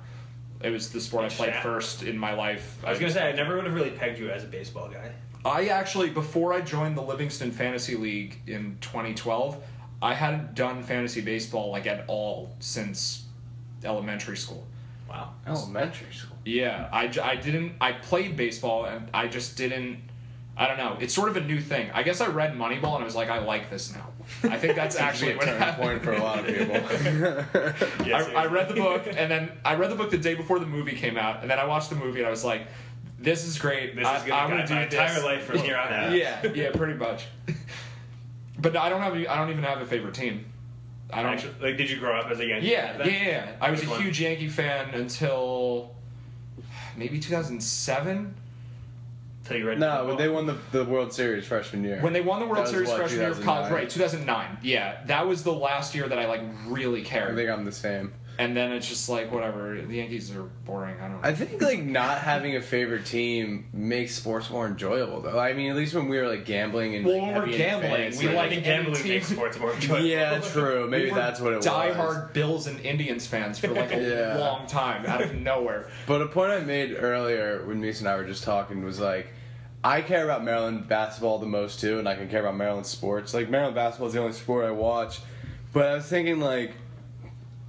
It 0.62 0.70
was 0.70 0.90
the 0.90 1.00
sport 1.00 1.24
I 1.24 1.28
played 1.28 1.52
Shat. 1.52 1.62
first 1.62 2.02
in 2.02 2.18
my 2.18 2.32
life. 2.32 2.78
I 2.84 2.90
was 2.90 2.98
gonna 2.98 3.12
say 3.12 3.28
I 3.28 3.32
never 3.32 3.56
would 3.56 3.66
have 3.66 3.74
really 3.74 3.90
pegged 3.90 4.18
you 4.18 4.30
as 4.30 4.42
a 4.42 4.46
baseball 4.46 4.88
guy. 4.88 5.12
I 5.44 5.68
actually, 5.68 6.10
before 6.10 6.52
I 6.52 6.60
joined 6.60 6.96
the 6.96 7.02
Livingston 7.02 7.52
Fantasy 7.52 7.94
League 7.94 8.40
in 8.46 8.78
2012, 8.80 9.62
I 10.02 10.14
hadn't 10.14 10.54
done 10.54 10.82
fantasy 10.82 11.20
baseball 11.20 11.70
like 11.70 11.86
at 11.86 12.04
all 12.08 12.56
since 12.58 13.26
elementary 13.84 14.36
school. 14.36 14.66
Wow. 15.08 15.34
Oh, 15.46 15.52
elementary 15.52 16.12
school. 16.12 16.36
Yeah, 16.44 16.88
I, 16.92 17.10
I 17.22 17.36
didn't. 17.36 17.74
I 17.80 17.92
played 17.92 18.36
baseball 18.36 18.84
and 18.86 19.08
I 19.14 19.28
just 19.28 19.56
didn't. 19.56 20.02
I 20.58 20.66
don't 20.66 20.78
know. 20.78 20.96
It's 21.00 21.12
sort 21.14 21.28
of 21.28 21.36
a 21.36 21.40
new 21.42 21.60
thing. 21.60 21.90
I 21.92 22.02
guess 22.02 22.20
I 22.22 22.28
read 22.28 22.54
Moneyball 22.54 22.94
and 22.94 23.02
I 23.02 23.04
was 23.04 23.14
like, 23.14 23.28
I 23.28 23.40
like 23.40 23.68
this 23.68 23.94
now. 23.94 24.08
I 24.50 24.56
think 24.56 24.74
that's 24.74 24.96
actually 25.06 25.32
a 25.32 25.36
what 25.36 25.44
turning 25.44 25.60
happened. 25.60 25.82
point 25.82 26.02
for 26.02 26.12
a 26.14 26.22
lot 26.22 26.38
of 26.38 26.46
people. 26.46 26.76
Yes, 28.06 28.28
I, 28.28 28.44
I 28.44 28.46
read 28.46 28.68
the 28.68 28.74
book 28.74 29.06
and 29.06 29.30
then 29.30 29.52
I 29.64 29.74
read 29.74 29.90
the 29.90 29.96
book 29.96 30.10
the 30.10 30.16
day 30.18 30.34
before 30.34 30.58
the 30.58 30.66
movie 30.66 30.96
came 30.96 31.18
out 31.18 31.42
and 31.42 31.50
then 31.50 31.58
I 31.58 31.64
watched 31.66 31.90
the 31.90 31.96
movie 31.96 32.20
and 32.20 32.26
I 32.26 32.30
was 32.30 32.44
like, 32.44 32.68
this 33.18 33.44
is 33.44 33.58
great. 33.58 33.96
This 33.96 34.06
I, 34.06 34.16
is 34.18 34.22
gonna 34.24 34.40
I'm 34.40 34.48
gonna 34.48 34.60
my 34.62 34.66
do 34.66 34.78
entire 34.78 35.22
life 35.24 35.44
from 35.44 35.58
here 35.58 35.76
on 35.76 35.88
out. 35.92 36.12
yeah, 36.12 36.46
yeah, 36.54 36.70
pretty 36.70 36.94
much. 36.94 37.26
But 38.58 38.76
I 38.76 38.88
don't 38.88 39.02
have. 39.02 39.12
I 39.14 39.36
don't 39.36 39.50
even 39.50 39.64
have 39.64 39.80
a 39.82 39.86
favorite 39.86 40.14
team. 40.14 40.46
I 41.12 41.22
don't. 41.22 41.32
Actually, 41.34 41.54
like, 41.60 41.76
did 41.76 41.88
you 41.90 41.98
grow 41.98 42.18
up 42.18 42.30
as 42.30 42.40
a 42.40 42.46
Yankee? 42.46 42.68
yeah, 42.68 42.96
fan? 42.98 43.06
yeah, 43.06 43.12
yeah. 43.28 43.52
I 43.60 43.70
was 43.70 43.80
Which 43.80 43.88
a 43.88 43.92
one? 43.92 44.02
huge 44.02 44.20
Yankee 44.20 44.48
fan 44.48 44.90
until 44.94 45.94
maybe 46.96 47.18
2007 47.20 48.34
Till 49.44 49.56
you 49.56 49.68
read. 49.68 49.78
no, 49.78 49.86
football? 49.88 50.06
when 50.08 50.16
they 50.16 50.28
won 50.28 50.46
the, 50.46 50.56
the 50.72 50.84
World 50.84 51.12
Series 51.12 51.46
freshman 51.46 51.84
year. 51.84 52.00
when 52.00 52.12
they 52.12 52.20
won 52.20 52.40
the 52.40 52.46
That 52.46 52.50
World 52.50 52.62
was 52.62 52.70
Series 52.70 52.88
what, 52.88 52.98
freshman 52.98 53.20
year 53.20 53.30
of 53.30 53.40
college. 53.42 53.68
2009? 53.70 53.80
Right, 53.82 53.90
2009. 53.90 54.58
Yeah, 54.62 55.04
that 55.06 55.26
was 55.28 55.44
the 55.44 55.52
last 55.52 55.94
year 55.94 56.08
that 56.08 56.18
I 56.18 56.26
like 56.26 56.40
really 56.66 57.02
cared. 57.02 57.22
I 57.22 57.26
cared. 57.26 57.36
think 57.36 57.50
I'm 57.50 57.64
the 57.64 57.72
same. 57.72 58.12
And 58.38 58.54
then 58.54 58.70
it's 58.72 58.86
just 58.86 59.08
like 59.08 59.32
whatever. 59.32 59.80
The 59.80 59.96
Yankees 59.96 60.30
are 60.36 60.42
boring. 60.66 60.96
I 61.00 61.08
don't. 61.08 61.12
know. 61.22 61.28
I 61.28 61.32
think 61.34 61.62
like 61.62 61.82
not 61.82 62.18
having 62.18 62.54
a 62.56 62.60
favorite 62.60 63.06
team 63.06 63.66
makes 63.72 64.14
sports 64.14 64.50
more 64.50 64.66
enjoyable 64.66 65.22
though. 65.22 65.38
I 65.38 65.54
mean, 65.54 65.70
at 65.70 65.76
least 65.76 65.94
when 65.94 66.06
we 66.08 66.18
were 66.18 66.28
like 66.28 66.44
gambling 66.44 66.94
and 66.96 67.06
Well, 67.06 67.16
like, 67.16 67.22
when 67.34 67.34
we're 67.50 67.56
gambling, 67.56 67.90
fantasy, 67.92 68.26
we 68.26 68.32
I 68.32 68.36
like 68.36 68.62
gambling 68.62 68.94
team- 68.96 69.08
makes 69.08 69.28
sports 69.28 69.58
more 69.58 69.72
enjoyable. 69.72 70.04
Yeah, 70.06 70.38
true. 70.40 70.86
Maybe 70.86 71.06
We 71.06 71.14
that's 71.14 71.40
what 71.40 71.54
it 71.54 71.56
was. 71.56 71.66
diehard 71.66 72.34
Bills 72.34 72.66
and 72.66 72.78
Indians 72.80 73.26
fans 73.26 73.58
for 73.58 73.68
like 73.68 73.92
a 73.92 74.02
Yeah. 74.36 74.36
long 74.38 74.66
time 74.66 75.06
out 75.06 75.22
of 75.22 75.34
nowhere. 75.34 75.88
But 76.06 76.20
a 76.20 76.26
point 76.26 76.52
I 76.52 76.60
made 76.60 76.94
earlier 76.98 77.64
when 77.64 77.80
Mies 77.80 78.00
and 78.00 78.08
I 78.08 78.16
were 78.16 78.24
just 78.24 78.44
talking 78.44 78.84
was 78.84 79.00
like, 79.00 79.28
I 79.82 80.02
care 80.02 80.24
about 80.24 80.44
Maryland 80.44 80.88
basketball 80.88 81.38
the 81.38 81.46
most 81.46 81.80
too, 81.80 81.98
and 81.98 82.06
I 82.06 82.16
can 82.16 82.28
care 82.28 82.40
about 82.40 82.56
Maryland 82.56 82.86
sports. 82.86 83.32
Like 83.32 83.48
Maryland 83.48 83.74
basketball 83.76 84.08
is 84.08 84.12
the 84.14 84.20
only 84.20 84.32
sport 84.34 84.66
I 84.66 84.72
watch. 84.72 85.20
But 85.72 85.86
I 85.86 85.94
was 85.94 86.04
thinking 86.06 86.40
like, 86.40 86.72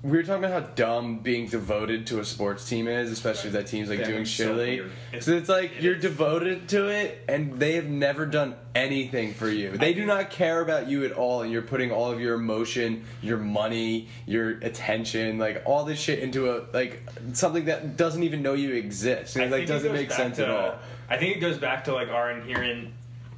we 0.04 0.12
were 0.12 0.24
talking 0.24 0.43
about 0.45 0.64
how 0.64 0.70
dumb 0.76 1.18
being 1.20 1.48
devoted 1.48 2.06
to 2.08 2.20
a 2.20 2.26
sports 2.26 2.68
team 2.70 2.88
is, 2.88 3.12
especially 3.12 3.48
if 3.48 3.54
that 3.54 3.68
team's 3.68 3.89
like 3.89 4.00
Yeah, 4.00 4.06
doing 4.08 4.22
it's 4.22 4.32
so 4.32 4.56
shittily. 4.56 4.89
so 5.20 5.32
it's 5.34 5.50
like 5.50 5.78
It 5.78 5.82
you're 5.84 5.95
is. 5.95 6.02
devoted 6.02 6.70
to 6.70 6.88
it, 6.88 7.24
and 7.28 7.60
they 7.60 7.74
have 7.74 7.86
never 7.88 8.26
done 8.28 8.56
anything 8.76 9.34
for 9.34 9.50
you. 9.50 9.72
They 9.72 9.93
do 9.95 10.06
not 10.06 10.30
care 10.30 10.62
about 10.62 10.88
you 10.88 11.04
at 11.04 11.14
all, 11.14 11.41
and 11.41 11.52
you're 11.52 11.64
putting 11.64 11.91
all 11.91 12.12
of 12.12 12.22
your 12.22 12.36
emotion, 12.36 13.06
your 13.24 13.38
money, 13.38 14.08
your 14.28 14.52
attention, 14.60 15.39
like 15.39 15.64
all 15.66 15.84
this 15.84 16.00
shit 16.00 16.20
into 16.20 16.52
a 16.56 16.66
like 16.74 17.02
something 17.34 17.66
that 17.66 17.98
doesn't 17.98 18.22
even 18.24 18.41
know 18.43 18.54
you 18.54 18.74
exist. 18.76 19.36
And 19.36 19.45
it, 19.45 19.52
like 19.52 19.68
doesn't 19.68 19.91
make 19.93 20.12
sense 20.12 20.38
to- 20.38 20.43
at 20.43 20.50
all. 20.52 20.76
I 21.10 21.18
think 21.18 21.36
it 21.38 21.39
goes 21.39 21.58
back 21.58 21.86
to 21.86 21.93
like 21.93 22.10
our 22.10 22.30
inherent 22.32 22.89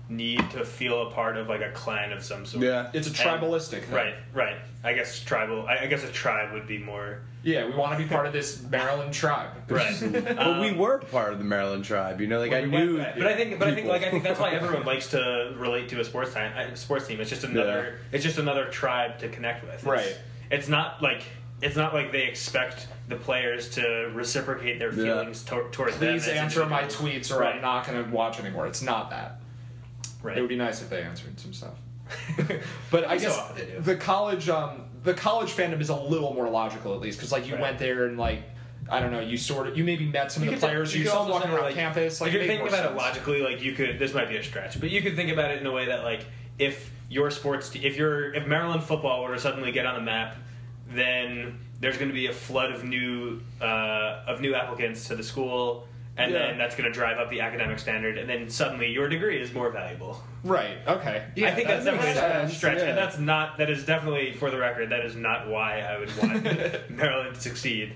need 0.10 0.50
to 0.52 0.66
feel 0.66 1.08
a 1.08 1.12
part 1.12 1.38
of 1.38 1.48
like 1.48 1.62
a 1.62 1.72
clan 1.72 2.12
of 2.12 2.24
some 2.24 2.46
sort. 2.46 2.64
Yeah. 2.64 2.90
It's 2.94 3.08
a 3.08 3.10
And- 3.12 3.42
tribalistic 3.42 3.84
thing. 3.84 3.94
Right, 3.96 4.16
right. 4.34 4.56
I 4.84 4.94
guess 4.94 5.20
tribal. 5.24 5.68
I, 5.68 5.80
I 5.84 5.88
guess 5.88 6.04
a 6.04 6.12
tribe 6.12 6.54
would 6.54 6.68
be 6.68 6.78
more. 6.80 7.20
Yeah, 7.44 7.66
we 7.68 7.74
want 7.74 7.94
to 7.94 7.98
be 7.98 8.10
part 8.10 8.26
of 8.26 8.34
this 8.34 8.62
Maryland 8.70 9.14
tribe. 9.14 9.52
Right. 9.70 9.96
But 10.12 10.60
we 10.62 10.70
um, 10.70 10.78
were 10.78 10.98
part 10.98 11.32
of 11.32 11.38
the 11.40 11.46
Maryland 11.46 11.86
tribe, 11.86 12.20
you 12.20 12.28
know. 12.28 12.40
Like 12.40 12.52
I 12.52 12.62
When 12.62 12.72
we 12.72 12.78
went 12.78 13.16
knew, 13.16 13.24
But 13.24 13.28
I 13.32 13.36
think, 13.36 13.60
but 13.60 13.68
I 13.68 13.76
think, 13.76 13.88
like, 13.88 14.04
I 14.04 14.10
think 14.10 14.24
that's 14.24 14.40
why 14.40 14.52
everyone 14.52 14.86
likes 14.86 15.12
to 15.12 15.54
relate 15.58 15.90
to 15.90 16.00
a 16.00 16.04
sports 16.04 16.34
team. 16.34 16.50
Sports 16.76 17.08
team. 17.08 17.22
It's 17.22 17.30
just 17.30 17.44
another. 17.44 18.00
It's 18.12 18.24
just 18.24 18.40
another 18.40 18.66
tribe 18.70 19.20
to 19.20 19.30
connect 19.30 19.64
with. 19.64 19.76
It's, 19.76 19.84
Right. 19.84 20.18
It's 20.52 20.68
not 20.68 21.02
like 21.02 21.22
it's 21.62 21.76
not 21.76 21.94
like 21.94 22.12
they 22.14 22.24
expect 22.24 22.88
the 23.10 23.16
players 23.18 23.70
to 23.72 24.10
reciprocate 24.14 24.80
their 24.80 24.94
Yeah. 24.94 25.04
feelings 25.04 25.44
to- 25.46 25.68
towards 25.72 25.98
them. 25.98 26.14
Please 26.14 26.28
answer 26.28 26.66
my 26.66 26.84
tweets 26.84 27.36
or 27.36 27.42
Right. 27.42 27.56
I'm 27.56 27.62
not 27.62 27.86
going 27.86 28.04
to 28.04 28.10
watch 28.12 28.40
anymore. 28.40 28.66
It's 28.68 28.82
not 28.82 29.10
that. 29.10 29.39
Right. 30.22 30.38
It 30.38 30.42
would 30.42 30.50
be 30.50 30.56
nice 30.58 30.82
if 30.82 30.90
they 30.90 31.02
answered 31.02 31.40
some 31.40 31.54
stuff. 31.54 31.76
but 32.92 33.06
I 33.06 33.16
Every 33.16 33.20
so 33.20 33.26
guess 33.30 33.38
often 33.38 33.56
they 33.68 33.72
do. 33.74 33.80
the 33.82 33.96
college 33.96 34.50
um, 34.50 34.82
the 35.04 35.14
college 35.14 35.52
fandom 35.52 35.80
is 35.80 35.90
a 35.90 35.96
little 35.96 36.34
more 36.34 36.50
logical 36.50 36.94
at 36.96 37.02
least 37.02 37.20
because 37.20 37.32
like 37.32 37.46
you 37.48 37.54
Right. 37.54 37.62
went 37.62 37.80
there 37.80 38.06
and 38.08 38.18
like 38.18 38.42
I 38.90 39.00
don't 39.00 39.12
know 39.12 39.20
you 39.20 39.38
sort 39.38 39.68
of 39.68 39.78
you 39.78 39.84
maybe 39.84 40.06
met 40.06 40.32
some 40.32 40.44
You 40.44 40.50
of 40.50 40.56
the 40.56 40.60
could- 40.60 40.70
players 40.72 40.96
you 40.96 41.04
you, 41.04 41.10
saw 41.10 41.20
also 41.20 41.32
walking 41.34 41.52
around 41.52 41.62
like, 41.66 41.76
campus 41.76 42.20
like 42.20 42.30
if 42.30 42.34
you're 42.34 42.44
thinking 42.46 42.66
more 42.66 42.68
about 42.70 42.92
it 42.92 42.98
logically, 42.98 43.42
like 43.42 43.62
you 43.62 43.74
could, 43.74 44.00
this 44.00 44.14
might 44.14 44.28
be 44.28 44.38
a 44.38 44.44
stretch, 44.44 44.80
but 44.80 44.90
you 44.90 45.02
could 45.04 45.16
think 45.16 45.32
about 45.32 45.52
it 45.52 45.62
in 45.62 45.68
a 45.68 45.72
way 45.72 45.86
that, 45.86 46.04
like, 46.04 46.26
if 46.58 46.90
your 47.10 47.30
sports, 47.30 47.70
te- 47.70 47.86
if 47.86 47.96
your 47.96 48.34
if 48.34 48.48
Maryland 48.48 48.84
football 48.84 49.24
were 49.24 49.34
to 49.36 49.40
suddenly 49.40 49.72
get 49.72 49.86
on 49.86 49.94
the 49.96 50.02
map, 50.02 50.36
then 50.90 51.60
there's 51.80 51.98
going 51.98 52.08
to 52.10 52.14
be 52.16 52.28
a 52.28 52.34
flood 52.34 52.72
of 52.72 52.84
new 52.84 53.42
uh, 53.62 54.24
of 54.28 54.42
new 54.42 54.56
applicants 54.56 55.08
to 55.10 55.16
the 55.16 55.24
school, 55.24 55.88
and 56.20 56.32
Yeah. 56.32 56.48
then 56.48 56.58
that's 56.58 56.76
going 56.76 56.92
to 56.92 56.94
drive 56.94 57.18
up 57.18 57.30
the 57.30 57.42
academic 57.42 57.80
standard, 57.80 58.18
and 58.18 58.30
then 58.30 58.50
suddenly 58.50 58.88
your 58.92 59.08
degree 59.10 59.42
is 59.42 59.54
more 59.54 59.70
valuable. 59.72 60.22
Right. 60.44 60.78
Okay. 60.88 61.26
Yeah, 61.36 61.50
I 61.50 61.56
think 61.56 61.68
that's 61.68 61.86
that 61.86 61.92
definitely 61.96 62.22
a 62.22 62.50
stretch, 62.50 62.78
yeah. 62.80 62.86
and 62.86 62.98
that's 62.98 63.18
not 63.18 63.58
that 63.58 63.70
is 63.70 63.86
definitely 63.86 64.34
for 64.34 64.52
the 64.52 64.58
record 64.58 64.90
that 64.92 65.06
is 65.06 65.16
not 65.16 65.48
why 65.50 65.80
I 65.80 65.98
would 66.00 66.16
want 66.18 66.90
Maryland 66.90 67.36
to 67.36 67.42
succeed. 67.42 67.94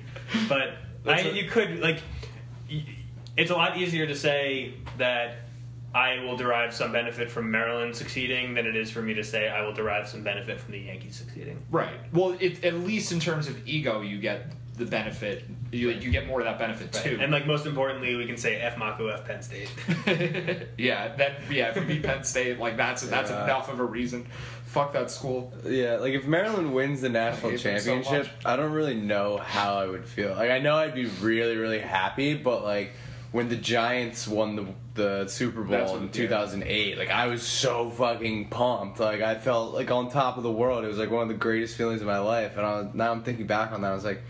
But 0.49 0.76
I, 1.05 1.19
a- 1.19 1.34
you 1.34 1.49
could 1.49 1.80
like, 1.80 1.99
it's 3.38 3.51
a 3.51 3.55
lot 3.55 3.78
easier 3.78 4.05
to 4.07 4.15
say 4.15 4.74
that 4.97 5.36
I 5.95 6.19
will 6.24 6.36
derive 6.36 6.74
some 6.74 6.91
benefit 6.91 7.30
from 7.30 7.51
Maryland 7.51 7.95
succeeding 7.95 8.53
than 8.55 8.65
it 8.65 8.76
is 8.76 8.89
for 8.89 9.01
me 9.01 9.13
to 9.13 9.24
say 9.24 9.47
I 9.47 9.61
will 9.61 9.74
derive 9.74 10.07
some 10.07 10.24
benefit 10.24 10.59
from 10.59 10.71
the 10.71 10.80
Yankees 10.80 11.15
succeeding. 11.15 11.57
Right. 11.69 11.93
Well, 12.13 12.36
it, 12.39 12.63
at 12.63 12.74
least 12.80 13.11
in 13.11 13.19
terms 13.19 13.47
of 13.47 13.67
ego, 13.67 14.01
you 14.01 14.19
get 14.19 14.51
the 14.76 14.86
benefit. 14.86 15.43
You, 15.74 15.89
you 15.89 16.11
get 16.11 16.28
more 16.28 16.39
of 16.39 16.45
that 16.45 16.59
benefit 16.59 16.91
too. 16.93 17.17
And 17.19 17.32
like 17.32 17.47
most 17.47 17.65
importantly, 17.65 18.15
we 18.15 18.26
can 18.26 18.38
say 18.38 18.61
F 18.61 18.78
Mako 18.78 19.07
F 19.07 19.26
Penn 19.26 19.41
State. 19.41 19.69
yeah. 20.78 21.15
That. 21.15 21.39
Yeah. 21.49 21.69
If 21.69 21.76
we 21.76 21.95
beat 21.95 22.03
Penn 22.03 22.24
State, 22.24 22.59
like 22.59 22.78
that's 22.78 23.01
that's 23.03 23.32
Yeah. 23.32 23.43
enough 23.43 23.69
of 23.69 23.80
a 23.80 23.86
reason. 23.86 24.28
Fuck 24.65 24.93
that 24.93 25.11
school. 25.11 25.53
Yeah, 25.65 25.97
like 25.97 26.13
if 26.13 26.26
Maryland 26.26 26.74
wins 26.74 27.01
the 27.01 27.09
national 27.09 27.51
hate 27.51 27.61
them 27.61 27.80
so 27.80 28.01
championship. 28.01 28.34
I 28.43 28.55
don't 28.55 28.71
really 28.71 28.95
know 28.95 29.38
how 29.38 29.76
I 29.76 29.86
would 29.86 30.05
feel. 30.05 30.32
Like 30.34 30.49
I 30.49 30.57
know 30.59 30.76
I'd 30.76 30.95
be 30.95 31.05
really, 31.05 31.57
really 31.57 31.80
happy, 31.80 32.34
but 32.34 32.63
like 32.63 32.93
when 33.32 33.49
the 33.49 33.55
Giants 33.55 34.28
won 34.28 34.55
the 34.55 34.65
the 34.95 35.28
Super 35.28 35.63
Bowl 35.63 35.97
in 35.97 36.03
yeah. 36.03 36.11
2008, 36.11 36.97
like 36.97 37.09
I 37.09 37.28
was 37.28 37.41
so 37.43 37.89
fucking 37.89 38.49
pumped. 38.49 38.99
Like 38.99 39.21
I 39.21 39.36
felt 39.36 39.74
like 39.74 39.89
on 39.91 40.09
top 40.09 40.38
of 40.38 40.43
the 40.43 40.51
world. 40.51 40.84
It 40.84 40.88
was 40.88 40.97
like 40.97 41.11
one 41.11 41.24
of 41.24 41.28
the 41.28 41.34
greatest 41.36 41.76
feelings 41.76 42.01
of 42.01 42.07
my 42.07 42.19
life. 42.19 42.57
And 42.57 42.65
I 42.65 42.82
was, 42.82 42.88
now 42.93 43.11
I'm 43.11 43.24
thinking 43.24 43.47
back 43.47 43.71
on 43.71 43.82
that. 43.82 43.91
I 43.91 43.95
was 43.95 44.05
like, 44.05 44.21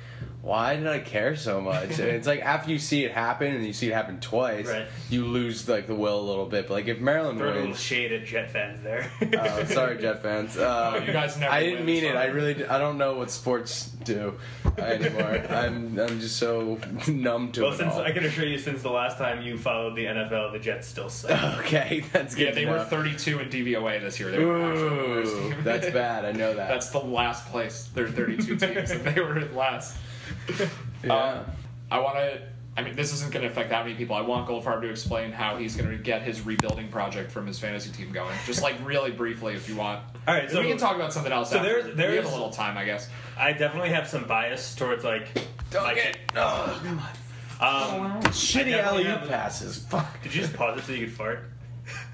why 0.44 0.76
did 0.76 0.88
I 0.88 1.00
care 1.00 1.38
so 1.38 1.62
much? 1.62 2.00
and 2.00 2.10
it's 2.10 2.28
like 2.28 2.42
after 2.42 2.70
you 2.70 2.78
see 2.78 3.06
it 3.06 3.12
happen 3.14 3.56
and 3.56 3.66
you 3.66 3.72
see 3.72 3.88
it 3.88 3.94
happen 3.94 4.20
twice, 4.20 4.68
Right. 4.68 4.86
you 5.10 5.26
lose 5.26 5.70
like 5.70 5.88
the 5.88 5.96
will 5.96 6.20
a 6.20 6.28
little 6.28 6.46
bit. 6.46 6.68
But 6.68 6.74
like 6.74 6.88
if 6.88 7.00
Maryland 7.00 7.40
Throw 7.40 7.54
a 7.54 7.56
little 7.56 7.74
shade 7.74 8.12
at 8.12 8.26
Jet 8.26 8.52
fans 8.52 8.82
there. 8.84 9.10
Oh, 9.40 9.64
sorry, 9.64 9.98
Jet 10.00 10.22
fans. 10.22 10.58
Uh, 10.58 10.92
Oh, 10.96 10.98
you 11.04 11.14
guys 11.14 11.38
never 11.40 11.52
I 11.54 11.62
didn't 11.62 11.78
win, 11.78 11.86
mean 11.86 12.04
it. 12.04 12.16
I 12.18 12.26
really. 12.26 12.66
I 12.66 12.78
don't 12.78 12.98
know 12.98 13.16
what 13.16 13.32
sports 13.32 13.86
do 14.04 14.38
anymore. 14.78 15.44
I'm. 15.50 15.98
I'm 15.98 16.20
just 16.20 16.36
so 16.38 16.78
numb 17.08 17.52
to 17.54 17.62
Well, 17.62 17.72
it 17.72 17.78
since 17.78 17.94
all. 17.94 18.02
I 18.02 18.12
can 18.12 18.26
assure 18.26 18.46
you, 18.46 18.58
since 18.58 18.82
the 18.82 18.92
last 18.92 19.18
time 19.18 19.42
you 19.44 19.58
followed 19.58 19.96
the 19.96 20.06
NFL, 20.06 20.52
the 20.52 20.60
Jets 20.60 20.88
still 20.88 21.10
suck. 21.10 21.32
Okay, 21.64 22.04
that's 22.12 22.36
good. 22.36 22.50
Yeah, 22.50 22.52
they 22.54 22.66
were 22.66 22.84
32 22.84 23.40
in 23.40 23.50
DVOA 23.50 24.02
this 24.02 24.20
year. 24.20 24.30
They 24.32 24.44
were 24.44 24.62
actually 24.72 24.90
the 24.90 24.96
worst 25.10 25.34
Ooh, 25.36 25.64
that's 25.64 25.90
bad. 25.92 26.26
I 26.26 26.34
know 26.34 26.54
that. 26.54 26.68
That's 26.68 26.90
the 26.90 27.00
last 27.00 27.48
place. 27.48 27.90
They're 27.94 28.10
32 28.10 28.58
teams, 28.58 28.92
and 28.92 29.02
they 29.06 29.22
were 29.22 29.40
last. 29.56 29.96
yeah. 31.04 31.14
Um, 31.14 31.46
I 31.92 32.00
want 32.00 32.16
to. 32.16 32.42
I 32.76 32.82
mean, 32.82 32.96
this 32.96 33.14
isn't 33.14 33.32
going 33.32 33.44
to 33.46 33.52
affect 33.52 33.70
that 33.70 33.86
many 33.86 33.96
people. 33.96 34.16
I 34.16 34.22
want 34.22 34.48
Goldfarb 34.48 34.82
to 34.82 34.90
explain 34.90 35.32
how 35.32 35.58
he's 35.58 35.76
going 35.76 35.92
to 35.92 35.98
get 35.98 36.24
his 36.24 36.42
rebuilding 36.42 36.88
project 36.90 37.32
from 37.32 37.46
his 37.46 37.60
fantasy 37.60 37.92
team 37.92 38.12
going. 38.12 38.36
Just 38.48 38.64
like 38.64 38.76
really 38.84 39.12
briefly, 39.12 39.54
if 39.54 39.70
you 39.70 39.76
want. 39.76 40.02
All 40.28 40.34
right, 40.34 40.50
so- 40.50 40.60
we 40.60 40.68
can 40.70 40.78
talk 40.78 40.96
about 40.96 41.14
something 41.14 41.32
else. 41.32 41.52
so 41.52 41.58
after. 41.58 41.94
there's- 41.94 42.10
we 42.10 42.16
have 42.16 42.26
a 42.26 42.30
little 42.30 42.50
time, 42.50 42.76
I 42.76 42.84
guess. 42.86 43.10
I 43.38 43.54
definitely 43.54 43.90
have 43.90 44.08
some 44.08 44.24
bias 44.24 44.74
towards 44.74 45.04
like. 45.04 45.28
don't 45.70 45.84
my 45.84 45.94
get. 45.94 46.18
Oh, 46.36 46.82
come 46.84 47.00
on. 47.00 48.16
Um, 48.16 48.22
Shitty 48.24 48.78
alley 48.82 49.08
oop 49.08 49.28
passes. 49.28 49.78
Fuck. 49.78 50.22
did 50.24 50.34
you 50.34 50.42
just 50.42 50.54
pause 50.54 50.78
it 50.78 50.84
so 50.84 50.94
you 50.94 51.06
could 51.06 51.16
fart? 51.16 51.50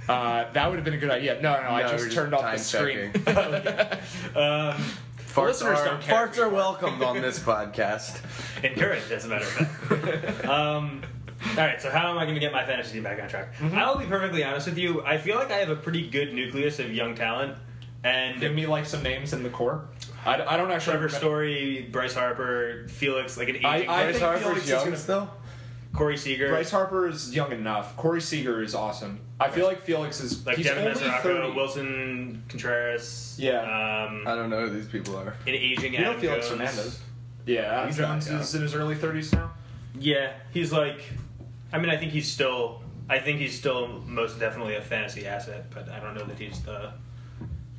Uh, 0.09 0.51
that 0.51 0.67
would 0.67 0.75
have 0.75 0.85
been 0.85 0.93
a 0.95 0.97
good 0.97 1.11
idea. 1.11 1.39
No, 1.41 1.53
no, 1.55 1.61
no 1.61 1.69
I 1.69 1.81
No, 1.83 1.87
just 1.89 2.03
just 2.05 2.15
turned 2.15 2.33
off 2.33 2.41
the 2.41 2.47
time 2.47 2.57
screen. 2.57 3.11
Um, 4.35 4.83
Farts 5.29 5.45
listeners 5.47 5.79
are, 5.79 5.85
don't 5.85 6.01
care. 6.01 6.27
farts 6.27 6.37
are 6.39 6.49
welcomed 6.49 7.01
on 7.03 7.21
this 7.21 7.39
podcast. 7.39 8.19
encouraged, 8.63 9.11
as 9.11 9.25
a 9.25 9.27
matter 9.27 9.45
of 9.45 9.51
fact. 9.51 10.45
um, 10.45 11.03
all 11.51 11.55
right, 11.65 11.81
so 11.81 11.89
how 11.89 12.09
am 12.11 12.17
I 12.17 12.23
going 12.23 12.33
to 12.35 12.39
get 12.41 12.51
my 12.51 12.65
fantasy 12.65 12.93
team 12.93 13.03
back 13.03 13.21
on 13.21 13.29
track? 13.29 13.53
Mm-hmm. 13.57 13.77
I'll 13.77 13.97
be 13.97 14.05
perfectly 14.05 14.43
honest 14.43 14.67
with 14.67 14.77
you. 14.77 15.03
I 15.05 15.17
feel 15.17 15.35
like 15.37 15.51
I 15.51 15.57
have 15.57 15.69
a 15.69 15.75
pretty 15.75 16.09
good 16.09 16.33
nucleus 16.33 16.79
of 16.79 16.91
young 16.93 17.15
talent, 17.15 17.57
and 18.03 18.39
Give 18.41 18.53
me 18.53 18.65
like 18.65 18.85
some 18.85 19.03
names 19.03 19.33
in 19.33 19.43
the 19.43 19.49
core. 19.49 19.85
I, 20.25 20.33
I 20.41 20.57
don't 20.57 20.71
actually. 20.71 20.93
Trevor 20.93 21.05
remember- 21.05 21.09
Story, 21.09 21.87
Bryce 21.91 22.13
Harper, 22.15 22.87
Felix, 22.89 23.37
like 23.37 23.49
an 23.49 23.55
aging 23.57 23.65
I- 23.67 23.75
I 23.77 23.85
Bryce 23.85 24.11
think 24.13 24.23
Harper's 24.23 24.43
Felix 24.43 24.63
is 24.63 24.69
young 24.69 24.83
gonna- 24.85 24.97
still. 24.97 25.29
Corey 25.93 26.17
Seager, 26.17 26.49
Bryce 26.49 26.69
Harper 26.71 27.07
is 27.07 27.33
young 27.35 27.51
enough. 27.51 27.95
Corey 27.97 28.21
Seager 28.21 28.61
is 28.61 28.75
awesome. 28.75 29.19
I 29.39 29.49
feel 29.49 29.65
like 29.65 29.81
Felix 29.81 30.19
is 30.21 30.45
like 30.45 30.57
he's 30.57 30.65
Devin 30.67 30.87
only 30.87 30.99
Mesoraco, 30.99 31.21
30. 31.21 31.53
Willson 31.53 32.41
Contreras, 32.49 33.35
Yeah. 33.39 33.61
um, 34.07 34.23
I 34.27 34.35
don't 34.35 34.49
know 34.49 34.67
who 34.67 34.69
these 34.69 34.87
people 34.87 35.17
are. 35.17 35.29
an 35.47 35.53
aging 35.55 35.93
You 35.93 35.99
know 36.01 36.09
Adam 36.11 36.21
Felix 36.21 36.47
Jones. 36.47 36.59
Hernandez. 36.59 36.99
Yeah, 37.45 37.61
Adam 37.61 37.87
He's 37.87 37.97
not 37.99 38.07
Jones 38.09 38.29
young. 38.29 38.39
is 38.41 38.55
in 38.55 38.61
his 38.61 38.75
early 38.75 38.95
30s 38.95 39.33
now. 39.33 39.51
Yeah, 39.97 40.33
he's 40.53 40.71
like. 40.71 41.01
I 41.73 41.77
mean, 41.79 41.89
I 41.89 41.97
think 41.97 42.11
he's 42.11 42.31
still. 42.31 42.81
I 43.09 43.17
think 43.19 43.39
he's 43.39 43.57
still 43.57 43.87
most 44.05 44.39
definitely 44.39 44.75
a 44.75 44.81
fantasy 44.81 45.25
asset, 45.25 45.65
but 45.73 45.89
I 45.89 45.99
don't 45.99 46.13
know 46.15 46.25
that 46.25 46.37
he's 46.37 46.61
the 46.61 46.91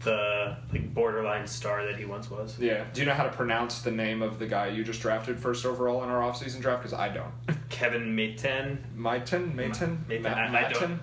the 0.01 0.57
like 0.72 0.92
borderline 0.94 1.46
star 1.46 1.84
that 1.86 1.96
he 1.96 2.05
once 2.05 2.30
was. 2.30 2.59
Yeah. 2.59 2.84
Do 2.92 3.01
you 3.01 3.07
know 3.07 3.14
how 3.14 3.24
to 3.24 3.30
pronounce 3.30 3.82
the 3.82 3.90
name 3.90 4.22
of 4.22 4.38
the 4.38 4.46
guy 4.46 4.68
you 4.68 4.82
just 4.84 5.01
drafted 5.03 5.38
first 5.38 5.66
overall 5.66 6.03
in 6.05 6.09
our 6.11 6.20
offseason 6.22 6.61
draft? 6.61 6.82
Because 6.82 6.98
I 6.98 7.09
don't. 7.11 7.32
Kevin 7.68 8.16
Maten. 8.16 8.78
Maiten? 8.96 9.55
Maiten? 9.55 9.98
Maten. 10.07 10.22
Ma- 10.22 10.28
I, 10.30 10.66
I 10.66 10.72
don't. 10.72 10.82
Maiten? 10.82 10.98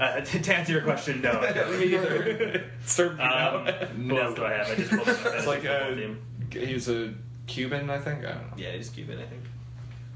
Uh, 0.00 0.20
to, 0.24 0.42
to 0.42 0.56
answer 0.56 0.72
your 0.72 0.82
question, 0.82 1.20
no. 1.22 1.30
I 1.40 1.52
don't. 1.52 1.78
Me 1.80 1.94
either. 1.94 2.64
Start 2.84 3.12
Um, 3.12 3.64
now. 3.64 3.64
who 3.72 4.18
else 4.20 4.34
do 4.34 4.44
I 4.44 4.52
have? 4.52 4.70
I 4.70 4.74
just 4.74 4.90
pulled 4.90 5.08
up 5.08 5.18
It's 5.34 5.46
like 5.46 5.64
a, 5.64 5.94
team. 5.94 6.20
he's 6.50 6.88
a 6.88 7.14
Cuban, 7.46 7.88
I 7.90 7.98
think. 7.98 8.20
I 8.24 8.32
don't 8.32 8.50
know. 8.50 8.54
Yeah, 8.56 8.72
he's 8.72 8.90
Cuban, 8.90 9.18
I 9.18 9.24
think. 9.24 9.42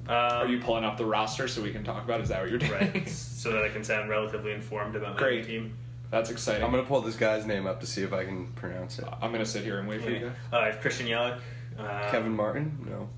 Um, 0.08 0.14
Are 0.14 0.46
you 0.46 0.60
pulling 0.60 0.84
up 0.84 0.96
the 0.98 1.04
roster 1.04 1.48
so 1.48 1.60
we 1.62 1.72
can 1.72 1.82
talk 1.84 2.04
about? 2.04 2.20
it? 2.20 2.24
Is 2.24 2.28
that 2.28 2.40
what 2.40 2.50
you're 2.50 2.58
doing? 2.58 2.72
right? 2.72 3.08
so 3.08 3.50
that 3.52 3.64
I 3.64 3.68
can 3.70 3.82
sound 3.82 4.08
relatively 4.08 4.52
informed 4.52 4.94
about 4.94 5.14
my 5.14 5.18
Great. 5.18 5.46
team. 5.46 5.76
That's 6.10 6.30
exciting. 6.30 6.62
I'm 6.64 6.70
gonna 6.70 6.84
pull 6.84 7.00
this 7.00 7.16
guy's 7.16 7.46
name 7.46 7.66
up 7.66 7.80
to 7.80 7.86
see 7.86 8.02
if 8.02 8.12
I 8.12 8.24
can 8.24 8.46
pronounce 8.52 8.98
it. 8.98 9.04
I'm 9.20 9.32
gonna 9.32 9.44
sit 9.46 9.64
here 9.64 9.78
and 9.78 9.88
wait 9.88 10.02
for 10.02 10.10
you 10.10 10.26
Yeah. 10.26 10.30
Uh, 10.52 10.60
I 10.60 10.66
have 10.66 10.80
Christian 10.80 11.06
Yelich. 11.06 11.38
Uh, 11.78 12.10
Kevin 12.10 12.34
Martin? 12.34 12.78
No. 12.88 13.08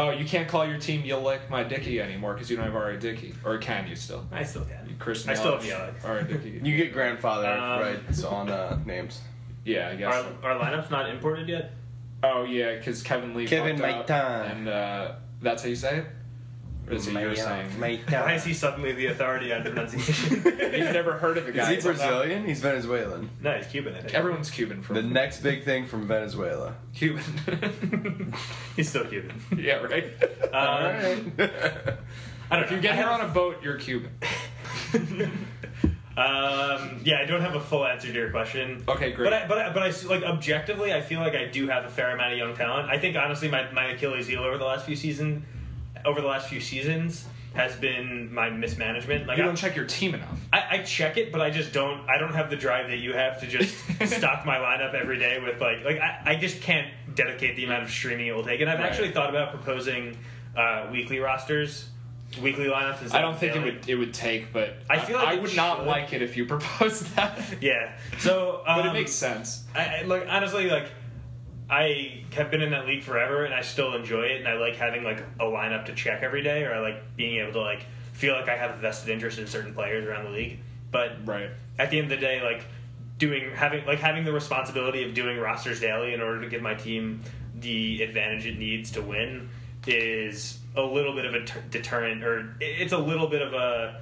Oh, 0.00 0.10
you 0.10 0.24
can't 0.24 0.46
call 0.46 0.64
your 0.64 0.78
team 0.78 1.04
"You 1.04 1.16
Lick 1.16 1.50
My 1.50 1.64
Dicky" 1.64 2.00
anymore 2.00 2.34
because 2.34 2.48
you 2.50 2.56
don't 2.56 2.66
have 2.66 2.76
R.A. 2.76 2.98
Dickey, 3.00 3.34
or 3.44 3.58
can 3.58 3.88
you 3.88 3.96
still? 3.96 4.24
I 4.30 4.44
still 4.44 4.64
can. 4.64 4.94
Christian 5.00 5.30
I 5.30 5.34
still 5.34 5.58
have 5.58 5.62
Yelich, 5.64 6.00
Yelich. 6.02 6.08
R.A. 6.08 6.24
Dickey. 6.24 6.60
You 6.62 6.76
get 6.76 6.92
grandfather 6.92 7.48
Um, 7.48 7.80
rights 7.80 8.22
on 8.22 8.48
uh, 8.48 8.78
names. 8.86 9.20
yeah, 9.64 9.88
I 9.88 9.96
guess. 9.96 10.14
Our, 10.42 10.52
our 10.52 10.60
lineup's 10.60 10.90
not 10.90 11.08
imported 11.10 11.48
yet. 11.48 11.72
Oh 12.22 12.44
yeah, 12.44 12.76
because 12.76 13.02
Kevin 13.02 13.34
Lee. 13.34 13.46
Kevin 13.48 13.76
fucked 13.78 14.10
up, 14.12 14.46
Maitan. 14.46 14.50
and 14.52 14.68
uh, 14.68 15.12
that's 15.42 15.62
how 15.62 15.68
you 15.68 15.76
say 15.76 15.98
it. 15.98 16.06
Or 16.88 16.94
is 16.94 17.06
it 17.06 17.12
you're 17.14 17.34
saying? 17.36 17.68
Why 17.78 18.34
is 18.34 18.44
he 18.44 18.54
suddenly 18.54 18.92
the 18.92 19.06
authority 19.06 19.52
on 19.52 19.62
pronunciation? 19.62 20.42
You've 20.44 20.92
never 20.92 21.12
heard 21.18 21.36
of 21.38 21.46
the 21.46 21.52
Is 21.60 21.68
he. 21.68 21.80
Brazilian? 21.80 22.44
He's 22.46 22.60
Venezuelan. 22.60 23.30
no, 23.42 23.52
he's 23.56 23.66
Cuban. 23.66 23.94
I 23.94 24.00
think. 24.00 24.14
Everyone's 24.14 24.50
Cuban 24.50 24.82
from 24.82 24.96
The 24.96 25.02
next 25.02 25.40
big 25.42 25.64
thing 25.64 25.86
from 25.86 26.06
Venezuela. 26.06 26.74
Cuban. 26.94 28.32
he's 28.76 28.88
still 28.88 29.04
Cuban. 29.04 29.40
yeah, 29.56 29.74
right. 29.76 30.04
Um, 30.44 30.54
Alright. 30.54 31.18
I 31.38 32.56
don't 32.56 32.60
know. 32.60 32.60
If 32.60 32.70
you 32.70 32.80
get 32.80 32.92
I 32.92 32.96
here 32.96 33.04
have- 33.06 33.20
on 33.20 33.28
a 33.28 33.32
boat, 33.32 33.62
you're 33.62 33.76
Cuban. 33.76 34.10
Um, 36.16 37.00
yeah, 37.04 37.20
I 37.20 37.26
don't 37.26 37.42
have 37.42 37.54
a 37.54 37.60
full 37.60 37.86
answer 37.86 38.08
to 38.08 38.12
your 38.14 38.30
question. 38.30 38.82
Okay, 38.88 39.12
great. 39.12 39.30
But 39.30 39.32
I, 39.34 39.46
but 39.46 39.58
I, 39.58 39.72
but 39.72 39.82
I 39.84 39.88
s- 39.90 40.04
like 40.04 40.24
objectively, 40.24 40.92
I 40.92 41.00
feel 41.00 41.20
like 41.20 41.36
I 41.36 41.44
do 41.44 41.68
have 41.68 41.84
a 41.84 41.88
fair 41.88 42.10
amount 42.10 42.32
of 42.32 42.38
young 42.38 42.56
talent. 42.56 42.88
I 42.90 42.98
think 42.98 43.14
honestly, 43.16 43.48
my, 43.48 43.70
my 43.70 43.84
Achilles 43.92 44.26
heel 44.26 44.42
over 44.42 44.58
the 44.58 44.64
last 44.64 44.84
few 44.84 44.96
season, 44.96 45.44
over 46.04 46.20
the 46.20 46.26
last 46.26 46.48
few 46.48 46.60
seasons, 46.60 47.24
has 47.54 47.74
been 47.76 48.32
my 48.32 48.50
mismanagement. 48.50 49.26
Like 49.26 49.38
you 49.38 49.42
I, 49.42 49.46
don't 49.46 49.56
check 49.56 49.74
your 49.74 49.86
team 49.86 50.14
enough. 50.14 50.38
I, 50.52 50.64
I 50.70 50.78
check 50.82 51.16
it, 51.16 51.32
but 51.32 51.40
I 51.40 51.50
just 51.50 51.72
don't. 51.72 52.08
I 52.08 52.18
don't 52.18 52.34
have 52.34 52.50
the 52.50 52.56
drive 52.56 52.88
that 52.88 52.98
you 52.98 53.12
have 53.14 53.40
to 53.40 53.46
just 53.46 53.74
stock 54.16 54.44
my 54.46 54.56
lineup 54.56 54.94
every 54.94 55.18
day 55.18 55.40
with 55.40 55.60
like 55.60 55.84
like 55.84 55.98
I, 55.98 56.22
I 56.24 56.36
just 56.36 56.60
can't 56.60 56.88
dedicate 57.14 57.56
the 57.56 57.64
amount 57.64 57.82
of 57.84 57.90
streaming 57.90 58.26
it 58.28 58.34
will 58.36 58.44
take. 58.44 58.60
And 58.60 58.70
I've 58.70 58.78
Right. 58.78 58.88
actually 58.90 59.10
thought 59.12 59.30
about 59.30 59.50
proposing 59.52 60.16
uh, 60.56 60.88
weekly 60.92 61.18
rosters, 61.18 61.88
weekly 62.40 62.66
lineups. 62.66 63.02
instead 63.02 63.18
I 63.18 63.22
don't 63.22 63.36
think 63.38 63.56
it 63.56 63.62
would 63.64 63.88
it 63.88 63.94
would 63.96 64.14
take, 64.14 64.52
but 64.52 64.74
I 64.88 64.98
feel 64.98 65.16
like 65.16 65.28
I 65.28 65.34
would 65.40 65.56
not 65.56 65.78
should. 65.78 65.86
like 65.86 66.12
it 66.12 66.22
if 66.22 66.36
you 66.36 66.44
proposed 66.54 67.04
that. 67.16 67.40
Yeah. 67.60 67.92
So, 68.18 68.62
um, 68.66 68.78
but 68.80 68.86
it 68.86 68.92
makes 68.92 69.12
sense. 69.12 69.64
I, 69.74 70.00
I 70.00 70.02
look 70.02 70.24
honestly 70.28 70.68
like 70.70 70.86
I 71.70 72.24
have 72.34 72.50
been 72.50 72.62
in 72.62 72.70
that 72.70 72.86
league 72.86 73.02
forever, 73.02 73.44
and 73.44 73.52
I 73.54 73.60
still 73.62 73.94
enjoy 73.94 74.22
it, 74.22 74.38
and 74.38 74.48
I 74.48 74.54
like 74.54 74.76
having 74.76 75.04
like 75.04 75.20
a 75.38 75.44
lineup 75.44 75.86
to 75.86 75.94
check 75.94 76.22
every 76.22 76.42
day, 76.42 76.64
or 76.64 76.72
I 76.72 76.80
like 76.80 77.16
being 77.16 77.38
able 77.40 77.52
to 77.52 77.60
like 77.60 77.86
feel 78.12 78.34
like 78.34 78.48
I 78.48 78.56
have 78.56 78.70
a 78.70 78.76
vested 78.76 79.10
interest 79.10 79.38
in 79.38 79.46
certain 79.46 79.74
players 79.74 80.06
around 80.06 80.24
the 80.24 80.30
league. 80.30 80.58
But 80.90 81.26
Right. 81.26 81.50
at 81.78 81.90
the 81.90 81.98
end 81.98 82.10
of 82.10 82.18
the 82.18 82.24
day, 82.24 82.40
like 82.42 82.64
doing 83.18 83.50
having 83.54 83.84
like 83.84 83.98
having 83.98 84.24
the 84.24 84.32
responsibility 84.32 85.04
of 85.04 85.12
doing 85.12 85.38
rosters 85.38 85.80
daily 85.80 86.14
in 86.14 86.20
order 86.20 86.40
to 86.40 86.48
give 86.48 86.62
my 86.62 86.74
team 86.74 87.22
the 87.54 88.02
advantage 88.02 88.46
it 88.46 88.58
needs 88.58 88.92
to 88.92 89.02
win 89.02 89.50
is 89.86 90.58
a 90.76 90.82
little 90.82 91.14
bit 91.14 91.24
of 91.24 91.34
a 91.34 91.44
ter- 91.44 91.60
deterrent, 91.70 92.22
or 92.24 92.56
it's 92.60 92.92
a 92.92 92.98
little 92.98 93.26
bit 93.26 93.42
of 93.42 93.52
a 93.52 94.00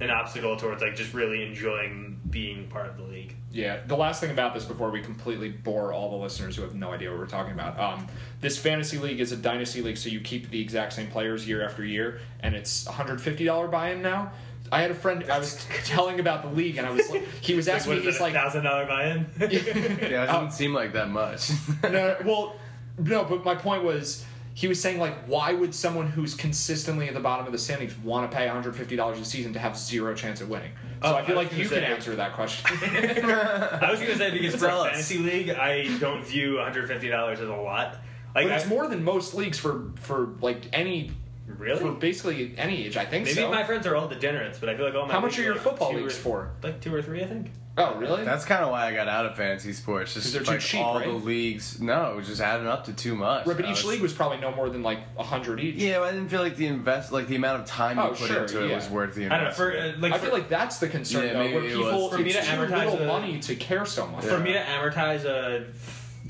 an 0.00 0.10
obstacle 0.10 0.56
towards 0.56 0.80
like 0.82 0.94
just 0.94 1.12
really 1.12 1.42
enjoying 1.44 2.20
being 2.30 2.68
part 2.68 2.86
of 2.86 2.96
the 2.96 3.02
league. 3.02 3.34
Yeah, 3.50 3.80
the 3.86 3.96
last 3.96 4.20
thing 4.20 4.30
about 4.30 4.52
this 4.52 4.64
before 4.66 4.90
we 4.90 5.00
completely 5.00 5.48
bore 5.48 5.92
all 5.92 6.10
the 6.10 6.16
listeners 6.16 6.56
who 6.56 6.62
have 6.62 6.74
no 6.74 6.92
idea 6.92 7.10
what 7.10 7.18
we're 7.18 7.26
talking 7.26 7.52
about. 7.52 7.78
Um, 7.80 8.06
this 8.42 8.58
fantasy 8.58 8.98
league 8.98 9.20
is 9.20 9.32
a 9.32 9.36
dynasty 9.36 9.80
league, 9.80 9.96
so 9.96 10.10
you 10.10 10.20
keep 10.20 10.50
the 10.50 10.60
exact 10.60 10.92
same 10.92 11.06
players 11.08 11.48
year 11.48 11.64
after 11.64 11.82
year, 11.84 12.20
and 12.40 12.54
it's 12.54 12.84
$150 12.86 13.70
buy-in 13.70 14.02
now. 14.02 14.32
I 14.70 14.82
had 14.82 14.90
a 14.90 14.94
friend 14.94 15.24
I 15.30 15.38
was 15.38 15.66
telling 15.84 16.20
about 16.20 16.42
the 16.42 16.50
league, 16.50 16.76
and 16.76 16.86
I 16.86 16.90
was 16.90 17.08
like, 17.08 17.26
he 17.40 17.54
was 17.54 17.68
asking 17.68 17.94
what 17.94 18.02
me, 18.02 18.06
is 18.08 18.14
he's 18.16 18.20
like, 18.20 18.34
thousand 18.34 18.64
dollar 18.64 18.84
buy-in? 18.86 19.26
Yeah, 19.40 19.46
it 19.46 20.10
doesn't 20.10 20.46
Oh. 20.46 20.50
seem 20.50 20.74
like 20.74 20.92
that 20.92 21.08
much. 21.08 21.50
no, 21.84 21.88
no, 21.90 22.16
well, 22.26 22.56
no, 22.98 23.24
but 23.24 23.46
my 23.46 23.54
point 23.54 23.82
was, 23.82 24.26
he 24.52 24.68
was 24.68 24.78
saying 24.78 24.98
like, 25.00 25.14
why 25.26 25.54
would 25.54 25.74
someone 25.74 26.08
who's 26.08 26.34
consistently 26.34 27.08
at 27.08 27.14
the 27.14 27.20
bottom 27.20 27.46
of 27.46 27.52
the 27.52 27.58
standings 27.58 27.96
want 27.98 28.30
to 28.30 28.36
pay 28.36 28.44
150 28.44 28.94
dollars 28.96 29.18
a 29.18 29.24
season 29.24 29.54
to 29.54 29.58
have 29.58 29.74
zero 29.78 30.14
chance 30.14 30.42
of 30.42 30.50
winning? 30.50 30.72
So 31.02 31.08
Oh, 31.08 31.14
I 31.14 31.22
feel 31.24 31.38
I 31.38 31.42
like 31.42 31.56
you 31.56 31.68
can 31.68 31.84
answer 31.84 32.16
that 32.16 32.32
question. 32.34 32.66
I 32.82 33.88
was 33.90 34.00
gonna 34.00 34.16
say 34.16 34.30
because 34.32 34.56
for 34.56 34.66
a 34.68 34.84
fantasy 34.84 35.18
league, 35.18 35.50
I 35.50 35.96
don't 35.98 36.24
view 36.24 36.56
one 36.56 36.64
hundred 36.64 36.88
fifty 36.88 37.08
dollars 37.08 37.40
as 37.40 37.48
a 37.48 37.54
lot. 37.54 37.96
Like 38.34 38.46
but 38.48 38.52
it's 38.56 38.66
I- 38.66 38.68
more 38.68 38.88
than 38.88 39.04
most 39.04 39.34
leagues 39.34 39.58
for 39.58 39.90
for 39.96 40.30
like 40.40 40.66
any 40.72 41.12
really. 41.46 41.80
for 41.80 41.92
basically 41.92 42.54
any 42.58 42.86
age. 42.86 42.96
I 42.96 43.04
think 43.04 43.24
Maybe 43.26 43.36
so. 43.36 43.50
my 43.50 43.64
friends 43.64 43.86
are 43.86 43.94
all 43.96 44.08
degenerates, 44.08 44.58
but 44.58 44.68
I 44.68 44.76
feel 44.76 44.86
like 44.86 44.94
all 44.94 45.06
my 45.06 45.12
How 45.12 45.20
much 45.20 45.38
are 45.38 45.42
your 45.42 45.54
football 45.54 45.92
leagues 45.94 46.16
or, 46.18 46.20
for? 46.20 46.50
Like 46.62 46.80
two 46.80 46.94
or 46.94 47.00
three, 47.02 47.22
I 47.22 47.26
think. 47.26 47.50
Oh, 47.78 47.94
really? 47.94 48.24
That's 48.24 48.44
kind 48.44 48.64
of 48.64 48.70
why 48.70 48.86
I 48.86 48.92
got 48.92 49.08
out 49.08 49.24
of 49.26 49.36
fantasy 49.36 49.72
sports. 49.72 50.14
Just 50.14 50.26
'Cause 50.26 50.32
they're 50.32 50.42
too 50.42 50.50
like 50.52 50.60
cheap, 50.60 50.80
all 50.80 50.96
right? 50.98 51.06
the 51.06 51.12
leagues. 51.12 51.80
No, 51.80 52.10
it 52.12 52.16
was 52.16 52.26
just 52.26 52.40
adding 52.40 52.66
up 52.66 52.84
to 52.86 52.92
too 52.92 53.14
much. 53.14 53.46
right, 53.46 53.56
but 53.56 53.64
I 53.66 53.70
each 53.70 53.78
was- 53.78 53.86
league 53.86 54.02
was 54.02 54.12
probably 54.12 54.38
no 54.38 54.50
more 54.54 54.68
than 54.68 54.82
like 54.82 54.98
a 55.18 55.22
hundred 55.22 55.60
each. 55.60 55.76
Yeah, 55.76 56.00
but 56.00 56.08
I 56.08 56.12
didn't 56.12 56.28
feel 56.28 56.42
like 56.42 56.56
the 56.56 56.66
invest, 56.66 57.12
like 57.12 57.28
the 57.28 57.36
amount 57.36 57.60
of 57.62 57.66
time 57.68 57.96
you 57.96 58.02
Oh, 58.02 58.08
put 58.08 58.18
sure, 58.18 58.42
into 58.42 58.64
it 58.64 58.68
yeah. 58.70 58.76
was 58.76 58.88
worth 58.88 59.14
the 59.14 59.26
I 59.26 59.28
don't 59.28 59.30
know. 59.30 59.44
investment. 59.50 59.72
For 59.72 59.78
uh, 59.78 60.00
like, 60.00 60.12
I 60.12 60.18
for, 60.18 60.24
feel 60.26 60.34
like 60.34 60.48
that's 60.48 60.78
the 60.78 60.88
concern 60.88 61.26
Yeah, 61.26 61.32
though, 61.34 61.38
where 61.54 61.64
it 61.64 61.68
people 61.74 62.02
was. 62.08 62.12
For 62.12 62.18
me 62.18 62.30
it's 62.30 62.38
to 62.38 62.42
too 62.44 62.50
amortize 62.62 62.84
little 62.84 62.96
the- 62.98 63.06
money 63.06 63.38
to 63.38 63.54
care 63.54 63.86
so 63.86 64.06
much. 64.08 64.24
for 64.24 64.38
me 64.40 64.52
to 64.52 64.60
amortize 64.60 65.24
a 65.24 65.64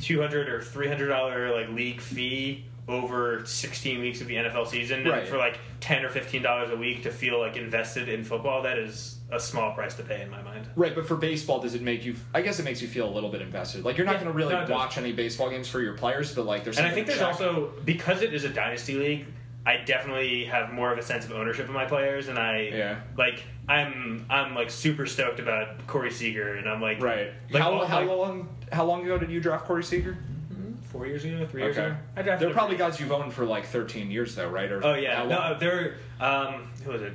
two 0.00 0.20
hundred 0.20 0.48
or 0.48 0.60
three 0.62 0.86
hundred 0.86 1.08
dollar 1.08 1.50
like 1.52 1.68
league 1.70 2.00
fee 2.00 2.64
over 2.88 3.44
sixteen 3.44 4.00
weeks 4.00 4.20
of 4.20 4.26
the 4.28 4.34
NFL 4.36 4.66
season, 4.66 5.04
Right. 5.04 5.26
for 5.26 5.36
like 5.36 5.58
ten 5.80 6.04
or 6.04 6.08
fifteen 6.08 6.42
dollars 6.42 6.70
a 6.70 6.76
week 6.76 7.02
to 7.04 7.10
feel 7.10 7.38
like 7.38 7.56
invested 7.56 8.08
in 8.08 8.24
football, 8.24 8.62
that 8.62 8.78
is 8.78 9.18
a 9.30 9.38
small 9.38 9.72
price 9.72 9.94
to 9.96 10.02
pay 10.02 10.22
in 10.22 10.30
my 10.30 10.40
mind. 10.42 10.66
Right, 10.74 10.94
but 10.94 11.06
for 11.06 11.14
baseball, 11.16 11.60
does 11.60 11.74
it 11.74 11.82
make 11.82 12.04
you? 12.04 12.16
I 12.34 12.40
guess 12.40 12.58
it 12.58 12.64
makes 12.64 12.80
you 12.80 12.88
feel 12.88 13.06
a 13.08 13.12
little 13.12 13.30
bit 13.30 13.42
invested. 13.42 13.84
Like 13.84 13.96
you're 13.98 14.06
not 14.06 14.12
Yeah, 14.16 14.20
going 14.24 14.32
to 14.32 14.36
really 14.36 14.54
no, 14.54 14.66
watch 14.70 14.96
any 14.96 15.12
baseball 15.12 15.50
games 15.50 15.68
for 15.68 15.80
your 15.80 15.94
players, 15.94 16.34
but 16.34 16.46
like 16.46 16.64
there's. 16.64 16.78
And 16.78 16.86
I 16.86 16.90
think 16.90 17.06
there's 17.06 17.20
also 17.22 17.72
because 17.84 18.22
it 18.22 18.32
is 18.32 18.44
a 18.44 18.48
dynasty 18.48 18.94
league. 18.94 19.26
I 19.66 19.76
definitely 19.84 20.46
have 20.46 20.72
more 20.72 20.90
of 20.90 20.98
a 20.98 21.02
sense 21.02 21.26
of 21.26 21.32
ownership 21.32 21.66
of 21.68 21.74
my 21.74 21.84
players, 21.84 22.28
and 22.28 22.38
I 22.38 22.70
Yeah. 22.72 23.00
like 23.18 23.42
I'm 23.68 24.24
I'm 24.30 24.54
like 24.54 24.70
super 24.70 25.04
stoked 25.04 25.40
about 25.40 25.86
Corey 25.86 26.10
Seager, 26.10 26.54
and 26.54 26.66
I'm 26.66 26.80
like 26.80 27.02
right. 27.02 27.32
Like, 27.50 27.62
how 27.62 27.72
all 27.74 27.84
how 27.84 28.00
my- 28.00 28.06
long 28.14 28.48
how 28.72 28.86
long 28.86 29.04
ago 29.04 29.18
did 29.18 29.30
you 29.30 29.40
draft 29.40 29.66
Corey 29.66 29.84
Seager? 29.84 30.16
Four 30.90 31.06
years 31.06 31.24
ago, 31.24 31.46
three 31.46 31.62
years 31.62 31.76
ago. 31.76 31.94
I 32.16 32.22
drafted 32.22 32.48
They're 32.48 32.54
probably 32.54 32.76
guys 32.76 32.98
you've 33.00 33.12
owned 33.12 33.32
for 33.32 33.44
like 33.44 33.66
13 33.66 34.10
years 34.10 34.34
though, 34.34 34.48
right? 34.48 34.70
Or 34.70 34.84
Oh 34.84 34.94
yeah, 34.94 35.22
no, 35.24 35.28
long? 35.38 35.58
they're 35.58 35.96
um, 36.20 36.70
who 36.84 36.92
was 36.92 37.02
it? 37.02 37.12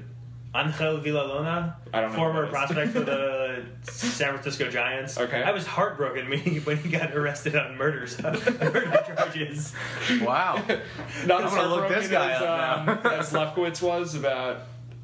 Angel 0.55 0.99
Villalona, 0.99 1.73
I 1.91 2.01
don't 2.01 2.11
know 2.11 2.15
former 2.15 2.45
who 2.45 2.51
that 2.51 2.69
is. 2.69 2.71
prospect 2.75 2.91
for 2.91 2.99
the 2.99 3.63
San 3.91 4.33
Francisco 4.33 4.69
Giants. 4.69 5.17
Okay. 5.17 5.41
I 5.41 5.49
was 5.49 5.65
heartbroken 5.65 6.29
when 6.29 6.37
he, 6.37 6.59
when 6.59 6.77
he 6.77 6.89
got 6.89 7.11
arrested 7.15 7.55
on 7.55 7.75
murder 7.75 8.05
murder 8.23 9.03
charges. 9.15 9.73
Not 10.11 10.21
Wow. 10.21 10.57
as 10.67 10.77
I'm 11.25 11.27
gonna 11.27 11.41
look 11.41 11.49
heartbroken 11.89 12.01
this 12.03 12.11
guy 12.11 12.31
as, 12.33 12.41
up 12.43 12.85
now. 12.85 13.09
um, 13.11 13.19
as 13.19 13.33
Lefkowitz 13.33 13.81
was 13.81 14.13
about 14.13 14.59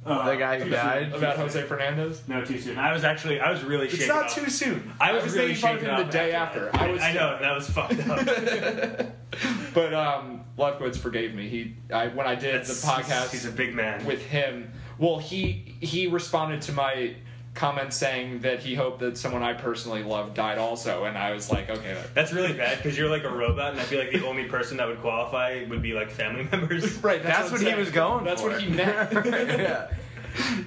the 0.06 0.36
guy 0.36 0.58
who 0.58 0.66
too 0.66 0.70
died. 0.72 1.08
soon. 1.12 1.14
about 1.16 1.38
Jose 1.38 1.62
Fernandez. 1.64 2.22
No, 2.28 2.44
too 2.44 2.60
soon. 2.60 2.78
I 2.78 2.94
was 2.94 3.04
actually 3.04 3.40
I 3.40 3.52
was 3.52 3.64
really 3.64 3.88
It's 3.88 4.08
not 4.08 4.26
up. 4.26 4.32
too 4.32 4.50
soon. 4.50 4.92
I 5.00 5.12
was, 5.12 5.34
really 5.34 5.48
making 5.50 5.62
fun 5.62 5.76
of 5.76 5.82
shaken 5.82 5.94
him 5.96 6.00
up 6.02 6.06
the 6.08 6.12
day 6.12 6.32
after. 6.32 6.66
that. 6.66 6.76
I 6.82 6.92
was. 6.92 7.02
I 7.02 7.14
know 7.14 7.36
and 7.36 7.44
that 7.44 7.56
was 7.56 7.70
fucked 7.70 8.00
up. 8.08 9.14
but 9.74 9.94
um, 9.94 10.44
Lefkowitz 10.58 10.98
forgave 10.98 11.34
me. 11.36 11.50
He, 11.50 11.76
I 11.94 12.08
when 12.08 12.26
I 12.28 12.36
did 12.36 12.66
the 12.66 12.74
podcast 12.74 13.32
He's 13.32 13.46
a 13.46 13.52
big 13.52 13.74
man. 13.76 14.06
with 14.06 14.26
him. 14.26 14.72
Well, 14.98 15.20
he 15.20 15.76
he 15.80 16.08
responded 16.08 16.62
to 16.64 16.72
my 16.74 17.16
comment 17.60 17.94
saying 17.94 18.40
that 18.40 18.60
he 18.60 18.74
hoped 18.74 19.00
that 19.00 19.18
someone 19.18 19.44
I 19.44 19.54
personally 19.54 20.02
loved 20.04 20.34
died 20.34 20.58
also, 20.58 21.04
and 21.04 21.18
I 21.18 21.32
was 21.34 21.52
like, 21.52 21.70
okay, 21.70 22.02
That's 22.14 22.32
really 22.32 22.54
bad 22.54 22.78
because 22.78 22.98
you're 22.98 23.10
like 23.10 23.24
a 23.26 23.30
robot, 23.30 23.72
and 23.74 23.80
I 23.82 23.84
feel 23.84 24.00
like 24.00 24.12
the 24.12 24.26
only 24.26 24.46
person 24.46 24.78
that 24.78 24.88
would 24.88 25.02
qualify 25.02 25.66
would 25.70 25.82
be 25.82 25.94
like 25.94 26.10
family 26.10 26.44
members. 26.52 26.98
right. 27.04 27.22
That's, 27.22 27.52
what 27.52 27.60
I'm 27.60 27.66
he 27.66 27.72
saying. 27.72 27.78
was 27.80 27.92
going 27.92 28.24
That's 28.26 28.42
for. 28.42 28.50
what 28.50 28.62
he 28.62 28.70
meant. 28.70 29.12
yeah. 29.26 29.92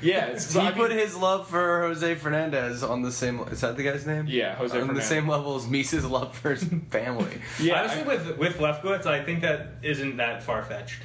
yeah, 0.03 0.27
it's, 0.27 0.53
He 0.53 0.61
I 0.61 0.73
put 0.73 0.91
his 0.93 1.17
love 1.17 1.49
for 1.49 1.83
Jose 1.83 2.15
Fernandez 2.17 2.83
on 2.83 3.03
the 3.03 3.13
same. 3.13 3.41
Is 3.51 3.61
that 3.63 3.77
the 3.77 3.83
guy's 3.85 4.07
name? 4.07 4.27
Yeah, 4.29 4.55
Jose 4.57 4.75
On 4.75 4.81
Fernandez. 4.89 5.05
the 5.09 5.15
same 5.15 5.29
level 5.29 5.57
as 5.57 5.67
Mises' 5.69 6.05
love 6.05 6.37
for 6.37 6.51
his 6.51 6.65
family. 6.91 7.41
Yeah, 7.61 7.81
Honestly, 7.81 8.03
I- 8.03 8.07
with 8.07 8.39
with 8.39 8.59
Lefkowitz, 8.59 9.07
I 9.07 9.23
think 9.25 9.41
that 9.43 9.69
isn't 9.83 10.19
that 10.19 10.43
far 10.43 10.63
fetched. 10.63 11.03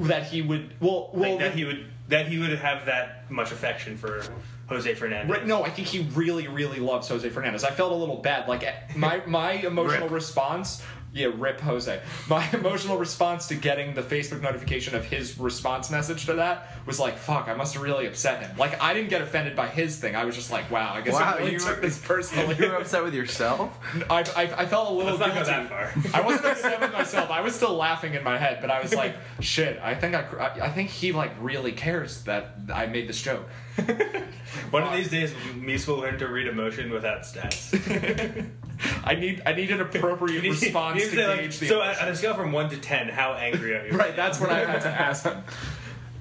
that 0.00 0.24
he 0.24 0.42
would. 0.42 0.74
Well, 0.80 1.10
well, 1.12 1.30
Like 1.30 1.40
that 1.40 1.54
he 1.54 1.64
would 1.64 1.86
that 2.08 2.28
he 2.28 2.38
would 2.38 2.50
have 2.58 2.86
that 2.86 3.30
much 3.30 3.52
affection 3.52 3.96
for 3.96 4.22
Jose 4.68 4.94
Fernandez. 4.94 5.30
Right, 5.30 5.46
no, 5.46 5.62
I 5.64 5.70
think 5.70 5.88
he 5.88 6.00
really, 6.14 6.46
really 6.48 6.78
loves 6.78 7.08
Jose 7.08 7.28
Fernandez. 7.30 7.64
I 7.64 7.70
felt 7.70 7.92
a 7.92 7.94
little 7.96 8.16
bad. 8.16 8.48
Like 8.48 8.62
eh, 8.64 8.74
my 8.96 9.22
my 9.26 9.52
emotional 9.66 10.08
response, 10.10 10.82
yeah, 11.14 11.28
rip 11.34 11.58
Jose. 11.60 12.02
My 12.28 12.46
emotional 12.52 12.98
response 12.98 13.48
to 13.48 13.54
getting 13.54 13.94
the 13.94 14.02
Facebook 14.02 14.42
notification 14.42 14.94
of 14.94 15.06
his 15.06 15.38
response 15.38 15.90
message 15.90 16.26
to 16.26 16.34
that 16.34 16.76
was 16.84 17.00
like, 17.00 17.16
"Fuck, 17.16 17.48
I 17.48 17.54
must 17.54 17.72
have 17.74 17.82
really 17.82 18.06
upset 18.06 18.42
him." 18.42 18.54
Like 18.58 18.78
I 18.82 18.92
didn't 18.92 19.08
get 19.08 19.22
offended 19.22 19.56
by 19.56 19.68
his 19.68 19.96
thing. 19.98 20.14
I 20.14 20.24
was 20.26 20.34
just 20.36 20.52
like, 20.52 20.70
"Wow, 20.70 20.92
I 20.92 21.00
guess 21.00 21.14
Wow, 21.14 21.34
I 21.34 21.38
really 21.38 21.52
you 21.52 21.58
took 21.60 21.76
were- 21.76 21.80
this 21.82 21.98
personally." 21.98 22.54
you 22.58 22.68
were 22.68 22.76
upset 22.82 23.02
with 23.02 23.14
yourself. 23.14 23.78
I, 24.10 24.20
I, 24.36 24.42
I 24.64 24.66
felt 24.66 24.90
a 24.90 24.92
little 24.92 25.16
Let's 25.16 25.34
not 25.34 25.34
go 25.34 25.44
that 25.44 25.68
far. 25.70 25.92
I 26.12 26.20
wasn't 26.24 26.44
upset 26.44 26.78
with 26.78 26.92
myself. 26.92 27.30
I 27.30 27.40
was 27.40 27.54
still 27.54 27.74
laughing 27.74 28.12
in 28.12 28.22
my 28.22 28.36
head, 28.36 28.58
but 28.60 28.70
I 28.70 28.82
was 28.82 28.94
like, 28.94 29.16
"Shit, 29.40 29.80
I 29.82 29.94
think 29.94 30.14
I, 30.14 30.24
I, 30.38 30.66
I 30.66 30.68
think 30.70 30.90
he 30.90 31.12
like 31.12 31.32
really 31.40 31.72
cares 31.72 32.22
that 32.24 32.54
I 32.72 32.84
made 32.84 33.08
this 33.08 33.22
joke." 33.22 33.48
One 34.70 34.82
of 34.82 34.92
these 34.92 35.10
days, 35.10 35.32
Mies 35.54 35.86
will 35.86 35.96
learn 35.96 36.18
to 36.18 36.28
read 36.28 36.46
emotion 36.46 36.90
without 36.90 37.22
stats. 37.22 37.72
I 39.04 39.14
need 39.14 39.42
I 39.46 39.52
need 39.54 39.70
an 39.70 39.80
appropriate 39.80 40.42
need- 40.42 40.50
response 40.50 41.02
to 41.02 41.10
say, 41.10 41.26
like, 41.26 41.40
gauge 41.40 41.58
the 41.58 41.66
so, 41.68 41.82
emotion. 41.82 42.06
on 42.06 42.12
a 42.12 42.16
scale 42.16 42.34
from 42.34 42.52
one 42.52 42.68
to 42.70 42.76
ten, 42.76 43.08
how 43.08 43.32
angry 43.34 43.74
are 43.76 43.86
you? 43.86 43.92
right. 43.96 44.14
That's 44.14 44.40
what 44.40 44.50
I 44.50 44.64
had 44.64 44.82
to 44.82 44.88
ask 44.88 45.24
him, 45.24 45.42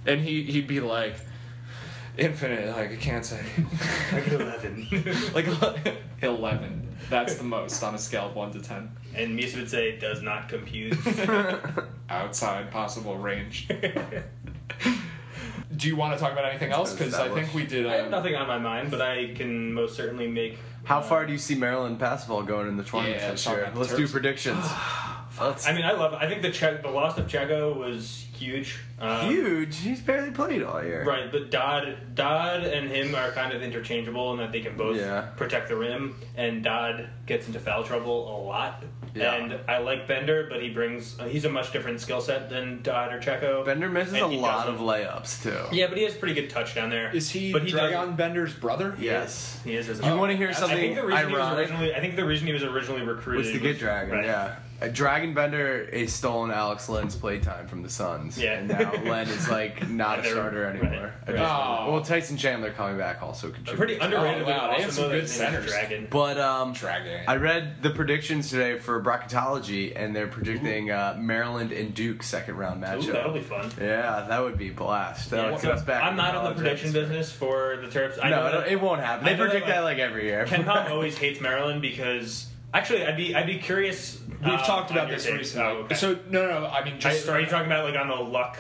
and 0.05 0.21
he 0.21 0.43
he'd 0.43 0.67
be 0.67 0.79
like, 0.79 1.15
"Infinite." 2.17 2.69
Like 2.75 2.91
I 2.91 2.95
can't 2.95 3.25
say. 3.25 3.43
Like 4.13 4.27
eleven. 4.29 4.87
like 5.33 5.47
eleven. 6.21 6.83
That's 7.09 7.35
the 7.35 7.43
most 7.43 7.81
on 7.83 7.95
a 7.95 7.99
scale 7.99 8.27
of 8.27 8.35
one 8.35 8.51
to 8.53 8.61
ten. 8.61 8.91
and 9.15 9.37
Mies 9.37 9.55
would 9.55 9.69
say, 9.69 9.97
"Does 9.99 10.21
not 10.21 10.47
compute." 10.49 10.95
Outside 12.09 12.71
possible 12.71 13.17
range. 13.17 13.67
Do 15.77 15.87
you 15.87 15.95
want 15.95 16.13
to 16.13 16.19
talk 16.19 16.31
about 16.33 16.45
anything 16.45 16.71
else? 16.71 16.93
Because 16.93 17.13
I 17.13 17.29
think 17.29 17.53
we 17.53 17.65
did. 17.65 17.85
I 17.85 17.95
have 17.97 18.05
Um, 18.05 18.11
nothing 18.11 18.35
on 18.35 18.47
my 18.47 18.57
mind, 18.57 18.89
but 18.91 19.01
I 19.01 19.33
can 19.35 19.73
most 19.73 19.95
certainly 19.95 20.27
make. 20.27 20.57
How 20.85 21.01
far 21.01 21.25
do 21.25 21.31
you 21.31 21.37
see 21.37 21.55
Maryland 21.55 21.99
basketball 21.99 22.43
going 22.43 22.67
in 22.67 22.77
the 22.77 22.83
tournament 22.83 23.21
Yeah, 23.21 23.31
this 23.31 23.45
year? 23.45 23.71
Let's 23.75 23.95
do 23.95 24.07
predictions. 24.07 24.65
Let's, 25.39 25.67
I 25.67 25.73
mean, 25.73 25.85
I 25.85 25.91
love. 25.91 26.13
I 26.15 26.27
think 26.27 26.41
the 26.41 26.49
che- 26.51 26.79
the 26.81 26.89
loss 26.89 27.17
of 27.17 27.27
Chego 27.27 27.75
was 27.77 28.25
huge. 28.37 28.79
Um, 28.99 29.29
huge. 29.29 29.77
He's 29.77 30.01
barely 30.01 30.31
played 30.31 30.63
all 30.63 30.83
year. 30.83 31.03
Right, 31.03 31.31
but 31.31 31.51
Dodd, 31.51 32.15
Dodd 32.15 32.63
and 32.63 32.89
him 32.89 33.13
are 33.15 33.31
kind 33.31 33.53
of 33.53 33.61
interchangeable 33.61 34.31
in 34.33 34.37
that 34.39 34.51
they 34.51 34.61
can 34.61 34.75
both 34.77 34.97
Yeah. 34.97 35.21
protect 35.35 35.67
the 35.69 35.75
rim, 35.75 36.15
and 36.35 36.63
Dodd 36.63 37.07
gets 37.25 37.47
into 37.47 37.59
foul 37.59 37.83
trouble 37.83 38.35
a 38.35 38.37
lot. 38.47 38.83
Yeah. 39.15 39.33
And 39.35 39.59
I 39.67 39.79
like 39.79 40.07
Bender, 40.07 40.47
but 40.49 40.61
he 40.61 40.69
brings 40.69 41.17
he's 41.27 41.45
a 41.45 41.49
much 41.49 41.71
different 41.73 41.99
skill 42.01 42.21
set 42.21 42.49
than 42.49 42.81
Dodd 42.83 43.11
or 43.13 43.19
Checo. 43.19 43.65
Bender 43.65 43.89
misses 43.89 44.13
a 44.13 44.25
lot 44.25 44.65
doesn't- 44.67 44.75
of 44.75 44.81
layups 44.81 45.41
too. 45.43 45.75
Yeah, 45.75 45.87
but 45.87 45.97
he 45.97 46.03
has 46.03 46.13
pretty 46.13 46.35
good 46.35 46.49
touch 46.51 46.75
down 46.75 46.89
there. 46.89 47.09
Is 47.15 47.29
he 47.29 47.51
But 47.51 47.63
he 47.63 47.71
Dragan 47.71 48.15
Bender's 48.15 48.53
brother? 48.53 48.95
Yes. 48.99 49.59
He 49.63 49.75
is. 49.75 49.89
As 49.89 49.99
You 49.99 50.05
well. 50.05 50.17
want 50.19 50.31
to 50.31 50.37
hear 50.37 50.49
I 50.49 50.51
I 50.51 50.53
think 50.75 50.95
the 50.95 51.05
reason 51.05 51.29
he 51.29 51.35
was 51.35 51.53
originally. 51.57 51.95
I 51.95 51.99
think 51.99 52.15
the 52.15 52.25
reason 52.25 52.47
he 52.47 52.53
was 52.53 52.63
originally 52.63 53.01
recruited 53.01 53.45
Was 53.45 53.53
to 53.53 53.59
get 53.59 53.79
Dragon, 53.79 54.15
right. 54.17 54.25
yeah. 54.25 54.55
Dragan 54.79 55.33
Bender 55.33 55.79
is 55.79 56.13
stolen 56.13 56.51
Alex 56.51 56.87
Len's 56.87 57.15
playtime 57.15 57.67
from 57.67 57.81
the 57.83 57.89
Suns. 57.89 58.37
Yeah. 58.37 58.53
And 58.59 58.67
now 58.67 58.91
Len 59.03 59.27
is 59.27 59.49
like 59.49 59.89
not 59.89 60.19
a 60.19 60.23
starter 60.29 60.65
anymore. 60.65 61.13
right. 61.27 61.35
Oh. 61.37 61.91
Well, 61.93 62.01
Tyson 62.01 62.37
Chandler 62.37 62.71
coming 62.71 62.97
back 62.97 63.21
also 63.23 63.47
A 63.47 63.51
contributed. 63.51 63.99
pretty 63.99 64.15
underrated. 64.15 64.43
Oh, 64.43 64.47
wow, 64.49 64.75
they 64.75 64.83
have 64.83 64.91
some 64.93 65.05
good 65.09 65.13
that 65.13 65.21
his 65.21 65.39
name 65.39 65.47
is 65.47 65.53
centers. 65.55 65.71
Dragon. 65.71 66.07
But 66.09 66.39
um, 66.39 66.73
Dragon. 66.73 67.21
I 67.27 67.37
read 67.37 67.81
the 67.81 67.89
predictions 67.89 68.49
today 68.49 68.77
for 68.77 69.01
bracketology, 69.03 69.93
and 69.95 70.15
they're 70.15 70.27
predicting 70.27 70.91
uh, 70.91 71.15
Maryland 71.19 71.71
and 71.71 71.93
Duke 71.93 72.21
second 72.21 72.55
round 72.57 72.83
Ooh, 72.83 72.87
matchup. 72.87 73.11
that'll 73.13 73.33
be 73.33 73.41
fun. 73.41 73.71
yeah, 73.81 74.25
that 74.29 74.41
would 74.43 74.57
be 74.57 74.69
blast. 74.69 75.31
That 75.31 75.37
Yeah, 75.45 75.51
would 75.51 75.61
so 75.61 75.85
back. 75.85 76.03
I'm 76.03 76.15
not 76.15 76.35
on 76.35 76.43
the 76.55 76.61
prediction 76.61 76.89
atmosphere. 76.89 77.01
business 77.17 77.31
for 77.31 77.77
the 77.77 77.87
Terps. 77.87 78.19
I 78.21 78.29
No, 78.29 78.43
know 78.43 78.59
that- 78.61 78.71
it 78.71 78.79
won't 78.79 79.01
happen. 79.01 79.25
They 79.25 79.31
know 79.31 79.37
that, 79.43 79.49
predict 79.49 79.67
that 79.67 79.79
like, 79.83 79.97
like 79.97 80.07
every 80.07 80.25
year. 80.25 80.45
Ken 80.45 80.63
Pom 80.63 80.85
always 80.91 81.17
hates 81.17 81.41
Maryland 81.41 81.81
because 81.81 82.47
actually, 82.73 83.05
I'd 83.05 83.17
be 83.17 83.35
I'd 83.35 83.47
be 83.47 83.57
curious. 83.57 84.21
We've 84.27 84.53
uh, 84.53 84.63
talked 84.65 84.91
about 84.91 85.09
this 85.09 85.25
take. 85.25 85.35
recently. 85.35 85.65
Oh, 85.67 85.77
okay. 85.85 85.95
So 85.95 86.19
no, 86.29 86.47
no. 86.47 86.65
I 86.67 86.83
mean, 86.83 86.95
I- 86.95 86.97
just 86.99 87.27
are 87.29 87.39
you 87.39 87.47
talking 87.47 87.67
about 87.67 87.85
like 87.91 87.99
on 87.99 88.07
the 88.07 88.15
luck, 88.15 88.57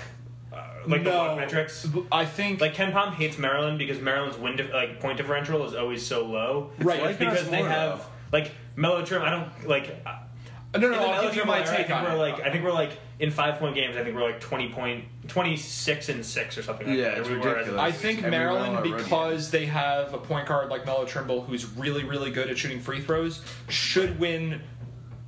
uh, 0.53 0.57
like 0.87 1.03
the 1.03 1.11
No. 1.11 1.17
walk 1.17 1.37
metrics. 1.37 1.87
I 2.11 2.25
think 2.25 2.59
Like 2.61 2.73
Ken 2.73 2.91
Pom 2.91 3.13
hates 3.13 3.37
Maryland 3.37 3.77
because 3.77 3.99
Maryland's 4.01 4.37
win 4.37 4.55
dif- 4.55 4.73
like 4.73 4.99
point 4.99 5.17
differential 5.17 5.65
is 5.65 5.75
always 5.75 6.05
so 6.05 6.25
low. 6.25 6.71
Right, 6.79 7.01
like 7.01 7.19
because 7.19 7.49
they 7.49 7.61
have 7.61 7.99
though. 8.31 8.37
like 8.37 8.51
Mellotrim. 8.75 9.21
I 9.21 9.29
don't 9.29 9.67
like. 9.67 10.01
uh, 10.05 10.15
no, 10.77 10.89
no, 10.89 10.89
the 10.91 10.99
I'll 10.99 11.23
give 11.23 11.35
you 11.35 11.45
my 11.45 11.59
era, 11.59 11.67
I 11.73 11.77
take 11.77 11.87
think 11.87 11.99
on 11.99 12.03
we're 12.05 12.11
it. 12.27 12.31
like 12.33 12.41
I 12.41 12.51
think 12.51 12.63
we're 12.63 12.71
like 12.73 12.91
in 13.19 13.31
five 13.31 13.57
point 13.59 13.75
games. 13.75 13.95
I 13.97 14.03
think 14.03 14.15
we're 14.15 14.23
like 14.29 14.39
twenty 14.39 14.69
point 14.69 15.05
twenty 15.27 15.57
six 15.57 16.09
and 16.09 16.25
six 16.25 16.57
or 16.57 16.63
something. 16.63 16.87
Like 16.87 16.97
Yeah, 16.97 17.03
that. 17.09 17.17
it's 17.19 17.29
We 17.29 17.37
were 17.37 17.49
ridiculous. 17.53 17.79
I 17.81 17.91
think 17.91 18.19
Every 18.19 18.31
Maryland, 18.31 18.83
because 18.83 19.51
they 19.51 19.65
have 19.65 20.13
a 20.13 20.17
point 20.17 20.47
guard 20.47 20.69
like 20.69 20.85
Melo 20.85 21.05
Trimble 21.05 21.41
who's 21.41 21.65
really, 21.65 22.03
really 22.03 22.31
good 22.31 22.49
at 22.49 22.57
shooting 22.57 22.79
free 22.79 23.01
throws, 23.01 23.41
should 23.69 24.19
win 24.19 24.61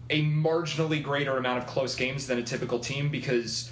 a 0.09 0.23
marginally 0.23 1.01
greater 1.03 1.37
amount 1.37 1.59
of 1.59 1.67
close 1.67 1.95
games 1.95 2.27
than 2.27 2.39
a 2.39 2.43
typical 2.43 2.79
team 2.79 3.09
because 3.09 3.71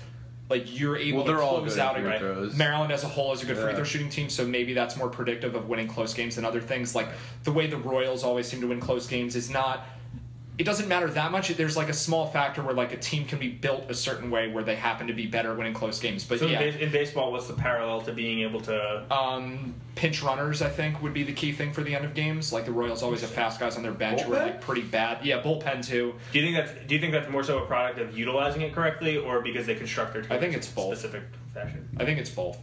like 0.50 0.80
you're 0.80 0.96
able 0.96 1.18
Well, 1.18 1.26
to 1.26 1.32
they're 1.34 1.42
all 1.42 1.58
close 1.60 1.74
good 1.74 1.80
at 1.82 1.96
out 1.98 2.02
free 2.02 2.20
throws. 2.20 2.56
Maryland 2.56 2.92
as 2.94 3.04
a 3.04 3.08
whole 3.08 3.34
is 3.34 3.44
a 3.44 3.46
good 3.46 3.58
free 3.58 3.74
throw 3.74 3.84
shooting 3.84 4.10
team, 4.10 4.30
so 4.30 4.46
maybe 4.46 4.74
that's 4.74 4.96
more 4.96 5.10
predictive 5.10 5.56
of 5.56 5.68
winning 5.68 5.88
close 5.88 6.14
games 6.14 6.36
than 6.36 6.46
other 6.46 6.62
things. 6.62 6.96
Like 6.96 7.08
the 7.44 7.52
way 7.52 7.68
the 7.68 7.78
Royals 7.78 8.24
always 8.24 8.48
seem 8.48 8.62
to 8.62 8.68
win 8.68 8.80
close 8.80 9.08
games 9.08 9.36
is 9.36 9.50
not. 9.50 9.86
It 10.58 10.64
doesn't 10.64 10.88
matter 10.88 11.08
that 11.12 11.32
much. 11.32 11.50
There's 11.50 11.78
like 11.78 11.90
a 11.90 11.94
small 11.94 12.26
factor 12.28 12.64
where 12.64 12.74
like 12.74 12.92
a 12.92 12.98
team 12.98 13.26
can 13.26 13.38
be 13.38 13.48
built 13.50 13.86
a 13.90 13.94
certain 13.94 14.32
way 14.32 14.50
where 14.52 14.64
they 14.64 14.76
happen 14.76 15.06
to 15.06 15.14
be 15.14 15.28
better 15.28 15.54
winning 15.54 15.74
close 15.76 16.00
games. 16.00 16.24
But 16.24 16.40
So 16.40 16.48
yeah, 16.48 16.60
in, 16.62 16.72
base- 16.74 16.82
in 16.82 16.92
baseball, 16.92 17.32
what's 17.32 17.48
the 17.48 17.54
parallel 17.54 18.02
to 18.02 18.12
being 18.12 18.40
able 18.40 18.62
to? 18.62 19.06
um, 19.14 19.76
pinch 19.94 20.24
runners, 20.24 20.64
I 20.64 20.70
think, 20.70 21.02
would 21.04 21.14
be 21.14 21.22
the 21.24 21.34
key 21.34 21.52
thing 21.52 21.74
for 21.74 21.82
the 21.84 21.94
end 21.96 22.06
of 22.06 22.16
games. 22.16 22.52
Like 22.52 22.66
the 22.66 22.72
Royals 22.72 23.04
always 23.04 23.22
have 23.22 23.30
fast 23.30 23.60
guys 23.60 23.78
on 23.78 23.84
their 23.84 23.92
bench 23.92 24.22
who 24.22 24.34
are 24.34 24.46
like 24.46 24.62
pretty 24.62 24.82
bad. 24.82 25.24
Yeah, 25.24 25.44
bullpen 25.44 25.86
too. 25.86 26.16
Do 26.32 26.40
you 26.40 26.46
think 26.46 26.56
that's 26.66 26.88
Do 26.88 26.96
you 26.96 27.02
think 27.02 27.14
that's 27.14 27.30
more 27.30 27.44
so 27.44 27.60
a 27.60 27.66
product 27.68 28.00
of 28.00 28.18
utilizing 28.18 28.62
it 28.64 28.74
correctly, 28.74 29.18
or 29.18 29.42
because 29.42 29.68
they 29.68 29.76
construct 29.76 30.14
their 30.14 30.24
team 30.24 30.32
I 30.32 30.40
think 30.40 30.56
it's 30.56 30.68
both. 30.68 30.98
specific 30.98 31.22
fashion? 31.54 31.88
I 31.98 32.06
think 32.06 32.18
it's 32.20 32.30
both. 32.32 32.58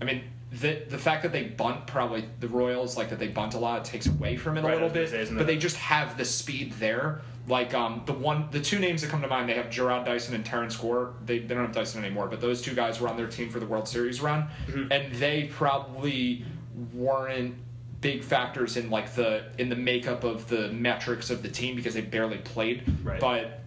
I 0.00 0.04
mean, 0.04 0.22
the 0.52 0.82
the 0.88 0.98
fact 0.98 1.22
that 1.22 1.32
they 1.32 1.44
bunt 1.44 1.86
probably 1.86 2.24
the 2.40 2.48
Royals 2.48 2.96
like 2.96 3.10
that 3.10 3.18
they 3.18 3.28
bunt 3.28 3.54
a 3.54 3.58
lot 3.58 3.84
takes 3.84 4.06
away 4.06 4.36
from 4.36 4.56
it 4.58 4.62
Right, 4.64 4.70
a 4.72 4.74
little 4.74 4.88
I 4.88 5.00
was 5.00 5.10
gonna 5.10 5.22
bit. 5.22 5.28
say, 5.28 5.34
but 5.36 5.46
they 5.46 5.56
just 5.56 5.76
have 5.76 6.16
the 6.18 6.24
speed 6.24 6.72
there. 6.74 7.20
Like 7.48 7.72
um, 7.74 8.02
the 8.06 8.12
one, 8.12 8.48
the 8.50 8.60
two 8.60 8.78
names 8.78 9.00
that 9.02 9.10
come 9.10 9.22
to 9.22 9.28
mind, 9.28 9.48
they 9.48 9.54
have 9.54 9.66
Jarrod 9.66 10.04
Dyson 10.04 10.34
and 10.34 10.44
Terrence 10.44 10.76
Gore. 10.76 11.14
They, 11.24 11.38
they 11.38 11.54
don't 11.54 11.64
have 11.66 11.74
Dyson 11.74 12.04
anymore, 12.04 12.28
but 12.28 12.40
those 12.40 12.60
two 12.62 12.74
guys 12.74 13.00
were 13.00 13.08
on 13.08 13.16
their 13.16 13.26
team 13.26 13.48
for 13.50 13.58
the 13.60 13.66
World 13.66 13.88
Series 13.88 14.20
run, 14.20 14.48
Mm-hmm. 14.68 14.92
and 14.92 15.14
they 15.14 15.44
probably 15.52 16.44
weren't 16.92 17.54
big 18.00 18.22
factors 18.24 18.76
in 18.76 18.88
like 18.90 19.14
the 19.14 19.44
in 19.58 19.68
the 19.68 19.76
makeup 19.76 20.24
of 20.24 20.48
the 20.48 20.68
metrics 20.72 21.30
of 21.30 21.42
the 21.42 21.48
team 21.48 21.76
because 21.76 21.94
they 21.94 22.00
barely 22.02 22.38
played. 22.38 22.82
Right. 23.04 23.20
But 23.20 23.60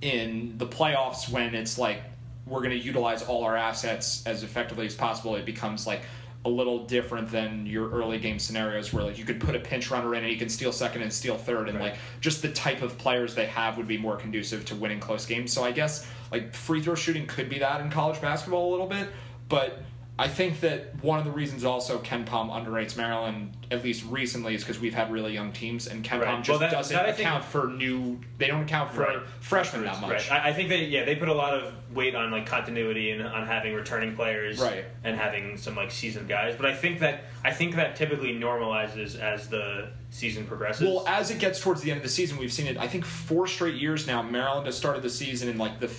in 0.00 0.58
the 0.58 0.66
playoffs 0.66 1.28
when 1.30 1.54
it's 1.54 1.78
like 1.78 2.02
we're 2.46 2.60
going 2.60 2.70
to 2.70 2.84
utilize 2.84 3.22
all 3.22 3.44
our 3.44 3.56
assets 3.56 4.24
as 4.26 4.42
effectively 4.42 4.86
as 4.86 4.94
possible 4.94 5.36
it 5.36 5.44
becomes 5.44 5.86
like 5.86 6.02
a 6.44 6.48
little 6.48 6.84
different 6.86 7.30
than 7.30 7.64
your 7.66 7.88
early 7.90 8.18
game 8.18 8.38
scenarios 8.38 8.92
where 8.92 9.04
like 9.04 9.16
you 9.16 9.24
could 9.24 9.40
put 9.40 9.54
a 9.54 9.60
pinch 9.60 9.90
runner 9.92 10.14
in 10.14 10.22
and 10.24 10.28
he 10.32 10.36
can 10.36 10.48
steal 10.48 10.72
second 10.72 11.02
and 11.02 11.12
steal 11.12 11.36
third 11.36 11.68
and 11.68 11.78
Right. 11.78 11.92
like 11.92 11.98
just 12.20 12.42
the 12.42 12.50
type 12.50 12.82
of 12.82 12.98
players 12.98 13.34
they 13.34 13.46
have 13.46 13.76
would 13.76 13.86
be 13.86 13.96
more 13.96 14.16
conducive 14.16 14.64
to 14.66 14.74
winning 14.74 14.98
close 14.98 15.24
games 15.24 15.52
so 15.52 15.62
i 15.62 15.70
guess 15.70 16.06
like 16.32 16.52
free 16.52 16.82
throw 16.82 16.96
shooting 16.96 17.26
could 17.26 17.48
be 17.48 17.60
that 17.60 17.80
in 17.80 17.90
college 17.90 18.20
basketball 18.20 18.70
a 18.70 18.72
little 18.72 18.88
bit 18.88 19.08
but 19.48 19.82
I 20.18 20.28
think 20.28 20.60
that 20.60 21.02
one 21.02 21.18
of 21.18 21.24
the 21.24 21.30
reasons 21.30 21.64
also 21.64 21.98
Ken 21.98 22.24
Pom 22.24 22.50
underrates 22.50 22.98
Maryland, 22.98 23.56
at 23.70 23.82
least 23.82 24.04
recently, 24.10 24.54
is 24.54 24.62
because 24.62 24.78
we've 24.78 24.92
had 24.94 25.10
really 25.10 25.32
young 25.32 25.52
teams, 25.52 25.86
and 25.86 26.04
Ken 26.04 26.20
Right. 26.20 26.26
Palm 26.26 26.34
Well, 26.36 26.42
just 26.42 26.60
that- 26.60 26.70
doesn't 26.70 26.94
that 26.94 27.06
I 27.06 27.12
think- 27.12 27.26
account 27.26 27.44
for 27.44 27.68
new. 27.68 28.20
They 28.36 28.46
don't 28.46 28.62
account 28.62 28.92
for 28.92 29.00
Right. 29.00 29.18
freshmen 29.40 29.84
that 29.84 30.00
much. 30.02 30.30
Right. 30.30 30.32
I, 30.44 30.50
I 30.50 30.52
think 30.52 30.68
that 30.68 30.76
yeah, 30.88 31.04
they 31.04 31.16
put 31.16 31.28
a 31.28 31.34
lot 31.34 31.54
of 31.54 31.72
weight 31.94 32.14
on 32.14 32.30
like 32.30 32.44
continuity 32.44 33.10
and 33.10 33.26
on 33.26 33.46
having 33.46 33.72
returning 33.74 34.14
players, 34.14 34.58
Right. 34.60 34.84
and 35.02 35.16
having 35.16 35.56
some 35.56 35.74
like 35.76 35.90
seasoned 35.90 36.28
guys. 36.28 36.54
But 36.56 36.66
I 36.66 36.74
think 36.74 37.00
that 37.00 37.24
I 37.42 37.50
think 37.52 37.74
that 37.76 37.96
typically 37.96 38.34
normalizes 38.38 39.18
as 39.18 39.48
the 39.48 39.88
season 40.10 40.44
progresses. 40.46 40.86
Well, 40.86 41.04
as 41.08 41.30
it 41.30 41.38
gets 41.38 41.58
towards 41.58 41.80
the 41.80 41.90
end 41.90 41.96
of 41.98 42.02
the 42.04 42.10
season, 42.10 42.36
we've 42.36 42.52
seen 42.52 42.66
it. 42.66 42.76
I 42.76 42.86
think 42.86 43.06
four 43.06 43.46
straight 43.46 43.76
years 43.76 44.06
now. 44.06 44.20
Maryland 44.22 44.66
has 44.66 44.76
started 44.76 45.02
the 45.02 45.10
season 45.10 45.48
in 45.48 45.56
like 45.56 45.80
the 45.80 45.90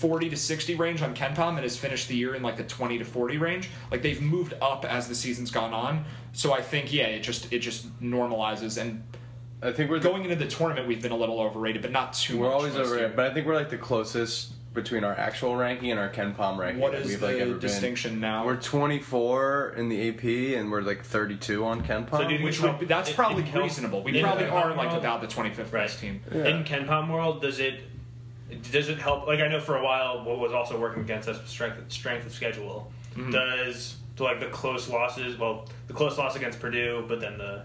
f- 0.00 0.10
forty 0.10 0.30
to 0.30 0.36
sixty 0.36 0.74
range 0.74 1.02
on 1.02 1.14
Ken 1.14 1.34
Pom, 1.34 1.56
and 1.56 1.62
has 1.62 1.76
finished 1.76 2.08
the 2.08 2.16
year 2.16 2.34
in 2.34 2.42
like 2.42 2.56
the 2.56 2.64
twenty 2.64 2.98
to 2.98 3.04
forty 3.04 3.36
range. 3.38 3.70
Like 3.90 4.02
they've 4.02 4.20
moved 4.20 4.54
up 4.62 4.84
as 4.84 5.08
the 5.08 5.14
season's 5.14 5.50
gone 5.50 5.72
on. 5.72 6.04
So 6.32 6.52
I 6.52 6.62
think 6.62 6.92
yeah, 6.92 7.06
it 7.06 7.20
just 7.20 7.52
it 7.52 7.58
just 7.60 7.88
normalizes. 8.00 8.80
And 8.80 9.02
I 9.62 9.72
think 9.72 9.90
we're 9.90 9.98
going 9.98 10.24
into 10.24 10.36
the 10.36 10.46
tournament, 10.46 10.88
we've 10.88 11.02
been 11.02 11.12
a 11.12 11.16
little 11.16 11.40
overrated, 11.40 11.82
but 11.82 11.92
not 11.92 12.14
too 12.14 12.34
much. 12.34 12.40
We're 12.40 12.46
much. 12.48 12.54
always 12.54 12.74
this 12.74 12.86
over 12.86 12.98
year. 12.98 13.12
but 13.14 13.30
I 13.30 13.34
think 13.34 13.46
we're 13.46 13.54
like 13.56 13.70
the 13.70 13.78
closest 13.78 14.52
between 14.72 15.02
our 15.02 15.12
actual 15.14 15.56
ranking 15.56 15.90
and 15.90 15.98
our 15.98 16.08
Ken 16.08 16.32
Pom 16.32 16.58
ranking. 16.58 16.80
What 16.80 16.92
that 16.92 17.00
is 17.02 17.08
we've, 17.08 17.20
the 17.20 17.26
like, 17.26 17.36
ever 17.38 17.50
been. 17.52 17.58
distinction 17.60 18.20
now? 18.20 18.46
We're 18.46 18.56
24 18.56 19.74
in 19.76 19.88
the 19.88 20.08
AP, 20.08 20.56
and 20.58 20.70
we're 20.70 20.82
like 20.82 21.02
32 21.04 21.64
on 21.64 21.82
Ken 21.82 22.06
Pom. 22.06 22.22
So 22.22 22.28
do 22.28 22.34
you 22.36 22.44
which 22.44 22.60
would 22.60 22.78
that's 22.88 23.10
it- 23.10 23.16
probably 23.16 23.42
it 23.42 23.54
reasonable. 23.54 24.02
We 24.04 24.20
probably 24.22 24.44
the 24.44 24.50
are 24.50 24.74
like 24.74 24.92
about 24.92 25.20
the 25.20 25.26
twenty 25.26 25.50
fifth 25.50 25.72
right. 25.72 25.86
best 25.88 25.98
team. 26.00 26.20
Yeah. 26.32 26.46
In 26.46 26.64
Ken 26.64 26.86
Pom 26.86 27.08
world, 27.08 27.42
does 27.42 27.58
it 27.58 27.89
does 28.72 28.88
it 28.88 28.98
help? 28.98 29.26
Like 29.26 29.40
I 29.40 29.48
know 29.48 29.60
for 29.60 29.76
a 29.76 29.84
while, 29.84 30.24
what 30.24 30.38
was 30.38 30.52
also 30.52 30.78
working 30.78 31.02
against 31.02 31.28
us 31.28 31.40
was 31.40 31.50
strength 31.50 31.90
strength 31.92 32.26
of 32.26 32.32
schedule. 32.32 32.92
Mm-hmm. 33.14 33.30
Does 33.30 33.96
so 34.16 34.24
like 34.24 34.40
the 34.40 34.46
close 34.46 34.88
losses? 34.88 35.38
Well, 35.38 35.66
the 35.86 35.94
close 35.94 36.18
loss 36.18 36.36
against 36.36 36.60
Purdue, 36.60 37.04
but 37.08 37.20
then 37.20 37.38
the 37.38 37.62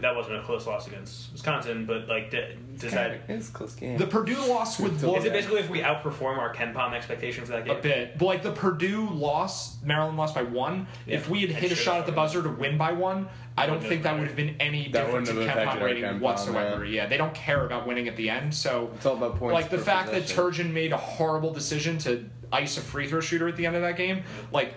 that 0.00 0.14
wasn't 0.16 0.36
a 0.36 0.42
close 0.42 0.66
loss 0.66 0.86
against 0.86 1.32
Wisconsin. 1.32 1.86
But 1.86 2.08
like, 2.08 2.30
d- 2.30 2.44
does 2.78 2.92
that 2.92 3.20
It's 3.28 3.48
a 3.48 3.52
close 3.52 3.74
game. 3.74 3.96
The 3.98 4.06
Purdue 4.06 4.36
loss 4.46 4.78
would 4.80 4.92
Is 4.94 5.02
look 5.02 5.18
is 5.18 5.24
it 5.24 5.32
basically 5.32 5.60
if 5.60 5.70
we 5.70 5.80
outperform 5.80 6.38
our 6.38 6.50
Ken 6.50 6.72
Pom 6.74 6.94
expectation 6.94 7.44
for 7.44 7.52
that 7.52 7.64
game? 7.64 7.76
a 7.76 7.80
bit. 7.80 8.18
But 8.18 8.26
like 8.26 8.42
the 8.42 8.52
Purdue 8.52 9.08
loss, 9.10 9.82
Maryland 9.82 10.16
lost 10.16 10.34
by 10.34 10.42
one. 10.42 10.86
If 11.06 11.28
we 11.28 11.40
had 11.42 11.50
hit 11.50 11.64
a 11.64 11.68
should've 11.68 11.78
shot 11.78 12.00
at 12.00 12.06
the 12.06 12.12
buzzer 12.12 12.42
to 12.42 12.48
win 12.48 12.76
by 12.78 12.92
one, 12.92 13.28
I 13.56 13.66
don't 13.66 13.76
Wouldn't 13.76 13.88
think 13.88 14.04
have 14.04 14.14
that 14.14 14.18
would 14.20 14.26
have 14.28 14.36
been 14.36 14.56
any 14.60 14.88
That 14.90 15.06
difference 15.06 15.28
in 15.28 15.36
wouldn't 15.36 15.50
have 15.52 15.58
Ken 15.58 15.66
Pom 15.66 15.76
affected 15.78 15.82
our 15.82 15.86
rating 15.86 16.02
Ken 16.02 16.12
Pom, 16.14 16.20
whatsoever. 16.20 16.84
yeah. 16.84 17.02
Yeah, 17.02 17.08
they 17.08 17.16
don't 17.16 17.34
care 17.34 17.64
about 17.64 17.86
winning 17.86 18.08
at 18.08 18.16
the 18.16 18.30
end. 18.30 18.52
So 18.54 18.90
It's 18.96 19.06
all 19.06 19.16
about 19.16 19.36
points 19.36 19.54
like 19.54 19.70
the 19.70 19.78
per 19.78 19.82
fact 19.84 20.10
that 20.10 20.22
possession. 20.22 20.66
Turgeon 20.68 20.72
made 20.72 20.92
a 20.92 20.96
horrible 20.96 21.52
decision 21.52 21.98
to 21.98 22.28
ice 22.52 22.76
a 22.78 22.80
free 22.80 23.08
throw 23.08 23.20
shooter 23.20 23.48
at 23.48 23.56
the 23.56 23.66
end 23.66 23.74
of 23.76 23.82
that 23.82 23.96
game, 23.96 24.22
like 24.52 24.74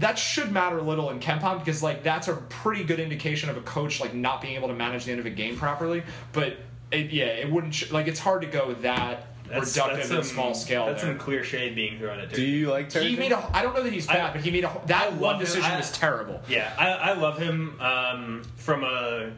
that 0.00 0.18
should 0.18 0.50
matter 0.52 0.78
a 0.78 0.82
little 0.82 1.08
in 1.10 1.18
Ken 1.20 1.38
Pom 1.38 1.58
because 1.58 1.82
like 1.82 2.02
that's 2.02 2.28
a 2.28 2.34
pretty 2.34 2.84
good 2.84 3.00
indication 3.00 3.48
of 3.48 3.56
a 3.56 3.60
coach 3.62 4.00
like 4.00 4.12
not 4.14 4.40
being 4.42 4.56
able 4.56 4.68
to 4.68 4.74
manage 4.74 5.04
the 5.04 5.12
end 5.12 5.20
of 5.20 5.26
a 5.26 5.30
game 5.30 5.56
properly. 5.56 6.02
But 6.32 6.56
it, 6.92 7.10
yeah, 7.12 7.26
it 7.26 7.50
wouldn't 7.50 7.74
sh- 7.74 7.90
like 7.92 8.08
it's 8.08 8.18
hard 8.20 8.42
to 8.42 8.48
go 8.48 8.72
that 8.74 9.26
That's- 9.48 9.76
reductive 9.76 9.96
that's 9.96 10.10
and 10.10 10.24
some- 10.24 10.34
small 10.34 10.54
scale. 10.54 10.86
That's 10.86 11.02
there. 11.02 11.12
some 11.12 11.18
clear 11.18 11.44
shade 11.44 11.74
being 11.74 11.98
thrown 11.98 12.18
at. 12.18 12.32
Do 12.32 12.42
you 12.42 12.70
like 12.70 12.88
Turgeon? 12.90 13.08
He 13.10 13.16
made 13.16 13.32
a. 13.32 13.50
I 13.56 13.62
don't 13.62 13.74
know 13.74 13.82
that 13.82 13.92
he's 13.92 14.06
bad, 14.06 14.30
I- 14.30 14.32
but 14.32 14.40
he 14.42 14.50
made 14.50 14.64
a. 14.64 14.72
That 14.86 15.12
one 15.12 15.20
love 15.20 15.34
him. 15.36 15.40
decision 15.46 15.70
I- 15.70 15.76
was 15.76 15.92
terrible. 15.92 16.40
Yeah, 16.48 16.72
I, 16.78 16.88
I 16.90 17.12
love 17.14 17.38
him 17.38 17.80
um, 17.80 18.42
from 18.56 18.82
a 18.84 19.30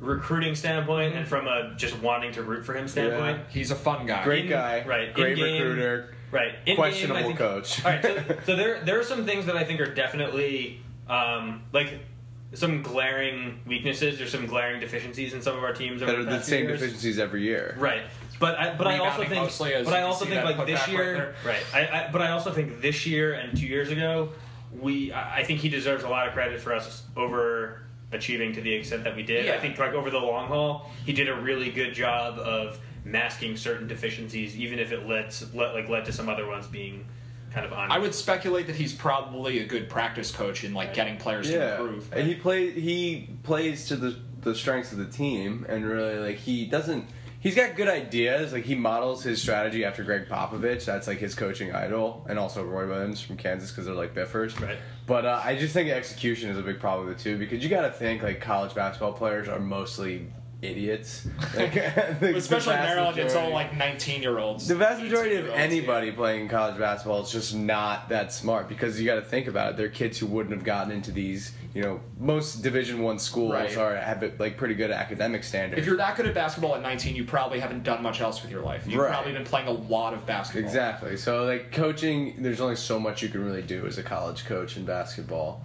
recruiting 0.00 0.54
standpoint 0.54 1.14
and 1.14 1.26
from 1.26 1.46
a 1.48 1.74
just 1.76 1.98
wanting 2.00 2.32
to 2.32 2.42
root 2.42 2.64
for 2.64 2.72
him 2.74 2.86
standpoint. 2.88 3.40
He's 3.50 3.70
a 3.70 3.74
fun 3.76 4.06
guy. 4.06 4.22
Great 4.24 4.44
In- 4.44 4.50
guy. 4.50 4.84
right, 4.86 5.12
Great 5.14 5.38
in-game- 5.38 5.62
recruiter. 5.62 6.14
Right. 6.30 6.54
In 6.66 6.76
Questionable 6.76 7.20
game, 7.20 7.26
think, 7.28 7.38
coach. 7.38 7.84
All 7.84 7.90
right. 7.90 8.02
So, 8.02 8.22
so 8.46 8.56
there 8.56 8.80
there 8.80 8.98
are 8.98 9.04
some 9.04 9.24
things 9.24 9.46
that 9.46 9.56
I 9.56 9.64
think 9.64 9.80
are 9.80 9.92
definitely 9.92 10.80
um, 11.08 11.62
like 11.72 12.00
some 12.54 12.82
glaring 12.82 13.60
weaknesses. 13.66 14.18
There's 14.18 14.32
some 14.32 14.46
glaring 14.46 14.80
deficiencies 14.80 15.34
in 15.34 15.42
some 15.42 15.56
of 15.56 15.64
our 15.64 15.72
teams 15.72 16.02
over 16.02 16.12
That 16.12 16.20
are 16.20 16.24
the 16.24 16.30
the 16.30 16.36
past 16.36 16.48
few 16.48 16.58
same 16.58 16.66
years. 16.66 16.80
deficiencies 16.80 17.18
every 17.18 17.42
year. 17.42 17.76
Right. 17.78 18.02
But 18.38 18.58
I, 18.58 18.74
but 18.76 18.86
I 18.86 18.98
also 18.98 19.24
think 19.24 19.42
mostly, 19.42 19.72
but 19.84 19.94
I 19.94 20.02
also 20.02 20.24
think 20.24 20.44
like 20.44 20.64
this 20.66 20.86
year 20.88 21.34
right 21.44 21.62
right. 21.74 21.90
I, 21.92 22.04
I, 22.04 22.10
but 22.12 22.22
I 22.22 22.30
also 22.30 22.52
think 22.52 22.80
this 22.80 23.04
year 23.04 23.34
and 23.34 23.58
two 23.58 23.66
years 23.66 23.90
ago 23.90 24.30
we 24.80 25.12
I 25.12 25.38
I 25.38 25.44
think 25.44 25.60
he 25.60 25.68
deserves 25.68 26.04
a 26.04 26.08
lot 26.08 26.28
of 26.28 26.34
credit 26.34 26.60
for 26.60 26.72
us 26.72 27.02
over 27.16 27.82
achieving 28.12 28.52
to 28.54 28.60
the 28.60 28.72
extent 28.72 29.04
that 29.04 29.16
we 29.16 29.22
did. 29.22 29.50
I 29.50 29.58
think 29.58 29.78
like 29.78 29.92
over 29.92 30.08
the 30.10 30.20
long 30.20 30.46
haul 30.46 30.90
he 31.04 31.12
did 31.12 31.28
a 31.28 31.34
really 31.34 31.70
good 31.70 31.94
job 31.94 32.38
of 32.38 32.78
masking 33.10 33.56
certain 33.56 33.86
deficiencies 33.86 34.56
even 34.56 34.78
if 34.78 34.92
it 34.92 35.06
led 35.06 35.34
let, 35.54 35.74
like 35.74 35.88
led 35.88 36.04
to 36.04 36.12
some 36.12 36.28
other 36.28 36.46
ones 36.46 36.66
being 36.66 37.06
kind 37.52 37.64
of 37.64 37.72
on 37.72 37.90
I 37.90 37.98
would 37.98 38.14
speculate 38.14 38.66
that 38.66 38.76
he's 38.76 38.92
probably 38.92 39.60
a 39.60 39.66
good 39.66 39.88
practice 39.88 40.30
coach 40.30 40.64
in 40.64 40.74
like 40.74 40.92
getting 40.92 41.16
players 41.16 41.48
to 41.48 41.72
improve. 41.72 42.12
and 42.12 42.26
he 42.26 42.34
play 42.34 42.70
he 42.70 43.28
plays 43.42 43.88
to 43.88 43.96
the 43.96 44.16
the 44.42 44.54
strengths 44.54 44.92
of 44.92 44.98
the 44.98 45.06
team, 45.06 45.66
and 45.68 45.84
really 45.84 46.18
like 46.18 46.36
he 46.36 46.66
doesn't. 46.66 47.06
He's 47.40 47.54
got 47.54 47.76
good 47.76 47.88
ideas. 47.88 48.52
Like 48.52 48.64
he 48.64 48.74
models 48.74 49.22
his 49.22 49.40
strategy 49.40 49.84
after 49.84 50.02
Gregg 50.02 50.28
Popovich. 50.28 50.84
That's 50.84 51.06
like 51.06 51.18
his 51.18 51.34
coaching 51.34 51.72
idol, 51.72 52.26
and 52.28 52.38
also 52.38 52.64
Roy 52.64 52.88
Williams 52.88 53.20
from 53.20 53.36
Kansas 53.36 53.70
because 53.70 53.86
they're 53.86 53.94
like 53.94 54.14
biffers. 54.14 54.60
Right. 54.60 54.78
But 55.06 55.24
uh, 55.24 55.40
I 55.44 55.56
just 55.56 55.72
think 55.72 55.90
execution 55.90 56.50
is 56.50 56.58
a 56.58 56.62
big 56.62 56.80
problem 56.80 57.08
with 57.08 57.20
it 57.20 57.22
too 57.22 57.38
because 57.38 57.62
you 57.62 57.70
got 57.70 57.82
to 57.82 57.92
think 57.92 58.22
like 58.22 58.40
college 58.40 58.74
basketball 58.74 59.12
players 59.12 59.48
are 59.48 59.60
mostly 59.60 60.26
idiots. 60.62 61.26
Like, 61.56 61.72
the- 62.20 62.36
Especially 62.36 62.72
the 62.74 62.78
vast 62.78 62.94
Maryland, 62.96 63.18
it's 63.18 63.34
all 63.34 63.50
like 63.50 63.76
19 63.76 64.22
year 64.22 64.38
olds. 64.38 64.68
the 64.68 64.74
vast 64.76 65.02
majority 65.02 65.34
of 65.36 65.46
18-year-olds, 65.46 65.72
anybody 65.72 66.12
playing 66.12 66.48
college 66.48 66.78
basketball 66.78 67.22
is 67.22 67.30
just 67.32 67.54
not 67.54 68.08
that 68.10 68.32
smart 68.32 68.68
because 68.68 69.00
you 69.00 69.06
got 69.06 69.16
to 69.16 69.22
think 69.22 69.46
about 69.48 69.70
it. 69.72 69.76
They're 69.76 69.88
kids 69.88 70.18
who 70.18 70.26
wouldn't 70.26 70.54
have 70.54 70.64
gotten 70.64 70.92
into 70.92 71.10
these. 71.10 71.52
You 71.74 71.82
know, 71.82 72.00
most 72.18 72.62
Division 72.62 73.02
One 73.02 73.18
schools 73.18 73.52
Right. 73.52 73.76
are 73.76 73.96
have 73.96 74.22
like 74.38 74.56
pretty 74.56 74.74
good 74.74 74.90
academic 74.90 75.42
yeah. 75.42 75.46
standards. 75.48 75.80
If 75.80 75.86
you're 75.86 75.96
that 75.96 76.16
good 76.16 76.26
at 76.26 76.34
basketball 76.34 76.74
at 76.76 76.82
19, 76.82 77.14
you 77.16 77.24
probably 77.24 77.60
haven't 77.60 77.82
done 77.84 78.02
much 78.02 78.20
else 78.20 78.42
with 78.42 78.50
your 78.50 78.62
life. 78.62 78.84
You've 78.86 79.00
Right. 79.00 79.10
probably 79.12 79.32
been 79.32 79.44
playing 79.44 79.68
a 79.68 79.72
lot 79.72 80.12
of 80.14 80.26
basketball. 80.26 80.64
Exactly. 80.64 81.16
So 81.16 81.44
like 81.44 81.72
coaching, 81.72 82.34
there's 82.42 82.60
only 82.60 82.76
so 82.76 82.98
much 82.98 83.22
you 83.22 83.28
can 83.28 83.44
really 83.44 83.62
do 83.62 83.86
as 83.86 83.98
a 83.98 84.02
college 84.02 84.44
coach 84.44 84.76
in 84.76 84.84
basketball. 84.84 85.62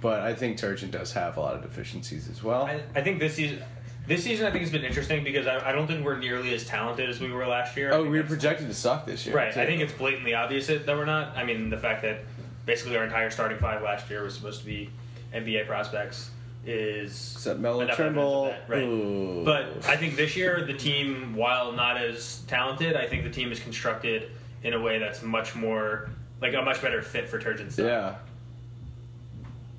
But 0.00 0.20
I 0.20 0.34
think 0.34 0.58
Turgeon 0.58 0.90
does 0.90 1.12
have 1.14 1.36
a 1.38 1.40
lot 1.40 1.54
of 1.54 1.62
deficiencies 1.62 2.28
as 2.28 2.42
well. 2.42 2.64
I, 2.66 2.82
I 2.94 3.02
think 3.02 3.20
this 3.20 3.34
season, 3.36 3.62
this 4.06 4.24
season 4.24 4.46
I 4.46 4.50
think 4.50 4.62
has 4.62 4.70
been 4.70 4.84
interesting 4.84 5.24
because 5.24 5.46
I, 5.46 5.70
I 5.70 5.72
don't 5.72 5.86
think 5.86 6.04
we're 6.04 6.18
nearly 6.18 6.52
as 6.54 6.66
talented 6.66 7.08
as 7.08 7.20
we 7.20 7.32
were 7.32 7.46
last 7.46 7.76
year. 7.76 7.92
Oh, 7.92 8.02
we 8.02 8.18
were 8.18 8.26
projected 8.26 8.68
to 8.68 8.74
suck 8.74 9.06
this 9.06 9.26
year. 9.26 9.34
Right. 9.34 9.52
too. 9.52 9.60
I 9.60 9.66
think 9.66 9.80
it's 9.80 9.92
blatantly 9.92 10.34
obvious 10.34 10.66
that 10.66 10.86
that 10.86 10.96
we're 10.96 11.04
not. 11.04 11.36
I 11.36 11.44
mean, 11.44 11.70
the 11.70 11.78
fact 11.78 12.02
that 12.02 12.20
basically 12.66 12.96
our 12.96 13.04
entire 13.04 13.30
starting 13.30 13.58
five 13.58 13.82
last 13.82 14.08
year 14.10 14.22
was 14.22 14.34
supposed 14.34 14.60
to 14.60 14.66
be 14.66 14.90
NBA 15.34 15.66
prospects 15.66 16.30
is 16.66 17.32
except 17.34 17.60
Melo 17.60 17.80
enough 17.80 17.96
Trimble. 17.96 18.44
that, 18.46 18.64
right. 18.68 18.82
Ooh. 18.82 19.42
But 19.44 19.86
I 19.86 19.96
think 19.96 20.16
this 20.16 20.36
year 20.36 20.64
the 20.64 20.72
team, 20.74 21.34
while 21.34 21.72
not 21.72 21.96
as 21.98 22.40
talented, 22.46 22.96
I 22.96 23.06
think 23.06 23.24
the 23.24 23.30
team 23.30 23.52
is 23.52 23.60
constructed 23.60 24.30
in 24.62 24.72
a 24.72 24.80
way 24.80 24.98
that's 24.98 25.22
much 25.22 25.54
more 25.54 26.08
like 26.40 26.54
a 26.54 26.62
much 26.62 26.80
better 26.80 27.02
fit 27.02 27.28
for 27.28 27.38
Turgeon's 27.38 27.74
style. 27.74 28.18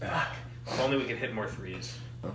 yeah. 0.02 0.26
If 0.68 0.80
only 0.81 0.97
we 0.97 1.03
could 1.06 1.18
hit 1.18 1.34
more 1.34 1.47
threes. 1.47 1.97
Oh. 2.23 2.31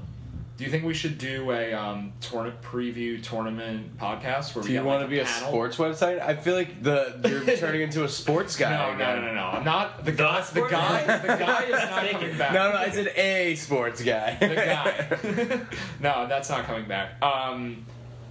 Do 0.60 0.66
you 0.66 0.70
think 0.70 0.84
we 0.84 0.92
should 0.92 1.16
do 1.16 1.52
a 1.52 1.72
um, 1.72 2.12
tournament 2.20 2.60
preview 2.60 3.22
tournament 3.22 3.96
podcast 3.96 4.54
where 4.54 4.62
Do 4.62 4.68
we 4.68 4.74
you 4.74 4.80
get, 4.80 4.84
want 4.84 5.00
like, 5.00 5.06
to 5.08 5.10
be 5.10 5.18
a 5.20 5.24
panel? 5.24 5.48
sports 5.48 5.76
website? 5.78 6.20
I 6.20 6.36
feel 6.36 6.54
like 6.54 6.82
the 6.82 7.18
you're 7.26 7.56
turning 7.56 7.80
into 7.80 8.04
a 8.04 8.08
sports 8.10 8.58
guy. 8.58 8.70
No, 8.76 8.90
no, 8.90 8.94
again. 8.96 9.22
no, 9.22 9.26
no, 9.28 9.34
no. 9.36 9.40
I'm 9.40 9.64
not 9.64 10.04
the 10.04 10.12
guy. 10.12 10.40
The 10.40 10.44
sports 10.44 10.70
guy. 10.70 11.06
guy? 11.06 11.16
The 11.16 11.26
guy 11.28 11.62
is 11.62 11.70
not 11.70 12.10
coming 12.10 12.36
back. 12.36 12.52
No, 12.52 12.72
no, 12.72 12.76
I 12.76 12.90
said 12.90 13.06
a 13.06 13.54
sports 13.54 14.02
guy. 14.02 14.36
the 14.38 14.54
guy. 14.54 15.60
no, 16.00 16.28
that's 16.28 16.50
not 16.50 16.64
coming 16.64 16.86
back. 16.86 17.22
Um, 17.22 17.86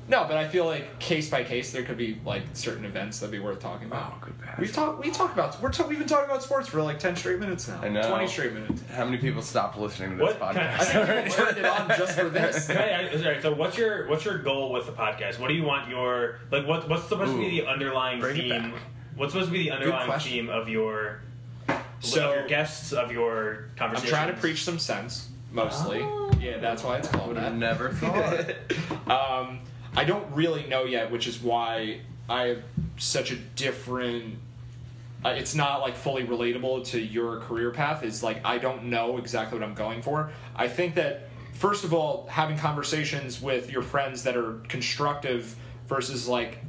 no, 0.10 0.26
but 0.26 0.36
I 0.38 0.48
feel 0.48 0.66
like 0.66 1.00
case 1.00 1.30
by 1.30 1.44
case, 1.44 1.72
there 1.72 1.84
could 1.84 1.98
be 1.98 2.20
like 2.26 2.42
certain 2.54 2.84
events 2.84 3.20
that'd 3.20 3.32
be 3.32 3.40
worth 3.40 3.60
talking 3.60 3.88
about. 3.88 4.14
Oh, 4.16 4.26
good 4.26 4.40
pass. 4.42 4.60
We've 4.60 4.74
talked. 4.74 5.00
We 5.04 5.12
talk 5.12 5.32
about. 5.32 5.62
We're 5.62 5.72
ta- 5.72 5.88
we've 5.88 6.00
been 6.00 6.08
talking 6.08 6.26
about 6.30 6.42
sports 6.44 6.68
for 6.68 6.82
like 6.82 7.00
ten 7.00 7.16
straight 7.16 7.40
minutes 7.40 7.68
now. 7.68 7.80
I 7.82 7.90
know. 7.90 8.02
Twenty 8.10 8.28
straight 8.28 8.54
minutes. 8.54 8.82
How 8.94 9.06
many 9.06 9.18
people 9.18 9.42
stopped 9.42 9.78
listening 9.78 10.12
to 10.12 10.16
this 10.26 10.36
What 10.40 10.54
can 10.54 10.62
I- 10.64 10.76
I 10.76 10.78
think 10.84 11.08
we 11.08 11.14
podcast? 11.32 11.36
turned 11.36 11.58
it 11.60 11.66
on 11.66 11.88
just 11.90 12.20
for 12.20 12.30
this. 12.30 12.70
Okay, 12.70 13.10
I- 13.14 13.18
all 13.18 13.24
right, 13.34 13.42
so 13.42 13.54
what's 13.54 13.78
your 13.78 14.08
what's 14.10 14.26
your 14.26 14.40
goal 14.40 14.72
with 14.74 14.88
the 14.88 14.92
podcast? 14.94 15.40
What 15.40 15.48
do 15.48 15.54
you 15.54 15.64
want 15.64 15.90
your 15.90 16.40
like? 16.52 16.66
What 16.66 16.90
what's 16.90 17.08
supposed 17.08 17.32
to 17.34 17.38
be 17.40 17.46
Ooh. 17.60 17.62
the 17.62 17.68
underlying 17.68 18.20
Bring 18.20 18.36
it 18.38 18.42
theme? 18.50 18.72
back. 18.72 18.82
What's 19.16 19.34
supposed 19.34 19.52
to 19.52 19.54
be 19.58 19.64
the 19.64 19.72
underlying 19.72 20.08
question. 20.08 20.32
theme 20.32 20.50
of 20.50 20.70
your 20.70 21.22
So- 22.00 22.30
of 22.32 22.36
your 22.36 22.48
guests 22.48 22.94
of 22.94 23.12
your 23.12 23.66
I'm 23.72 23.76
conversation? 23.78 24.10
trying 24.10 24.34
to 24.34 24.40
preach 24.40 24.64
some 24.64 24.80
sense, 24.80 25.30
mostly. 25.52 26.00
Yeah, 26.40 26.58
that's 26.58 26.84
why 26.84 26.98
it's 26.98 27.10
called 27.10 27.28
Would 27.28 27.38
that. 27.38 27.44
have 27.44 27.56
never 27.56 27.90
thought. 27.92 28.56
um, 29.46 29.60
I 29.96 30.04
don't 30.06 30.26
really 30.34 30.66
know 30.68 30.84
yet, 30.86 31.12
which 31.12 31.28
is 31.28 31.42
why 31.42 32.02
I 32.30 32.44
have 32.48 32.64
such 32.98 33.32
a 33.32 33.36
different. 33.36 34.36
Uh, 35.26 35.30
it's 35.30 35.54
not 35.56 35.82
like 35.82 35.96
fully 35.98 36.24
relatable 36.26 36.86
to 36.88 37.00
your 37.00 37.40
career 37.42 37.72
path. 37.72 38.04
Is 38.04 38.24
like 38.24 38.46
I 38.46 38.58
don't 38.58 38.86
know 38.86 39.18
exactly 39.18 39.60
what 39.60 39.68
I'm 39.68 39.74
going 39.76 40.02
for. 40.02 40.32
I 40.56 40.68
think 40.68 40.96
that 40.96 41.28
first 41.54 41.84
of 41.84 41.94
all, 41.94 42.28
having 42.30 42.58
conversations 42.58 43.42
with 43.42 43.72
your 43.72 43.82
friends 43.82 44.24
that 44.24 44.38
are 44.38 44.54
constructive 44.68 45.56
versus 45.88 46.28
like. 46.28 46.60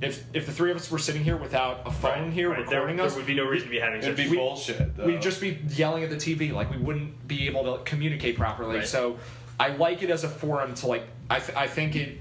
If, 0.00 0.24
if 0.32 0.46
the 0.46 0.52
three 0.52 0.70
of 0.70 0.76
us 0.76 0.88
were 0.92 0.98
sitting 1.00 1.24
here 1.24 1.36
without 1.36 1.80
a 1.84 1.90
phone 1.90 2.26
Right, 2.26 2.32
here 2.32 2.50
right. 2.50 2.58
There- 2.58 2.76
recording 2.82 2.98
there, 2.98 3.06
us, 3.06 3.16
would 3.16 3.26
be 3.26 3.34
no 3.34 3.46
reason 3.46 3.66
to 3.66 3.72
be 3.72 3.80
having 3.80 3.98
It'd 4.00 4.14
be 4.14 4.28
we- 4.28 4.36
bullshit. 4.36 4.96
Though. 4.96 5.04
We'd 5.06 5.20
just 5.20 5.40
be 5.40 5.58
yelling 5.70 6.04
at 6.04 6.10
the 6.10 6.14
TV, 6.16 6.52
like 6.52 6.70
we 6.70 6.76
wouldn't 6.76 7.26
be 7.26 7.48
able 7.48 7.64
to 7.76 7.82
communicate 7.82 8.36
properly. 8.36 8.76
Right. 8.76 8.86
So 8.86 9.18
I 9.58 9.70
like 9.70 10.04
it 10.04 10.10
as 10.10 10.22
a 10.22 10.28
forum 10.28 10.74
to 10.74 10.86
like. 10.86 11.02
I, 11.28 11.40
th- 11.40 11.58
I 11.58 11.66
think 11.66 11.96
it. 11.96 12.20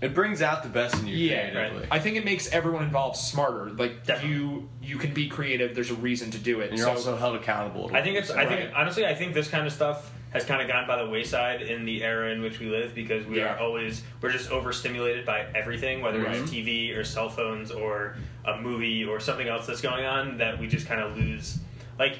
It 0.00 0.12
brings 0.14 0.42
out 0.42 0.62
the 0.62 0.68
best 0.68 0.96
in 1.00 1.06
you 1.06 1.14
Yeah, 1.16 1.50
creatively. 1.50 1.86
I 1.90 1.98
think 1.98 2.16
it 2.16 2.24
makes 2.24 2.50
everyone 2.52 2.82
involved 2.84 3.16
smarter. 3.16 3.70
Like 3.70 4.04
Definitely. 4.04 4.36
you, 4.36 4.68
you 4.82 4.96
can 4.98 5.14
be 5.14 5.28
creative. 5.28 5.74
There's 5.74 5.90
a 5.90 5.94
reason 5.94 6.30
to 6.32 6.38
do 6.38 6.60
it. 6.60 6.70
and 6.70 6.78
you're 6.78 6.86
so, 6.88 6.92
also 6.92 7.16
held 7.16 7.36
accountable. 7.36 7.90
I 7.94 8.02
think 8.02 8.18
it's. 8.18 8.30
I 8.30 8.44
think 8.46 8.60
Right. 8.60 8.72
honestly, 8.74 9.06
I 9.06 9.14
think 9.14 9.34
this 9.34 9.48
kind 9.48 9.66
of 9.66 9.72
stuff 9.72 10.12
has 10.32 10.44
kind 10.44 10.60
of 10.60 10.66
gone 10.66 10.86
by 10.88 11.00
the 11.02 11.08
wayside 11.08 11.62
in 11.62 11.84
the 11.84 12.02
era 12.02 12.32
in 12.32 12.42
which 12.42 12.58
we 12.58 12.66
live 12.66 12.92
because 12.92 13.24
we 13.24 13.38
Yeah. 13.38 13.54
are 13.54 13.58
always 13.60 14.02
we're 14.20 14.32
just 14.32 14.50
overstimulated 14.50 15.24
by 15.24 15.46
everything, 15.54 16.02
whether 16.02 16.22
Right. 16.22 16.36
it's 16.36 16.50
TV 16.50 16.94
or 16.96 17.04
cell 17.04 17.28
phones 17.28 17.70
or 17.70 18.16
a 18.44 18.60
movie 18.60 19.04
or 19.04 19.20
something 19.20 19.46
else 19.46 19.66
that's 19.66 19.80
going 19.80 20.04
on 20.04 20.38
that 20.38 20.58
we 20.58 20.66
just 20.66 20.86
kind 20.88 21.00
of 21.00 21.16
lose. 21.16 21.58
Like, 22.00 22.18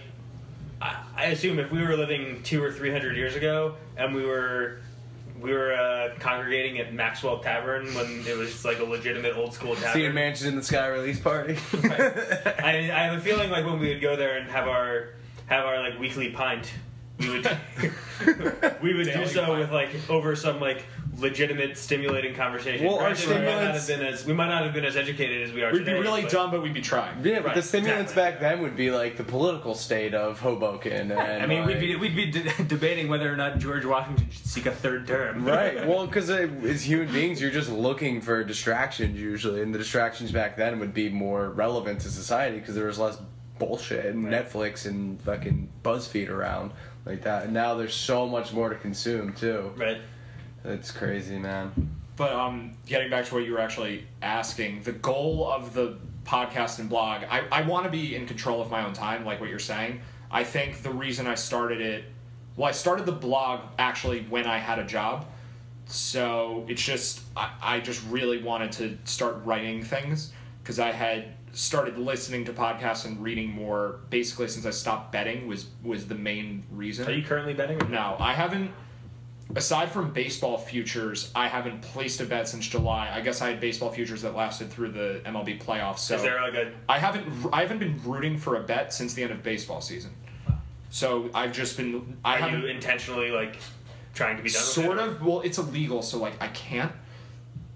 I, 0.81 0.97
I 1.17 1.25
assume 1.27 1.59
if 1.59 1.73
we 1.73 1.83
were 1.83 1.97
living 1.97 2.41
two 2.45 2.63
or 2.63 2.71
three 2.73 2.93
hundred 2.93 3.17
years 3.17 3.35
ago 3.35 3.75
and 3.97 4.15
we 4.15 4.25
were. 4.25 4.79
We 5.41 5.53
were 5.53 5.75
uh, 5.75 6.11
congregating 6.21 6.79
at 6.79 6.95
Maxwell 6.95 7.41
Tavern 7.41 7.93
when 7.95 8.25
it 8.27 8.37
was 8.37 8.65
like 8.65 8.79
a 8.79 8.85
legitimate 8.85 9.37
old 9.37 9.53
school 9.53 9.75
tavern. 9.75 9.93
seeing 9.93 10.15
Mansions 10.15 10.49
in 10.49 10.57
the 10.57 10.63
Sky 10.63 10.87
release 10.89 11.19
party. 11.19 11.57
I, 11.83 12.91
I 12.93 13.03
have 13.05 13.19
a 13.19 13.21
feeling 13.21 13.51
like 13.51 13.65
when 13.65 13.79
we 13.81 13.89
would 13.89 14.01
go 14.01 14.15
there 14.17 14.37
and 14.39 14.49
have 14.51 14.69
our 14.69 15.09
have 15.47 15.65
our 15.65 15.81
like 15.81 15.99
weekly 15.99 16.31
pint, 16.31 16.73
we 17.19 17.31
would 17.31 17.45
we 18.83 18.95
would 18.95 19.07
do 19.13 19.27
so 19.27 19.47
pint. 19.47 19.59
with 19.59 19.73
like 19.73 19.91
over 20.09 20.37
some 20.37 20.61
like 20.61 20.85
legitimate 21.19 21.77
stimulating 21.79 22.35
conversation. 22.35 22.87
Well, 22.87 22.97
our 22.97 23.15
Granted, 23.15 23.29
we 23.29 23.35
might 23.37 23.45
not 23.65 23.75
have 23.75 23.87
been 23.87 24.03
as 24.03 24.25
we 24.27 24.33
might 24.33 24.49
not 24.49 24.65
have 24.65 24.73
been 24.75 24.85
as 24.85 24.97
educated 24.97 25.43
as 25.49 25.53
we 25.55 25.63
are 25.63 25.73
we'd 25.73 25.81
today. 25.81 25.95
be 25.95 26.01
really 26.01 26.23
but- 26.23 26.31
dumb, 26.31 26.51
but 26.51 26.63
we'd 26.63 26.75
be 26.75 26.81
trying. 26.81 27.25
yeah, 27.25 27.37
but 27.41 27.47
Right, 27.47 27.55
the 27.57 27.63
stimulants 27.63 28.13
exactly. 28.13 28.33
back 28.33 28.41
then 28.41 28.63
would 28.63 28.77
be 28.77 28.91
like 28.91 29.17
the 29.17 29.25
political 29.25 29.75
state 29.75 30.15
of 30.15 30.41
Hoboken. 30.41 31.13
And 31.25 31.43
I 31.43 31.47
mean, 31.47 31.65
we'd 31.67 31.81
be 31.81 31.97
we'd 31.97 32.17
be 32.17 32.31
de- 32.31 32.63
debating 32.69 33.09
whether 33.09 33.33
or 33.33 33.37
not 33.37 33.59
George 33.59 33.85
Washington 33.85 34.29
should 34.31 34.47
seek 34.47 34.67
a 34.67 34.71
third 34.73 35.07
term. 35.07 35.45
Right. 35.45 35.87
Well, 35.95 36.07
because 36.07 36.31
uh, 36.31 36.49
as 36.65 36.83
human 36.87 37.13
beings, 37.13 37.41
you're 37.41 37.51
just 37.51 37.71
looking 37.71 38.21
for 38.21 38.43
distractions 38.45 39.19
usually, 39.21 39.61
and 39.63 39.75
the 39.75 39.79
distractions 39.79 40.33
back 40.33 40.57
then 40.57 40.79
would 40.81 40.95
be 40.95 41.09
more 41.09 41.51
relevant 41.51 42.01
to 42.01 42.09
society 42.09 42.59
because 42.59 42.75
there 42.75 42.87
was 42.87 42.99
less 42.99 43.19
bullshit 43.59 44.07
and 44.07 44.25
Right. 44.25 44.33
Netflix 44.51 44.85
and 44.87 45.21
fucking 45.23 45.69
BuzzFeed 45.85 46.29
around 46.29 46.73
like 47.07 47.23
that. 47.23 47.45
And 47.45 47.53
now 47.53 47.75
there's 47.75 47.95
so 47.95 48.27
much 48.27 48.53
more 48.53 48.69
to 48.71 48.75
consume 48.77 49.33
too. 49.35 49.73
right. 49.77 49.99
It's 50.65 50.91
crazy, 50.91 51.39
man. 51.39 51.73
But 52.17 52.33
um, 52.33 52.73
getting 52.87 53.11
back 53.11 53.27
to 53.27 53.35
what 53.35 53.45
you 53.45 53.53
were 53.53 53.61
actually 53.61 54.07
asking, 54.23 54.83
the 54.83 54.93
goal 54.93 55.51
of 55.51 55.75
the 55.75 55.99
podcast 56.25 56.79
and 56.79 56.89
blog, 56.89 57.25
I, 57.31 57.45
I 57.51 57.63
want 57.63 57.85
to 57.85 57.91
be 57.91 58.15
in 58.15 58.27
control 58.27 58.63
of 58.63 58.71
my 58.71 58.85
own 58.85 58.93
time, 58.93 59.25
like 59.25 59.41
what 59.41 59.51
you're 59.51 59.59
saying. 59.59 60.01
I 60.31 60.45
think 60.45 60.83
the 60.83 60.91
reason 60.91 61.27
I 61.27 61.35
started 61.35 61.81
it, 61.81 62.05
well, 62.57 62.69
I 62.69 62.73
started 62.73 63.05
the 63.05 63.13
blog 63.13 63.61
actually 63.79 64.23
when 64.23 64.47
I 64.47 64.59
had 64.59 64.79
a 64.79 64.85
job. 64.85 65.27
So 65.87 66.65
it's 66.69 66.83
just, 66.83 67.21
I, 67.37 67.51
I 67.61 67.81
just 67.81 68.03
really 68.09 68.43
wanted 68.43 68.73
to 68.73 68.97
start 69.05 69.45
writing 69.45 69.83
things 69.83 70.33
because 70.63 70.79
I 70.79 70.93
had 70.93 71.35
started 71.53 71.99
listening 71.99 72.45
to 72.47 72.53
podcasts 72.53 73.05
and 73.05 73.23
reading 73.23 73.51
more 73.51 74.01
basically 74.11 74.49
since 74.49 74.67
I 74.67 74.71
stopped 74.71 75.13
betting 75.13 75.47
was 75.47 75.67
was 75.85 76.07
the 76.07 76.15
main 76.15 76.65
reason. 76.71 77.07
Are 77.07 77.13
you 77.13 77.23
currently 77.23 77.55
betting? 77.55 77.81
Or 77.81 77.89
No, 77.89 78.17
I 78.19 78.33
haven't. 78.33 78.73
Aside 79.57 79.91
from 79.91 80.13
baseball 80.13 80.59
futures, 80.59 81.31
I 81.35 81.47
haven't 81.47 81.81
placed 81.83 82.21
a 82.21 82.25
bet 82.25 82.49
since 82.49 82.67
July. 82.67 83.11
I 83.15 83.21
guess 83.21 83.41
I 83.41 83.51
had 83.51 83.61
baseball 83.61 83.91
futures 83.91 84.23
that 84.23 84.35
lasted 84.35 84.71
through 84.71 84.93
the 84.93 85.21
MLB 85.25 85.63
playoffs. 85.63 85.99
So 85.99 86.17
Is 86.17 86.23
there 86.23 86.41
like 86.41 86.55
a 86.55 86.73
I 86.89 86.99
haven't. 86.99 87.27
I 87.53 87.61
haven't 87.61 87.79
been 87.79 88.01
rooting 88.05 88.37
for 88.37 88.57
a 88.57 88.61
bet 88.61 88.93
since 88.93 89.15
the 89.15 89.23
end 89.23 89.33
of 89.33 89.43
baseball 89.43 89.81
season. 89.81 90.13
So 90.91 91.31
I've 91.35 91.53
just 91.53 91.77
been. 91.77 92.17
I 92.25 92.41
are 92.41 92.51
you 92.57 92.67
intentionally 92.67 93.31
like 93.31 93.57
trying 94.15 94.37
to 94.37 94.43
be 94.43 94.51
done 94.51 94.61
with 94.61 94.67
sort 94.67 94.99
of. 94.99 95.25
Well, 95.25 95.41
it's 95.43 95.59
illegal, 95.59 96.03
so 96.03 96.19
like 96.19 96.41
I 96.43 96.49
can't. 96.49 96.93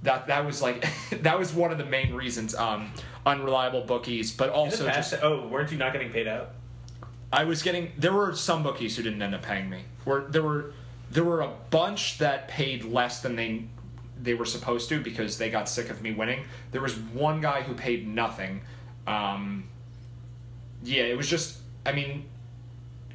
That 0.03 0.27
that 0.28 0.47
was 0.47 0.62
like 0.62 0.86
that 1.23 1.39
was 1.39 1.53
one 1.53 1.70
of 1.70 1.78
the 1.78 1.85
main 1.85 2.15
reasons. 2.15 2.55
Um, 2.55 2.93
unreliable 3.27 3.82
bookies, 3.82 4.32
but 4.32 4.51
also 4.51 4.86
past, 4.86 5.11
just 5.11 5.23
oh, 5.23 5.47
weren't 5.49 5.70
you 5.70 5.78
not 5.78 5.93
getting 5.93 6.11
paid 6.11 6.27
out? 6.27 6.51
I 7.32 7.45
was 7.45 7.62
getting 7.62 7.93
there 7.99 8.12
were 8.12 8.35
some 8.35 8.62
bookies 8.62 8.97
who 8.97 9.03
didn't 9.03 9.20
end 9.20 9.35
up 9.35 9.43
paying 9.43 9.69
me. 9.69 9.82
Where 10.05 10.23
there 10.23 10.43
were 10.43 10.73
there 11.11 11.25
were 11.25 11.41
a 11.41 11.51
bunch 11.71 12.19
that 12.19 12.49
paid 12.49 12.85
less 12.85 13.21
than 13.23 13.37
they 13.37 13.65
they 14.21 14.35
were 14.35 14.45
supposed 14.45 14.89
to 14.89 15.01
because 15.01 15.39
they 15.39 15.49
got 15.49 15.69
sick 15.69 15.91
of 15.91 16.03
me 16.03 16.13
winning. 16.13 16.45
There 16.73 16.81
was 16.81 16.97
one 16.99 17.41
guy 17.41 17.63
who 17.63 17.75
paid 17.75 18.07
nothing. 18.07 18.63
Um, 19.07 19.69
yeah, 20.83 21.05
it 21.05 21.17
was 21.17 21.29
just 21.29 21.59
I 21.87 21.93
mean 21.93 22.27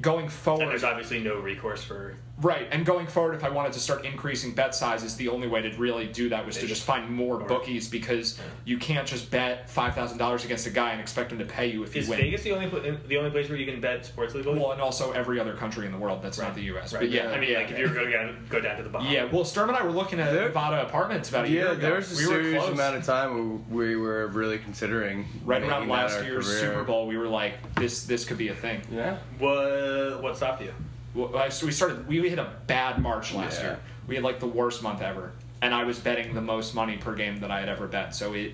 going 0.02 0.26
And 0.26 0.34
forward. 0.34 0.68
there's 0.70 0.84
obviously 0.84 1.20
no 1.20 1.36
recourse 1.40 1.84
for 1.84 2.18
Right, 2.42 2.68
and 2.72 2.84
going 2.84 3.06
forward, 3.06 3.36
if 3.36 3.44
I 3.44 3.50
wanted 3.50 3.74
to 3.74 3.80
start 3.80 4.06
increasing 4.06 4.54
bet 4.56 4.74
sizes, 4.74 5.16
the 5.16 5.30
only 5.30 5.48
way 5.48 5.62
to 5.62 5.70
really 5.78 6.08
do 6.08 6.30
that 6.30 6.46
was 6.48 6.58
to 6.58 6.66
just 6.66 6.84
find 6.84 7.08
more 7.10 7.38
bookies 7.40 7.88
because 7.88 8.40
you 8.66 8.80
can't 8.80 9.08
just 9.08 9.30
bet 9.30 9.70
five 9.70 9.94
thousand 9.94 10.18
dollars 10.18 10.44
against 10.44 10.66
a 10.66 10.72
guy 10.72 10.92
and 10.94 11.00
expect 11.00 11.32
him 11.32 11.38
to 11.38 11.46
pay 11.46 11.68
you 11.68 11.84
if 11.84 11.96
Is 11.96 12.06
you 12.06 12.10
win. 12.12 12.20
Vegas 12.22 12.42
the 12.42 12.52
only 12.54 12.68
pla- 12.68 12.80
the 13.08 13.18
only 13.18 13.30
place 13.30 13.50
where 13.50 13.58
you 13.60 13.68
can 13.72 13.80
bet 13.80 14.04
sports 14.08 14.34
legally? 14.34 14.60
Well, 14.60 14.72
and 14.72 14.82
also 14.82 15.12
every 15.12 15.40
other 15.40 15.54
country 15.54 15.86
in 15.86 15.92
the 15.92 15.98
world 16.00 16.24
that's 16.24 16.40
not 16.40 16.56
the 16.56 16.64
U.S. 16.64 16.92
right. 16.92 17.02
But 17.02 17.12
yeah, 17.12 17.30
I 17.30 17.40
mean, 17.40 17.52
yeah, 17.52 17.60
like 17.60 17.70
if 17.72 17.78
you 17.78 17.88
were 17.88 17.94
going 17.94 18.12
to 18.12 18.36
go 18.50 18.60
down 18.60 18.78
to 18.78 18.84
the 18.84 18.90
Bahamas. 18.90 19.14
yeah. 19.14 19.26
Well, 19.32 19.46
Sturm 19.46 19.70
and 19.70 19.78
I 19.78 19.84
were 19.84 19.92
looking 19.92 20.20
at 20.20 20.34
There- 20.34 20.46
Nevada 20.46 20.82
apartments 20.88 21.30
about 21.30 21.46
a 21.46 21.50
year 21.50 21.66
Yeah, 21.66 21.72
ago. 21.74 21.82
there 21.82 21.96
was 21.98 22.12
a 22.14 22.18
we 22.18 22.28
were 22.36 22.42
serious 22.44 22.64
close. 22.64 22.74
amount 22.74 22.96
of 22.98 23.06
time 23.06 23.70
where 23.70 23.88
we 23.90 23.96
were 23.96 24.26
really 24.30 24.58
considering 24.58 25.28
right 25.46 25.62
making 25.62 25.72
around 25.72 25.88
that 25.88 25.94
last 25.94 26.18
our 26.18 26.24
year's 26.24 26.48
career. 26.48 26.60
Super 26.60 26.84
Bowl. 26.84 27.06
We 27.08 27.16
were 27.16 27.28
like, 27.28 27.76
this 27.76 28.06
this 28.08 28.26
could 28.26 28.40
be 28.40 28.48
a 28.48 28.56
thing. 28.56 28.82
Yeah. 28.92 29.18
What 29.38 30.24
what 30.24 30.36
stopped 30.36 30.64
you? 30.64 30.74
Well, 31.14 31.36
I- 31.38 31.50
so 31.50 31.66
we 31.66 31.72
started. 31.72 32.08
We 32.08 32.28
hit 32.30 32.40
a 32.40 32.52
bad 32.68 33.00
March 33.02 33.34
last 33.34 33.60
Yeah. 33.60 33.66
year. 33.68 33.80
We 34.08 34.16
had 34.16 34.24
like 34.24 34.40
the 34.40 34.48
worst 34.48 34.82
month 34.84 35.02
ever, 35.02 35.32
and 35.62 35.74
I 35.74 35.84
was 35.84 36.00
betting 36.00 36.34
the 36.34 36.42
most 36.42 36.74
money 36.76 36.98
per 36.98 37.14
game 37.16 37.38
that 37.42 37.52
I 37.52 37.60
had 37.60 37.70
ever 37.70 37.88
bet. 37.88 38.16
So 38.16 38.34
it. 38.34 38.54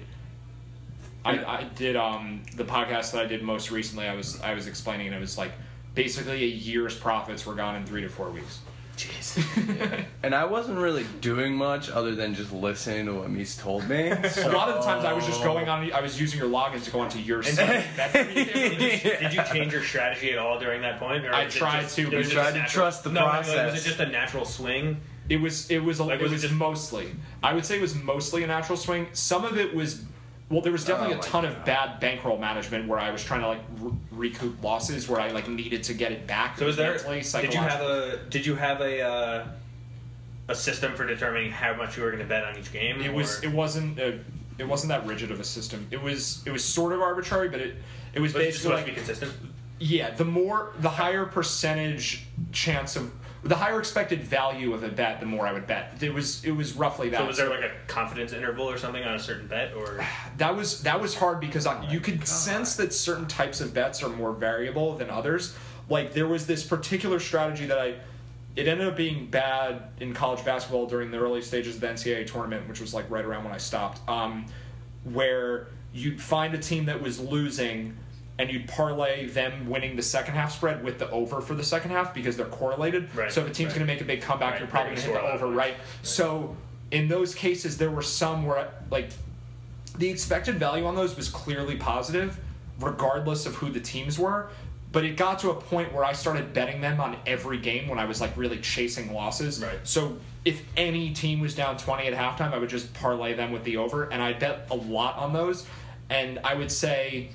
I, 1.26 1.44
I 1.44 1.64
did 1.76 1.96
um 1.98 2.44
the 2.56 2.64
podcast 2.64 3.12
that 3.12 3.22
I 3.22 3.26
did 3.26 3.44
most 3.44 3.72
recently. 3.72 4.08
I 4.08 4.16
was 4.16 4.40
I 4.42 4.54
was 4.54 4.68
explaining 4.68 5.08
and 5.08 5.16
it 5.16 5.20
was 5.20 5.38
like 5.38 5.52
basically 5.94 6.44
a 6.44 6.48
year's 6.48 6.96
profits 6.96 7.46
were 7.46 7.56
gone 7.56 7.76
in 7.76 7.86
three 7.86 8.02
to 8.02 8.10
four 8.10 8.30
weeks. 8.30 8.60
Jeez. 9.00 10.06
And 10.24 10.36
I 10.36 10.44
wasn't 10.44 10.78
really 10.78 11.06
doing 11.22 11.54
much 11.56 11.90
other 11.90 12.14
than 12.14 12.36
just 12.36 12.52
listening 12.52 13.06
to 13.06 13.14
what 13.14 13.30
Mies 13.32 13.58
told 13.58 13.88
me. 13.88 14.10
A 14.10 14.50
lot 14.52 14.68
of 14.68 14.76
the 14.76 14.82
times 14.82 15.06
I 15.06 15.14
was 15.14 15.26
just 15.26 15.42
going 15.42 15.70
on. 15.70 15.90
I 15.94 16.02
was 16.02 16.20
using 16.20 16.38
your 16.40 16.50
logins 16.50 16.84
to 16.84 16.92
go 16.92 17.00
onto 17.00 17.20
your 17.20 17.42
site. 17.42 17.86
That's 17.96 18.14
what 18.14 18.36
you 18.36 18.44
do. 18.46 18.52
did, 18.52 18.82
you, 18.82 19.12
did 19.12 19.34
you 19.34 19.42
change 19.52 19.72
your 19.72 19.82
strategy 19.84 20.34
at 20.34 20.38
all 20.38 20.60
during 20.60 20.82
that 20.82 21.00
point? 21.00 21.26
Or 21.26 21.34
I 21.34 21.46
tried 21.48 21.84
just- 21.84 21.96
to, 21.96 22.02
it 22.02 22.06
but 22.12 22.18
you 22.18 22.24
just 22.24 22.34
tried 22.34 22.52
to 22.52 22.58
natural- 22.60 22.84
trust 22.84 23.04
the 23.06 23.12
no, 23.12 23.22
like, 23.24 23.32
process. 23.46 23.72
was 23.72 23.86
it 23.86 23.88
just 23.88 24.00
a 24.02 24.08
natural 24.08 24.44
swing? 24.44 24.98
It 25.30 25.38
was 25.40 25.72
it 25.72 25.80
was 25.80 26.00
a, 26.00 26.04
Like, 26.04 26.20
it 26.20 26.24
was 26.24 26.32
it 26.32 26.36
was 26.36 26.42
just- 26.44 26.54
mostly 26.56 27.12
I 27.42 27.54
would 27.54 27.66
say 27.66 27.78
it 27.78 27.82
was 27.82 27.96
mostly 27.96 28.44
a 28.44 28.48
natural 28.48 28.78
swing. 28.78 29.08
Some 29.14 29.46
of 29.46 29.58
it 29.58 29.74
was 29.74 30.04
well, 30.50 30.62
there 30.62 30.72
was 30.72 30.84
definitely 30.84 31.16
Oh 31.16 31.20
a 31.20 31.22
my 31.22 31.28
ton 31.28 31.46
of 31.46 31.64
bad 31.66 32.00
bankroll 32.00 32.38
management 32.38 32.88
where 32.88 33.00
I 33.00 33.12
was 33.12 33.24
trying 33.24 33.42
to 33.42 33.48
like 33.48 33.62
re- 33.80 33.92
recoup 34.12 34.64
losses 34.64 35.08
where 35.08 35.20
I 35.20 35.32
like 35.32 35.48
needed 35.48 35.84
to 35.84 35.94
get 35.94 36.12
it 36.12 36.26
back. 36.26 36.58
So 36.58 36.68
is 36.68 36.76
there? 36.76 36.92
mentally, 36.92 37.22
Did 37.22 37.54
you 37.54 37.60
have 37.60 37.82
a 37.82 38.20
Did 38.30 38.46
you 38.46 38.56
have 38.56 38.82
a 38.82 39.02
uh, 39.02 39.48
a 40.48 40.56
system 40.56 40.96
for 40.96 41.06
determining 41.06 41.52
how 41.52 41.76
much 41.76 41.98
you 41.98 42.04
were 42.04 42.10
going 42.10 42.24
to 42.24 42.28
bet 42.28 42.44
on 42.44 42.58
each 42.58 42.72
game? 42.74 43.02
It 43.02 43.14
was. 43.14 43.44
It 43.44 43.52
wasn't. 43.52 44.00
a, 44.00 44.20
it 44.58 44.68
wasn't 44.68 44.90
that 44.90 45.06
rigid 45.06 45.32
of 45.32 45.40
a 45.40 45.44
system. 45.44 45.88
It 45.92 46.02
was 46.02 46.44
it 46.46 46.52
was 46.52 46.66
sort 46.66 46.94
of 46.94 47.02
arbitrary, 47.02 47.50
but 47.50 47.62
it 47.62 47.76
it 48.14 48.20
was 48.20 48.34
was 48.34 48.44
it 48.44 48.48
just 48.52 48.64
basically 48.64 48.78
supposed 48.78 48.86
to 48.86 48.92
be 48.92 48.96
consistent? 48.96 49.34
yeah, 49.80 50.10
the 50.12 50.26
more 50.26 50.74
the 50.80 50.90
higher 50.90 51.26
percentage 51.26 52.28
chance 52.52 52.96
of 52.96 53.12
the 53.44 53.56
higher 53.56 53.80
expected 53.80 54.22
value 54.22 54.74
of 54.74 54.84
a 54.84 54.90
bet, 54.90 55.20
the 55.20 55.26
more 55.26 55.48
I 55.48 55.54
would 55.54 55.66
bet. 55.66 55.98
It 56.02 56.14
was 56.14 56.44
it 56.44 56.52
was 56.52 56.74
roughly 56.74 57.10
that. 57.10 57.20
So 57.20 57.28
was 57.28 57.38
there 57.38 57.50
like 57.50 57.64
a 57.64 57.72
confidence 57.88 58.34
interval 58.34 58.70
or 58.70 58.78
something 58.78 59.04
on 59.04 59.16
a 59.16 59.20
certain 59.20 59.48
bet, 59.48 59.74
or 59.74 60.06
that 60.38 60.56
was 60.56 60.84
that 60.84 61.00
was 61.00 61.16
hard 61.16 61.40
because 61.40 61.66
I, 61.66 61.90
you 61.90 62.00
could 62.00 62.20
God. 62.20 62.28
sense 62.28 62.76
that 62.76 62.94
certain 62.94 63.28
types 63.28 63.62
of 63.62 63.74
bets 63.74 64.04
are 64.04 64.10
more 64.10 64.34
variable 64.34 64.96
than 64.96 65.10
others. 65.10 65.56
Like 65.90 66.14
there 66.14 66.28
was 66.28 66.48
this 66.48 66.64
particular 66.64 67.20
strategy 67.20 67.66
that 67.68 67.80
I 67.80 67.96
it 68.56 68.68
ended 68.68 68.88
up 68.88 68.98
being 68.98 69.28
bad 69.28 69.84
in 70.00 70.14
college 70.14 70.44
basketball 70.44 70.88
during 70.88 71.12
the 71.12 71.18
early 71.18 71.42
stages 71.42 71.76
of 71.76 71.82
the 71.82 71.88
NCAA 71.88 72.28
tournament, 72.28 72.68
which 72.68 72.82
was 72.82 72.94
like 72.94 73.10
right 73.10 73.24
around 73.24 73.46
when 73.46 73.54
I 73.54 73.58
stopped. 73.58 74.08
Um, 74.10 74.46
where 75.06 75.68
you'd 75.94 76.22
find 76.22 76.54
a 76.54 76.58
team 76.58 76.86
that 76.86 77.02
was 77.02 77.20
losing 77.20 77.96
and 78.40 78.50
you'd 78.50 78.68
parlay 78.70 79.28
them 79.28 79.70
winning 79.70 79.98
the 79.98 80.02
second 80.02 80.34
half 80.34 80.54
spread 80.54 80.82
with 80.82 80.98
the 80.98 81.10
over 81.12 81.42
for 81.42 81.54
the 81.54 81.64
second 81.64 81.92
half 81.92 82.14
because 82.14 82.38
they're 82.38 82.46
correlated. 82.46 83.14
Right, 83.14 83.32
so 83.32 83.42
if 83.42 83.48
a 83.48 83.54
team's 83.54 83.72
right. 83.72 83.80
going 83.80 83.88
to 83.88 83.94
make 83.94 84.02
a 84.02 84.06
big 84.06 84.22
comeback, 84.22 84.54
Right, 84.54 84.60
you're 84.62 84.70
probably 84.70 84.96
going 84.96 85.02
to 85.02 85.08
hit 85.08 85.14
the 85.14 85.34
over, 85.34 85.48
right? 85.48 85.76
So 86.04 86.56
in 86.90 87.10
those 87.10 87.36
cases, 87.36 87.78
there 87.78 87.92
were 87.92 88.02
some 88.02 88.46
where 88.46 88.72
like 88.90 89.10
the 89.98 90.10
expected 90.10 90.56
value 90.56 90.86
on 90.86 90.96
those 90.96 91.18
was 91.18 91.28
clearly 91.28 91.76
positive, 91.76 92.40
regardless 92.80 93.46
of 93.46 93.56
who 93.56 93.70
the 93.70 93.82
teams 93.82 94.18
were. 94.18 94.50
But 94.92 95.04
it 95.04 95.18
got 95.18 95.38
to 95.40 95.52
a 95.52 95.54
point 95.54 95.94
where 95.94 96.04
I 96.04 96.14
started 96.14 96.52
betting 96.52 96.82
them 96.82 97.00
on 97.00 97.18
every 97.28 97.60
game 97.60 97.90
when 97.90 98.00
I 98.00 98.06
was 98.06 98.22
like 98.22 98.36
really 98.36 98.58
chasing 98.58 99.14
losses. 99.14 99.62
Right. 99.62 99.78
So 99.84 100.18
if 100.46 100.64
any 100.78 101.14
team 101.14 101.42
was 101.42 101.54
down 101.54 101.78
20 101.78 102.08
at 102.08 102.14
halftime, 102.14 102.54
I 102.54 102.58
would 102.58 102.70
just 102.70 102.92
parlay 102.96 103.34
them 103.36 103.52
with 103.52 103.66
the 103.66 103.78
over, 103.78 104.06
and 104.06 104.24
I 104.24 104.34
bet 104.34 104.68
a 104.72 104.76
lot 104.76 105.18
on 105.18 105.34
those. 105.34 105.68
And 106.10 106.40
I 106.40 106.56
would 106.56 106.72
say 106.72 107.30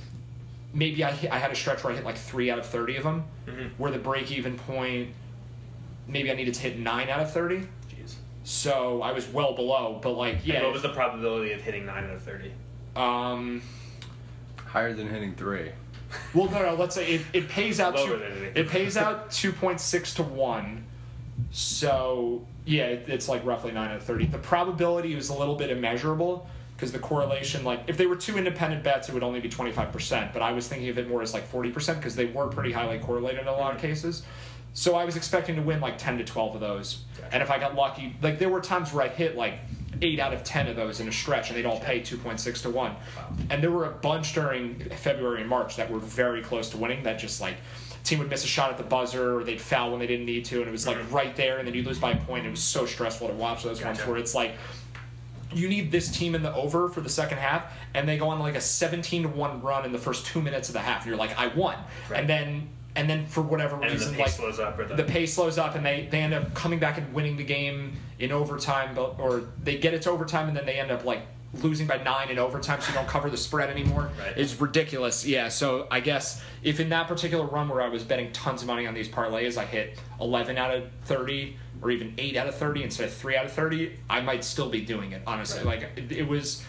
maybe 0.75 1.03
I, 1.05 1.13
hit, 1.13 1.31
I 1.31 1.39
had 1.39 1.51
a 1.51 1.55
stretch 1.55 1.83
where 1.85 1.93
I 1.93 1.97
hit 1.97 2.05
like 2.05 2.17
three 2.19 2.51
out 2.51 2.59
of 2.59 2.67
30 2.67 2.97
of 2.97 3.05
them, 3.05 3.25
Mhm. 3.47 3.71
where 3.79 3.91
the 3.91 3.99
break 3.99 4.31
even 4.33 4.57
point, 4.59 5.11
maybe 6.07 6.31
I 6.31 6.35
needed 6.35 6.55
to 6.55 6.61
hit 6.61 6.79
nine 6.79 7.09
out 7.09 7.21
of 7.21 7.33
30. 7.33 7.67
jeez? 7.89 8.15
So 8.43 9.01
I 9.01 9.13
was 9.13 9.27
well 9.29 9.55
below, 9.55 9.99
but 10.03 10.13
like, 10.13 10.35
And 10.37 10.45
yeah. 10.45 10.63
what 10.65 10.73
was 10.73 10.83
the 10.83 10.91
probability 10.93 11.53
of 11.53 11.61
hitting 11.63 11.87
nine 11.87 12.05
out 12.05 12.11
of 12.11 12.23
thirty? 12.23 12.53
um, 12.97 13.63
Higher 14.67 14.93
than 14.93 15.09
hitting 15.09 15.35
three. 15.35 15.71
Well, 16.35 16.51
no, 16.51 16.61
no. 16.63 16.75
Let's 16.75 16.95
say 16.97 17.15
it, 17.15 17.23
it 17.33 17.49
pays 17.49 17.79
out. 17.81 17.95
Lower 17.95 18.07
Two, 18.07 18.19
than 18.19 18.33
anything. 18.33 18.53
it 18.57 18.69
pays 18.69 18.97
out 18.97 19.31
two 19.33 19.53
point 19.53 19.81
six 19.81 20.15
to 20.15 20.23
one. 20.25 20.85
So 21.51 22.45
yeah, 22.65 22.85
it, 22.87 23.05
it's 23.09 23.29
like 23.29 23.45
roughly 23.45 23.73
nine 23.73 23.91
out 23.91 23.97
of 23.97 24.03
thirty. 24.05 24.27
The 24.27 24.39
probability 24.39 25.15
was 25.15 25.29
a 25.29 25.35
little 25.35 25.55
bit 25.57 25.71
immeasurable 25.71 26.49
because 26.85 26.93
the 26.93 26.99
correlation, 26.99 27.65
like 27.65 27.81
if 27.87 27.97
they 27.97 28.05
were 28.05 28.15
two 28.15 28.37
independent 28.37 28.85
bets, 28.85 29.09
it 29.09 29.15
would 29.15 29.23
only 29.23 29.41
be 29.41 29.49
twenty 29.49 29.73
five 29.73 29.91
percent. 29.91 30.35
But 30.35 30.43
I 30.43 30.53
was 30.53 30.69
thinking 30.69 30.91
of 30.91 30.99
it 30.99 31.09
more 31.09 31.23
as 31.23 31.33
like 31.33 31.47
forty 31.47 31.71
percent 31.71 31.99
because 31.99 32.15
they 32.15 32.27
were 32.27 32.47
pretty 32.47 32.73
highly 32.73 32.99
correlated 32.99 33.41
in 33.41 33.47
a 33.47 33.53
lot 33.53 33.71
of 33.71 33.79
mm-hmm. 33.79 33.87
cases. 33.87 34.23
So 34.75 34.95
I 34.95 35.07
was 35.07 35.17
expecting 35.17 35.57
to 35.57 35.63
win 35.63 35.81
like 35.81 35.97
ten 35.97 36.19
to 36.19 36.25
twelve 36.25 36.55
of 36.55 36.61
those, 36.61 37.05
and 37.33 37.43
if 37.43 37.51
I 37.51 37.59
got 37.59 37.75
lucky, 37.75 38.15
like 38.21 38.39
there 38.39 38.51
were 38.51 38.61
times 38.61 38.93
where 38.93 39.03
I 39.03 39.09
hit 39.09 39.35
like 39.35 39.55
eight 40.03 40.21
out 40.21 40.35
of 40.35 40.45
ten 40.45 40.67
of 40.67 40.77
those 40.77 41.01
in 41.01 41.09
a 41.09 41.13
stretch, 41.13 41.49
and 41.49 41.57
they'd 41.57 41.65
all 41.65 41.81
pay 41.81 42.01
two 42.01 42.19
point 42.19 42.39
six 42.39 42.61
to 42.63 42.71
one. 42.71 42.95
And 43.49 43.63
there 43.63 43.71
were 43.71 43.87
a 43.87 43.93
bunch 43.93 44.35
during 44.35 44.79
February 44.91 45.41
and 45.41 45.49
March 45.49 45.77
that 45.77 45.91
were 45.91 46.01
very 46.01 46.43
close 46.43 46.69
to 46.71 46.77
winning. 46.77 47.03
That 47.05 47.19
just 47.19 47.41
like 47.41 47.57
team 48.03 48.19
would 48.19 48.29
miss 48.29 48.45
a 48.45 48.49
shot 48.49 48.71
at 48.71 48.77
the 48.77 48.85
buzzer, 48.85 49.39
or 49.39 49.45
they'd 49.45 49.59
foul 49.59 49.93
when 49.93 50.01
they 50.01 50.07
didn't 50.07 50.27
need 50.27 50.45
to, 50.45 50.59
and 50.59 50.69
it 50.69 50.73
was 50.73 50.87
like 50.87 50.99
mm-hmm. 50.99 51.15
right 51.15 51.35
there, 51.35 51.57
and 51.57 51.67
then 51.67 51.75
you 51.75 51.83
lose 51.83 51.99
by 51.99 52.11
a 52.11 52.21
point. 52.27 52.45
It 52.45 52.51
was 52.51 52.61
so 52.61 52.85
stressful 52.85 53.29
to 53.29 53.35
watch 53.35 53.63
those 53.63 53.83
ones 53.83 53.99
where 54.01 54.19
it's 54.19 54.35
like 54.35 54.57
you 55.55 55.69
need 55.69 55.91
this 55.93 56.11
team 56.11 56.35
in 56.35 56.43
the 56.43 56.55
over 56.55 56.89
for 56.89 57.01
the 57.01 57.09
second 57.09 57.39
half, 57.39 57.73
and 57.95 58.09
they 58.09 58.19
go 58.19 58.29
on 58.29 58.39
like 58.41 58.55
a 58.57 58.61
seventeen 58.61 59.23
to 59.23 59.29
one 59.29 59.61
run 59.63 59.85
in 59.85 59.93
the 59.93 59.99
first 59.99 60.27
two 60.27 60.41
minutes 60.43 60.69
of 60.69 60.73
the 60.75 60.81
half, 60.81 61.03
and 61.03 61.09
you're 61.09 61.19
like, 61.19 61.39
I 61.39 61.49
won, 61.49 61.77
Right. 62.11 62.21
and 62.21 62.29
then. 62.29 62.69
And 62.97 63.11
then 63.11 63.27
for 63.27 63.43
whatever 63.43 63.75
And 63.83 63.91
reason, 63.91 64.13
the 64.13 64.19
like 64.19 64.27
pace 64.29 64.37
slows 64.37 64.61
up, 64.61 64.79
or 64.79 64.85
the, 64.85 64.95
the 64.95 65.03
pace 65.03 65.35
slows 65.35 65.59
up 65.59 65.75
and 65.75 65.85
they, 65.85 66.07
they 66.13 66.21
end 66.21 66.33
up 66.33 66.55
coming 66.55 66.79
back 66.79 66.97
and 66.97 67.13
winning 67.13 67.37
the 67.37 67.43
game 67.43 67.95
in 68.21 68.31
overtime 68.31 68.95
but 68.95 69.19
or 69.19 69.43
they 69.65 69.77
get 69.79 69.95
it 69.95 70.03
to 70.03 70.11
overtime 70.13 70.47
and 70.47 70.57
then 70.57 70.65
they 70.65 70.79
end 70.79 70.93
up 70.93 71.05
like 71.05 71.23
losing 71.63 71.87
by 71.87 71.97
nine 72.03 72.29
in 72.31 72.39
overtime 72.39 72.81
so 72.81 72.89
you 72.89 72.95
don't 72.95 73.09
cover 73.09 73.31
the 73.31 73.37
spread 73.37 73.71
anymore 73.71 74.11
Right. 74.19 74.37
it's 74.37 74.61
ridiculous 74.61 75.25
yeah 75.27 75.49
so 75.49 75.87
i 75.91 76.01
guess 76.01 76.43
if 76.63 76.81
in 76.81 76.89
that 76.89 77.07
particular 77.09 77.47
run 77.47 77.69
where 77.69 77.81
i 77.83 77.89
was 77.89 78.03
betting 78.03 78.33
tons 78.33 78.63
of 78.63 78.69
money 78.69 78.87
on 78.87 78.95
these 78.95 79.09
parlays 79.09 79.57
i 79.57 79.65
hit 79.65 79.99
11 80.21 80.59
out 80.59 80.75
of 80.75 80.85
30 81.05 81.57
or 81.83 81.91
even 81.91 82.15
8 82.19 82.37
out 82.37 82.47
of 82.49 82.55
30 82.57 82.83
instead 82.83 83.07
of 83.09 83.15
3 83.15 83.37
out 83.37 83.45
of 83.45 83.53
30 83.53 83.97
i 84.11 84.21
might 84.21 84.43
still 84.45 84.69
be 84.69 84.81
doing 84.81 85.13
it 85.13 85.23
honestly 85.27 85.63
like 85.65 85.83
it, 85.97 86.11
it 86.13 86.27
was 86.29 86.65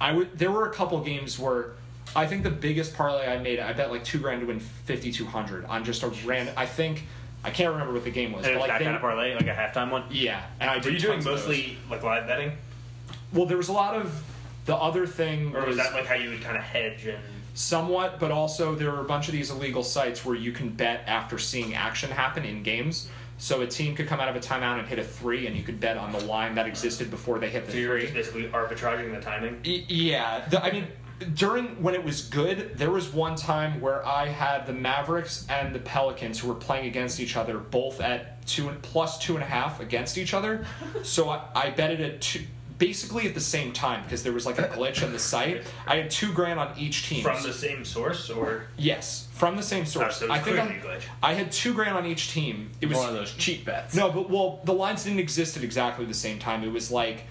I 0.00 0.12
would. 0.12 0.38
There 0.38 0.50
were 0.50 0.66
a 0.66 0.72
couple 0.72 0.98
games 1.02 1.38
where 1.38 1.72
I 2.16 2.26
think 2.26 2.42
the 2.42 2.48
biggest 2.50 2.94
parlay 2.94 3.26
I 3.26 3.36
made, 3.38 3.60
I 3.60 3.74
bet 3.74 3.90
like 3.90 4.02
two 4.02 4.18
grand 4.18 4.40
to 4.40 4.46
win 4.46 4.58
fifty 4.58 5.12
two 5.12 5.26
hundred 5.26 5.66
on 5.66 5.84
just 5.84 6.02
a 6.02 6.08
random. 6.24 6.54
I 6.56 6.64
think 6.64 7.04
I 7.44 7.50
can't 7.50 7.70
remember 7.70 7.92
what 7.92 8.04
the 8.04 8.10
game 8.10 8.32
was, 8.32 8.46
and 8.46 8.54
but 8.54 8.60
like 8.60 8.68
that 8.70 8.78
they, 8.78 8.84
kind 8.86 8.96
of 8.96 9.02
parlay, 9.02 9.34
like 9.34 9.46
a 9.46 9.52
halftime 9.54 9.90
one. 9.90 10.04
yeah. 10.10 10.42
And 10.58 10.70
I 10.70 10.78
Were 10.78 10.88
you 10.88 10.98
doing 10.98 11.22
mostly 11.22 11.76
like 11.90 12.02
live 12.02 12.26
betting, 12.26 12.52
Well, 13.32 13.46
there 13.46 13.56
was 13.56 13.68
a 13.68 13.72
lot 13.72 13.94
of 13.94 14.22
the 14.66 14.74
other 14.76 15.06
thing 15.06 15.54
or 15.56 15.64
was 15.66 15.76
that 15.76 15.92
like 15.94 16.06
how 16.06 16.14
you 16.14 16.30
would 16.30 16.42
kind 16.42 16.56
of 16.56 16.62
hedge 16.62 17.06
and? 17.06 17.18
somewhat, 17.54 18.18
but 18.20 18.30
also 18.30 18.74
there 18.74 18.90
were 18.92 19.00
a 19.00 19.04
bunch 19.04 19.26
of 19.28 19.32
these 19.32 19.50
illegal 19.50 19.82
sites 19.82 20.24
where 20.24 20.36
you 20.36 20.52
can 20.52 20.70
bet 20.70 21.02
after 21.06 21.36
seeing 21.38 21.74
action 21.74 22.10
happen 22.10 22.44
in 22.44 22.62
games. 22.62 23.08
So 23.38 23.60
a 23.62 23.66
team 23.66 23.94
could 23.96 24.06
come 24.06 24.20
out 24.20 24.28
of 24.28 24.36
a 24.36 24.40
timeout 24.40 24.78
and 24.78 24.86
hit 24.86 24.98
a 24.98 25.04
three, 25.04 25.46
and 25.46 25.56
you 25.56 25.62
could 25.62 25.80
bet 25.80 25.96
on 25.96 26.12
the 26.12 26.20
line 26.20 26.54
that 26.56 26.66
existed 26.66 27.10
before 27.10 27.38
they 27.38 27.48
hit 27.48 27.66
the 27.66 27.72
So 27.72 27.78
you 27.78 27.88
were 27.88 27.94
three. 27.96 28.02
just 28.02 28.14
basically 28.14 28.44
arbitraging 28.48 29.12
the 29.14 29.20
timing. 29.20 29.60
Y- 29.64 29.84
Yeah, 29.88 30.46
the, 30.48 30.62
I 30.62 30.70
mean, 30.70 30.86
during 31.34 31.82
when 31.82 31.94
it 31.94 32.04
was 32.04 32.22
good, 32.28 32.76
there 32.76 32.90
was 32.90 33.12
one 33.12 33.34
time 33.36 33.80
where 33.80 34.06
I 34.06 34.26
had 34.28 34.66
the 34.66 34.72
Mavericks 34.74 35.46
and 35.48 35.74
the 35.74 35.78
Pelicans 35.80 36.38
who 36.38 36.48
were 36.48 36.54
playing 36.54 36.86
against 36.86 37.18
each 37.18 37.36
other, 37.36 37.58
both 37.58 38.00
at 38.00 38.46
two 38.46 38.70
plus 38.82 39.18
two 39.18 39.34
and 39.34 39.42
a 39.42 39.46
half 39.46 39.80
against 39.80 40.16
each 40.18 40.34
other. 40.34 40.64
So 41.02 41.30
I, 41.30 41.40
I 41.54 41.70
bet 41.70 41.90
it 41.90 42.00
at 42.00 42.20
two, 42.20 42.44
basically 42.80 43.28
at 43.28 43.34
the 43.34 43.40
same 43.40 43.72
time 43.72 44.02
because 44.02 44.24
there 44.24 44.32
was 44.32 44.46
like 44.46 44.58
a 44.58 44.64
glitch 44.64 45.04
in 45.04 45.12
the 45.12 45.18
site. 45.18 45.62
I 45.86 45.96
had 45.96 46.10
two 46.10 46.32
grand 46.32 46.58
on 46.58 46.76
each 46.76 47.06
team. 47.06 47.22
From 47.22 47.40
the 47.44 47.52
same 47.52 47.84
source, 47.84 48.28
or 48.30 48.64
yes, 48.76 49.28
from 49.34 49.56
the 49.56 49.62
same 49.62 49.82
oh, 49.82 49.84
source. 49.84 50.16
so 50.16 50.32
I 50.32 50.40
think 50.40 50.56
clearly 50.56 50.74
I, 50.74 50.76
a 50.76 50.80
glitch. 50.80 51.02
I 51.22 51.34
had 51.34 51.52
two 51.52 51.74
grand 51.74 51.96
on 51.96 52.06
each 52.06 52.32
team. 52.32 52.70
It 52.80 52.86
was 52.86 52.98
One 52.98 53.10
of 53.10 53.14
those 53.14 53.32
cheat 53.34 53.64
bets. 53.64 53.94
no, 53.94 54.10
but 54.10 54.28
well, 54.28 54.60
the 54.64 54.74
lines 54.74 55.04
didn't 55.04 55.20
exist 55.20 55.56
at 55.56 55.62
exactly 55.62 56.06
the 56.06 56.14
same 56.14 56.40
time. 56.40 56.64
It 56.64 56.72
was 56.72 56.90
like 56.90 57.26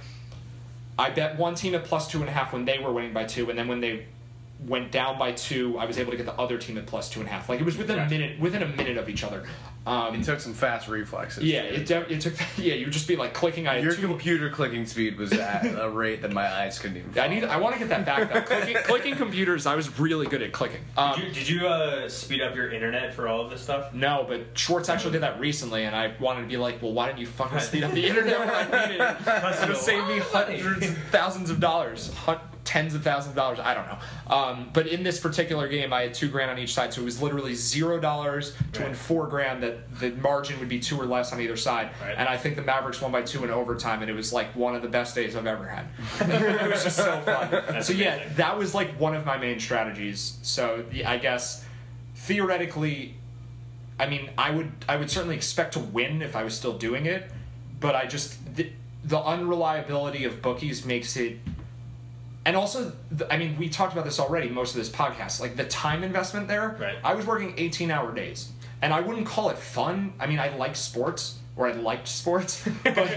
I 0.98 1.10
bet 1.10 1.38
one 1.38 1.56
team 1.56 1.76
at 1.76 1.84
plus 1.84 2.08
two 2.08 2.20
and 2.20 2.30
a 2.30 2.32
half 2.32 2.54
when 2.54 2.64
they 2.64 2.78
were 2.80 2.94
winning 2.94 3.14
by 3.14 3.26
two, 3.26 3.50
and 3.50 3.58
then 3.58 3.68
when 3.68 3.82
they 3.82 4.06
went 4.68 4.92
down 4.92 5.18
by 5.18 5.32
two, 5.32 5.78
I 5.78 5.86
was 5.86 5.98
able 5.98 6.12
to 6.12 6.18
get 6.18 6.26
the 6.26 6.34
other 6.34 6.58
team 6.58 6.78
at 6.78 6.86
plus 6.86 7.10
two 7.10 7.22
and 7.22 7.28
a 7.28 7.32
half. 7.32 7.50
Like 7.50 7.60
it 7.60 7.66
was 7.66 7.78
within 7.78 7.98
a 7.98 8.08
minute, 8.08 8.40
within 8.40 8.62
a 8.62 8.68
minute 8.68 8.98
of 8.98 9.10
each 9.10 9.24
other. 9.24 9.46
Um, 9.88 10.14
It 10.15 10.23
took 10.23 10.39
some 10.39 10.53
fast 10.53 10.88
reflexes. 10.88 11.43
yeah, 11.43 11.61
it, 11.61 11.85
de- 11.88 12.14
it 12.14 12.22
took. 12.22 12.34
Yeah, 12.57 12.73
you 12.76 12.85
would 12.85 12.93
just 12.93 13.07
be 13.07 13.15
like 13.15 13.34
clicking. 13.34 13.68
I 13.68 13.80
Your 13.80 13.95
two, 13.95 14.01
computer 14.07 14.49
clicking 14.49 14.85
speed 14.85 15.18
was 15.18 15.31
at 15.31 15.64
a 15.65 15.89
rate 15.89 16.22
that 16.22 16.31
my 16.34 16.47
eyes 16.47 16.77
couldn't 16.77 16.97
even. 16.97 17.18
I 17.18 17.27
need. 17.27 17.43
I 17.45 17.57
want 17.57 17.73
to 17.73 17.80
get 17.80 17.89
that 17.89 18.06
back. 18.06 18.31
Though. 18.31 18.41
clicking, 18.41 18.76
clicking 18.84 19.15
computers, 19.15 19.65
I 19.65 19.76
was 19.76 19.97
really 19.99 20.27
good 20.27 20.41
at 20.41 20.51
clicking. 20.51 20.81
Um, 20.97 21.15
Did 21.19 21.27
you, 21.27 21.34
did 21.34 21.49
you 21.49 21.68
uh, 21.68 22.10
speed 22.10 22.41
up 22.41 22.56
your 22.56 22.69
internet 22.72 23.14
for 23.14 23.27
all 23.27 23.41
of 23.41 23.49
this 23.49 23.61
stuff? 23.61 23.93
no, 23.93 24.26
but 24.27 24.57
Schwartz 24.57 24.89
actually 24.89 25.14
did 25.14 25.22
that 25.23 25.39
recently, 25.39 25.85
and 25.85 25.95
I 25.95 26.14
wanted 26.19 26.41
to 26.41 26.47
be 26.47 26.57
like, 26.57 26.81
well, 26.81 26.93
why 26.93 27.07
didn't 27.07 27.19
you 27.19 27.27
fucking 27.27 27.60
speed 27.60 27.84
up 27.84 27.91
the 27.93 28.06
internet 28.07 28.39
when 28.39 28.49
I 28.49 28.85
needed 28.88 29.01
it? 29.01 29.18
It 29.64 29.68
would 29.69 29.77
save 29.77 30.06
me 30.07 30.19
hundreds 30.19 30.88
of 30.89 30.97
thousands 31.10 31.49
of 31.49 31.60
dollars, 31.60 32.14
hun- 32.14 32.39
tens 32.70 32.94
of 32.94 33.04
thousands 33.04 33.32
of 33.32 33.36
dollars. 33.36 33.58
I 33.58 33.74
don't 33.74 33.88
know. 33.88 33.98
Um, 34.28 34.70
but 34.74 34.86
in 34.86 35.02
this 35.02 35.20
particular 35.20 35.68
game, 35.68 35.91
I 35.91 36.04
had 36.04 36.14
two 36.14 36.30
grand 36.30 36.52
on 36.52 36.60
each 36.60 36.76
side, 36.76 36.94
so 36.94 37.02
it 37.02 37.06
was 37.06 37.20
literally 37.20 37.56
zero 37.56 38.00
dollars 38.00 38.56
to 38.74 38.84
win 38.84 38.94
four 38.94 39.26
grand. 39.26 39.64
That 39.64 40.00
the 40.00 40.12
margin 40.12 40.60
would 40.60 40.70
be 40.70 40.80
two 40.80 40.96
or 40.96 41.08
less 41.08 41.34
on 41.34 41.41
either 41.41 41.58
side, 41.58 41.90
Right. 42.00 42.14
and 42.16 42.30
I 42.30 42.38
think 42.38 42.58
the 42.58 42.62
Mavericks 42.62 43.02
won 43.02 43.12
by 43.12 43.24
two 43.24 43.44
in 43.44 43.50
overtime, 43.50 44.02
and 44.04 44.12
it 44.12 44.14
was 44.14 44.32
like 44.32 44.56
one 44.56 44.76
of 44.76 44.84
the 44.84 44.88
best 44.88 45.16
days 45.16 45.36
I've 45.36 45.48
ever 45.48 45.66
had. 45.66 45.86
it 46.30 46.72
was 46.72 46.84
just 46.84 46.98
so 46.98 47.20
fun. 47.22 47.50
That's 47.50 47.88
so 47.88 47.94
yeah, 47.94 48.24
that 48.36 48.56
was 48.56 48.76
like 48.76 48.91
one 49.00 49.16
of 49.16 49.26
my 49.26 49.38
main 49.38 49.60
strategies. 49.60 50.38
So 50.44 50.86
the, 50.91 51.06
I 51.06 51.18
guess 51.18 51.66
theoretically, 52.14 53.16
I 54.00 54.08
mean, 54.08 54.30
I 54.38 54.52
would 54.52 54.72
I 54.88 54.96
would 54.98 55.10
certainly 55.10 55.36
expect 55.36 55.74
to 55.74 55.80
win 55.80 56.22
if 56.22 56.36
I 56.36 56.44
was 56.44 56.54
still 56.56 56.78
doing 56.78 57.08
it, 57.08 57.32
but 57.80 57.96
I 57.96 58.06
just 58.06 58.56
the, 58.56 58.72
the 59.04 59.20
unreliability 59.20 60.24
of 60.26 60.40
bookies 60.44 60.86
makes 60.86 61.18
it. 61.18 61.40
And 62.50 62.58
also, 62.58 62.94
I 63.30 63.38
mean, 63.38 63.60
we 63.60 63.70
talked 63.70 63.94
about 63.94 64.06
this 64.06 64.20
already. 64.20 64.50
Most 64.50 64.72
of 64.72 64.78
this 64.78 64.90
podcast, 64.90 65.40
like 65.40 65.56
the 65.56 65.66
time 65.66 66.04
investment 66.04 66.48
there. 66.48 66.76
Right. 66.80 66.98
I 67.04 67.14
was 67.14 67.28
working 67.28 67.54
eighteen-hour 67.58 68.12
days, 68.16 68.50
and 68.82 68.92
I 68.92 69.02
wouldn't 69.02 69.28
call 69.28 69.52
it 69.52 69.58
fun. 69.60 70.14
I 70.20 70.26
mean, 70.26 70.40
I 70.40 70.56
like 70.56 70.76
sports, 70.76 71.38
or 71.56 71.68
I 71.68 71.74
liked 71.74 72.08
sports, 72.08 72.68
but 72.84 73.08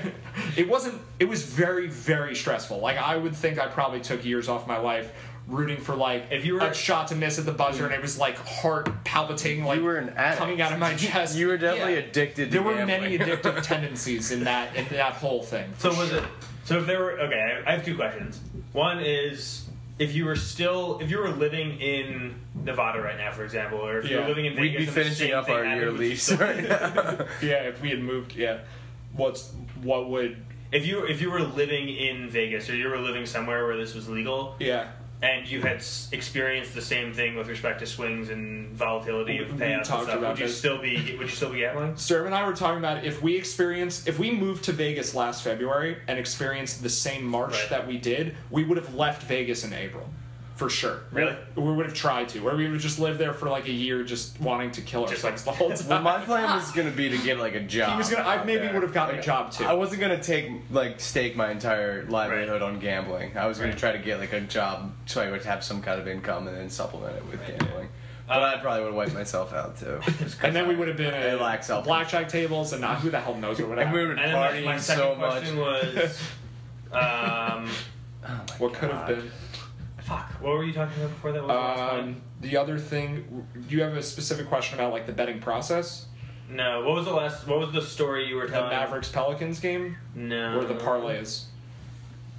it 0.55 0.69
wasn't. 0.69 1.01
It 1.19 1.31
was 1.31 1.45
very, 1.45 1.87
very 1.87 2.37
stressful. 2.37 2.81
Like 2.81 2.99
I 2.99 3.17
would 3.17 3.35
think 3.35 3.59
I 3.59 3.69
probably 3.69 4.01
took 4.01 4.23
years 4.23 4.51
off 4.51 4.67
my 4.67 4.77
life 4.77 5.11
rooting 5.48 5.78
for 5.78 5.94
like 5.97 6.27
If 6.31 6.44
you 6.44 6.55
were- 6.55 6.60
a 6.60 6.74
shot 6.74 7.09
to 7.09 7.14
miss 7.14 7.39
at 7.39 7.44
the 7.47 7.52
buzzer, 7.52 7.85
and 7.85 7.94
it 7.94 8.01
was 8.01 8.19
like 8.19 8.36
heart 8.39 9.05
palpitating, 9.05 9.64
like 9.64 9.78
You 9.78 9.85
were 9.85 9.97
an 9.98 10.10
addict. 10.16 10.39
coming 10.39 10.60
out 10.60 10.73
of 10.73 10.78
my 10.78 10.94
chest. 10.97 11.36
You 11.36 11.48
were 11.48 11.56
definitely 11.59 11.94
Yeah. 11.94 11.98
addicted. 12.01 12.44
To 12.47 12.51
There 12.51 12.62
were 12.62 12.74
gambling. 12.74 13.02
many 13.02 13.19
addictive 13.19 13.62
tendencies 13.62 14.31
in 14.31 14.44
that 14.44 14.74
in 14.77 14.86
that 14.89 15.14
whole 15.14 15.43
thing. 15.43 15.73
So 15.78 15.90
was 15.90 16.09
sure. 16.10 16.19
it? 16.19 16.24
So 16.64 16.78
if 16.78 16.86
there 16.86 17.01
were 17.01 17.12
okay, 17.20 17.62
I 17.66 17.70
I 17.70 17.73
have 17.77 17.85
two 17.85 17.97
questions. 17.97 18.40
One 18.73 19.01
is 19.01 19.69
if 19.98 20.14
you 20.14 20.24
were 20.24 20.36
still 20.36 20.98
if 21.02 21.10
you 21.10 21.19
were 21.19 21.28
living 21.31 21.78
in 21.81 22.35
Nevada 22.55 23.01
right 23.02 23.19
now, 23.19 23.32
for 23.32 23.44
example, 23.44 23.78
or 23.78 23.98
if 23.98 24.09
you 24.09 24.16
Yeah. 24.16 24.23
were 24.23 24.28
living 24.28 24.47
in 24.47 24.55
We'd 24.55 24.73
Vegas, 24.73 24.77
be 24.77 24.86
and 24.86 24.89
the 24.89 24.93
finishing 25.16 25.32
up 25.35 25.48
our 25.48 25.64
year 25.64 25.90
lease 25.90 26.23
still- 26.23 26.39
right. 26.39 26.64
Yeah, 27.43 27.69
if 27.69 27.82
we 27.82 27.90
had 27.90 28.01
moved, 28.01 28.35
yeah. 28.36 28.59
What's 29.14 29.52
what 29.82 30.09
would 30.09 30.36
If 30.70 30.86
you 30.86 31.05
if 31.05 31.20
you 31.20 31.31
were 31.31 31.40
living 31.43 31.89
in 31.90 32.31
Vegas 32.31 32.70
or 32.70 32.74
you 32.77 32.89
were 32.89 32.98
living 32.98 33.27
somewhere 33.27 33.66
where 33.66 33.77
this 33.77 33.94
was 33.94 34.09
legal 34.09 34.56
yeah. 34.59 34.86
And 35.23 35.47
you 35.49 35.62
had 35.62 35.85
experienced 36.11 36.74
the 36.74 36.82
same 36.82 37.12
thing 37.12 37.36
with 37.36 37.47
respect 37.49 37.78
to 37.78 37.86
swings 37.86 38.28
and 38.28 38.73
volatility 38.73 39.39
of 39.39 39.53
We- 39.53 39.59
payouts 39.61 39.77
and 39.77 39.85
talked 39.85 40.05
stuff, 40.09 40.20
would 40.20 40.39
you 40.39 40.47
this. 40.47 40.59
still 40.59 40.78
be 40.78 40.97
would 41.16 41.28
you 41.31 41.35
still 41.36 41.51
be 41.51 41.61
gambling? 41.61 41.97
Sturm 41.97 42.27
and 42.27 42.35
I 42.35 42.44
were 42.44 42.55
talking 42.55 42.78
about 42.78 43.05
if 43.05 43.23
we 43.23 43.36
experienced 43.36 44.09
if 44.09 44.19
we 44.19 44.32
moved 44.32 44.65
to 44.65 44.73
Vegas 44.73 45.15
last 45.15 45.44
February 45.44 45.99
and 46.09 46.19
experienced 46.19 46.82
the 46.82 46.89
same 46.90 47.24
March 47.24 47.53
Right. 47.53 47.70
that 47.70 47.86
we 47.86 47.99
did, 47.99 48.35
we 48.51 48.65
would 48.65 48.77
have 48.78 48.94
left 48.97 49.23
Vegas 49.23 49.62
in 49.65 49.73
April. 49.73 50.09
For 50.62 50.70
sure. 50.70 51.01
Really? 51.10 51.34
We 51.56 51.72
would 51.72 51.86
have 51.86 51.94
tried 51.94 52.28
to. 52.30 52.48
Or 52.48 52.55
we 52.56 52.68
would 52.70 52.78
just 52.78 53.01
live 53.01 53.18
there 53.18 53.32
for 53.32 53.48
like 53.51 53.66
a 53.66 53.72
year 53.72 54.05
just 54.05 54.40
wanting 54.40 54.70
to 54.72 54.80
kill 54.80 55.02
ourselves 55.06 55.44
like- 55.44 55.56
the 55.56 55.64
whole 55.64 55.70
time. 55.72 55.89
Well, 55.89 56.02
my 56.02 56.20
plan 56.24 56.44
was 56.55 56.70
gonna 56.76 56.93
be 56.93 57.09
to 57.09 57.18
get 57.18 57.39
like 57.39 57.56
a 57.56 57.60
job. 57.60 57.90
He 57.90 57.98
was 57.98 58.09
gonna- 58.10 58.28
I 58.28 58.44
maybe 58.44 58.68
would 58.72 58.82
have 58.84 58.93
gotten 58.94 59.18
a 59.18 59.22
job, 59.22 59.51
too. 59.51 59.64
I 59.64 59.72
wasn't 59.72 60.01
gonna 60.02 60.22
take 60.22 60.48
like 60.70 61.01
stake 61.01 61.34
my 61.34 61.51
entire 61.51 62.05
livelihood 62.05 62.62
on 62.62 62.78
gambling. 62.78 63.36
I 63.36 63.47
was 63.47 63.59
gonna 63.59 63.70
Right. 63.70 63.78
try 63.78 63.90
to 63.93 63.98
get 63.98 64.20
like 64.20 64.32
a 64.32 64.40
job 64.40 64.93
so 65.06 65.20
I 65.20 65.32
would 65.32 65.44
have 65.44 65.64
some 65.64 65.82
kind 65.82 66.01
of 66.01 66.06
income 66.06 66.47
and 66.47 66.56
then 66.56 66.70
supplement 66.70 67.16
it 67.16 67.26
with 67.28 67.44
gambling. 67.44 67.89
But 68.28 68.40
Uh, 68.40 68.55
I 68.56 68.60
probably 68.60 68.80
would 68.82 68.86
have 68.90 68.94
wiped 68.94 69.14
myself 69.14 69.52
out 69.52 69.76
too. 69.80 69.98
and 70.44 70.55
then 70.55 70.68
we 70.68 70.76
would 70.76 70.86
have 70.86 70.97
been 70.97 71.12
I 71.12 71.30
at 71.30 71.40
lack 71.40 71.66
blackjack 71.82 72.28
tables 72.28 72.72
and 72.72 72.80
not 72.80 72.98
who 73.01 73.10
the 73.10 73.18
hell 73.20 73.34
knows 73.34 73.59
what 73.59 73.70
would 73.70 73.78
And 73.80 73.89
happen. 73.89 74.10
And 74.10 74.18
then 74.18 74.32
my, 74.32 74.60
my 74.60 74.76
partying 74.76 74.80
second 74.80 75.02
so 75.02 75.14
much. 75.16 75.30
question 75.32 75.56
was, 75.59 76.20
um, 76.93 77.68
Oh 78.24 78.28
my 78.28 78.55
what 78.59 78.72
could 78.74 78.90
have 78.93 79.09
been. 79.09 79.30
Fuck, 80.05 80.31
what 80.41 80.53
were 80.57 80.65
you 80.65 80.73
talking 80.73 80.97
about 81.03 81.11
before 81.15 81.33
that? 81.33 81.43
What 81.43 81.49
was 81.57 81.77
the 81.79 81.83
last 81.85 81.93
one? 81.93 82.01
Um, 82.01 82.23
the 82.41 82.57
other 82.57 82.79
thing, 82.79 83.47
do 83.69 83.77
you 83.77 83.83
have 83.83 83.95
a 83.97 84.03
specific 84.03 84.49
question 84.49 84.79
about 84.79 84.93
like 84.93 85.07
the 85.07 85.12
betting 85.12 85.41
process? 85.41 86.07
No, 86.51 86.81
what 86.85 86.95
was 86.95 87.05
the 87.07 87.12
last? 87.15 87.47
What 87.47 87.59
was 87.61 87.73
the 87.73 87.81
story 87.83 88.27
you 88.29 88.35
were 88.37 88.47
telling? 88.47 88.65
The 88.65 88.70
telling? 88.70 88.85
Mavericks 88.85 89.09
Pelicans 89.09 89.61
game 89.61 89.97
No. 90.15 90.59
or 90.59 90.65
the 90.65 90.74
parlays? 90.74 91.45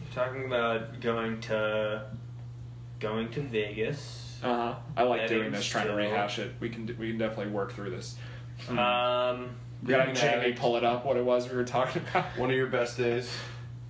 You're 0.03 0.23
talking 0.25 0.45
about 0.45 0.99
going 0.99 1.39
to 1.41 2.05
going 2.99 3.29
to 3.31 3.41
Vegas. 3.41 4.39
Uh 4.43 4.47
huh. 4.73 4.75
I 4.97 5.03
like 5.03 5.21
Betting 5.21 5.37
doing 5.39 5.51
this, 5.51 5.65
trying 5.65 5.85
to 5.87 5.91
still. 5.93 5.97
rehash 5.97 6.37
it. 6.39 6.51
We 6.59 6.69
can 6.69 6.85
do- 6.85 6.95
we 6.99 7.09
can 7.09 7.17
definitely 7.17 7.51
work 7.53 7.71
through 7.73 7.89
this. 7.91 8.15
Um, 8.69 9.55
We 9.81 9.89
gotta 9.89 10.05
Being 10.05 10.15
Jamie 10.15 10.33
addict. 10.43 10.59
pull 10.59 10.77
it 10.77 10.83
up. 10.83 11.05
What 11.05 11.17
it 11.17 11.25
was 11.25 11.49
we 11.49 11.55
were 11.55 11.63
talking 11.63 12.01
about. 12.11 12.25
One 12.37 12.49
of 12.51 12.55
your 12.55 12.67
best 12.67 12.97
days. 12.97 13.33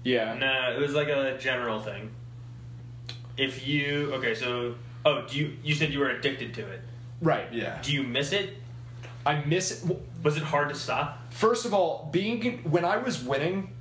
Yeah. 0.04 0.34
no, 0.36 0.74
it 0.76 0.80
was 0.80 0.94
like 0.94 1.08
a 1.10 1.38
general 1.40 1.80
thing. 1.80 2.12
If 3.38 3.68
you 3.68 4.12
okay, 4.14 4.36
so 4.36 4.76
oh, 5.06 5.26
do 5.28 5.38
you 5.38 5.58
you 5.64 5.76
said 5.76 5.92
you 5.92 6.00
were 6.00 6.10
addicted 6.10 6.54
to 6.56 6.68
it? 6.68 6.82
Right. 7.22 7.52
Yeah. 7.52 7.80
Do 7.82 7.94
you 7.94 8.04
miss 8.04 8.32
it? 8.32 8.58
I 9.26 9.44
miss 9.46 9.84
it. 9.84 9.98
Was 10.22 10.38
it 10.38 10.44
hard 10.44 10.70
to 10.70 10.76
stop? 10.76 11.34
First 11.34 11.66
of 11.66 11.74
all, 11.74 12.10
being 12.12 12.60
when 12.64 12.86
I 12.86 12.98
was 12.98 13.24
winning, 13.24 13.74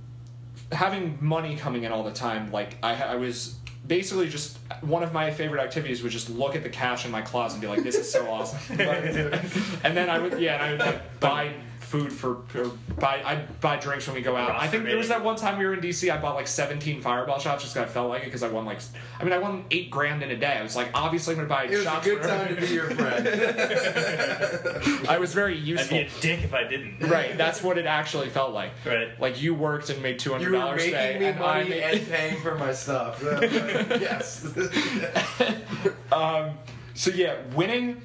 having 0.70 1.18
money 1.20 1.56
coming 1.56 1.84
in 1.84 1.92
all 1.92 2.04
the 2.04 2.12
time, 2.12 2.52
like 2.52 2.76
I, 2.82 2.94
I 2.94 3.14
was 3.16 3.56
basically 3.86 4.28
just 4.28 4.58
one 4.80 5.02
of 5.02 5.12
my 5.12 5.30
favorite 5.30 5.60
activities 5.60 6.02
was 6.02 6.12
just 6.12 6.30
look 6.30 6.54
at 6.54 6.62
the 6.62 6.68
cash 6.68 7.04
in 7.04 7.10
my 7.10 7.22
closet 7.22 7.54
and 7.54 7.62
be 7.62 7.68
like, 7.68 7.82
"This 7.82 7.96
is 7.96 8.10
so 8.10 8.28
awesome." 8.30 8.80
and 8.80 9.96
then 9.96 10.08
I 10.08 10.18
would, 10.18 10.40
yeah, 10.40 10.54
and 10.54 10.62
I 10.62 10.70
would 10.70 10.80
like 10.94 11.20
buy 11.20 11.52
food 11.92 12.10
for, 12.10 12.38
or 12.58 12.70
buy 12.98 13.22
I'd 13.22 13.60
buy 13.60 13.76
drinks 13.76 14.06
when 14.06 14.16
we 14.16 14.22
go 14.22 14.34
out. 14.34 14.52
I 14.52 14.66
think 14.66 14.84
there 14.84 14.96
was 14.96 15.08
that 15.08 15.22
one 15.22 15.36
time 15.36 15.58
we 15.58 15.66
were 15.66 15.74
in 15.74 15.80
DC. 15.80 16.10
I 16.10 16.16
bought 16.18 16.34
like 16.36 16.46
17 16.46 17.02
Fireball 17.02 17.38
shots 17.38 17.62
just 17.62 17.74
because 17.74 17.90
I 17.90 17.92
felt 17.92 18.08
like 18.08 18.22
it 18.22 18.24
because 18.26 18.42
I 18.42 18.48
won 18.48 18.64
like, 18.64 18.78
I 19.20 19.24
mean, 19.24 19.34
I 19.34 19.38
won 19.38 19.66
eight 19.70 19.90
grand 19.90 20.22
in 20.22 20.30
a 20.30 20.36
day. 20.36 20.56
I 20.58 20.62
was 20.62 20.74
like, 20.74 20.88
obviously 20.94 21.34
I'm 21.34 21.46
gonna 21.46 21.48
buy 21.50 21.64
It 21.64 21.72
was 21.72 21.82
shots. 21.84 22.06
a 22.06 22.10
good 22.10 22.22
for 22.22 22.28
time 22.28 22.54
to 22.54 22.60
be 22.62 22.66
your 22.68 22.88
friend. 22.92 23.28
I 25.08 25.18
was 25.18 25.34
very 25.34 25.54
I'd 25.58 25.62
useful. 25.64 25.98
be 25.98 26.04
a 26.04 26.08
dick 26.20 26.42
if 26.44 26.54
I 26.54 26.64
didn't. 26.64 27.00
Right, 27.00 27.36
that's 27.36 27.62
what 27.62 27.76
it 27.76 27.84
actually 27.84 28.30
felt 28.30 28.54
like. 28.54 28.70
Right. 28.86 29.20
Like 29.20 29.42
you 29.42 29.52
worked 29.54 29.90
and 29.90 30.02
made 30.02 30.18
two 30.18 30.30
you 30.30 30.36
hundred 30.36 30.52
were 30.52 30.56
dollars 30.58 30.76
making 30.78 30.92
today, 30.94 31.18
me 31.18 31.26
and 31.26 31.38
I 31.38 31.58
money 31.58 31.68
made. 31.70 31.82
and 31.82 32.08
paying 32.08 32.40
for 32.40 32.54
my 32.54 32.72
stuff. 32.72 33.22
yes. 33.22 34.46
um, 36.12 36.52
so 36.94 37.10
yeah, 37.10 37.36
winning. 37.54 38.00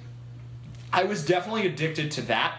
I 0.91 1.03
was 1.03 1.25
definitely 1.25 1.67
addicted 1.67 2.11
to 2.11 2.21
that, 2.23 2.57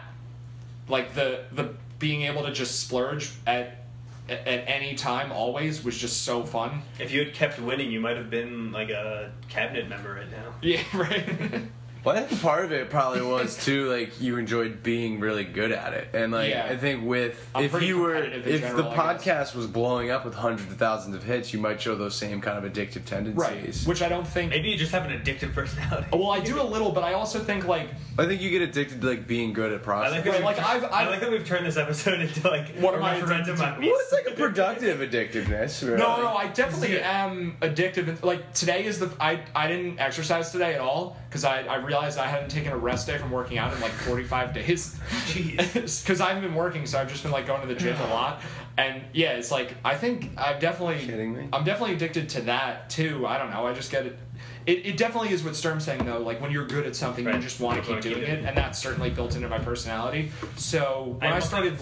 like 0.88 1.14
the 1.14 1.44
the 1.52 1.74
being 1.98 2.22
able 2.22 2.42
to 2.44 2.52
just 2.52 2.80
splurge 2.80 3.32
at 3.46 3.84
at 4.28 4.64
any 4.66 4.94
time, 4.94 5.32
always 5.32 5.82
was 5.82 5.96
just 5.96 6.22
so 6.22 6.42
fun. 6.42 6.82
If 6.98 7.12
you 7.12 7.24
had 7.24 7.34
kept 7.34 7.58
winning, 7.58 7.90
you 7.90 8.00
might 8.00 8.16
have 8.16 8.28
been 8.28 8.72
like 8.72 8.90
a 8.90 9.32
cabinet 9.48 9.88
member 9.88 10.14
right 10.14 10.30
now. 10.30 10.54
Yeah, 10.60 10.82
right. 10.94 11.62
Well, 12.04 12.16
I 12.16 12.22
think 12.22 12.40
part 12.40 12.64
of 12.64 12.72
it 12.72 12.90
probably 12.90 13.22
was 13.22 13.62
too 13.64 13.90
like 13.90 14.20
you 14.20 14.36
enjoyed 14.38 14.82
being 14.82 15.20
really 15.20 15.44
good 15.44 15.72
at 15.72 15.92
it, 15.92 16.08
and 16.14 16.32
like 16.32 16.50
Yeah. 16.50 16.66
I 16.70 16.76
think 16.76 17.04
with 17.04 17.48
I'm 17.54 17.64
if 17.64 17.82
you 17.82 17.98
were 17.98 18.16
if 18.16 18.60
general, 18.60 18.76
the 18.90 18.96
podcast 18.96 19.54
was 19.54 19.66
blowing 19.66 20.10
up 20.10 20.24
with 20.24 20.34
hundreds 20.34 20.70
of 20.70 20.78
thousands 20.78 21.14
of 21.16 21.22
hits, 21.24 21.52
you 21.52 21.58
might 21.58 21.80
show 21.80 21.94
those 21.96 22.14
same 22.14 22.40
kind 22.40 22.64
of 22.64 22.70
addictive 22.72 23.04
tendencies. 23.04 23.36
right, 23.36 23.54
tendencies. 23.54 23.86
which 23.86 24.02
I 24.02 24.08
don't 24.08 24.26
think. 24.26 24.50
Maybe 24.50 24.70
you 24.70 24.76
just 24.78 24.92
have 24.92 25.04
an 25.04 25.18
addictive 25.20 25.52
personality. 25.54 26.06
Well, 26.12 26.30
I 26.30 26.40
do 26.40 26.60
a 26.60 26.62
little, 26.64 26.92
but 26.92 27.04
I 27.04 27.14
also 27.14 27.38
think 27.40 27.66
like 27.66 27.88
I 28.18 28.26
think 28.26 28.40
you 28.40 28.50
get 28.50 28.62
addicted 28.62 29.00
to 29.00 29.06
like 29.06 29.26
being 29.26 29.52
good 29.52 29.72
at 29.72 29.86
I 29.88 30.08
like, 30.10 30.24
that 30.24 30.30
Right, 30.32 30.42
like, 30.44 30.58
I've- 30.58 30.86
I 30.86 31.02
I've- 31.02 31.10
like 31.10 31.20
that 31.20 31.30
we've 31.30 31.46
turned 31.46 31.64
this 31.66 31.76
episode 31.76 32.20
into 32.20 32.48
like 32.48 32.68
What 32.78 32.94
a 32.94 32.96
am 32.98 33.02
I 33.04 33.14
referendum 33.20 33.54
addicted 33.54 33.64
on 33.64 33.80
to? 33.80 33.86
well, 33.86 33.96
it's 34.00 34.12
like 34.12 34.26
a 34.26 34.30
productive 34.36 34.98
addictiveness. 35.00 35.82
Really. 35.84 35.98
No, 35.98 36.16
no, 36.22 36.28
I 36.34 36.48
definitely 36.48 37.00
am 37.00 37.56
addictive. 37.60 38.08
And, 38.08 38.22
like 38.22 38.52
today 38.54 38.84
is 38.84 38.98
the 38.98 39.10
I 39.20 39.40
I 39.54 39.68
didn't 39.68 39.98
exercise 40.00 40.50
today 40.52 40.74
at 40.74 40.80
all 40.80 41.16
because 41.28 41.44
I 41.44 41.62
I 41.62 41.76
realized 41.88 42.18
I 42.18 42.26
hadn't 42.26 42.50
taken 42.50 42.70
a 42.72 42.76
rest 42.76 43.06
day 43.06 43.18
from 43.18 43.30
working 43.30 43.58
out 43.58 43.72
in 43.74 43.80
like 43.80 43.90
45 43.92 44.52
days. 44.54 44.94
Jeez. 45.26 46.02
Because 46.04 46.20
I 46.20 46.28
haven't 46.28 46.42
been 46.44 46.54
working, 46.54 46.86
so 46.86 47.00
I've 47.00 47.08
just 47.10 47.22
been 47.22 47.32
like 47.32 47.46
going 47.46 47.60
to 47.62 47.66
the 47.66 47.74
gym 47.74 47.96
a 48.00 48.06
lot. 48.08 48.40
And 48.76 49.02
yeah, 49.12 49.32
it's 49.32 49.50
like 49.50 49.74
I 49.84 49.94
think 49.96 50.30
I'm 50.38 50.58
definitely 50.60 51.04
Kidding 51.04 51.34
me? 51.34 51.48
I'm 51.52 51.64
definitely 51.64 51.94
addicted 51.96 52.28
to 52.30 52.40
that 52.42 52.90
too. 52.90 53.26
I 53.26 53.38
don't 53.38 53.50
know. 53.50 53.66
I 53.66 53.72
just 53.72 53.90
get 53.90 54.06
it. 54.06 54.18
It, 54.66 54.84
it 54.86 54.96
definitely 54.98 55.30
is 55.32 55.42
what 55.42 55.56
Sturm's 55.56 55.84
saying 55.84 56.04
though. 56.04 56.18
Like 56.20 56.40
when 56.40 56.50
you're 56.52 56.66
good 56.66 56.86
at 56.86 56.94
something, 56.94 57.24
you 57.24 57.30
Right. 57.30 57.40
just 57.40 57.58
want 57.58 57.76
You 57.76 57.82
to 57.82 57.86
keep 57.86 57.90
wanna 57.96 58.02
keep 58.02 58.14
doing 58.14 58.24
it. 58.38 58.38
it, 58.40 58.44
and 58.44 58.56
that's 58.56 58.78
certainly 58.78 59.10
built 59.10 59.34
into 59.34 59.48
my 59.48 59.58
personality. 59.58 60.30
So 60.56 61.16
when 61.20 61.32
I 61.32 61.36
I, 61.36 61.38
started, 61.40 61.76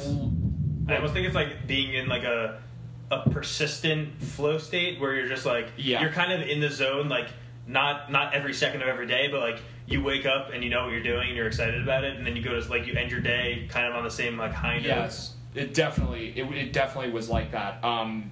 I 0.88 0.96
almost 0.96 1.12
think 1.12 1.26
it's 1.26 1.34
like 1.34 1.66
being 1.66 1.92
in 1.94 2.08
like 2.08 2.22
a 2.24 2.60
a 3.10 3.28
persistent 3.30 4.20
flow 4.22 4.58
state 4.58 4.98
where 5.00 5.14
you're 5.14 5.28
just 5.28 5.46
like 5.46 5.68
Yeah. 5.76 6.00
you're 6.00 6.10
kind 6.12 6.32
of 6.32 6.40
in 6.48 6.60
the 6.60 6.70
zone 6.70 7.08
like 7.08 7.28
not 7.66 8.10
not 8.10 8.32
every 8.34 8.54
second 8.54 8.82
of 8.82 8.88
every 8.88 9.06
day, 9.06 9.28
but 9.30 9.40
like 9.40 9.60
you 9.86 10.02
wake 10.02 10.26
up 10.26 10.50
and 10.52 10.64
you 10.64 10.70
know 10.70 10.84
what 10.84 10.92
you're 10.92 11.02
doing 11.02 11.28
and 11.28 11.36
you're 11.36 11.46
excited 11.46 11.80
about 11.82 12.04
it, 12.04 12.16
and 12.16 12.26
then 12.26 12.36
you 12.36 12.42
go 12.42 12.58
to 12.58 12.68
like 12.68 12.86
you 12.86 12.94
end 12.94 13.10
your 13.10 13.20
day 13.20 13.66
kind 13.68 13.86
of 13.86 13.94
on 13.94 14.04
the 14.04 14.10
same 14.10 14.36
like 14.36 14.52
high 14.52 14.78
note. 14.78 14.86
Yes, 14.86 15.34
it 15.54 15.74
definitely 15.74 16.32
it, 16.36 16.44
it 16.52 16.72
definitely 16.72 17.12
was 17.12 17.28
like 17.28 17.52
that. 17.52 17.82
Um, 17.84 18.30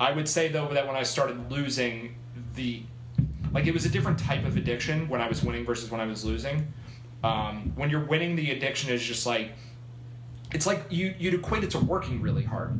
I 0.00 0.12
would 0.12 0.28
say 0.28 0.48
though 0.48 0.68
that 0.68 0.86
when 0.86 0.96
I 0.96 1.02
started 1.02 1.50
losing 1.50 2.14
the 2.54 2.82
like 3.52 3.66
it 3.66 3.74
was 3.74 3.84
a 3.84 3.88
different 3.88 4.18
type 4.18 4.44
of 4.44 4.56
addiction 4.56 5.08
when 5.08 5.20
I 5.20 5.28
was 5.28 5.42
winning 5.42 5.64
versus 5.64 5.90
when 5.90 6.00
I 6.00 6.06
was 6.06 6.24
losing. 6.24 6.72
Um, 7.24 7.72
when 7.74 7.90
you're 7.90 8.04
winning, 8.04 8.36
the 8.36 8.52
addiction 8.52 8.92
is 8.92 9.02
just 9.02 9.26
like 9.26 9.52
it's 10.52 10.66
like 10.66 10.84
you 10.90 11.14
you'd 11.18 11.34
equate 11.34 11.64
it 11.64 11.70
to 11.70 11.78
working 11.78 12.22
really 12.22 12.44
hard. 12.44 12.78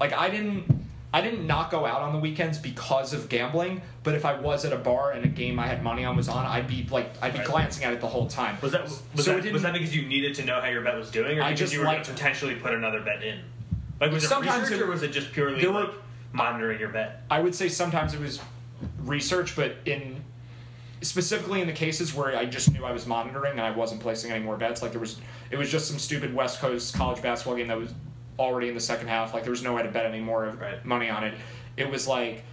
Like 0.00 0.12
I 0.12 0.28
didn't 0.28 0.85
I 1.16 1.22
didn't 1.22 1.46
not 1.46 1.70
go 1.70 1.86
out 1.86 2.02
on 2.02 2.12
the 2.12 2.18
weekends 2.18 2.58
because 2.58 3.14
of 3.14 3.30
gambling, 3.30 3.80
but 4.02 4.14
if 4.14 4.26
I 4.26 4.38
was 4.38 4.66
at 4.66 4.74
a 4.74 4.76
bar 4.76 5.12
and 5.12 5.24
a 5.24 5.28
game 5.28 5.58
I 5.58 5.66
had 5.66 5.82
money 5.82 6.04
on 6.04 6.14
was 6.14 6.28
on, 6.28 6.44
I'd 6.44 6.66
be 6.68 6.86
like 6.90 7.10
I'd 7.22 7.32
be 7.32 7.38
Right. 7.38 7.48
glancing 7.48 7.84
at 7.84 7.94
it 7.94 8.02
the 8.02 8.06
whole 8.06 8.26
time. 8.26 8.58
Was 8.60 8.72
that 8.72 8.82
was, 8.84 9.00
So 9.24 9.40
that, 9.40 9.50
was 9.50 9.62
that 9.62 9.72
because 9.72 9.96
you 9.96 10.02
needed 10.06 10.34
to 10.34 10.44
know 10.44 10.60
how 10.60 10.68
your 10.68 10.82
bet 10.82 10.94
was 10.94 11.10
doing, 11.10 11.38
or 11.38 11.42
I 11.42 11.52
because 11.52 11.72
you 11.72 11.78
were 11.78 11.86
going 11.86 12.02
to 12.02 12.10
potentially 12.10 12.56
put 12.56 12.74
another 12.74 13.00
bet 13.00 13.22
in? 13.24 13.40
Like 13.98 14.12
was 14.12 14.30
it 14.30 14.38
research, 14.40 14.72
it- 14.72 14.82
or 14.82 14.88
was 14.88 15.02
it 15.02 15.08
just 15.10 15.32
purely 15.32 15.66
were- 15.66 15.72
like 15.84 15.90
monitoring 16.34 16.78
your 16.78 16.90
bet? 16.90 17.22
I 17.30 17.40
would 17.40 17.54
say 17.54 17.70
sometimes 17.70 18.12
it 18.12 18.20
was 18.20 18.38
research, 19.02 19.56
but 19.56 19.76
in 19.86 20.22
specifically 21.00 21.62
in 21.62 21.66
the 21.66 21.72
cases 21.72 22.12
where 22.12 22.36
I 22.36 22.44
just 22.44 22.70
knew 22.74 22.84
I 22.84 22.92
was 22.92 23.06
monitoring 23.06 23.52
and 23.52 23.62
I 23.62 23.70
wasn't 23.70 24.02
placing 24.02 24.32
any 24.32 24.44
more 24.44 24.58
bets, 24.58 24.82
like 24.82 24.90
there 24.90 25.00
was 25.00 25.18
it 25.50 25.56
was 25.56 25.70
just 25.70 25.88
some 25.88 25.98
stupid 25.98 26.34
West 26.34 26.60
Coast 26.60 26.92
college 26.94 27.22
basketball 27.22 27.56
game 27.56 27.68
that 27.68 27.78
was 27.78 27.94
already 28.38 28.68
in 28.68 28.74
the 28.74 28.80
second 28.80 29.08
half. 29.08 29.32
Like 29.34 29.42
there 29.42 29.50
was 29.50 29.62
no 29.62 29.72
way 29.74 29.82
to 29.82 29.88
bet 29.90 30.06
any 30.06 30.20
more 30.20 30.44
Right. 30.60 30.84
money 30.84 31.08
on 31.08 31.24
it. 31.24 31.34
It 31.76 31.90
was 31.90 32.06
like 32.08 32.44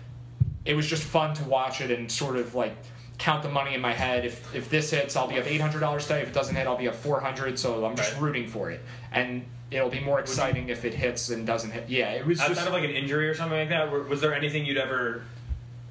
it 0.65 0.75
was 0.75 0.87
just 0.87 1.03
fun 1.03 1.33
to 1.35 1.43
watch 1.43 1.81
it 1.81 1.91
and 1.91 2.11
sort 2.11 2.37
of 2.37 2.55
like 2.55 2.75
count 3.17 3.43
the 3.43 3.49
money 3.49 3.73
in 3.75 3.81
my 3.81 3.93
head. 3.93 4.25
If 4.25 4.55
if 4.55 4.69
this 4.69 4.91
hits, 4.91 5.15
I'll 5.15 5.27
be 5.27 5.37
up 5.39 5.45
eight 5.45 5.61
hundred 5.61 5.79
dollars 5.81 6.03
today. 6.07 6.21
If 6.21 6.29
it 6.29 6.33
doesn't 6.33 6.55
hit, 6.55 6.67
I'll 6.67 6.77
be 6.77 6.87
up 6.87 6.95
four 6.95 7.19
hundred. 7.19 7.59
So 7.59 7.85
I'm 7.85 7.95
just 7.95 8.13
Right. 8.13 8.21
rooting 8.21 8.47
for 8.47 8.71
it, 8.71 8.81
and 9.11 9.45
it'll 9.71 9.89
be 9.89 9.99
more 9.99 10.19
exciting 10.19 10.69
if 10.69 10.85
it 10.85 10.93
hits 10.93 11.29
and 11.29 11.45
doesn't 11.47 11.71
hit. 11.71 11.89
Yeah, 11.89 12.11
it 12.11 12.25
was 12.25 12.39
Outside 12.39 12.55
just 12.55 12.67
of 12.67 12.73
like 12.73 12.83
an 12.83 12.91
injury 12.91 13.27
or 13.27 13.33
something 13.33 13.57
like 13.57 13.69
that, 13.69 13.91
were, 13.91 14.03
was 14.03 14.21
there 14.21 14.33
anything 14.33 14.65
you'd 14.65 14.77
ever? 14.77 15.23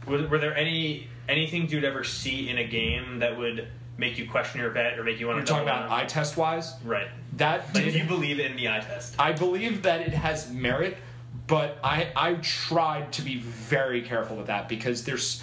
Was, 0.06 0.28
were 0.31 0.39
there 0.39 0.56
any 0.56 1.09
anything 1.28 1.69
you'd 1.69 1.85
ever 1.85 2.02
see 2.05 2.48
in 2.48 2.59
a 2.59 2.64
game 2.64 3.19
that 3.20 3.36
would 3.39 3.69
make 4.03 4.19
you 4.19 4.29
question 4.29 4.61
your 4.61 4.70
bet 4.70 4.99
or 4.99 5.05
make 5.05 5.19
you 5.20 5.27
want 5.29 5.37
you're 5.37 5.47
to 5.47 5.53
talking 5.53 5.66
double 5.66 5.85
about 5.87 5.97
eye 5.97 6.05
test 6.05 6.37
wise. 6.37 6.74
right? 6.85 7.07
That 7.37 7.73
Like, 7.73 7.85
did 7.85 7.93
do 7.93 7.99
you 8.01 8.05
believe 8.05 8.41
in 8.41 8.57
the 8.57 8.69
eye 8.69 8.81
test? 8.81 9.15
I 9.19 9.33
believe 9.33 9.83
that 9.85 10.01
it 10.01 10.12
has 10.12 10.51
merit, 10.51 10.99
but 11.47 11.79
I 11.85 12.09
I 12.16 12.35
tried 12.35 13.12
to 13.12 13.23
be 13.23 13.39
very 13.39 14.03
careful 14.03 14.37
with 14.37 14.49
that 14.49 14.69
because 14.69 15.05
there's 15.05 15.43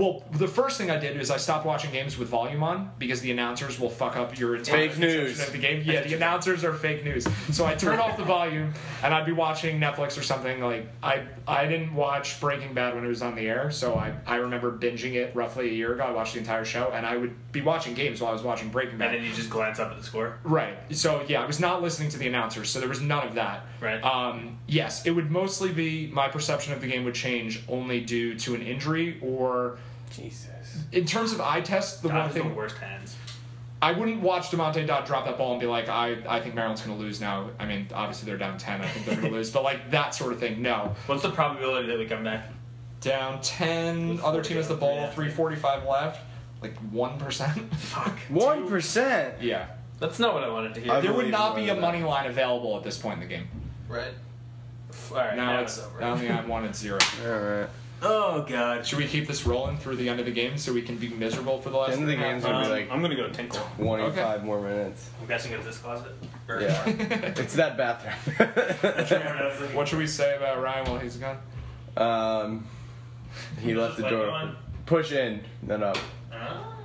well, 0.00 0.24
the 0.32 0.48
first 0.48 0.78
thing 0.78 0.90
I 0.90 0.98
did 0.98 1.18
is 1.20 1.30
I 1.30 1.36
stopped 1.36 1.66
watching 1.66 1.92
games 1.92 2.16
with 2.16 2.28
volume 2.28 2.62
on 2.62 2.90
because 2.98 3.20
the 3.20 3.30
announcers 3.30 3.78
will 3.78 3.90
fuck 3.90 4.16
up 4.16 4.38
your 4.38 4.56
entire 4.56 4.88
Fake 4.88 4.98
news. 4.98 5.32
perception 5.32 5.46
of 5.46 5.52
the 5.60 5.66
game. 5.66 5.82
Yeah, 5.84 6.02
the 6.02 6.14
announcers 6.14 6.64
are 6.64 6.72
fake 6.72 7.04
news. 7.04 7.26
So 7.52 7.66
I 7.66 7.74
turned 7.74 8.00
off 8.00 8.16
the 8.16 8.24
volume 8.24 8.72
and 9.02 9.12
I'd 9.12 9.26
be 9.26 9.32
watching 9.32 9.78
Netflix 9.78 10.18
or 10.18 10.22
something. 10.22 10.60
Like 10.62 10.86
I 11.02 11.24
I 11.46 11.66
didn't 11.66 11.94
watch 11.94 12.40
Breaking 12.40 12.72
Bad 12.72 12.94
when 12.94 13.04
it 13.04 13.08
was 13.08 13.20
on 13.20 13.34
the 13.34 13.46
air, 13.46 13.70
so 13.70 13.94
I 13.94 14.14
I 14.26 14.36
remember 14.36 14.72
binging 14.72 15.14
it 15.14 15.34
roughly 15.36 15.68
a 15.68 15.72
year 15.72 15.92
ago. 15.92 16.04
I 16.04 16.12
watched 16.12 16.32
the 16.32 16.40
entire 16.40 16.64
show 16.64 16.90
and 16.94 17.04
I 17.04 17.18
would 17.18 17.52
be 17.52 17.60
watching 17.60 17.92
games 17.92 18.22
while 18.22 18.30
I 18.30 18.32
was 18.32 18.42
watching 18.42 18.70
Breaking 18.70 18.96
Bad. 18.96 19.14
And 19.14 19.22
then 19.22 19.30
you 19.30 19.36
just 19.36 19.50
glance 19.50 19.78
up 19.78 19.90
at 19.90 19.98
the 19.98 20.04
score. 20.04 20.38
Right. 20.44 20.78
So 20.96 21.22
yeah, 21.28 21.42
I 21.42 21.46
was 21.46 21.60
not 21.60 21.82
listening 21.82 22.08
to 22.10 22.18
the 22.18 22.26
announcers, 22.26 22.70
so 22.70 22.80
there 22.80 22.88
was 22.88 23.02
none 23.02 23.26
of 23.28 23.34
that. 23.34 23.66
Right. 23.82 24.02
Um, 24.02 24.58
yes, 24.66 25.04
it 25.04 25.10
would 25.10 25.30
mostly 25.30 25.72
be 25.72 26.06
my 26.06 26.28
perception 26.28 26.72
of 26.72 26.80
the 26.80 26.86
game 26.86 27.04
would 27.04 27.14
change 27.14 27.62
only 27.68 28.00
due 28.00 28.34
to 28.38 28.54
an 28.54 28.62
injury 28.62 29.18
or 29.22 29.78
Jesus. 30.10 30.84
in 30.92 31.04
terms 31.06 31.32
of 31.32 31.40
eye 31.40 31.60
test. 31.60 32.02
The 32.02 32.08
God 32.08 32.14
one 32.16 32.24
has 32.26 32.34
the 32.34 32.40
thing 32.42 32.54
worst 32.54 32.76
hands. 32.78 33.16
I 33.82 33.92
wouldn't 33.92 34.20
watch 34.20 34.50
Damonte 34.50 34.86
Dodd 34.86 35.06
drop 35.06 35.24
that 35.24 35.38
ball 35.38 35.52
and 35.52 35.60
be 35.60 35.66
like, 35.66 35.88
I, 35.88 36.18
I 36.28 36.40
think 36.40 36.54
Maryland's 36.54 36.82
going 36.82 36.98
to 36.98 37.02
lose 37.02 37.18
now. 37.18 37.48
I 37.58 37.64
mean, 37.64 37.86
obviously 37.94 38.26
they're 38.26 38.36
down 38.36 38.58
ten. 38.58 38.82
I 38.82 38.86
think 38.88 39.06
they're 39.06 39.14
going 39.16 39.28
to 39.28 39.34
lose, 39.38 39.50
but 39.50 39.62
like 39.62 39.90
that 39.90 40.14
sort 40.14 40.32
of 40.34 40.38
thing. 40.38 40.60
No, 40.60 40.94
What's 41.06 41.22
the 41.22 41.30
probability 41.30 41.88
that 41.88 41.98
we 41.98 42.04
come 42.06 42.22
back? 42.24 42.44
down 43.00 43.40
ten. 43.40 44.20
Other 44.22 44.42
team 44.42 44.58
has 44.58 44.68
the 44.68 44.74
ball. 44.74 44.96
yeah. 44.96 45.10
Three 45.10 45.30
forty-five 45.30 45.86
left. 45.86 46.20
Like 46.60 46.76
one 46.92 47.18
percent. 47.18 47.72
Fuck. 47.74 48.18
One 48.28 48.68
percent. 48.68 49.40
yeah. 49.40 49.68
That's 49.98 50.18
not 50.18 50.34
what 50.34 50.44
I 50.44 50.48
wanted 50.50 50.74
to 50.74 50.80
hear. 50.80 50.92
I 50.92 51.00
There 51.00 51.12
would 51.14 51.30
not 51.30 51.56
be 51.56 51.68
a 51.70 51.74
on 51.74 51.80
money 51.80 52.02
line 52.02 52.26
available 52.26 52.76
at 52.76 52.82
this 52.82 52.98
point 52.98 53.14
in 53.22 53.28
the 53.28 53.34
game. 53.34 53.48
right. 53.88 54.12
All 55.10 55.16
right. 55.16 55.36
now, 55.36 55.52
now 55.54 55.60
it's 55.60 55.78
over. 55.78 56.00
now 56.00 56.16
the 56.16 56.26
one 56.48 56.64
at 56.66 56.76
zero. 56.76 56.98
All 57.24 57.30
right. 57.38 57.68
Oh 58.02 58.42
god. 58.48 58.86
Should 58.86 58.98
we 58.98 59.06
keep 59.06 59.26
this 59.28 59.44
rolling 59.46 59.76
through 59.78 59.96
the 59.96 60.08
end 60.08 60.20
of 60.20 60.26
the 60.26 60.32
game 60.32 60.56
so 60.58 60.72
we 60.72 60.82
can 60.82 60.96
be 60.96 61.08
miserable 61.08 61.60
for 61.60 61.70
the 61.70 61.76
last? 61.76 61.92
End 61.92 62.02
of 62.02 62.08
the 62.08 62.14
three 62.14 62.22
game's 62.22 62.42
gonna 62.44 62.60
be 62.60 62.64
Um, 62.66 62.70
like- 62.70 62.90
I'm 62.90 63.00
gonna 63.02 63.16
go 63.16 63.28
tinkle. 63.28 63.60
Twenty-five 63.76 64.44
more 64.44 64.60
minutes. 64.60 65.10
I'm 65.20 65.26
guessing 65.28 65.52
it's 65.52 65.64
this 65.66 65.78
closet. 65.78 66.12
Or- 66.48 66.60
Yeah. 66.60 66.82
it's 66.86 67.54
that 67.54 67.76
bathroom. 67.76 68.14
What 69.74 69.88
should 69.88 69.98
we 69.98 70.06
say 70.06 70.36
about 70.36 70.60
Ryan 70.62 70.90
while 70.90 70.98
he's 71.00 71.16
gone? 71.16 71.38
um, 71.96 72.66
he 73.60 73.74
left 73.74 73.96
the 73.96 74.02
Just 74.02 74.12
let 74.14 74.18
door. 74.18 74.26
go. 74.26 74.52
Push 74.86 75.12
in, 75.12 75.42
then 75.62 75.82
up. 75.82 75.96
Ah. 76.32 76.76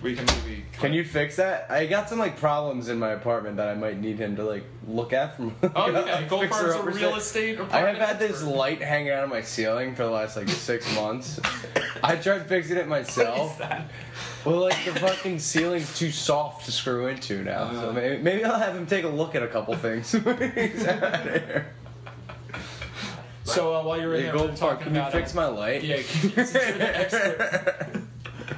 We 0.00 0.14
can 0.14 0.26
maybe. 0.26 0.64
Can 0.74 0.92
you 0.92 1.04
fix 1.04 1.36
that? 1.36 1.66
I 1.70 1.86
got 1.86 2.08
some 2.08 2.20
like 2.20 2.36
problems 2.38 2.88
in 2.88 2.98
my 3.00 3.10
apartment 3.10 3.56
that 3.56 3.66
I 3.68 3.74
might 3.74 3.98
need 3.98 4.18
him 4.18 4.36
to 4.36 4.44
like 4.44 4.62
look 4.86 5.12
at 5.12 5.34
from. 5.36 5.56
Oh 5.74 5.90
yeah, 5.90 6.18
fixer 6.18 6.28
Goldfar's 6.28 6.74
a 6.76 6.82
real 6.82 7.10
side. 7.10 7.18
estate. 7.18 7.58
I 7.58 7.62
have 7.62 7.68
apartment 7.68 7.98
had 7.98 8.18
this 8.20 8.42
light 8.44 8.80
hanging 8.80 9.10
out 9.10 9.24
of 9.24 9.30
my 9.30 9.42
ceiling 9.42 9.96
for 9.96 10.04
the 10.04 10.10
last 10.10 10.36
like 10.36 10.48
six 10.48 10.92
months. 10.94 11.40
I 12.04 12.14
tried 12.14 12.46
fixing 12.46 12.76
it 12.76 12.86
myself. 12.86 13.60
Well, 14.44 14.60
like 14.60 14.84
the 14.84 14.92
fucking 15.00 15.40
ceiling's 15.40 15.98
too 15.98 16.12
soft 16.12 16.66
to 16.66 16.72
screw 16.72 17.08
into 17.08 17.42
now. 17.42 17.72
so 17.72 17.90
Uh. 17.90 17.92
maybe, 17.92 18.22
maybe 18.22 18.44
I'll 18.44 18.58
have 18.58 18.76
him 18.76 18.86
take 18.86 19.04
a 19.04 19.08
look 19.08 19.34
at 19.34 19.42
a 19.42 19.48
couple 19.48 19.74
things. 19.74 20.12
when 20.22 20.52
he's 20.52 20.86
out 20.86 21.26
of 21.26 21.32
here. 21.32 21.72
So 23.42 23.74
uh, 23.74 23.82
while 23.82 24.00
you're 24.00 24.14
in 24.14 24.26
Hey, 24.26 24.30
there, 24.30 24.38
we're 24.46 24.54
talking 24.54 24.92
can 24.92 24.94
you 24.94 25.10
fix 25.10 25.32
uh, 25.32 25.36
my 25.40 25.46
light? 25.46 25.82
Yeah, 25.82 25.96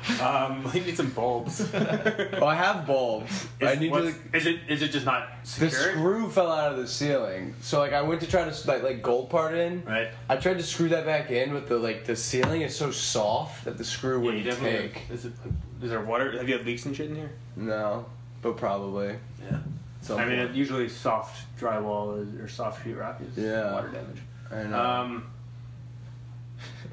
can 0.02 0.12
you 0.14 0.18
consider 0.18 0.20
the 0.20 0.20
expert? 0.20 0.24
Um, 0.24 0.72
we 0.74 0.80
need 0.80 0.96
some 0.96 1.10
bulbs. 1.10 1.72
Well, 2.40 2.44
I 2.48 2.54
have 2.54 2.86
bulbs. 2.86 3.46
I 3.60 3.74
need 3.74 3.86
to. 3.88 3.90
what's- 3.90 4.04
Like, 4.06 4.34
is 4.34 4.46
it 4.46 4.60
is 4.68 4.82
it 4.82 4.88
just 4.92 5.04
not 5.06 5.28
the 5.58 5.70
screw 5.70 6.30
fell 6.30 6.50
out 6.50 6.72
of 6.72 6.78
the 6.78 6.86
ceiling, 6.88 7.54
so 7.60 7.78
like 7.80 7.92
I 7.92 8.02
went 8.02 8.20
to 8.22 8.26
try 8.26 8.48
to 8.48 8.66
like 8.68 8.82
like 8.82 9.02
gold 9.02 9.30
part 9.30 9.54
in. 9.54 9.84
Right. 9.84 10.08
I 10.28 10.36
tried 10.36 10.58
to 10.58 10.62
screw 10.62 10.88
that 10.90 11.04
back 11.04 11.30
in, 11.30 11.52
but 11.52 11.68
the 11.68 11.78
like 11.78 12.04
the 12.04 12.16
ceiling 12.16 12.62
is 12.62 12.74
so 12.74 12.90
soft 12.90 13.64
that 13.64 13.76
the 13.78 13.84
screw 13.84 14.12
Yeah, 14.12 14.18
you 14.18 14.24
wouldn't 14.26 14.44
definitely. 14.44 14.88
take. 14.88 15.10
Is, 15.10 15.24
it, 15.26 15.32
is 15.82 15.90
there 15.90 16.00
water? 16.00 16.32
Have 16.38 16.48
you 16.48 16.56
had 16.56 16.66
leaks 16.66 16.86
and 16.86 16.94
shit 16.96 17.10
in 17.10 17.16
here? 17.16 17.30
No, 17.56 18.06
but 18.42 18.56
probably. 18.56 19.16
Yeah. 19.42 19.58
Some 20.02 20.18
I 20.18 20.24
mean, 20.24 20.54
usually 20.54 20.88
soft 20.88 21.44
drywall 21.60 22.22
is, 22.22 22.40
or 22.40 22.48
soft 22.48 22.82
sheetrock 22.84 23.20
is 23.20 23.36
Yeah. 23.36 23.72
water 23.72 23.88
damage. 23.88 24.18
I 24.50 24.62
know. 24.64 24.78
Um, 24.82 25.26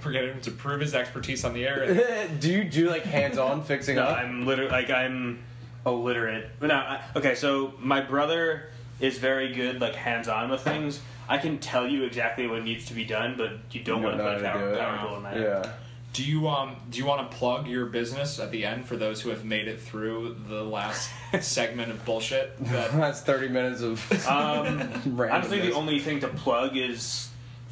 We're 0.08 0.14
getting 0.14 0.32
him 0.36 0.42
to 0.42 0.52
prove 0.52 0.80
his 0.82 0.96
expertise 0.96 1.44
on 1.44 1.54
the 1.54 1.66
air. 1.68 2.28
do 2.40 2.50
you 2.52 2.64
do 2.64 2.90
like 2.90 3.04
hands-on 3.04 3.64
fixing 3.64 3.98
No, 3.98 4.04
up? 4.04 4.18
I'm 4.18 4.46
literally 4.46 4.72
like 4.72 4.90
I'm 4.90 5.40
illiterate. 5.86 6.50
But 6.60 6.68
no, 6.68 6.76
I, 6.76 7.02
okay. 7.16 7.36
So 7.36 7.74
my 7.80 8.02
brother 8.02 8.70
is 9.00 9.18
very 9.18 9.54
good, 9.54 9.82
like 9.82 9.96
hands-on 9.96 10.50
with 10.50 10.62
things. 10.62 11.02
I 11.30 11.38
can 11.38 11.60
tell 11.60 11.86
you 11.86 12.04
exactly 12.04 12.48
what 12.48 12.64
needs 12.64 12.86
to 12.86 12.94
be 12.94 13.04
done, 13.04 13.36
but 13.38 13.52
you 13.72 13.84
don't 13.84 14.00
You 14.00 14.06
want 14.06 14.18
to 14.18 14.24
don't 14.24 14.34
put 14.36 14.40
a 14.40 14.44
know 14.44 14.50
how 14.50 14.54
to 14.54 14.60
power, 14.60 14.74
it. 14.74 14.80
power 14.80 15.08
bill 15.08 15.18
in 15.18 15.24
that. 15.24 15.38
yeah. 15.66 15.72
Do 16.14 16.24
you 16.24 16.48
um 16.48 16.78
do 16.90 16.98
you 17.00 17.06
want 17.06 17.30
to 17.30 17.38
plug 17.38 17.68
your 17.68 17.86
business 17.88 18.40
at 18.40 18.50
the 18.50 18.66
end 18.66 18.86
for 18.88 18.96
those 18.96 19.22
who 19.22 19.30
have 19.30 19.44
made 19.46 19.68
it 19.68 19.80
through 19.80 20.38
the 20.48 20.64
last 20.64 21.12
segment 21.42 21.92
of 21.92 22.04
bullshit? 22.06 22.58
That 22.66 22.92
That's 22.96 23.22
thirty 23.22 23.50
minutes 23.50 23.82
of. 23.82 24.00
Um, 24.28 25.04
honestly, 25.30 25.60
the 25.60 25.74
only 25.74 26.00
thing 26.00 26.22
to 26.22 26.30
plug 26.30 26.76
is 26.78 27.27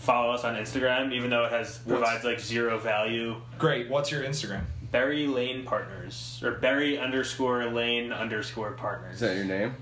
follow 0.06 0.32
us 0.34 0.44
on 0.44 0.56
Instagram, 0.56 1.12
even 1.12 1.30
though 1.30 1.46
it 1.46 1.52
has 1.52 1.80
provides 1.80 2.24
like 2.24 2.40
zero 2.40 2.78
value. 2.78 3.36
great. 3.58 3.90
What's 3.90 4.12
your 4.12 4.24
Instagram? 4.24 4.62
Barry 4.92 5.28
Lane 5.28 5.66
Partners 5.66 6.40
or 6.44 6.52
Barry 6.52 6.98
underscore 6.98 7.66
Lane 7.66 8.14
underscore 8.14 8.72
Partners. 8.72 9.16
Is 9.16 9.20
that 9.22 9.36
your 9.36 9.46
name? 9.46 9.76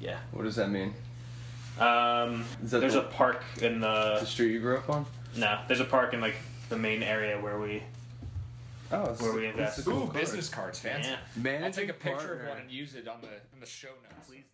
Yeah. 0.00 0.18
What 0.32 0.42
does 0.44 0.56
that 0.56 0.70
mean? 0.70 0.94
Um, 1.78 2.44
Is 2.64 2.70
that 2.70 2.80
there's 2.80 2.94
the- 2.94 3.00
a 3.06 3.10
park 3.10 3.44
in 3.60 3.80
The 3.80 4.18
the 4.20 4.24
street 4.24 4.52
you 4.52 4.60
grew 4.60 4.78
up 4.78 4.88
on? 4.88 5.04
no. 5.36 5.60
There's 5.68 5.80
a 5.80 5.84
park 5.84 6.14
in 6.14 6.20
like 6.20 6.36
the 6.70 6.76
main 6.78 7.02
area 7.02 7.38
where 7.40 7.58
we 7.58 7.82
Oh, 8.92 9.10
it's, 9.10 9.20
Where 9.20 9.32
we 9.32 9.46
it's 9.46 9.58
invest. 9.58 9.78
a 9.80 9.82
cool 9.82 9.94
Ooh, 9.96 10.06
card. 10.06 10.12
business 10.12 10.48
cards, 10.48 10.78
fancy. 10.78 11.10
yeah. 11.10 11.16
Managing 11.34 11.64
I'll 11.64 11.72
take 11.72 11.88
a 11.88 11.92
picture 11.92 12.34
of 12.34 12.38
partner. 12.38 12.48
one 12.50 12.58
and 12.58 12.70
use 12.70 12.94
it 12.94 13.08
on 13.08 13.20
the 13.20 13.26
in 13.52 13.58
the 13.60 13.66
show 13.66 13.88
notes. 13.88 14.28
Please 14.28 14.44
do. 14.44 14.45